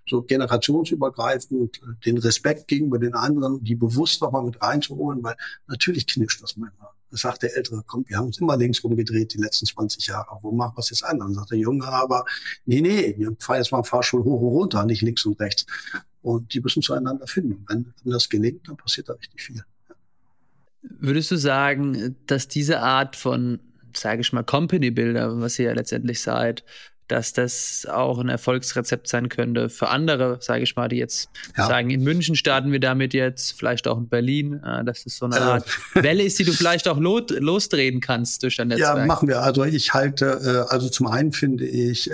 so 0.08 0.22
generationsübergreifend 0.22 1.76
äh, 1.76 2.04
den 2.06 2.18
Respekt 2.18 2.66
gegenüber 2.66 2.98
den 2.98 3.14
anderen, 3.14 3.62
die 3.62 3.74
bewusst 3.74 4.22
nochmal 4.22 4.44
mit 4.44 4.60
reinzuholen, 4.60 5.22
weil 5.22 5.36
natürlich 5.68 6.06
knirscht 6.06 6.42
das 6.42 6.56
manchmal. 6.56 6.88
Das 7.10 7.22
sagt 7.22 7.42
der 7.42 7.56
Ältere, 7.56 7.82
komm, 7.86 8.04
wir 8.08 8.16
haben 8.16 8.26
uns 8.26 8.38
immer 8.38 8.56
links 8.56 8.82
rumgedreht 8.82 9.34
die 9.34 9.38
letzten 9.38 9.66
20 9.66 10.06
Jahre. 10.06 10.38
Wo 10.42 10.52
machen 10.52 10.76
wir 10.76 10.80
es 10.80 10.90
jetzt 10.90 11.04
an? 11.04 11.18
Dann 11.18 11.34
sagt 11.34 11.50
der 11.50 11.58
Junge 11.58 11.86
aber, 11.86 12.24
nee, 12.64 12.80
nee, 12.80 13.14
wir 13.18 13.36
fahren 13.38 13.58
jetzt 13.58 13.72
mal 13.72 13.82
Fahrstuhl 13.82 14.22
hoch 14.24 14.40
und 14.40 14.48
runter, 14.48 14.84
nicht 14.84 15.02
links 15.02 15.26
und 15.26 15.38
rechts. 15.40 15.66
Und 16.22 16.54
die 16.54 16.60
müssen 16.60 16.82
zueinander 16.82 17.26
finden. 17.26 17.64
Wenn, 17.68 17.92
wenn 18.02 18.12
das 18.12 18.28
gelingt, 18.28 18.68
dann 18.68 18.76
passiert 18.76 19.08
da 19.08 19.14
richtig 19.14 19.42
viel. 19.42 19.64
Würdest 20.82 21.30
du 21.30 21.36
sagen, 21.36 22.16
dass 22.26 22.48
diese 22.48 22.80
Art 22.80 23.16
von 23.16 23.60
sage 23.96 24.20
ich 24.20 24.32
mal, 24.32 24.44
Company-Builder, 24.44 25.40
was 25.40 25.58
ihr 25.58 25.66
ja 25.66 25.72
letztendlich 25.72 26.20
seid, 26.20 26.64
dass 27.08 27.32
das 27.32 27.86
auch 27.90 28.20
ein 28.20 28.28
Erfolgsrezept 28.28 29.08
sein 29.08 29.28
könnte 29.28 29.68
für 29.68 29.88
andere, 29.88 30.38
sage 30.40 30.62
ich 30.62 30.76
mal, 30.76 30.88
die 30.88 30.96
jetzt 30.96 31.28
ja. 31.56 31.66
sagen, 31.66 31.90
in 31.90 32.04
München 32.04 32.36
starten 32.36 32.70
wir 32.70 32.78
damit 32.78 33.14
jetzt, 33.14 33.58
vielleicht 33.58 33.88
auch 33.88 33.98
in 33.98 34.08
Berlin, 34.08 34.62
äh, 34.64 34.84
dass 34.84 35.06
es 35.06 35.16
so 35.16 35.26
eine 35.26 35.40
Art 35.40 35.66
äh, 35.94 36.04
Welle 36.04 36.22
ist, 36.22 36.38
die 36.38 36.44
du 36.44 36.52
vielleicht 36.52 36.86
auch 36.86 36.98
lo 36.98 37.20
losdrehen 37.28 38.00
kannst 38.00 38.44
durch 38.44 38.56
dein 38.56 38.68
Netzwerk. 38.68 38.98
Ja, 38.98 39.06
machen 39.06 39.26
wir. 39.26 39.42
Also 39.42 39.64
ich 39.64 39.92
halte, 39.92 40.66
äh, 40.68 40.72
also 40.72 40.88
zum 40.88 41.08
einen 41.08 41.32
finde 41.32 41.66
ich, 41.66 42.10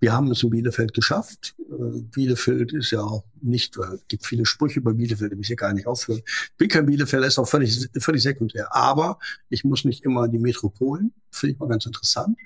wir 0.00 0.14
haben 0.14 0.30
es 0.30 0.42
in 0.42 0.50
Bielefeld 0.50 0.94
geschafft. 0.94 1.54
Äh, 1.58 2.00
Bielefeld 2.00 2.72
ist 2.72 2.90
ja 2.90 3.02
auch 3.02 3.24
nicht, 3.42 3.76
es 3.76 4.06
gibt 4.08 4.26
viele 4.26 4.46
Sprüche 4.46 4.80
über 4.80 4.94
Bielefeld, 4.94 5.32
die 5.32 5.40
ich 5.40 5.46
hier 5.46 5.56
gar 5.56 5.72
nicht 5.72 5.86
aufführen. 5.86 6.22
Ich 6.24 6.56
bin 6.56 6.68
kein 6.68 6.86
Bielefeld, 6.86 7.24
ist 7.24 7.38
auch 7.38 7.48
völlig, 7.48 7.88
völlig 7.98 8.22
sekundär. 8.22 8.74
Aber 8.74 9.18
ich 9.50 9.62
muss 9.62 9.84
nicht 9.84 10.04
immer 10.04 10.24
in 10.24 10.32
die 10.32 10.38
Metropolen, 10.38 11.12
finde 11.30 11.52
ich 11.52 11.58
mal 11.60 11.68
ganz 11.68 11.86
interessant. 11.86 12.36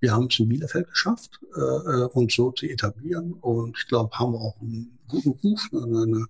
Wir 0.00 0.12
haben 0.12 0.28
es 0.30 0.38
in 0.38 0.48
Bielefeld 0.48 0.88
geschafft, 0.88 1.40
äh, 1.56 1.60
äh, 1.60 2.04
uns 2.12 2.34
so 2.34 2.50
zu 2.52 2.66
etablieren. 2.66 3.32
Und 3.34 3.76
ich 3.78 3.86
glaube, 3.88 4.16
haben 4.18 4.32
wir 4.32 4.40
auch 4.40 4.60
einen 4.60 4.98
guten 5.08 5.30
Ruf, 5.30 5.68
eine, 5.72 6.02
eine, 6.02 6.26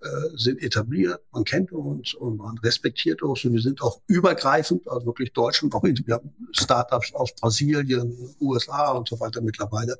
äh, 0.00 0.36
sind 0.36 0.62
etabliert, 0.62 1.20
man 1.32 1.44
kennt 1.44 1.72
uns 1.72 2.14
und 2.14 2.36
man 2.36 2.58
respektiert 2.58 3.22
uns. 3.22 3.44
Und 3.44 3.54
wir 3.54 3.60
sind 3.60 3.82
auch 3.82 4.00
übergreifend, 4.06 4.86
also 4.88 5.06
wirklich 5.06 5.32
Deutschland, 5.32 5.74
wir 5.74 6.14
haben 6.14 6.30
Startups 6.52 7.12
aus 7.14 7.34
Brasilien, 7.34 8.16
USA 8.40 8.92
und 8.92 9.08
so 9.08 9.18
weiter 9.18 9.40
mittlerweile. 9.40 9.98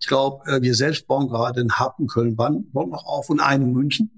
Ich 0.00 0.06
glaube, 0.06 0.50
äh, 0.50 0.62
wir 0.62 0.74
selbst 0.74 1.06
bauen 1.06 1.28
gerade 1.28 1.60
in 1.60 1.72
Happen, 1.78 2.08
Köln, 2.08 2.34
Bonn 2.34 2.66
noch 2.72 3.04
auf 3.04 3.30
und 3.30 3.40
einen 3.40 3.64
in 3.64 3.72
München 3.72 4.17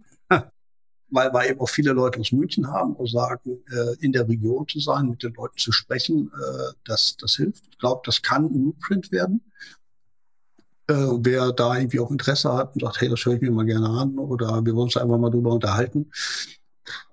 weil 1.11 1.33
wir 1.33 1.49
eben 1.49 1.61
auch 1.61 1.69
viele 1.69 1.93
Leute 1.93 2.21
aus 2.21 2.33
München 2.33 2.69
haben 2.69 2.95
und 2.95 3.11
sagen, 3.11 3.59
äh, 3.71 3.97
in 4.01 4.13
der 4.13 4.29
Region 4.29 4.67
zu 4.69 4.81
sein, 4.81 5.09
mit 5.09 5.23
den 5.23 5.35
Leuten 5.35 5.57
zu 5.59 5.73
sprechen, 5.73 6.31
äh, 6.33 6.73
das, 6.85 7.17
das 7.19 7.37
hilft. 7.37 7.65
Ich 7.71 7.79
glaube, 7.79 8.03
das 8.05 8.23
kann 8.23 8.45
ein 8.45 8.53
Blueprint 8.53 9.11
werden. 9.13 9.43
Äh, 10.89 10.95
wer 10.95 11.53
da 11.53 11.77
irgendwie 11.77 12.01
auch 12.01 12.11
Interesse 12.11 12.53
hat 12.53 12.75
und 12.75 12.83
sagt, 12.83 13.01
hey, 13.01 13.09
das 13.09 13.25
höre 13.25 13.35
ich 13.35 13.41
mir 13.41 13.51
mal 13.51 13.67
gerne 13.67 13.89
an 13.89 14.19
oder 14.19 14.65
wir 14.65 14.75
wollen 14.75 14.85
uns 14.85 14.97
einfach 14.97 15.19
mal 15.19 15.31
drüber 15.31 15.53
unterhalten, 15.53 16.11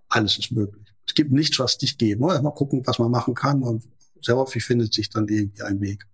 alles 0.09 0.37
ist 0.37 0.51
möglich. 0.51 0.87
Es 1.05 1.13
gibt 1.13 1.31
nichts, 1.31 1.59
was 1.59 1.77
dich 1.77 1.97
geht. 1.97 2.19
Nur 2.19 2.39
mal 2.41 2.51
gucken, 2.51 2.81
was 2.85 2.99
man 2.99 3.11
machen 3.11 3.33
kann 3.33 3.63
und 3.63 3.83
sehr 4.21 4.35
häufig 4.35 4.63
findet 4.63 4.93
sich 4.93 5.09
dann 5.09 5.27
irgendwie 5.27 5.61
ein 5.61 5.79
Weg. 5.81 6.05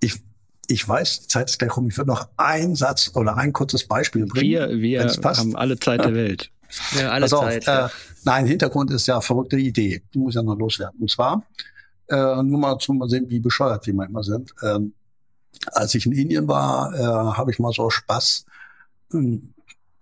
Ich 0.00 0.22
ich 0.68 0.86
weiß, 0.86 1.20
die 1.20 1.28
Zeit 1.28 1.48
ist 1.48 1.58
gleich 1.58 1.76
rum. 1.76 1.88
Ich 1.88 1.96
würde 1.96 2.10
noch 2.10 2.28
einen 2.36 2.76
Satz 2.76 3.10
oder 3.14 3.36
ein 3.36 3.52
kurzes 3.52 3.86
Beispiel 3.86 4.26
bringen. 4.26 4.50
Wir, 4.50 4.80
wir 4.80 5.08
haben 5.08 5.56
alle 5.56 5.78
Zeit 5.78 6.04
der 6.04 6.14
Welt. 6.14 6.50
Ja, 6.98 7.10
alle 7.10 7.26
Pass 7.26 7.40
Zeit. 7.40 7.66
Äh, 7.66 7.88
nein, 8.24 8.46
Hintergrund 8.46 8.90
ist 8.90 9.06
ja 9.06 9.20
verrückte 9.22 9.56
Idee. 9.56 10.02
Die 10.12 10.18
muss 10.18 10.34
ja 10.34 10.42
noch 10.42 10.58
loswerden. 10.58 11.00
Und 11.00 11.10
zwar, 11.10 11.42
äh, 12.08 12.42
nur 12.42 12.58
mal 12.58 12.78
zum 12.78 13.06
sehen, 13.08 13.30
wie 13.30 13.40
bescheuert 13.40 13.86
wir 13.86 13.94
manchmal 13.94 14.22
sind. 14.22 14.52
Ähm, 14.62 14.92
als 15.72 15.94
ich 15.94 16.04
in 16.04 16.12
Indien 16.12 16.46
war, 16.46 16.94
äh, 16.94 17.36
habe 17.36 17.50
ich 17.50 17.58
mal 17.58 17.72
so 17.72 17.88
Spaß, 17.88 18.44
ähm, 19.14 19.54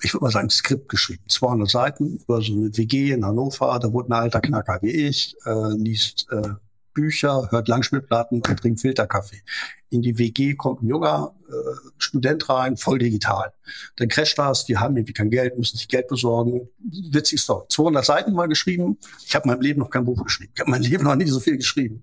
ich 0.02 0.12
würde 0.12 0.24
mal 0.24 0.32
sagen, 0.32 0.50
Skript 0.50 0.88
geschrieben. 0.88 1.22
200 1.28 1.70
Seiten 1.70 2.16
über 2.16 2.42
so 2.42 2.52
eine 2.52 2.76
WG 2.76 3.12
in 3.12 3.24
Hannover. 3.24 3.78
Da 3.80 3.92
wurde 3.92 4.10
ein 4.10 4.20
alter 4.20 4.40
Knacker 4.40 4.80
wie 4.82 4.90
ich, 4.90 5.36
äh, 5.46 5.74
liest 5.76 6.26
äh, 6.32 6.54
Bücher, 6.96 7.48
hört 7.50 7.68
Langspielplatten 7.68 8.40
und 8.40 8.58
trinkt 8.58 8.80
Filterkaffee. 8.80 9.42
In 9.90 10.00
die 10.00 10.18
WG 10.18 10.54
kommt 10.54 10.82
ein 10.82 10.88
junger 10.88 11.34
äh, 11.46 11.52
Student 11.98 12.48
rein, 12.48 12.76
voll 12.78 12.98
digital. 12.98 13.52
Dann 13.96 14.08
crasht 14.08 14.38
das, 14.38 14.64
die 14.64 14.78
haben 14.78 14.96
irgendwie 14.96 15.12
kein 15.12 15.30
Geld, 15.30 15.56
müssen 15.58 15.76
sich 15.76 15.88
Geld 15.88 16.08
besorgen. 16.08 16.68
Witzig 17.10 17.40
Story. 17.40 17.66
200 17.68 18.04
Seiten 18.04 18.32
mal 18.32 18.48
geschrieben. 18.48 18.98
Ich 19.26 19.34
habe 19.34 19.46
mein 19.46 19.60
Leben 19.60 19.80
noch 19.80 19.90
kein 19.90 20.06
Buch 20.06 20.24
geschrieben. 20.24 20.52
Ich 20.54 20.60
habe 20.60 20.70
mein 20.70 20.82
Leben 20.82 21.04
noch 21.04 21.14
nie 21.14 21.26
so 21.26 21.38
viel 21.38 21.58
geschrieben. 21.58 22.02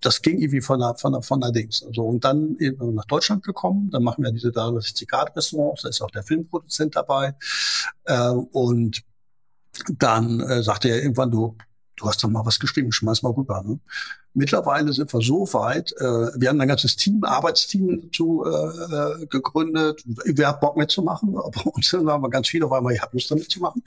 Das 0.00 0.22
ging 0.22 0.40
irgendwie 0.40 0.62
von 0.62 0.80
der, 0.80 0.96
von 0.96 1.12
der, 1.12 1.22
von 1.22 1.40
der 1.40 1.52
Dings. 1.52 1.84
Also, 1.84 2.02
und 2.02 2.24
dann 2.24 2.56
eben 2.58 2.94
nach 2.94 3.04
Deutschland 3.04 3.44
gekommen. 3.44 3.90
Dann 3.90 4.02
machen 4.02 4.24
wir 4.24 4.32
diese 4.32 4.50
360 4.50 5.06
Grad 5.06 5.36
Restaurants. 5.36 5.82
Da 5.82 5.90
ist 5.90 6.00
auch 6.00 6.10
der 6.10 6.22
Filmproduzent 6.22 6.96
dabei. 6.96 7.36
Äh, 8.04 8.30
und 8.30 9.02
dann 9.98 10.40
äh, 10.40 10.62
sagte 10.62 10.88
er 10.88 11.02
irgendwann, 11.02 11.30
du, 11.30 11.56
du 11.96 12.06
hast 12.06 12.22
doch 12.22 12.28
mal 12.28 12.44
was 12.44 12.58
geschrieben, 12.58 12.92
schmeiß 12.92 13.22
mal 13.22 13.32
rüber. 13.32 13.62
Ne? 13.64 13.78
Mittlerweile 14.34 14.92
sind 14.92 15.12
wir 15.12 15.20
so 15.20 15.52
weit, 15.52 15.92
äh, 15.98 16.40
wir 16.40 16.48
haben 16.48 16.60
ein 16.60 16.68
ganzes 16.68 16.96
Team, 16.96 17.22
Arbeitsteam 17.22 18.00
dazu 18.02 18.44
äh, 18.44 18.50
äh 18.50 19.26
gegründet. 19.26 20.02
Wer 20.24 20.48
hat 20.48 20.60
Bock 20.60 20.76
mitzumachen? 20.76 21.32
Bei 21.34 21.70
uns 21.70 21.92
haben 21.92 22.06
wir 22.22 22.30
ganz 22.30 22.48
viele, 22.48 22.70
weil 22.70 22.82
wir 22.82 22.92
ich 22.92 23.02
habe 23.02 23.16
Lust 23.16 23.30
damit 23.30 23.50
zu 23.50 23.60
machen. 23.60 23.82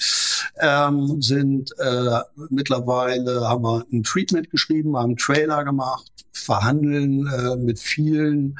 Ähm, 0.60 1.22
sind 1.22 1.74
äh, 1.80 2.20
mittlerweile 2.50 3.48
haben 3.48 3.64
wir 3.64 3.86
ein 3.92 4.04
Treatment 4.04 4.50
geschrieben, 4.52 4.96
haben 4.96 5.06
einen 5.06 5.18
Trailer 5.18 5.64
gemacht, 5.64 6.12
verhandeln 6.32 7.28
äh, 7.28 7.56
mit 7.56 7.80
vielen 7.80 8.58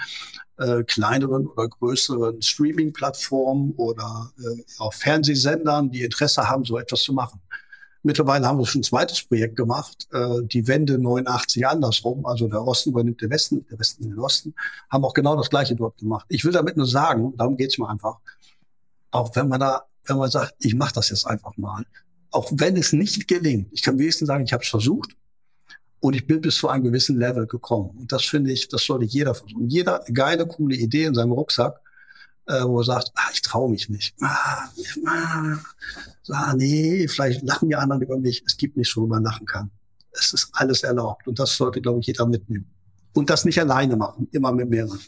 äh, 0.58 0.84
kleineren 0.84 1.48
oder 1.48 1.68
größeren 1.68 2.42
Streaming-Plattformen 2.42 3.74
oder 3.78 4.32
äh, 4.40 4.64
auch 4.80 4.94
Fernsehsendern, 4.94 5.92
die 5.92 6.04
Interesse 6.04 6.48
haben, 6.50 6.64
so 6.64 6.78
etwas 6.78 7.04
zu 7.04 7.14
machen. 7.14 7.42
Mittlerweile 8.06 8.46
haben 8.46 8.60
wir 8.60 8.68
schon 8.68 8.82
ein 8.82 8.84
zweites 8.84 9.24
Projekt 9.24 9.56
gemacht, 9.56 10.08
äh, 10.14 10.44
die 10.44 10.68
Wende 10.68 11.00
89 11.00 11.66
andersrum, 11.66 12.26
also 12.26 12.48
der 12.48 12.66
Osten 12.66 12.92
übernimmt 12.92 13.20
den 13.20 13.32
Westen, 13.32 13.66
der 13.70 13.80
Westen 13.80 14.04
den 14.04 14.20
Osten, 14.20 14.54
haben 14.92 15.04
auch 15.04 15.14
genau 15.14 15.36
das 15.36 15.50
Gleiche 15.50 15.76
dort 15.76 15.98
gemacht. 15.98 16.26
Ich 16.30 16.46
will 16.46 16.52
damit 16.52 16.78
nur 16.78 16.86
sagen, 16.86 17.34
darum 17.36 17.58
geht's 17.58 17.80
mir 17.80 17.90
einfach, 17.90 18.20
auch 19.10 19.36
wenn 19.36 19.48
man 19.48 19.60
da, 19.60 19.86
wenn 20.06 20.18
man 20.18 20.30
sagt, 20.30 20.54
ich 20.60 20.76
mache 20.76 20.94
das 20.94 21.10
jetzt 21.10 21.26
einfach 21.26 21.58
mal, 21.58 21.84
auch 22.30 22.52
wenn 22.56 22.78
es 22.78 22.94
nicht 22.94 23.28
gelingt, 23.28 23.70
ich 23.72 23.82
kann 23.82 23.98
wenigstens 23.98 24.28
sagen, 24.28 24.44
ich 24.44 24.54
habe 24.54 24.62
es 24.62 24.70
versucht 24.70 25.16
und 26.00 26.16
ich 26.16 26.28
bin 26.28 26.42
bis 26.42 26.58
zu 26.58 26.70
einem 26.70 26.84
gewissen 26.84 27.18
Level 27.18 27.48
gekommen. 27.48 27.90
Und 27.98 28.12
das 28.12 28.24
finde 28.24 28.52
ich, 28.52 28.68
das 28.68 28.86
sollte 28.86 29.06
jeder 29.06 29.34
versuchen. 29.34 29.68
Jeder 29.68 30.04
geile, 30.14 30.46
coole 30.46 30.76
Idee 30.76 31.06
in 31.06 31.16
seinem 31.16 31.32
Rucksack 31.32 31.82
äh, 32.48 32.64
wo 32.64 32.80
er 32.80 32.84
sagt, 32.84 33.12
ah, 33.16 33.30
ich 33.34 33.42
traue 33.42 33.70
mich 33.70 33.90
nicht. 33.90 34.16
Ah, 34.22 34.70
ah, 35.08 35.58
ah, 36.30 36.54
nee, 36.56 37.08
vielleicht 37.08 37.44
lachen 37.44 37.70
die 37.70 37.76
anderen 37.76 38.02
über 38.02 38.18
mich. 38.18 38.44
Es 38.46 38.58
gibt 38.58 38.78
nichts, 38.78 38.96
worüber 38.96 39.16
man 39.16 39.24
lachen 39.24 39.46
kann. 39.46 39.72
Es 40.12 40.34
ist 40.34 40.50
alles 40.54 40.84
erlaubt. 40.84 41.28
Und 41.28 41.40
das 41.40 41.56
sollte, 41.56 41.82
glaube 41.82 42.00
ich, 42.00 42.08
jeder 42.08 42.26
mitnehmen. 42.26 42.70
Und 43.14 43.30
das 43.30 43.46
nicht 43.46 43.60
alleine 43.60 43.96
machen, 43.96 44.28
immer 44.32 44.52
mit 44.52 44.70
mehreren. 44.70 45.00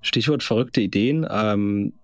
Stichwort 0.00 0.42
verrückte 0.42 0.80
Ideen. 0.80 1.26
Ähm, 1.28 1.94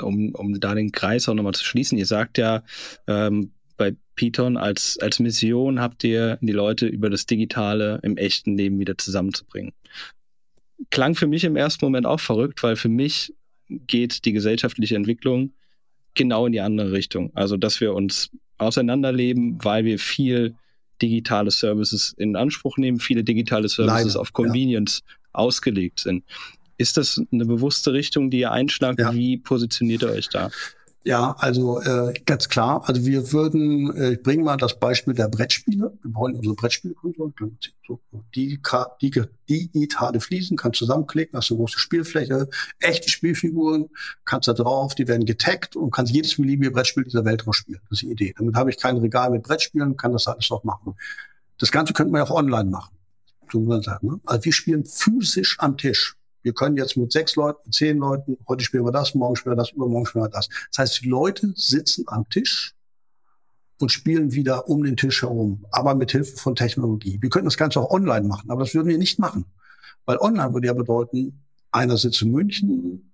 um, 0.00 0.34
um 0.34 0.58
da 0.58 0.74
den 0.74 0.90
Kreis 0.90 1.28
auch 1.28 1.34
nochmal 1.34 1.54
zu 1.54 1.64
schließen. 1.64 1.96
Ihr 1.96 2.06
sagt 2.06 2.36
ja, 2.38 2.62
ähm, 3.06 3.52
bei 3.76 3.94
Python 4.16 4.56
als, 4.56 4.98
als 5.00 5.20
Mission 5.20 5.80
habt 5.80 6.02
ihr 6.02 6.38
die 6.40 6.52
Leute 6.52 6.86
über 6.86 7.08
das 7.08 7.26
Digitale 7.26 8.00
im 8.02 8.16
echten 8.16 8.56
Leben 8.56 8.78
wieder 8.78 8.98
zusammenzubringen 8.98 9.72
klang 10.90 11.14
für 11.14 11.26
mich 11.26 11.44
im 11.44 11.56
ersten 11.56 11.84
Moment 11.84 12.06
auch 12.06 12.20
verrückt, 12.20 12.62
weil 12.62 12.76
für 12.76 12.88
mich 12.88 13.34
geht 13.68 14.24
die 14.24 14.32
gesellschaftliche 14.32 14.96
Entwicklung 14.96 15.52
genau 16.14 16.46
in 16.46 16.52
die 16.52 16.60
andere 16.60 16.92
Richtung. 16.92 17.30
Also, 17.34 17.56
dass 17.56 17.80
wir 17.80 17.94
uns 17.94 18.30
auseinanderleben, 18.58 19.58
weil 19.62 19.84
wir 19.84 19.98
viel 19.98 20.54
digitale 21.00 21.50
Services 21.50 22.14
in 22.16 22.36
Anspruch 22.36 22.76
nehmen, 22.78 23.00
viele 23.00 23.24
digitale 23.24 23.68
Services 23.68 24.14
Leider, 24.14 24.20
auf 24.20 24.32
Convenience 24.32 25.02
ja. 25.04 25.14
ausgelegt 25.32 26.00
sind. 26.00 26.24
Ist 26.78 26.96
das 26.96 27.20
eine 27.32 27.44
bewusste 27.44 27.92
Richtung, 27.92 28.30
die 28.30 28.40
ihr 28.40 28.52
einschlagt? 28.52 29.00
Ja. 29.00 29.12
Wie 29.12 29.36
positioniert 29.36 30.02
ihr 30.02 30.10
euch 30.10 30.28
da? 30.28 30.50
Ja, 31.04 31.34
also 31.38 31.80
äh, 31.80 32.14
ganz 32.26 32.48
klar. 32.48 32.82
Also 32.86 33.04
wir 33.04 33.32
würden, 33.32 33.94
äh, 33.96 34.12
ich 34.12 34.22
bringe 34.22 34.44
mal 34.44 34.56
das 34.56 34.78
Beispiel 34.78 35.14
der 35.14 35.28
Brettspiele. 35.28 35.92
Wir 36.00 36.14
wollen 36.14 36.36
unsere 36.36 36.54
Brettspielkonsole, 36.54 37.32
so, 37.88 38.00
die, 38.36 38.60
die, 39.00 39.22
digitale 39.48 40.20
Fliesen, 40.20 40.56
kannst 40.56 40.78
zusammenklicken, 40.78 41.36
hast 41.36 41.50
eine 41.50 41.58
große 41.58 41.80
Spielfläche, 41.80 42.48
echte 42.78 43.08
Spielfiguren, 43.08 43.88
kannst 44.24 44.46
da 44.46 44.52
drauf, 44.52 44.94
die 44.94 45.08
werden 45.08 45.26
getaggt 45.26 45.74
und 45.74 45.90
kannst 45.90 46.12
jedes 46.12 46.36
beliebige 46.36 46.70
Brettspiel 46.70 47.02
dieser 47.02 47.24
Welt 47.24 47.44
drauf 47.44 47.56
spielen. 47.56 47.80
Das 47.90 47.98
ist 47.98 48.02
die 48.02 48.12
Idee. 48.12 48.34
Damit 48.38 48.54
habe 48.54 48.70
ich 48.70 48.78
kein 48.78 48.96
Regal 48.98 49.30
mit 49.30 49.42
Brettspielen, 49.42 49.96
kann 49.96 50.12
das 50.12 50.28
alles 50.28 50.48
auch 50.52 50.62
machen. 50.62 50.94
Das 51.58 51.72
Ganze 51.72 51.92
könnte 51.94 52.12
man 52.12 52.20
ja 52.20 52.24
auch 52.26 52.36
online 52.36 52.70
machen. 52.70 52.94
So 53.50 53.60
man 53.60 53.82
sagen, 53.82 54.06
ne? 54.06 54.20
Also 54.24 54.44
wir 54.44 54.52
spielen 54.52 54.84
physisch 54.84 55.56
am 55.58 55.76
Tisch 55.76 56.16
wir 56.42 56.52
können 56.52 56.76
jetzt 56.76 56.96
mit 56.96 57.12
sechs 57.12 57.36
Leuten, 57.36 57.70
zehn 57.72 57.98
Leuten, 57.98 58.36
heute 58.48 58.64
spielen 58.64 58.84
wir 58.84 58.92
das, 58.92 59.14
morgen 59.14 59.36
spielen 59.36 59.56
wir 59.56 59.62
das, 59.62 59.70
übermorgen 59.70 60.06
spielen 60.06 60.24
wir 60.24 60.30
das. 60.30 60.48
Das 60.70 60.78
heißt, 60.78 61.02
die 61.02 61.08
Leute 61.08 61.52
sitzen 61.56 62.04
am 62.08 62.28
Tisch 62.28 62.74
und 63.80 63.90
spielen 63.90 64.32
wieder 64.32 64.68
um 64.68 64.82
den 64.82 64.96
Tisch 64.96 65.22
herum, 65.22 65.66
aber 65.70 65.94
mit 65.94 66.12
Hilfe 66.12 66.36
von 66.36 66.54
Technologie. 66.54 67.18
Wir 67.20 67.30
könnten 67.30 67.46
das 67.46 67.56
Ganze 67.56 67.80
auch 67.80 67.90
online 67.90 68.26
machen, 68.26 68.50
aber 68.50 68.62
das 68.64 68.74
würden 68.74 68.88
wir 68.88 68.98
nicht 68.98 69.18
machen. 69.18 69.44
Weil 70.04 70.18
online 70.18 70.52
würde 70.52 70.66
ja 70.66 70.72
bedeuten, 70.72 71.44
einer 71.70 71.96
sitzt 71.96 72.22
in 72.22 72.30
München, 72.30 73.12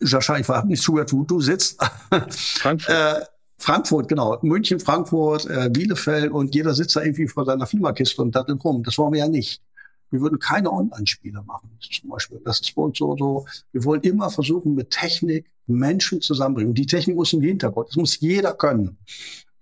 Sascha, 0.00 0.38
ich 0.38 0.48
habe 0.48 0.68
nicht 0.68 0.82
zugehört, 0.82 1.12
wo 1.12 1.22
du 1.22 1.40
sitzt. 1.40 1.80
Frankfurt. 2.30 2.88
äh, 2.88 3.24
Frankfurt, 3.58 4.08
genau. 4.08 4.38
München, 4.42 4.80
Frankfurt, 4.80 5.46
äh, 5.46 5.70
Bielefeld 5.70 6.32
und 6.32 6.54
jeder 6.54 6.74
sitzt 6.74 6.96
da 6.96 7.02
irgendwie 7.02 7.28
vor 7.28 7.44
seiner 7.44 7.66
Klimakiste 7.66 8.20
und 8.20 8.34
dattelt 8.34 8.62
rum. 8.64 8.82
Das 8.82 8.98
wollen 8.98 9.12
wir 9.12 9.20
ja 9.20 9.28
nicht. 9.28 9.62
Wir 10.10 10.20
würden 10.20 10.38
keine 10.38 10.70
Online-Spiele 10.70 11.42
machen, 11.42 11.70
zum 11.80 12.10
Beispiel. 12.10 12.40
Das 12.44 12.60
ist 12.60 12.74
bei 12.74 12.82
uns 12.82 12.98
so, 12.98 13.16
so. 13.16 13.46
Wir 13.72 13.84
wollen 13.84 14.02
immer 14.02 14.30
versuchen, 14.30 14.74
mit 14.74 14.90
Technik 14.90 15.50
Menschen 15.66 16.20
zusammenbringen. 16.20 16.70
Und 16.70 16.78
die 16.78 16.86
Technik 16.86 17.16
muss 17.16 17.32
im 17.32 17.42
Hintergrund. 17.42 17.88
Das 17.88 17.96
muss 17.96 18.20
jeder 18.20 18.54
können. 18.54 18.96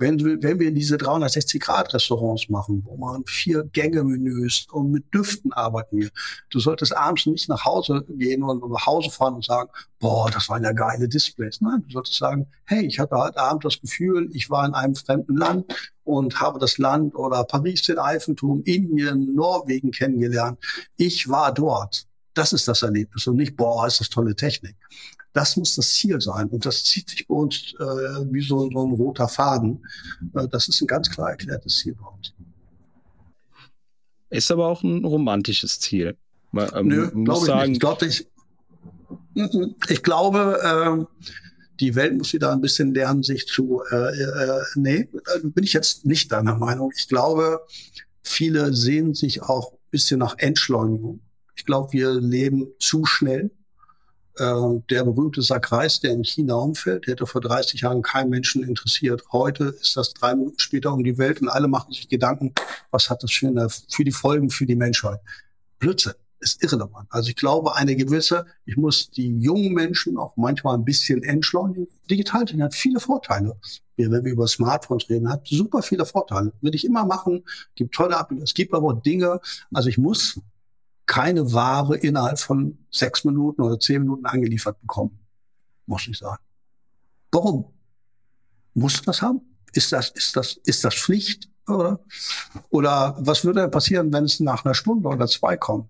Wenn, 0.03 0.43
wenn 0.43 0.59
wir 0.59 0.73
diese 0.73 0.97
360-Grad-Restaurants 0.97 2.49
machen, 2.49 2.83
wo 2.85 2.97
man 2.97 3.25
vier 3.25 3.63
Gänge-Menüs 3.63 4.67
und 4.73 4.91
mit 4.91 5.15
Düften 5.15 5.53
arbeiten 5.53 5.99
wir, 5.99 6.11
du 6.51 6.59
solltest 6.59 6.97
abends 6.97 7.27
nicht 7.27 7.49
nach 7.49 7.65
Hause 7.65 8.05
gehen 8.09 8.43
und 8.43 8.69
nach 8.69 8.85
Hause 8.85 9.11
fahren 9.11 9.35
und 9.35 9.45
sagen, 9.45 9.71
boah, 10.01 10.29
das 10.29 10.49
waren 10.49 10.65
ja 10.65 10.73
geile 10.73 11.09
Displays. 11.09 11.61
Nein, 11.61 11.85
du 11.87 11.93
solltest 11.93 12.19
sagen, 12.19 12.47
hey, 12.65 12.85
ich 12.85 12.99
hatte 12.99 13.17
heute 13.17 13.39
Abend 13.39 13.65
das 13.65 13.81
Gefühl, 13.81 14.29
ich 14.33 14.51
war 14.51 14.67
in 14.67 14.75
einem 14.75 14.97
fremden 14.97 15.37
Land 15.37 15.93
und 16.03 16.41
habe 16.41 16.59
das 16.59 16.79
Land 16.79 17.15
oder 17.15 17.45
Paris, 17.45 17.83
den 17.83 17.99
Eiffelturm, 17.99 18.63
Indien, 18.65 19.35
Norwegen 19.35 19.93
kennengelernt. 19.93 20.59
Ich 20.97 21.29
war 21.29 21.55
dort. 21.55 22.07
Das 22.35 22.53
ist 22.53 22.67
das 22.69 22.83
Erlebnis 22.83 23.27
und 23.27 23.37
nicht, 23.37 23.57
boah, 23.57 23.87
ist 23.87 24.01
das 24.01 24.09
tolle 24.09 24.35
Technik. 24.35 24.77
Das 25.33 25.57
muss 25.57 25.75
das 25.75 25.95
Ziel 25.95 26.21
sein. 26.21 26.49
Und 26.49 26.65
das 26.67 26.85
zieht 26.85 27.11
sich 27.11 27.27
bei 27.27 27.35
uns 27.35 27.75
äh, 27.79 27.85
wie 28.31 28.43
so, 28.43 28.71
so 28.71 28.87
ein 28.87 28.93
roter 28.93 29.29
Faden. 29.29 29.83
Äh, 30.35 30.49
das 30.49 30.69
ist 30.69 30.81
ein 30.81 30.87
ganz 30.87 31.11
klar 31.11 31.31
erklärtes 31.31 31.79
Ziel 31.79 31.95
bei 31.95 32.07
uns. 32.07 32.33
Ist 34.31 34.51
aber 34.51 34.67
auch 34.67 34.83
ein 34.83 35.05
romantisches 35.05 35.79
Ziel. 35.81 36.17
Man, 36.53 36.71
ähm, 36.75 36.87
Nö, 36.89 37.11
muss 37.15 37.47
sagen, 37.47 37.73
ich, 37.73 37.81
glaub, 37.81 38.03
ich, 38.03 38.27
ich 39.89 40.03
glaube, 40.03 40.59
äh, 40.63 41.23
die 41.81 41.95
Welt 41.95 42.17
muss 42.17 42.33
wieder 42.33 42.53
ein 42.53 42.61
bisschen 42.61 42.95
lernen, 42.95 43.23
sich 43.23 43.47
zu. 43.47 43.83
Äh, 43.91 44.21
äh, 44.21 44.63
nee, 44.75 45.09
bin 45.43 45.65
ich 45.65 45.73
jetzt 45.73 46.07
nicht 46.07 46.31
deiner 46.31 46.57
Meinung. 46.57 46.93
Ich 46.97 47.09
glaube, 47.09 47.61
viele 48.23 48.75
sehen 48.75 49.15
sich 49.15 49.43
auch 49.43 49.73
ein 49.73 49.79
bisschen 49.91 50.21
nach 50.21 50.37
Entschleunigung. 50.39 51.21
Ich 51.55 51.65
glaube, 51.65 51.93
wir 51.93 52.13
leben 52.15 52.69
zu 52.79 53.05
schnell. 53.05 53.51
Äh, 54.39 54.81
der 54.89 55.05
berühmte 55.05 55.43
Sackreis, 55.43 56.01
der 56.01 56.13
in 56.13 56.25
China 56.25 56.55
umfällt, 56.55 57.07
der 57.07 57.13
hätte 57.13 57.27
vor 57.27 57.43
30 57.43 57.83
Jahren 57.83 58.01
keinen 58.01 58.31
Menschen 58.31 58.63
interessiert. 58.63 59.23
Heute 59.31 59.65
ist 59.65 59.97
das 59.97 60.15
drei 60.15 60.35
Minuten 60.35 60.59
später 60.59 60.93
um 60.93 61.05
die 61.05 61.19
Welt 61.19 61.43
und 61.43 61.49
alle 61.49 61.69
machen 61.69 61.93
sich 61.93 62.09
Gedanken, 62.09 62.55
was 62.91 63.11
hat 63.11 63.23
das 63.23 63.31
für, 63.31 63.49
eine, 63.49 63.69
für 63.69 64.05
die 64.05 64.13
Folgen 64.13 64.49
für 64.49 64.65
die 64.65 64.75
Menschheit. 64.75 65.21
Blödsinn 65.79 66.15
ist 66.41 66.63
irrelevant. 66.63 67.07
Also 67.11 67.29
ich 67.29 67.37
glaube, 67.37 67.77
eine 67.77 67.95
gewisse, 67.95 68.47
ich 68.65 68.77
muss 68.77 69.11
die 69.11 69.39
jungen 69.39 69.75
Menschen 69.75 70.17
auch 70.17 70.37
manchmal 70.37 70.77
ein 70.77 70.85
bisschen 70.85 71.23
entschleunigen. 71.23 71.87
Digitaltechnik 72.11 72.65
hat 72.65 72.75
viele 72.75 73.01
Vorteile. 73.01 73.57
Wenn 73.97 74.25
wir 74.25 74.33
über 74.33 74.49
Smartphones 74.49 75.09
reden, 75.09 75.29
hat 75.29 75.47
super 75.47 75.83
viele 75.83 76.05
Vorteile. 76.05 76.53
Würde 76.61 76.77
ich 76.77 76.85
immer 76.85 77.05
machen, 77.05 77.45
gibt 77.77 77.95
tolle 77.95 78.17
Applikationen. 78.17 78.45
Es 78.45 78.55
gibt 78.55 78.75
aber 78.75 78.89
auch 78.89 79.03
Dinge, 79.03 79.41
also 79.73 79.89
ich 79.89 79.99
muss 79.99 80.41
keine 81.07 81.53
Ware 81.53 81.97
innerhalb 81.97 82.39
von 82.39 82.79
sechs 82.91 83.25
Minuten 83.25 83.63
oder 83.63 83.79
zehn 83.79 84.03
Minuten 84.03 84.27
angeliefert 84.27 84.81
bekommen. 84.81 85.19
Muss 85.87 86.07
ich 86.07 86.19
sagen. 86.19 86.43
Warum? 87.31 87.73
Muss 88.75 89.03
das 89.03 89.21
haben? 89.23 89.41
Ist 89.73 89.93
das, 89.93 90.11
ist 90.11 90.37
das, 90.37 90.59
ist 90.65 90.85
das 90.85 90.95
Pflicht? 90.95 91.49
Oder? 91.67 92.01
Oder 92.71 93.17
was 93.19 93.45
würde 93.45 93.69
passieren, 93.69 94.13
wenn 94.13 94.25
es 94.25 94.41
nach 94.41 94.65
einer 94.65 94.75
Stunde 94.75 95.09
oder 95.09 95.27
zwei 95.27 95.57
kommt? 95.57 95.89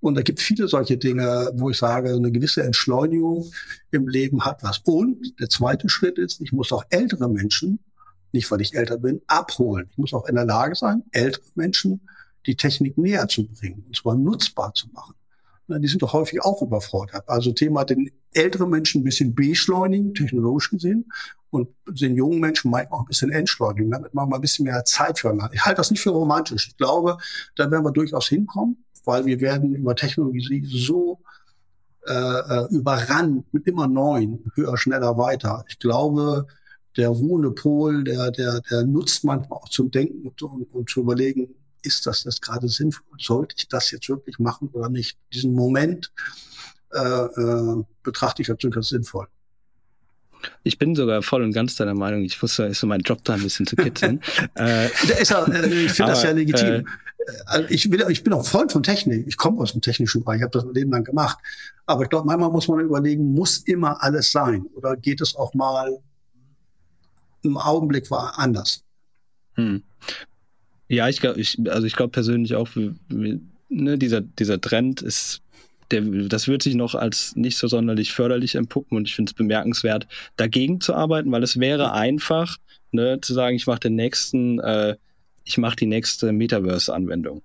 Und 0.00 0.14
da 0.14 0.22
gibt 0.22 0.40
viele 0.40 0.66
solche 0.66 0.96
Dinge, 0.96 1.52
wo 1.54 1.70
ich 1.70 1.76
sage, 1.76 2.14
eine 2.14 2.32
gewisse 2.32 2.62
Entschleunigung 2.62 3.52
im 3.90 4.08
Leben 4.08 4.44
hat 4.44 4.62
was. 4.62 4.78
Und 4.84 5.38
der 5.38 5.50
zweite 5.50 5.88
Schritt 5.88 6.18
ist, 6.18 6.40
ich 6.40 6.52
muss 6.52 6.72
auch 6.72 6.84
ältere 6.88 7.28
Menschen, 7.28 7.80
nicht 8.32 8.50
weil 8.50 8.62
ich 8.62 8.74
älter 8.74 8.96
bin, 8.96 9.20
abholen. 9.26 9.88
Ich 9.90 9.98
muss 9.98 10.14
auch 10.14 10.26
in 10.26 10.36
der 10.36 10.46
Lage 10.46 10.74
sein, 10.74 11.02
ältere 11.10 11.44
Menschen 11.54 12.00
die 12.46 12.56
Technik 12.56 12.96
näher 12.98 13.28
zu 13.28 13.46
bringen, 13.46 13.84
und 13.86 13.96
zwar 13.96 14.14
nutzbar 14.14 14.74
zu 14.74 14.88
machen. 14.88 15.14
Die 15.68 15.86
sind 15.86 16.02
doch 16.02 16.12
häufig 16.12 16.42
auch 16.42 16.62
überfordert. 16.62 17.28
Also 17.28 17.52
Thema 17.52 17.84
den 17.84 18.10
älteren 18.32 18.70
Menschen 18.70 19.02
ein 19.02 19.04
bisschen 19.04 19.34
beschleunigen, 19.36 20.14
technologisch 20.14 20.70
gesehen, 20.70 21.06
und 21.50 21.68
den 21.86 22.14
jungen 22.16 22.40
Menschen 22.40 22.70
manchmal 22.70 22.98
auch 22.98 23.02
ein 23.02 23.06
bisschen 23.06 23.30
entschleunigen, 23.30 23.90
damit 23.90 24.14
man 24.14 24.28
mal 24.28 24.36
ein 24.36 24.40
bisschen 24.40 24.64
mehr 24.64 24.84
Zeit 24.84 25.18
für 25.18 25.36
hat. 25.42 25.54
Ich 25.54 25.64
halte 25.64 25.78
das 25.78 25.90
nicht 25.90 26.00
für 26.00 26.10
romantisch. 26.10 26.68
Ich 26.68 26.76
glaube, 26.76 27.18
da 27.56 27.70
werden 27.70 27.84
wir 27.84 27.92
durchaus 27.92 28.28
hinkommen, 28.28 28.84
weil 29.04 29.26
wir 29.26 29.40
werden 29.40 29.74
über 29.74 29.96
Technologie 29.96 30.64
so 30.64 31.20
äh, 32.06 32.12
äh, 32.12 32.66
überrannt 32.70 33.52
mit 33.52 33.66
immer 33.66 33.86
neuen, 33.88 34.50
höher, 34.54 34.76
schneller, 34.78 35.18
weiter. 35.18 35.64
Ich 35.68 35.78
glaube, 35.78 36.46
der 36.96 37.08
ruhende 37.08 37.50
Pol, 37.50 38.04
der, 38.04 38.30
der, 38.30 38.60
der 38.70 38.84
nutzt 38.84 39.24
manchmal 39.24 39.58
auch 39.58 39.68
zum 39.68 39.90
Denken 39.90 40.28
und, 40.28 40.42
und, 40.42 40.72
und 40.72 40.88
zu 40.88 41.00
überlegen, 41.00 41.54
ist 41.82 42.06
das 42.06 42.24
jetzt 42.24 42.42
gerade 42.42 42.68
sinnvoll? 42.68 43.04
Sollte 43.18 43.54
ich 43.58 43.68
das 43.68 43.90
jetzt 43.90 44.08
wirklich 44.08 44.38
machen 44.38 44.68
oder 44.72 44.88
nicht? 44.88 45.18
Diesen 45.32 45.54
Moment 45.54 46.12
äh, 46.92 46.98
äh, 46.98 47.84
betrachte 48.02 48.42
ich 48.42 48.50
als 48.50 48.58
durchaus 48.60 48.88
sinnvoll. 48.88 49.26
Ich 50.62 50.78
bin 50.78 50.94
sogar 50.94 51.22
voll 51.22 51.42
und 51.42 51.52
ganz 51.52 51.76
deiner 51.76 51.94
Meinung. 51.94 52.24
Ich 52.24 52.40
wusste, 52.42 52.64
ist 52.64 52.80
so 52.80 52.86
mein 52.86 53.00
Job 53.00 53.24
da 53.24 53.34
ein 53.34 53.42
bisschen 53.42 53.66
zu 53.66 53.76
kitzeln. 53.76 54.22
äh, 54.58 54.86
ist 55.20 55.30
ja, 55.30 55.44
äh, 55.44 55.66
ich 55.66 55.92
finde 55.92 56.12
das 56.12 56.22
ja 56.22 56.30
legitim. 56.30 56.66
Äh, 56.66 56.84
also 57.46 57.68
ich, 57.68 57.90
will, 57.90 58.04
ich 58.08 58.24
bin 58.24 58.32
auch 58.32 58.46
Freund 58.46 58.72
von 58.72 58.82
Technik. 58.82 59.26
Ich 59.26 59.36
komme 59.36 59.60
aus 59.60 59.72
dem 59.72 59.82
technischen 59.82 60.24
Bereich. 60.24 60.38
Ich 60.38 60.42
habe 60.42 60.52
das 60.52 60.64
mein 60.64 60.74
Leben 60.74 60.90
lang 60.90 61.04
gemacht. 61.04 61.38
Aber 61.86 62.04
ich 62.04 62.08
glaube, 62.08 62.26
manchmal 62.26 62.50
muss 62.50 62.68
man 62.68 62.80
überlegen, 62.80 63.34
muss 63.34 63.58
immer 63.58 64.02
alles 64.02 64.32
sein? 64.32 64.64
Oder 64.74 64.96
geht 64.96 65.20
es 65.20 65.36
auch 65.36 65.54
mal 65.54 65.98
im 67.42 67.56
Augenblick 67.56 68.10
war 68.10 68.38
anders? 68.38 68.84
Hm. 69.54 69.82
Ja, 70.90 71.08
ich 71.08 71.20
glaube, 71.20 71.40
ich, 71.40 71.56
also 71.68 71.86
ich 71.86 71.94
glaube 71.94 72.10
persönlich 72.10 72.56
auch, 72.56 72.68
wie, 72.74 72.92
wie, 73.08 73.40
ne, 73.68 73.96
dieser, 73.96 74.22
dieser 74.22 74.60
Trend 74.60 75.02
ist, 75.02 75.40
der, 75.92 76.00
das 76.00 76.48
wird 76.48 76.64
sich 76.64 76.74
noch 76.74 76.96
als 76.96 77.36
nicht 77.36 77.58
so 77.58 77.68
sonderlich 77.68 78.12
förderlich 78.12 78.56
entpuppen 78.56 78.96
und 78.96 79.06
ich 79.06 79.14
finde 79.14 79.30
es 79.30 79.34
bemerkenswert, 79.34 80.08
dagegen 80.36 80.80
zu 80.80 80.92
arbeiten, 80.92 81.30
weil 81.30 81.44
es 81.44 81.60
wäre 81.60 81.92
einfach, 81.92 82.56
ne, 82.90 83.20
zu 83.20 83.34
sagen, 83.34 83.54
ich 83.54 83.68
mache 83.68 83.78
den 83.78 83.94
nächsten, 83.94 84.58
äh, 84.58 84.96
ich 85.44 85.58
mache 85.58 85.76
die 85.76 85.86
nächste 85.86 86.32
Metaverse-Anwendung. 86.32 87.42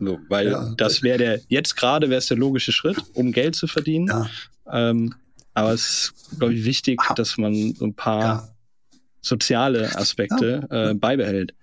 So, 0.00 0.18
weil 0.28 0.50
ja, 0.50 0.74
das 0.76 1.04
wäre 1.04 1.18
der, 1.18 1.40
jetzt 1.46 1.76
gerade 1.76 2.10
wäre 2.10 2.18
es 2.18 2.26
der 2.26 2.36
logische 2.36 2.72
Schritt, 2.72 2.98
um 3.14 3.30
Geld 3.30 3.54
zu 3.54 3.68
verdienen. 3.68 4.08
Ja. 4.08 4.28
Ähm, 4.72 5.14
aber 5.54 5.72
es 5.72 5.82
ist, 5.86 6.38
glaube 6.40 6.54
ich, 6.54 6.64
wichtig, 6.64 7.00
dass 7.14 7.38
man 7.38 7.74
so 7.74 7.84
ein 7.84 7.94
paar 7.94 8.22
ja. 8.22 8.48
soziale 9.20 9.96
Aspekte 9.96 10.66
äh, 10.70 10.94
beibehält. 10.94 11.54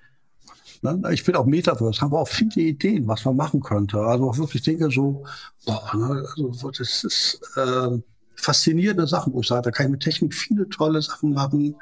Ne? 0.84 1.02
Ich 1.12 1.24
finde 1.24 1.40
auch 1.40 1.46
Metaverse, 1.46 2.02
haben 2.02 2.12
wir 2.12 2.20
auch 2.20 2.28
viele 2.28 2.62
Ideen, 2.62 3.08
was 3.08 3.26
man 3.26 3.36
machen 3.36 3.62
könnte. 3.62 4.00
Also 4.00 4.30
auch 4.30 4.38
wirklich 4.38 4.62
Dinge 4.62 4.90
so, 4.92 5.26
boah, 5.66 5.92
ne? 5.96 6.26
also 6.38 6.72
das 6.72 7.04
ist 7.04 7.40
äh, 7.56 7.98
faszinierende 8.36 9.08
Sachen, 9.08 9.34
wo 9.34 9.42
ich 9.42 9.48
sage, 9.48 9.64
da 9.64 9.72
kann 9.72 9.88
ich 9.88 9.92
mit 9.92 10.04
Technik 10.04 10.34
viele 10.34 10.70
tolle 10.70 11.02
Sachen 11.02 11.34
machen, 11.34 11.76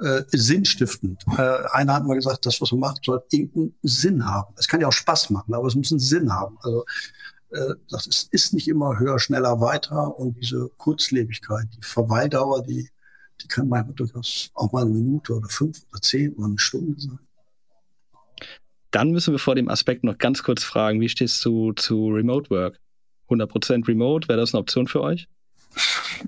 äh, 0.00 0.22
sinnstiftend. 0.28 1.22
Äh, 1.36 1.58
einer 1.72 1.94
hat 1.94 2.06
mal 2.06 2.14
gesagt, 2.14 2.46
das, 2.46 2.60
was 2.60 2.72
man 2.72 2.80
macht, 2.80 3.04
soll 3.04 3.22
irgendeinen 3.30 3.74
Sinn 3.82 4.26
haben. 4.26 4.54
Es 4.56 4.66
kann 4.66 4.80
ja 4.80 4.88
auch 4.88 4.92
Spaß 4.92 5.30
machen, 5.30 5.54
aber 5.54 5.68
es 5.68 5.74
muss 5.74 5.92
einen 5.92 6.00
Sinn 6.00 6.32
haben. 6.32 6.56
Also 6.62 6.84
äh, 7.50 7.74
das 7.90 8.06
ist, 8.06 8.32
ist 8.32 8.54
nicht 8.54 8.68
immer 8.68 8.98
höher, 8.98 9.18
schneller, 9.18 9.60
weiter 9.60 10.18
und 10.18 10.36
diese 10.40 10.70
Kurzlebigkeit, 10.78 11.66
die 11.76 11.82
Verweildauer, 11.82 12.62
die, 12.62 12.88
die 13.42 13.48
kann 13.48 13.68
manchmal 13.68 13.94
durchaus 13.94 14.50
auch 14.54 14.72
mal 14.72 14.82
eine 14.82 14.90
Minute 14.90 15.34
oder 15.34 15.48
fünf 15.48 15.82
oder 15.90 16.00
zehn 16.00 16.34
oder 16.34 16.46
eine 16.46 16.58
Stunde 16.58 17.00
sein. 17.00 17.18
Dann 18.90 19.10
müssen 19.10 19.32
wir 19.32 19.38
vor 19.38 19.54
dem 19.54 19.68
Aspekt 19.68 20.04
noch 20.04 20.18
ganz 20.18 20.42
kurz 20.42 20.64
fragen, 20.64 21.00
wie 21.00 21.08
stehst 21.08 21.44
du 21.44 21.72
zu 21.72 22.08
Remote 22.08 22.50
Work? 22.50 22.78
100% 23.28 23.86
Remote, 23.86 24.28
wäre 24.28 24.38
das 24.38 24.54
eine 24.54 24.60
Option 24.60 24.88
für 24.88 25.02
euch? 25.02 25.28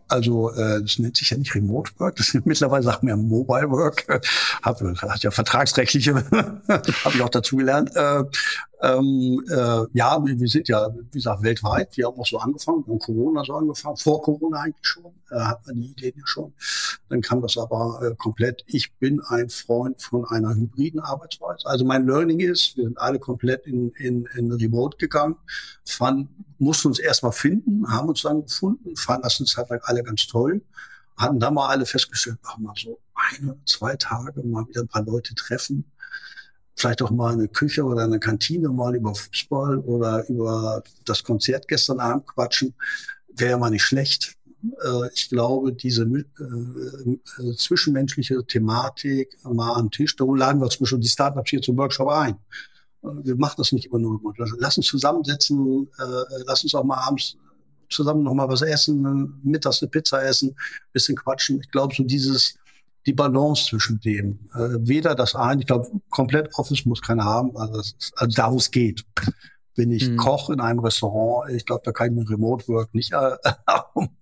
Also 0.08 0.50
äh, 0.52 0.80
das 0.80 0.98
nennt 0.98 1.16
sich 1.16 1.30
ja 1.30 1.36
nicht 1.36 1.54
Remote 1.54 1.90
Work, 1.98 2.16
das 2.16 2.34
mittlerweile 2.44 2.82
sagt 2.82 3.02
ja 3.02 3.16
Mobile 3.16 3.70
Work. 3.70 4.06
Hab, 4.62 4.80
hat 4.80 5.22
ja 5.22 5.30
vertragsrechtliche, 5.30 6.14
habe 6.68 7.14
ich 7.14 7.22
auch 7.22 7.28
dazu 7.28 7.56
gelernt. 7.56 7.90
Äh, 7.96 8.24
ähm, 8.82 9.44
äh, 9.48 9.86
ja, 9.92 10.20
wir 10.24 10.48
sind 10.48 10.68
ja, 10.68 10.88
wie 10.92 11.18
gesagt, 11.18 11.42
weltweit. 11.42 11.96
Wir 11.96 12.06
haben 12.06 12.18
auch 12.18 12.26
so 12.26 12.38
angefangen, 12.38 12.84
wir 12.86 12.98
Corona 12.98 13.44
so 13.44 13.54
angefangen, 13.54 13.96
vor 13.96 14.20
Corona 14.22 14.60
eigentlich 14.60 14.86
schon, 14.86 15.12
äh, 15.30 15.38
hat 15.38 15.64
man 15.66 15.80
die 15.80 15.90
Ideen 15.92 16.14
ja 16.16 16.26
schon. 16.26 16.52
Dann 17.08 17.20
kam 17.20 17.40
das 17.40 17.56
aber 17.56 18.00
äh, 18.02 18.14
komplett. 18.16 18.64
Ich 18.66 18.92
bin 18.94 19.20
ein 19.28 19.48
Freund 19.50 20.02
von 20.02 20.24
einer 20.26 20.54
hybriden 20.54 21.00
Arbeitsweise. 21.00 21.66
Also 21.66 21.84
mein 21.84 22.06
Learning 22.06 22.40
ist, 22.40 22.76
wir 22.76 22.84
sind 22.84 22.98
alle 22.98 23.20
komplett 23.20 23.66
in, 23.66 23.90
in, 23.92 24.28
in 24.36 24.50
Remote 24.50 24.96
gegangen, 24.96 25.36
fanden, 25.84 26.44
mussten 26.58 26.88
uns 26.88 26.98
erstmal 26.98 27.32
finden, 27.32 27.88
haben 27.88 28.08
uns 28.08 28.22
dann 28.22 28.42
gefunden, 28.42 28.96
fanden 28.96 29.22
das 29.22 29.38
eine 29.38 29.46
Zeit 29.46 29.70
lang 29.70 29.80
alle 29.84 30.02
ganz 30.02 30.26
toll 30.26 30.60
hatten 31.16 31.38
da 31.38 31.50
mal 31.50 31.68
alle 31.68 31.86
festgestellt, 31.86 32.38
ach 32.42 32.58
mal 32.58 32.74
so 32.76 32.98
eine, 33.14 33.56
zwei 33.66 33.96
Tage 33.96 34.42
mal 34.42 34.66
wieder 34.68 34.82
ein 34.82 34.88
paar 34.88 35.04
Leute 35.04 35.34
treffen, 35.34 35.84
vielleicht 36.76 37.02
auch 37.02 37.10
mal 37.10 37.32
eine 37.32 37.48
Küche 37.48 37.84
oder 37.84 38.04
eine 38.04 38.18
Kantine 38.18 38.68
mal 38.68 38.96
über 38.96 39.14
Fußball 39.14 39.78
oder 39.78 40.28
über 40.28 40.82
das 41.04 41.22
Konzert 41.22 41.68
gestern 41.68 42.00
Abend 42.00 42.26
quatschen, 42.26 42.74
wäre 43.34 43.58
mal 43.58 43.70
nicht 43.70 43.84
schlecht. 43.84 44.36
Äh, 44.62 45.08
ich 45.14 45.28
glaube, 45.28 45.72
diese 45.72 46.04
äh, 46.04 46.22
äh, 46.40 47.56
zwischenmenschliche 47.56 48.44
Thematik 48.46 49.36
mal 49.44 49.74
am 49.74 49.90
Tisch, 49.90 50.16
da 50.16 50.24
laden 50.24 50.60
wir 50.60 50.68
zum 50.68 50.84
Beispiel 50.84 51.00
die 51.00 51.08
Startups 51.08 51.50
hier 51.50 51.62
zum 51.62 51.76
Workshop 51.76 52.08
ein. 52.08 52.36
Wir 53.02 53.34
machen 53.34 53.56
das 53.58 53.72
nicht 53.72 53.86
immer 53.86 53.98
nur. 53.98 54.20
Lass 54.58 54.76
uns 54.76 54.86
zusammensetzen, 54.86 55.88
lass 56.46 56.62
uns 56.62 56.72
auch 56.72 56.84
mal 56.84 56.98
abends 56.98 57.36
zusammen 57.88 58.22
noch 58.22 58.32
mal 58.32 58.48
was 58.48 58.62
essen, 58.62 59.40
mittags 59.42 59.82
eine 59.82 59.90
Pizza 59.90 60.22
essen, 60.24 60.54
bisschen 60.92 61.16
quatschen. 61.16 61.58
Ich 61.58 61.68
glaube, 61.72 61.92
so 61.92 62.04
dieses 62.04 62.54
die 63.06 63.12
Balance 63.12 63.66
zwischen 63.66 64.00
dem. 64.00 64.48
Äh, 64.54 64.78
weder 64.80 65.14
das 65.14 65.34
eine, 65.34 65.62
ich 65.62 65.66
glaube, 65.66 65.88
komplett 66.10 66.54
Office 66.54 66.84
muss 66.86 67.02
keiner 67.02 67.24
haben, 67.24 67.56
also, 67.56 67.80
ist, 67.80 68.12
also 68.16 68.34
da 68.34 68.52
wo 68.52 68.56
es 68.56 68.70
geht. 68.70 69.04
Bin 69.74 69.90
ich 69.90 70.08
mhm. 70.08 70.16
Koch 70.16 70.50
in 70.50 70.60
einem 70.60 70.80
Restaurant, 70.80 71.50
ich 71.50 71.64
glaube, 71.64 71.82
da 71.84 71.92
kann 71.92 72.08
ich 72.08 72.12
mir 72.12 72.30
Remote 72.30 72.68
Work 72.68 72.94
nicht 72.94 73.12
erlauben. 73.12 74.16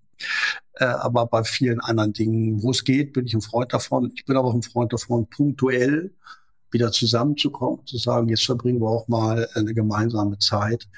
Äh, 0.75 0.85
aber 0.85 1.27
bei 1.27 1.45
vielen 1.45 1.81
anderen 1.81 2.13
Dingen, 2.13 2.63
wo 2.63 2.71
es 2.71 2.85
geht, 2.85 3.13
bin 3.13 3.27
ich 3.27 3.35
ein 3.35 3.43
Freund 3.43 3.73
davon. 3.73 4.13
Ich 4.15 4.25
bin 4.25 4.37
aber 4.37 4.49
auch 4.49 4.55
ein 4.55 4.63
Freund 4.63 4.93
davon, 4.93 5.29
punktuell 5.29 6.15
wieder 6.71 6.93
zusammenzukommen, 6.93 7.85
zu 7.85 7.99
sagen, 7.99 8.29
jetzt 8.29 8.45
verbringen 8.45 8.81
wir 8.81 8.89
auch 8.89 9.09
mal 9.09 9.49
eine 9.55 9.75
gemeinsame 9.75 10.39
Zeit. 10.39 10.89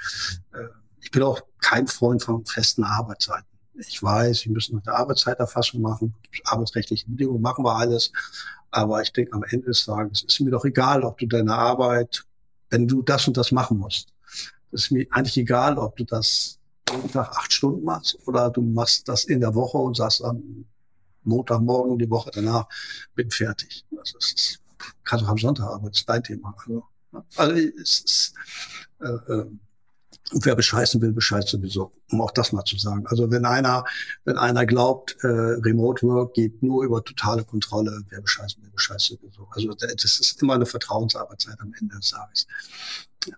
Äh, 0.53 0.67
ich 1.01 1.11
bin 1.11 1.23
auch 1.23 1.41
kein 1.61 1.89
Freund 1.89 2.23
von 2.23 2.45
festen 2.45 2.85
Arbeitszeiten. 2.85 3.52
Ich 3.75 4.03
weiß, 4.03 4.45
wir 4.45 4.53
müssen 4.53 4.81
eine 4.85 4.97
Arbeitszeiterfassung 4.97 5.81
machen, 5.81 6.15
arbeitsrechtliche 6.45 7.07
Bedingungen 7.09 7.41
machen 7.41 7.65
wir 7.65 7.75
alles. 7.75 8.13
Aber 8.71 9.03
ich 9.03 9.13
denke, 9.13 9.33
am 9.35 9.45
Ende 9.45 9.67
des 9.67 9.85
Tages 9.85 10.23
ist 10.23 10.41
mir 10.41 10.51
doch 10.51 10.65
egal, 10.65 11.05
ob 11.05 11.19
du 11.19 11.27
deine 11.27 11.55
Arbeit, 11.55 12.25
wenn 12.71 12.89
du 12.89 13.03
das 13.03 13.29
und 13.29 13.37
das 13.37 13.53
machen 13.53 13.79
musst, 13.79 14.13
ist 14.71 14.91
mir 14.91 15.07
eigentlich 15.11 15.37
egal, 15.37 15.79
ob 15.79 15.97
du 15.97 16.05
das 16.05 16.59
jeden 16.91 17.11
Tag 17.11 17.31
acht 17.31 17.53
Stunden 17.53 17.85
machst 17.85 18.19
oder 18.27 18.51
du 18.51 18.63
machst 18.63 19.09
das 19.09 19.25
in 19.25 19.41
der 19.41 19.55
Woche 19.55 19.79
und 19.79 19.97
sagst 19.97 20.25
am 20.25 20.65
Montagmorgen 21.25 21.99
die 21.99 22.11
Woche 22.11 22.31
danach 22.33 22.67
bin 23.15 23.31
fertig. 23.31 23.85
Das 23.91 24.15
ist, 24.15 24.61
kannst 25.05 25.25
du 25.25 25.29
am 25.29 25.39
Sonntag 25.39 25.67
arbeiten, 25.67 25.95
ist 25.95 26.09
dein 26.09 26.23
Thema. 26.23 26.55
Also, 26.59 26.85
also 27.37 27.55
es 27.55 28.01
ist, 28.01 28.35
äh, 29.01 29.33
äh, 29.33 29.47
und 30.33 30.47
wer 30.47 30.57
bescheißen 30.57 31.01
will, 31.01 31.13
bescheißt 31.13 31.49
sowieso, 31.49 31.93
um 32.11 32.21
auch 32.21 32.31
das 32.31 32.53
mal 32.53 32.65
zu 32.65 32.79
sagen. 32.79 33.07
Also 33.07 33.31
wenn 33.31 33.45
einer, 33.45 33.85
wenn 34.25 34.37
einer 34.37 34.67
glaubt, 34.67 35.17
äh, 35.23 35.27
Remote 35.27 36.07
Work 36.07 36.35
geht 36.35 36.63
nur 36.63 36.85
über 36.85 37.05
totale 37.05 37.45
Kontrolle, 37.45 38.03
wer 38.09 38.21
bescheißen 38.21 38.63
will, 38.63 38.71
bescheißt 38.71 39.07
sowieso. 39.07 39.49
Also 39.51 39.73
das 39.75 40.05
ist 40.05 40.43
immer 40.43 40.55
eine 40.55 40.67
Vertrauensarbeitszeit 40.67 41.61
am 41.61 41.73
Ende 41.79 41.97
des 41.97 42.11
Tages. 42.11 42.47
Ja. 43.27 43.37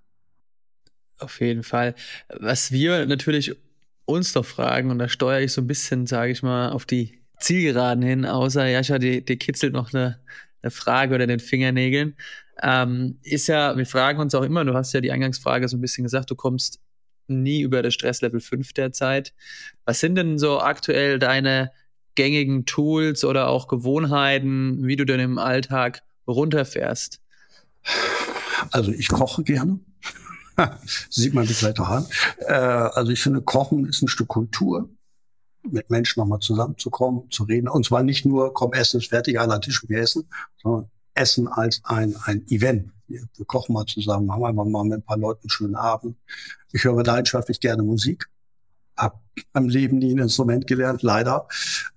Auf 1.19 1.41
jeden 1.41 1.63
Fall. 1.63 1.95
Was 2.29 2.71
wir 2.71 3.07
natürlich 3.07 3.57
uns 4.05 4.33
doch 4.33 4.45
fragen, 4.45 4.91
und 4.91 4.99
da 4.99 5.09
steuere 5.09 5.41
ich 5.41 5.53
so 5.53 5.61
ein 5.61 5.67
bisschen, 5.67 6.07
sage 6.07 6.33
ich 6.33 6.43
mal, 6.43 6.71
auf 6.71 6.85
die 6.85 7.19
Zielgeraden 7.41 8.03
hin, 8.03 8.27
außer 8.27 8.67
Jascha, 8.67 8.99
die, 8.99 9.25
die 9.25 9.39
kitzelt 9.39 9.73
noch 9.73 9.93
eine, 9.93 10.21
eine 10.63 10.71
Frage 10.71 11.15
oder 11.15 11.27
den 11.27 11.41
Fingernägeln 11.41 12.17
ähm, 12.63 13.19
ist 13.23 13.49
ja, 13.49 13.77
wir 13.77 13.87
fragen 13.87 14.21
uns 14.21 14.35
auch 14.35 14.43
immer, 14.43 14.65
du 14.65 14.75
hast 14.75 14.93
ja 14.93 15.01
die 15.01 15.13
Eingangsfrage 15.13 15.69
so 15.69 15.77
ein 15.77 15.81
bisschen 15.81 16.05
gesagt, 16.05 16.31
du 16.31 16.37
kommst 16.37 16.81
nie 17.29 17.61
über 17.61 17.83
das 17.83 17.95
Stresslevel 17.95 18.41
5 18.41 18.73
derzeit. 18.73 19.33
Was 19.85 20.01
sind 20.01 20.17
denn 20.17 20.39
so 20.39 20.61
aktuell 20.61 21.19
deine 21.19 21.71
gängigen 22.15 22.65
Tools 22.67 23.25
oder 23.25 23.49
auch 23.49 23.69
Gewohnheiten, 23.69 24.87
wie 24.87 24.97
du 24.97 25.05
denn 25.05 25.21
im 25.21 25.39
Alltag 25.39 26.03
runterfährst? 26.27 27.21
Also 28.71 28.93
ich 28.93 29.09
koche 29.09 29.43
gerne. 29.43 29.81
Sieht 31.11 31.35
man 31.35 31.47
vielleicht 31.47 31.81
auch 31.81 31.89
an. 31.89 32.07
Äh, 32.39 32.53
also 32.53 33.11
ich 33.11 33.21
finde, 33.21 33.43
Kochen 33.43 33.87
ist 33.87 34.03
ein 34.03 34.09
Stück 34.09 34.29
Kultur 34.29 34.89
mit 35.63 35.91
Menschen 35.91 36.21
nochmal 36.21 36.41
zusammenzukommen, 36.41 37.31
zu 37.31 37.45
reden. 37.45 37.69
Und 37.69 37.87
zwar 37.87 38.03
nicht 38.03 38.27
nur, 38.27 38.53
komm, 38.53 38.73
Essen 38.73 39.01
ist 39.01 39.09
fertig, 39.09 39.41
alle 39.41 39.55
an 39.55 39.63
Tisch 39.63 39.83
wir 39.89 39.99
essen, 39.99 40.29
sondern 40.63 40.91
Essen 41.15 41.49
als 41.49 41.81
ein, 41.85 42.17
ein 42.25 42.47
Event. 42.49 42.91
Wir, 43.07 43.27
kochen 43.47 43.75
mal 43.75 43.87
zusammen, 43.87 44.33
haben 44.33 44.45
einfach 44.45 44.65
mal 44.65 44.85
mit 44.85 44.95
ein 44.95 45.03
paar 45.03 45.19
Leuten 45.19 45.43
einen 45.43 45.51
schönen 45.51 45.77
Abend. 45.77 46.17
Ich 46.73 46.85
höre 46.85 47.03
leidenschaftlich 47.05 47.61
gerne 47.61 47.83
Musik. 47.83 48.29
Hab 48.97 49.23
beim 49.53 49.69
Leben 49.69 49.99
nie 49.99 50.15
ein 50.15 50.19
Instrument 50.19 50.67
gelernt, 50.67 51.03
leider. 51.03 51.47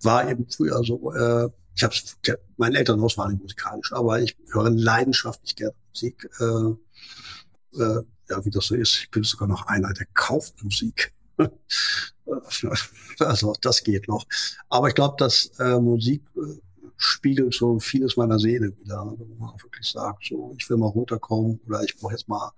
War 0.01 0.29
eben 0.29 0.47
früher 0.49 0.83
so, 0.83 1.13
äh, 1.13 1.49
ich 1.75 1.83
hab's, 1.83 2.17
mein 2.57 2.75
Elternhaus 2.75 3.17
war 3.17 3.29
nicht 3.29 3.41
musikalisch, 3.41 3.93
aber 3.93 4.19
ich 4.21 4.35
höre 4.51 4.69
leidenschaftlich 4.69 5.55
gerne 5.55 5.75
Musik. 5.89 6.29
Äh, 6.39 7.81
äh, 7.81 8.03
ja, 8.29 8.45
wie 8.45 8.49
das 8.49 8.65
so 8.65 8.75
ist, 8.75 8.99
ich 9.03 9.11
bin 9.11 9.23
sogar 9.23 9.47
noch 9.47 9.67
einer, 9.67 9.93
der 9.93 10.07
kauft 10.13 10.61
Musik. 10.63 11.13
also 13.19 13.53
das 13.61 13.83
geht 13.83 14.07
noch. 14.07 14.25
Aber 14.69 14.89
ich 14.89 14.95
glaube, 14.95 15.15
dass 15.17 15.51
äh, 15.59 15.79
Musik 15.79 16.23
äh, 16.35 16.59
spiegelt 16.97 17.53
so 17.53 17.79
vieles 17.79 18.17
meiner 18.17 18.39
Seele 18.39 18.75
wieder. 18.77 19.05
Wo 19.17 19.35
man 19.39 19.49
auch 19.49 19.63
wirklich 19.63 19.87
sagt, 19.87 20.25
so, 20.25 20.55
ich 20.57 20.69
will 20.69 20.77
mal 20.77 20.87
runterkommen 20.87 21.59
oder 21.67 21.83
ich 21.83 21.95
brauche 21.95 22.13
jetzt 22.13 22.27
mal 22.27 22.51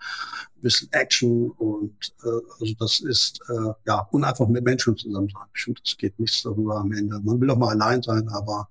ein 0.56 0.62
bisschen 0.62 0.92
Action 0.92 1.52
und 1.52 1.94
äh, 2.24 2.62
also 2.62 2.74
das 2.80 3.02
ist 3.02 3.42
äh, 3.50 3.74
ja 3.86 4.08
und 4.12 4.24
einfach 4.24 4.48
mit 4.48 4.64
Menschen 4.64 4.98
zusammen 4.98 5.30
sein. 5.30 5.48
Ich 5.54 5.64
finde, 5.64 5.82
es 5.86 5.98
geht 5.98 6.20
nichts 6.20 6.42
darüber 6.44 6.78
am 6.78 6.92
Ende. 6.92 7.20
Man 7.22 7.40
will 7.40 7.50
auch 7.50 7.58
mal 7.58 7.70
allein 7.70 8.02
sein, 8.02 8.28
aber 8.30 8.70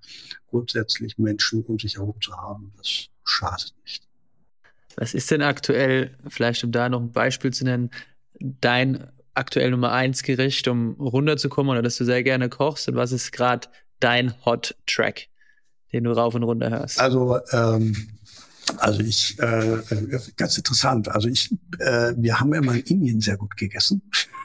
grundsätzlich 0.48 1.18
Menschen 1.18 1.62
um 1.64 1.78
sich 1.78 1.96
herum 1.96 2.20
zu 2.20 2.34
haben, 2.36 2.72
das 2.76 3.08
schadet 3.24 3.74
nicht. 3.82 4.08
Was 4.96 5.14
ist 5.14 5.30
denn 5.30 5.42
aktuell, 5.42 6.16
vielleicht 6.26 6.64
um 6.64 6.72
da 6.72 6.88
noch 6.88 7.00
ein 7.00 7.12
Beispiel 7.12 7.52
zu 7.52 7.64
nennen, 7.64 7.90
dein 8.40 9.08
aktuell 9.34 9.70
Nummer 9.70 9.92
eins 9.92 10.22
Gericht, 10.22 10.66
um 10.66 10.94
runterzukommen 10.94 11.70
oder 11.70 11.82
dass 11.82 11.96
du 11.96 12.04
sehr 12.04 12.22
gerne 12.24 12.48
kochst 12.48 12.88
und 12.88 12.96
was 12.96 13.12
ist 13.12 13.30
gerade 13.30 13.68
dein 14.00 14.34
Hot 14.44 14.74
Track? 14.86 15.28
Den 15.92 16.04
du 16.04 16.12
rauf 16.12 16.34
und 16.34 16.42
runter 16.42 16.70
hörst? 16.70 17.00
Also, 17.00 17.38
ähm, 17.52 17.94
also 18.76 19.00
ich, 19.00 19.38
äh, 19.38 19.78
ganz 20.36 20.58
interessant. 20.58 21.08
Also 21.08 21.28
ich, 21.28 21.50
äh, 21.78 22.12
wir 22.16 22.38
haben 22.38 22.52
immer 22.52 22.74
in 22.74 22.82
Indien 22.82 23.20
sehr 23.20 23.36
gut 23.36 23.56
gegessen. 23.56 24.02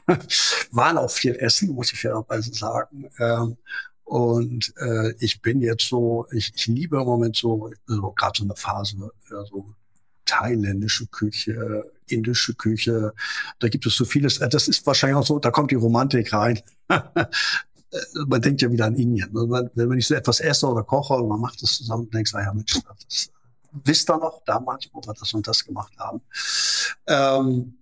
Waren 0.71 0.97
auch 0.97 1.11
viel 1.11 1.35
essen, 1.35 1.69
muss 1.69 1.91
ich 1.91 1.99
fairerweise 1.99 2.53
sagen. 2.53 3.09
Ähm, 3.19 3.57
und 4.03 4.73
äh, 4.77 5.13
ich 5.19 5.41
bin 5.41 5.61
jetzt 5.61 5.87
so, 5.87 6.27
ich, 6.31 6.53
ich 6.55 6.67
liebe 6.67 6.97
im 6.97 7.05
Moment 7.05 7.35
so, 7.35 7.71
so 7.85 8.11
gerade 8.11 8.37
so 8.37 8.43
eine 8.43 8.55
Phase, 8.55 9.11
ja, 9.31 9.45
so 9.45 9.73
thailändische 10.25 11.07
Küche, 11.07 11.91
indische 12.07 12.53
Küche. 12.53 13.13
Da 13.59 13.69
gibt 13.69 13.85
es 13.85 13.95
so 13.95 14.05
vieles. 14.05 14.39
Das 14.39 14.67
ist 14.67 14.85
wahrscheinlich 14.85 15.17
auch 15.17 15.25
so, 15.25 15.39
da 15.39 15.51
kommt 15.51 15.71
die 15.71 15.75
Romantik 15.75 16.33
rein. 16.33 16.59
Äh, 17.93 18.19
man 18.27 18.41
denkt 18.41 18.61
ja 18.61 18.71
wieder 18.71 18.85
an 18.85 18.95
Indien. 18.95 19.29
Wenn 19.33 19.87
man 19.87 19.95
nicht 19.95 20.07
so 20.07 20.15
etwas 20.15 20.39
esse 20.39 20.67
oder 20.67 20.83
koche 20.83 21.13
und 21.13 21.29
man 21.29 21.39
macht 21.39 21.61
das 21.61 21.77
zusammen, 21.77 22.09
denkst 22.09 22.31
du, 22.31 22.37
ja 22.37 22.53
Mensch, 22.53 22.79
das 23.07 23.29
wisst 23.83 24.09
ihr 24.09 24.17
noch 24.17 24.43
damals, 24.45 24.89
wo 24.91 25.01
wir 25.01 25.13
das 25.13 25.33
und 25.33 25.47
das 25.47 25.63
gemacht 25.63 25.93
haben. 25.97 26.21
Ähm, 27.07 27.77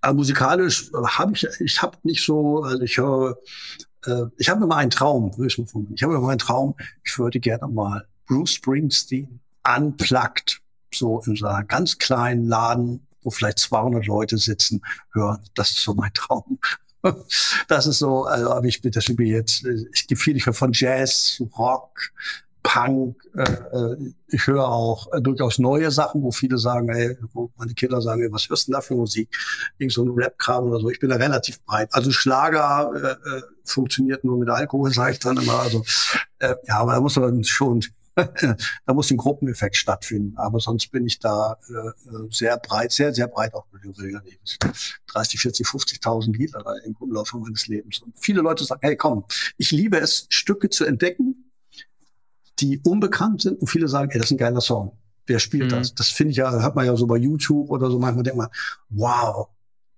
aber 0.00 0.14
musikalisch 0.14 0.90
habe 0.92 1.32
ich, 1.32 1.46
ich 1.60 1.82
habe 1.82 1.98
nicht 2.02 2.24
so, 2.24 2.62
also 2.62 2.82
ich 2.82 2.96
höre, 2.96 3.36
äh, 4.06 4.24
ich 4.38 4.48
habe 4.48 4.64
immer 4.64 4.76
einen 4.76 4.90
Traum, 4.90 5.32
ich 5.44 5.58
Ich 5.58 6.02
habe 6.02 6.14
immer 6.14 6.30
einen 6.30 6.38
Traum, 6.38 6.74
ich 7.02 7.18
würde 7.18 7.40
gerne 7.40 7.68
mal 7.68 8.06
Bruce 8.26 8.52
Springsteen 8.52 9.40
unplugged, 9.66 10.60
so 10.92 11.20
in 11.26 11.36
so 11.36 11.46
einer 11.46 11.64
ganz 11.64 11.98
kleinen 11.98 12.48
Laden, 12.48 13.06
wo 13.22 13.30
vielleicht 13.30 13.58
200 13.58 14.06
Leute 14.06 14.38
sitzen, 14.38 14.82
hören. 15.12 15.42
Das 15.54 15.70
ist 15.70 15.82
so 15.82 15.94
mein 15.94 16.12
Traum. 16.12 16.58
das 17.68 17.86
ist 17.86 17.98
so, 17.98 18.24
also 18.24 18.50
aber 18.50 18.66
ich 18.66 18.80
bin, 18.80 18.92
das 18.92 19.04
bin 19.06 19.26
jetzt, 19.26 19.64
ich 19.92 20.06
gefühle 20.06 20.34
mich 20.34 20.44
von 20.44 20.72
Jazz, 20.72 21.42
Rock, 21.58 22.12
Punk. 22.64 23.16
Äh, 23.36 23.42
äh, 23.42 23.96
ich 24.28 24.46
höre 24.46 24.66
auch 24.66 25.12
äh, 25.12 25.20
durchaus 25.20 25.58
neue 25.58 25.90
Sachen, 25.90 26.22
wo 26.22 26.32
viele 26.32 26.58
sagen, 26.58 26.88
ey, 26.88 27.16
wo 27.32 27.50
meine 27.56 27.74
Kinder 27.74 28.00
sagen, 28.00 28.22
ey, 28.22 28.32
was 28.32 28.48
hörst 28.48 28.66
du 28.66 28.72
denn 28.72 28.78
da 28.78 28.80
für 28.80 28.94
Musik? 28.94 29.28
Irgend 29.78 29.92
so 29.92 30.02
ein 30.02 30.10
Rap-Kram 30.10 30.64
oder 30.64 30.80
so. 30.80 30.88
Ich 30.88 30.98
bin 30.98 31.10
da 31.10 31.16
relativ 31.16 31.62
breit. 31.64 31.90
Also 31.92 32.10
Schlager 32.10 32.90
äh, 32.94 33.36
äh 33.36 33.42
funktioniert 33.66 34.24
nur 34.24 34.38
mit 34.38 34.50
Alkohol, 34.50 34.92
sage 34.92 35.12
ich 35.12 35.18
dann 35.20 35.36
immer. 35.36 35.60
Also 35.60 35.84
äh, 36.38 36.54
ja, 36.66 36.80
aber 36.80 36.92
da 36.92 37.00
muss 37.00 37.16
man 37.16 37.44
schon 37.44 37.82
da 38.86 38.94
muss 38.94 39.10
ein 39.10 39.16
Gruppeneffekt 39.16 39.76
stattfinden. 39.76 40.36
Aber 40.36 40.60
sonst 40.60 40.88
bin 40.88 41.06
ich 41.06 41.18
da 41.18 41.58
äh, 41.68 42.10
sehr 42.30 42.56
breit, 42.58 42.92
sehr, 42.92 43.12
sehr 43.12 43.28
breit 43.28 43.54
auch 43.54 43.66
mit 43.72 43.82
30, 45.06 45.40
40, 45.40 45.66
50.000 45.66 46.36
Lieder 46.36 46.64
im 46.84 46.94
Umlauf 46.96 47.32
meines 47.34 47.66
Lebens. 47.66 48.00
Und 48.00 48.18
viele 48.18 48.40
Leute 48.40 48.64
sagen, 48.64 48.80
hey, 48.82 48.96
komm, 48.96 49.24
ich 49.56 49.70
liebe 49.70 49.98
es, 49.98 50.26
Stücke 50.30 50.70
zu 50.70 50.84
entdecken, 50.84 51.52
die 52.60 52.80
unbekannt 52.84 53.42
sind. 53.42 53.60
Und 53.60 53.68
viele 53.68 53.88
sagen, 53.88 54.10
ey, 54.10 54.18
das 54.18 54.28
ist 54.28 54.32
ein 54.32 54.38
geiler 54.38 54.60
Song. 54.60 54.96
Wer 55.26 55.38
spielt 55.38 55.66
mhm. 55.66 55.76
das? 55.76 55.94
Das 55.94 56.08
finde 56.08 56.32
ich 56.32 56.36
ja, 56.36 56.50
hört 56.50 56.76
man 56.76 56.86
ja 56.86 56.96
so 56.96 57.06
bei 57.06 57.16
YouTube 57.16 57.70
oder 57.70 57.90
so. 57.90 57.98
Manchmal 57.98 58.24
denkt 58.24 58.38
man, 58.38 58.48
wow, 58.90 59.48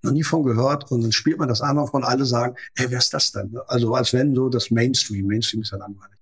noch 0.03 0.13
nie 0.13 0.23
von 0.23 0.43
gehört. 0.43 0.91
Und 0.91 1.03
dann 1.03 1.13
spielt 1.13 1.39
man 1.39 1.49
das 1.49 1.61
an 1.61 1.79
und 1.79 2.05
alle 2.05 2.25
sagen, 2.25 2.57
ey, 2.77 2.91
wer 2.91 2.99
ist 2.99 3.13
das 3.13 3.33
denn? 3.33 3.57
Also 3.67 3.95
als 3.95 4.13
wenn 4.13 4.35
so 4.35 4.49
das 4.49 4.71
Mainstream, 4.71 5.27
Mainstream 5.27 5.63
ist 5.63 5.73
ja 5.73 5.79
langweilig. 5.79 6.16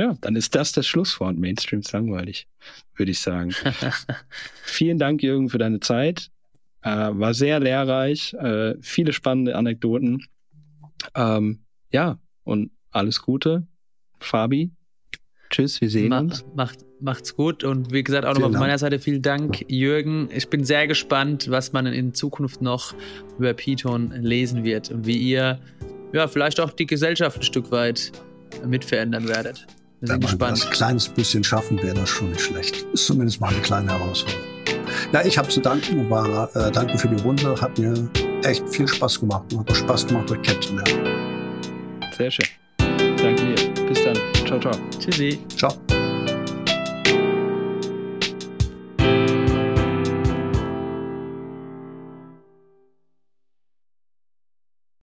Ja, 0.00 0.16
dann 0.22 0.34
ist 0.34 0.54
das 0.54 0.72
das 0.72 0.86
Schlusswort. 0.86 1.36
Mainstream 1.36 1.80
ist 1.80 1.92
langweilig, 1.92 2.48
würde 2.96 3.10
ich 3.12 3.20
sagen. 3.20 3.52
Vielen 4.64 4.98
Dank, 4.98 5.22
Jürgen, 5.22 5.50
für 5.50 5.58
deine 5.58 5.80
Zeit. 5.80 6.30
Äh, 6.80 7.10
war 7.12 7.34
sehr 7.34 7.60
lehrreich, 7.60 8.32
äh, 8.32 8.76
viele 8.80 9.12
spannende 9.12 9.56
Anekdoten. 9.56 10.24
Ähm, 11.14 11.58
ja, 11.92 12.18
und 12.44 12.70
alles 12.90 13.20
Gute. 13.20 13.66
Fabi, 14.20 14.70
tschüss, 15.50 15.82
wir 15.82 15.90
sehen 15.90 16.08
Ma 16.08 16.20
uns. 16.20 16.46
Macht, 16.54 16.78
macht's 16.98 17.36
gut 17.36 17.62
und 17.62 17.92
wie 17.92 18.02
gesagt 18.02 18.24
auch 18.24 18.32
nochmal 18.32 18.52
von 18.52 18.60
meiner 18.60 18.78
Seite 18.78 19.00
vielen 19.00 19.20
Dank, 19.20 19.66
Jürgen. 19.68 20.30
Ich 20.34 20.48
bin 20.48 20.64
sehr 20.64 20.86
gespannt, 20.86 21.50
was 21.50 21.74
man 21.74 21.84
in 21.84 22.14
Zukunft 22.14 22.62
noch 22.62 22.94
über 23.38 23.52
Python 23.52 24.12
lesen 24.12 24.64
wird 24.64 24.90
und 24.90 25.04
wie 25.04 25.18
ihr 25.18 25.60
ja 26.14 26.26
vielleicht 26.26 26.58
auch 26.58 26.70
die 26.70 26.86
Gesellschaft 26.86 27.36
ein 27.36 27.42
Stück 27.42 27.70
weit 27.70 28.12
mitverändern 28.64 29.28
werdet. 29.28 29.66
Wir 30.00 30.08
sind 30.08 30.22
Wenn 30.22 30.38
man 30.38 30.54
gespannt. 30.54 30.64
ein 30.66 30.70
kleines 30.72 31.08
bisschen 31.08 31.44
schaffen, 31.44 31.82
wäre 31.82 31.94
das 31.94 32.08
schon 32.08 32.30
nicht 32.30 32.40
schlecht. 32.40 32.86
Ist 32.92 33.06
zumindest 33.06 33.40
mal 33.40 33.48
eine 33.48 33.60
kleine 33.60 33.92
Herausforderung. 33.92 34.44
Ja, 35.12 35.22
ich 35.24 35.36
habe 35.36 35.48
zu 35.48 35.60
danken. 35.60 36.08
War, 36.08 36.48
äh, 36.56 36.70
danke 36.72 36.96
für 36.98 37.08
die 37.08 37.20
Runde. 37.22 37.54
Hat 37.60 37.78
mir 37.78 38.08
echt 38.42 38.66
viel 38.68 38.88
Spaß 38.88 39.20
gemacht. 39.20 39.44
Hat 39.56 39.70
auch 39.70 39.74
Spaß 39.74 40.06
gemacht, 40.06 40.30
euch 40.30 40.42
kennenzulernen. 40.42 41.06
Sehr 42.16 42.30
schön. 42.30 42.46
Danke 42.78 43.34
dir. 43.54 43.86
Bis 43.86 44.02
dann. 44.04 44.16
Ciao, 44.46 44.58
ciao. 44.58 44.72
Tschüssi. 44.98 45.38
Ciao. 45.56 45.99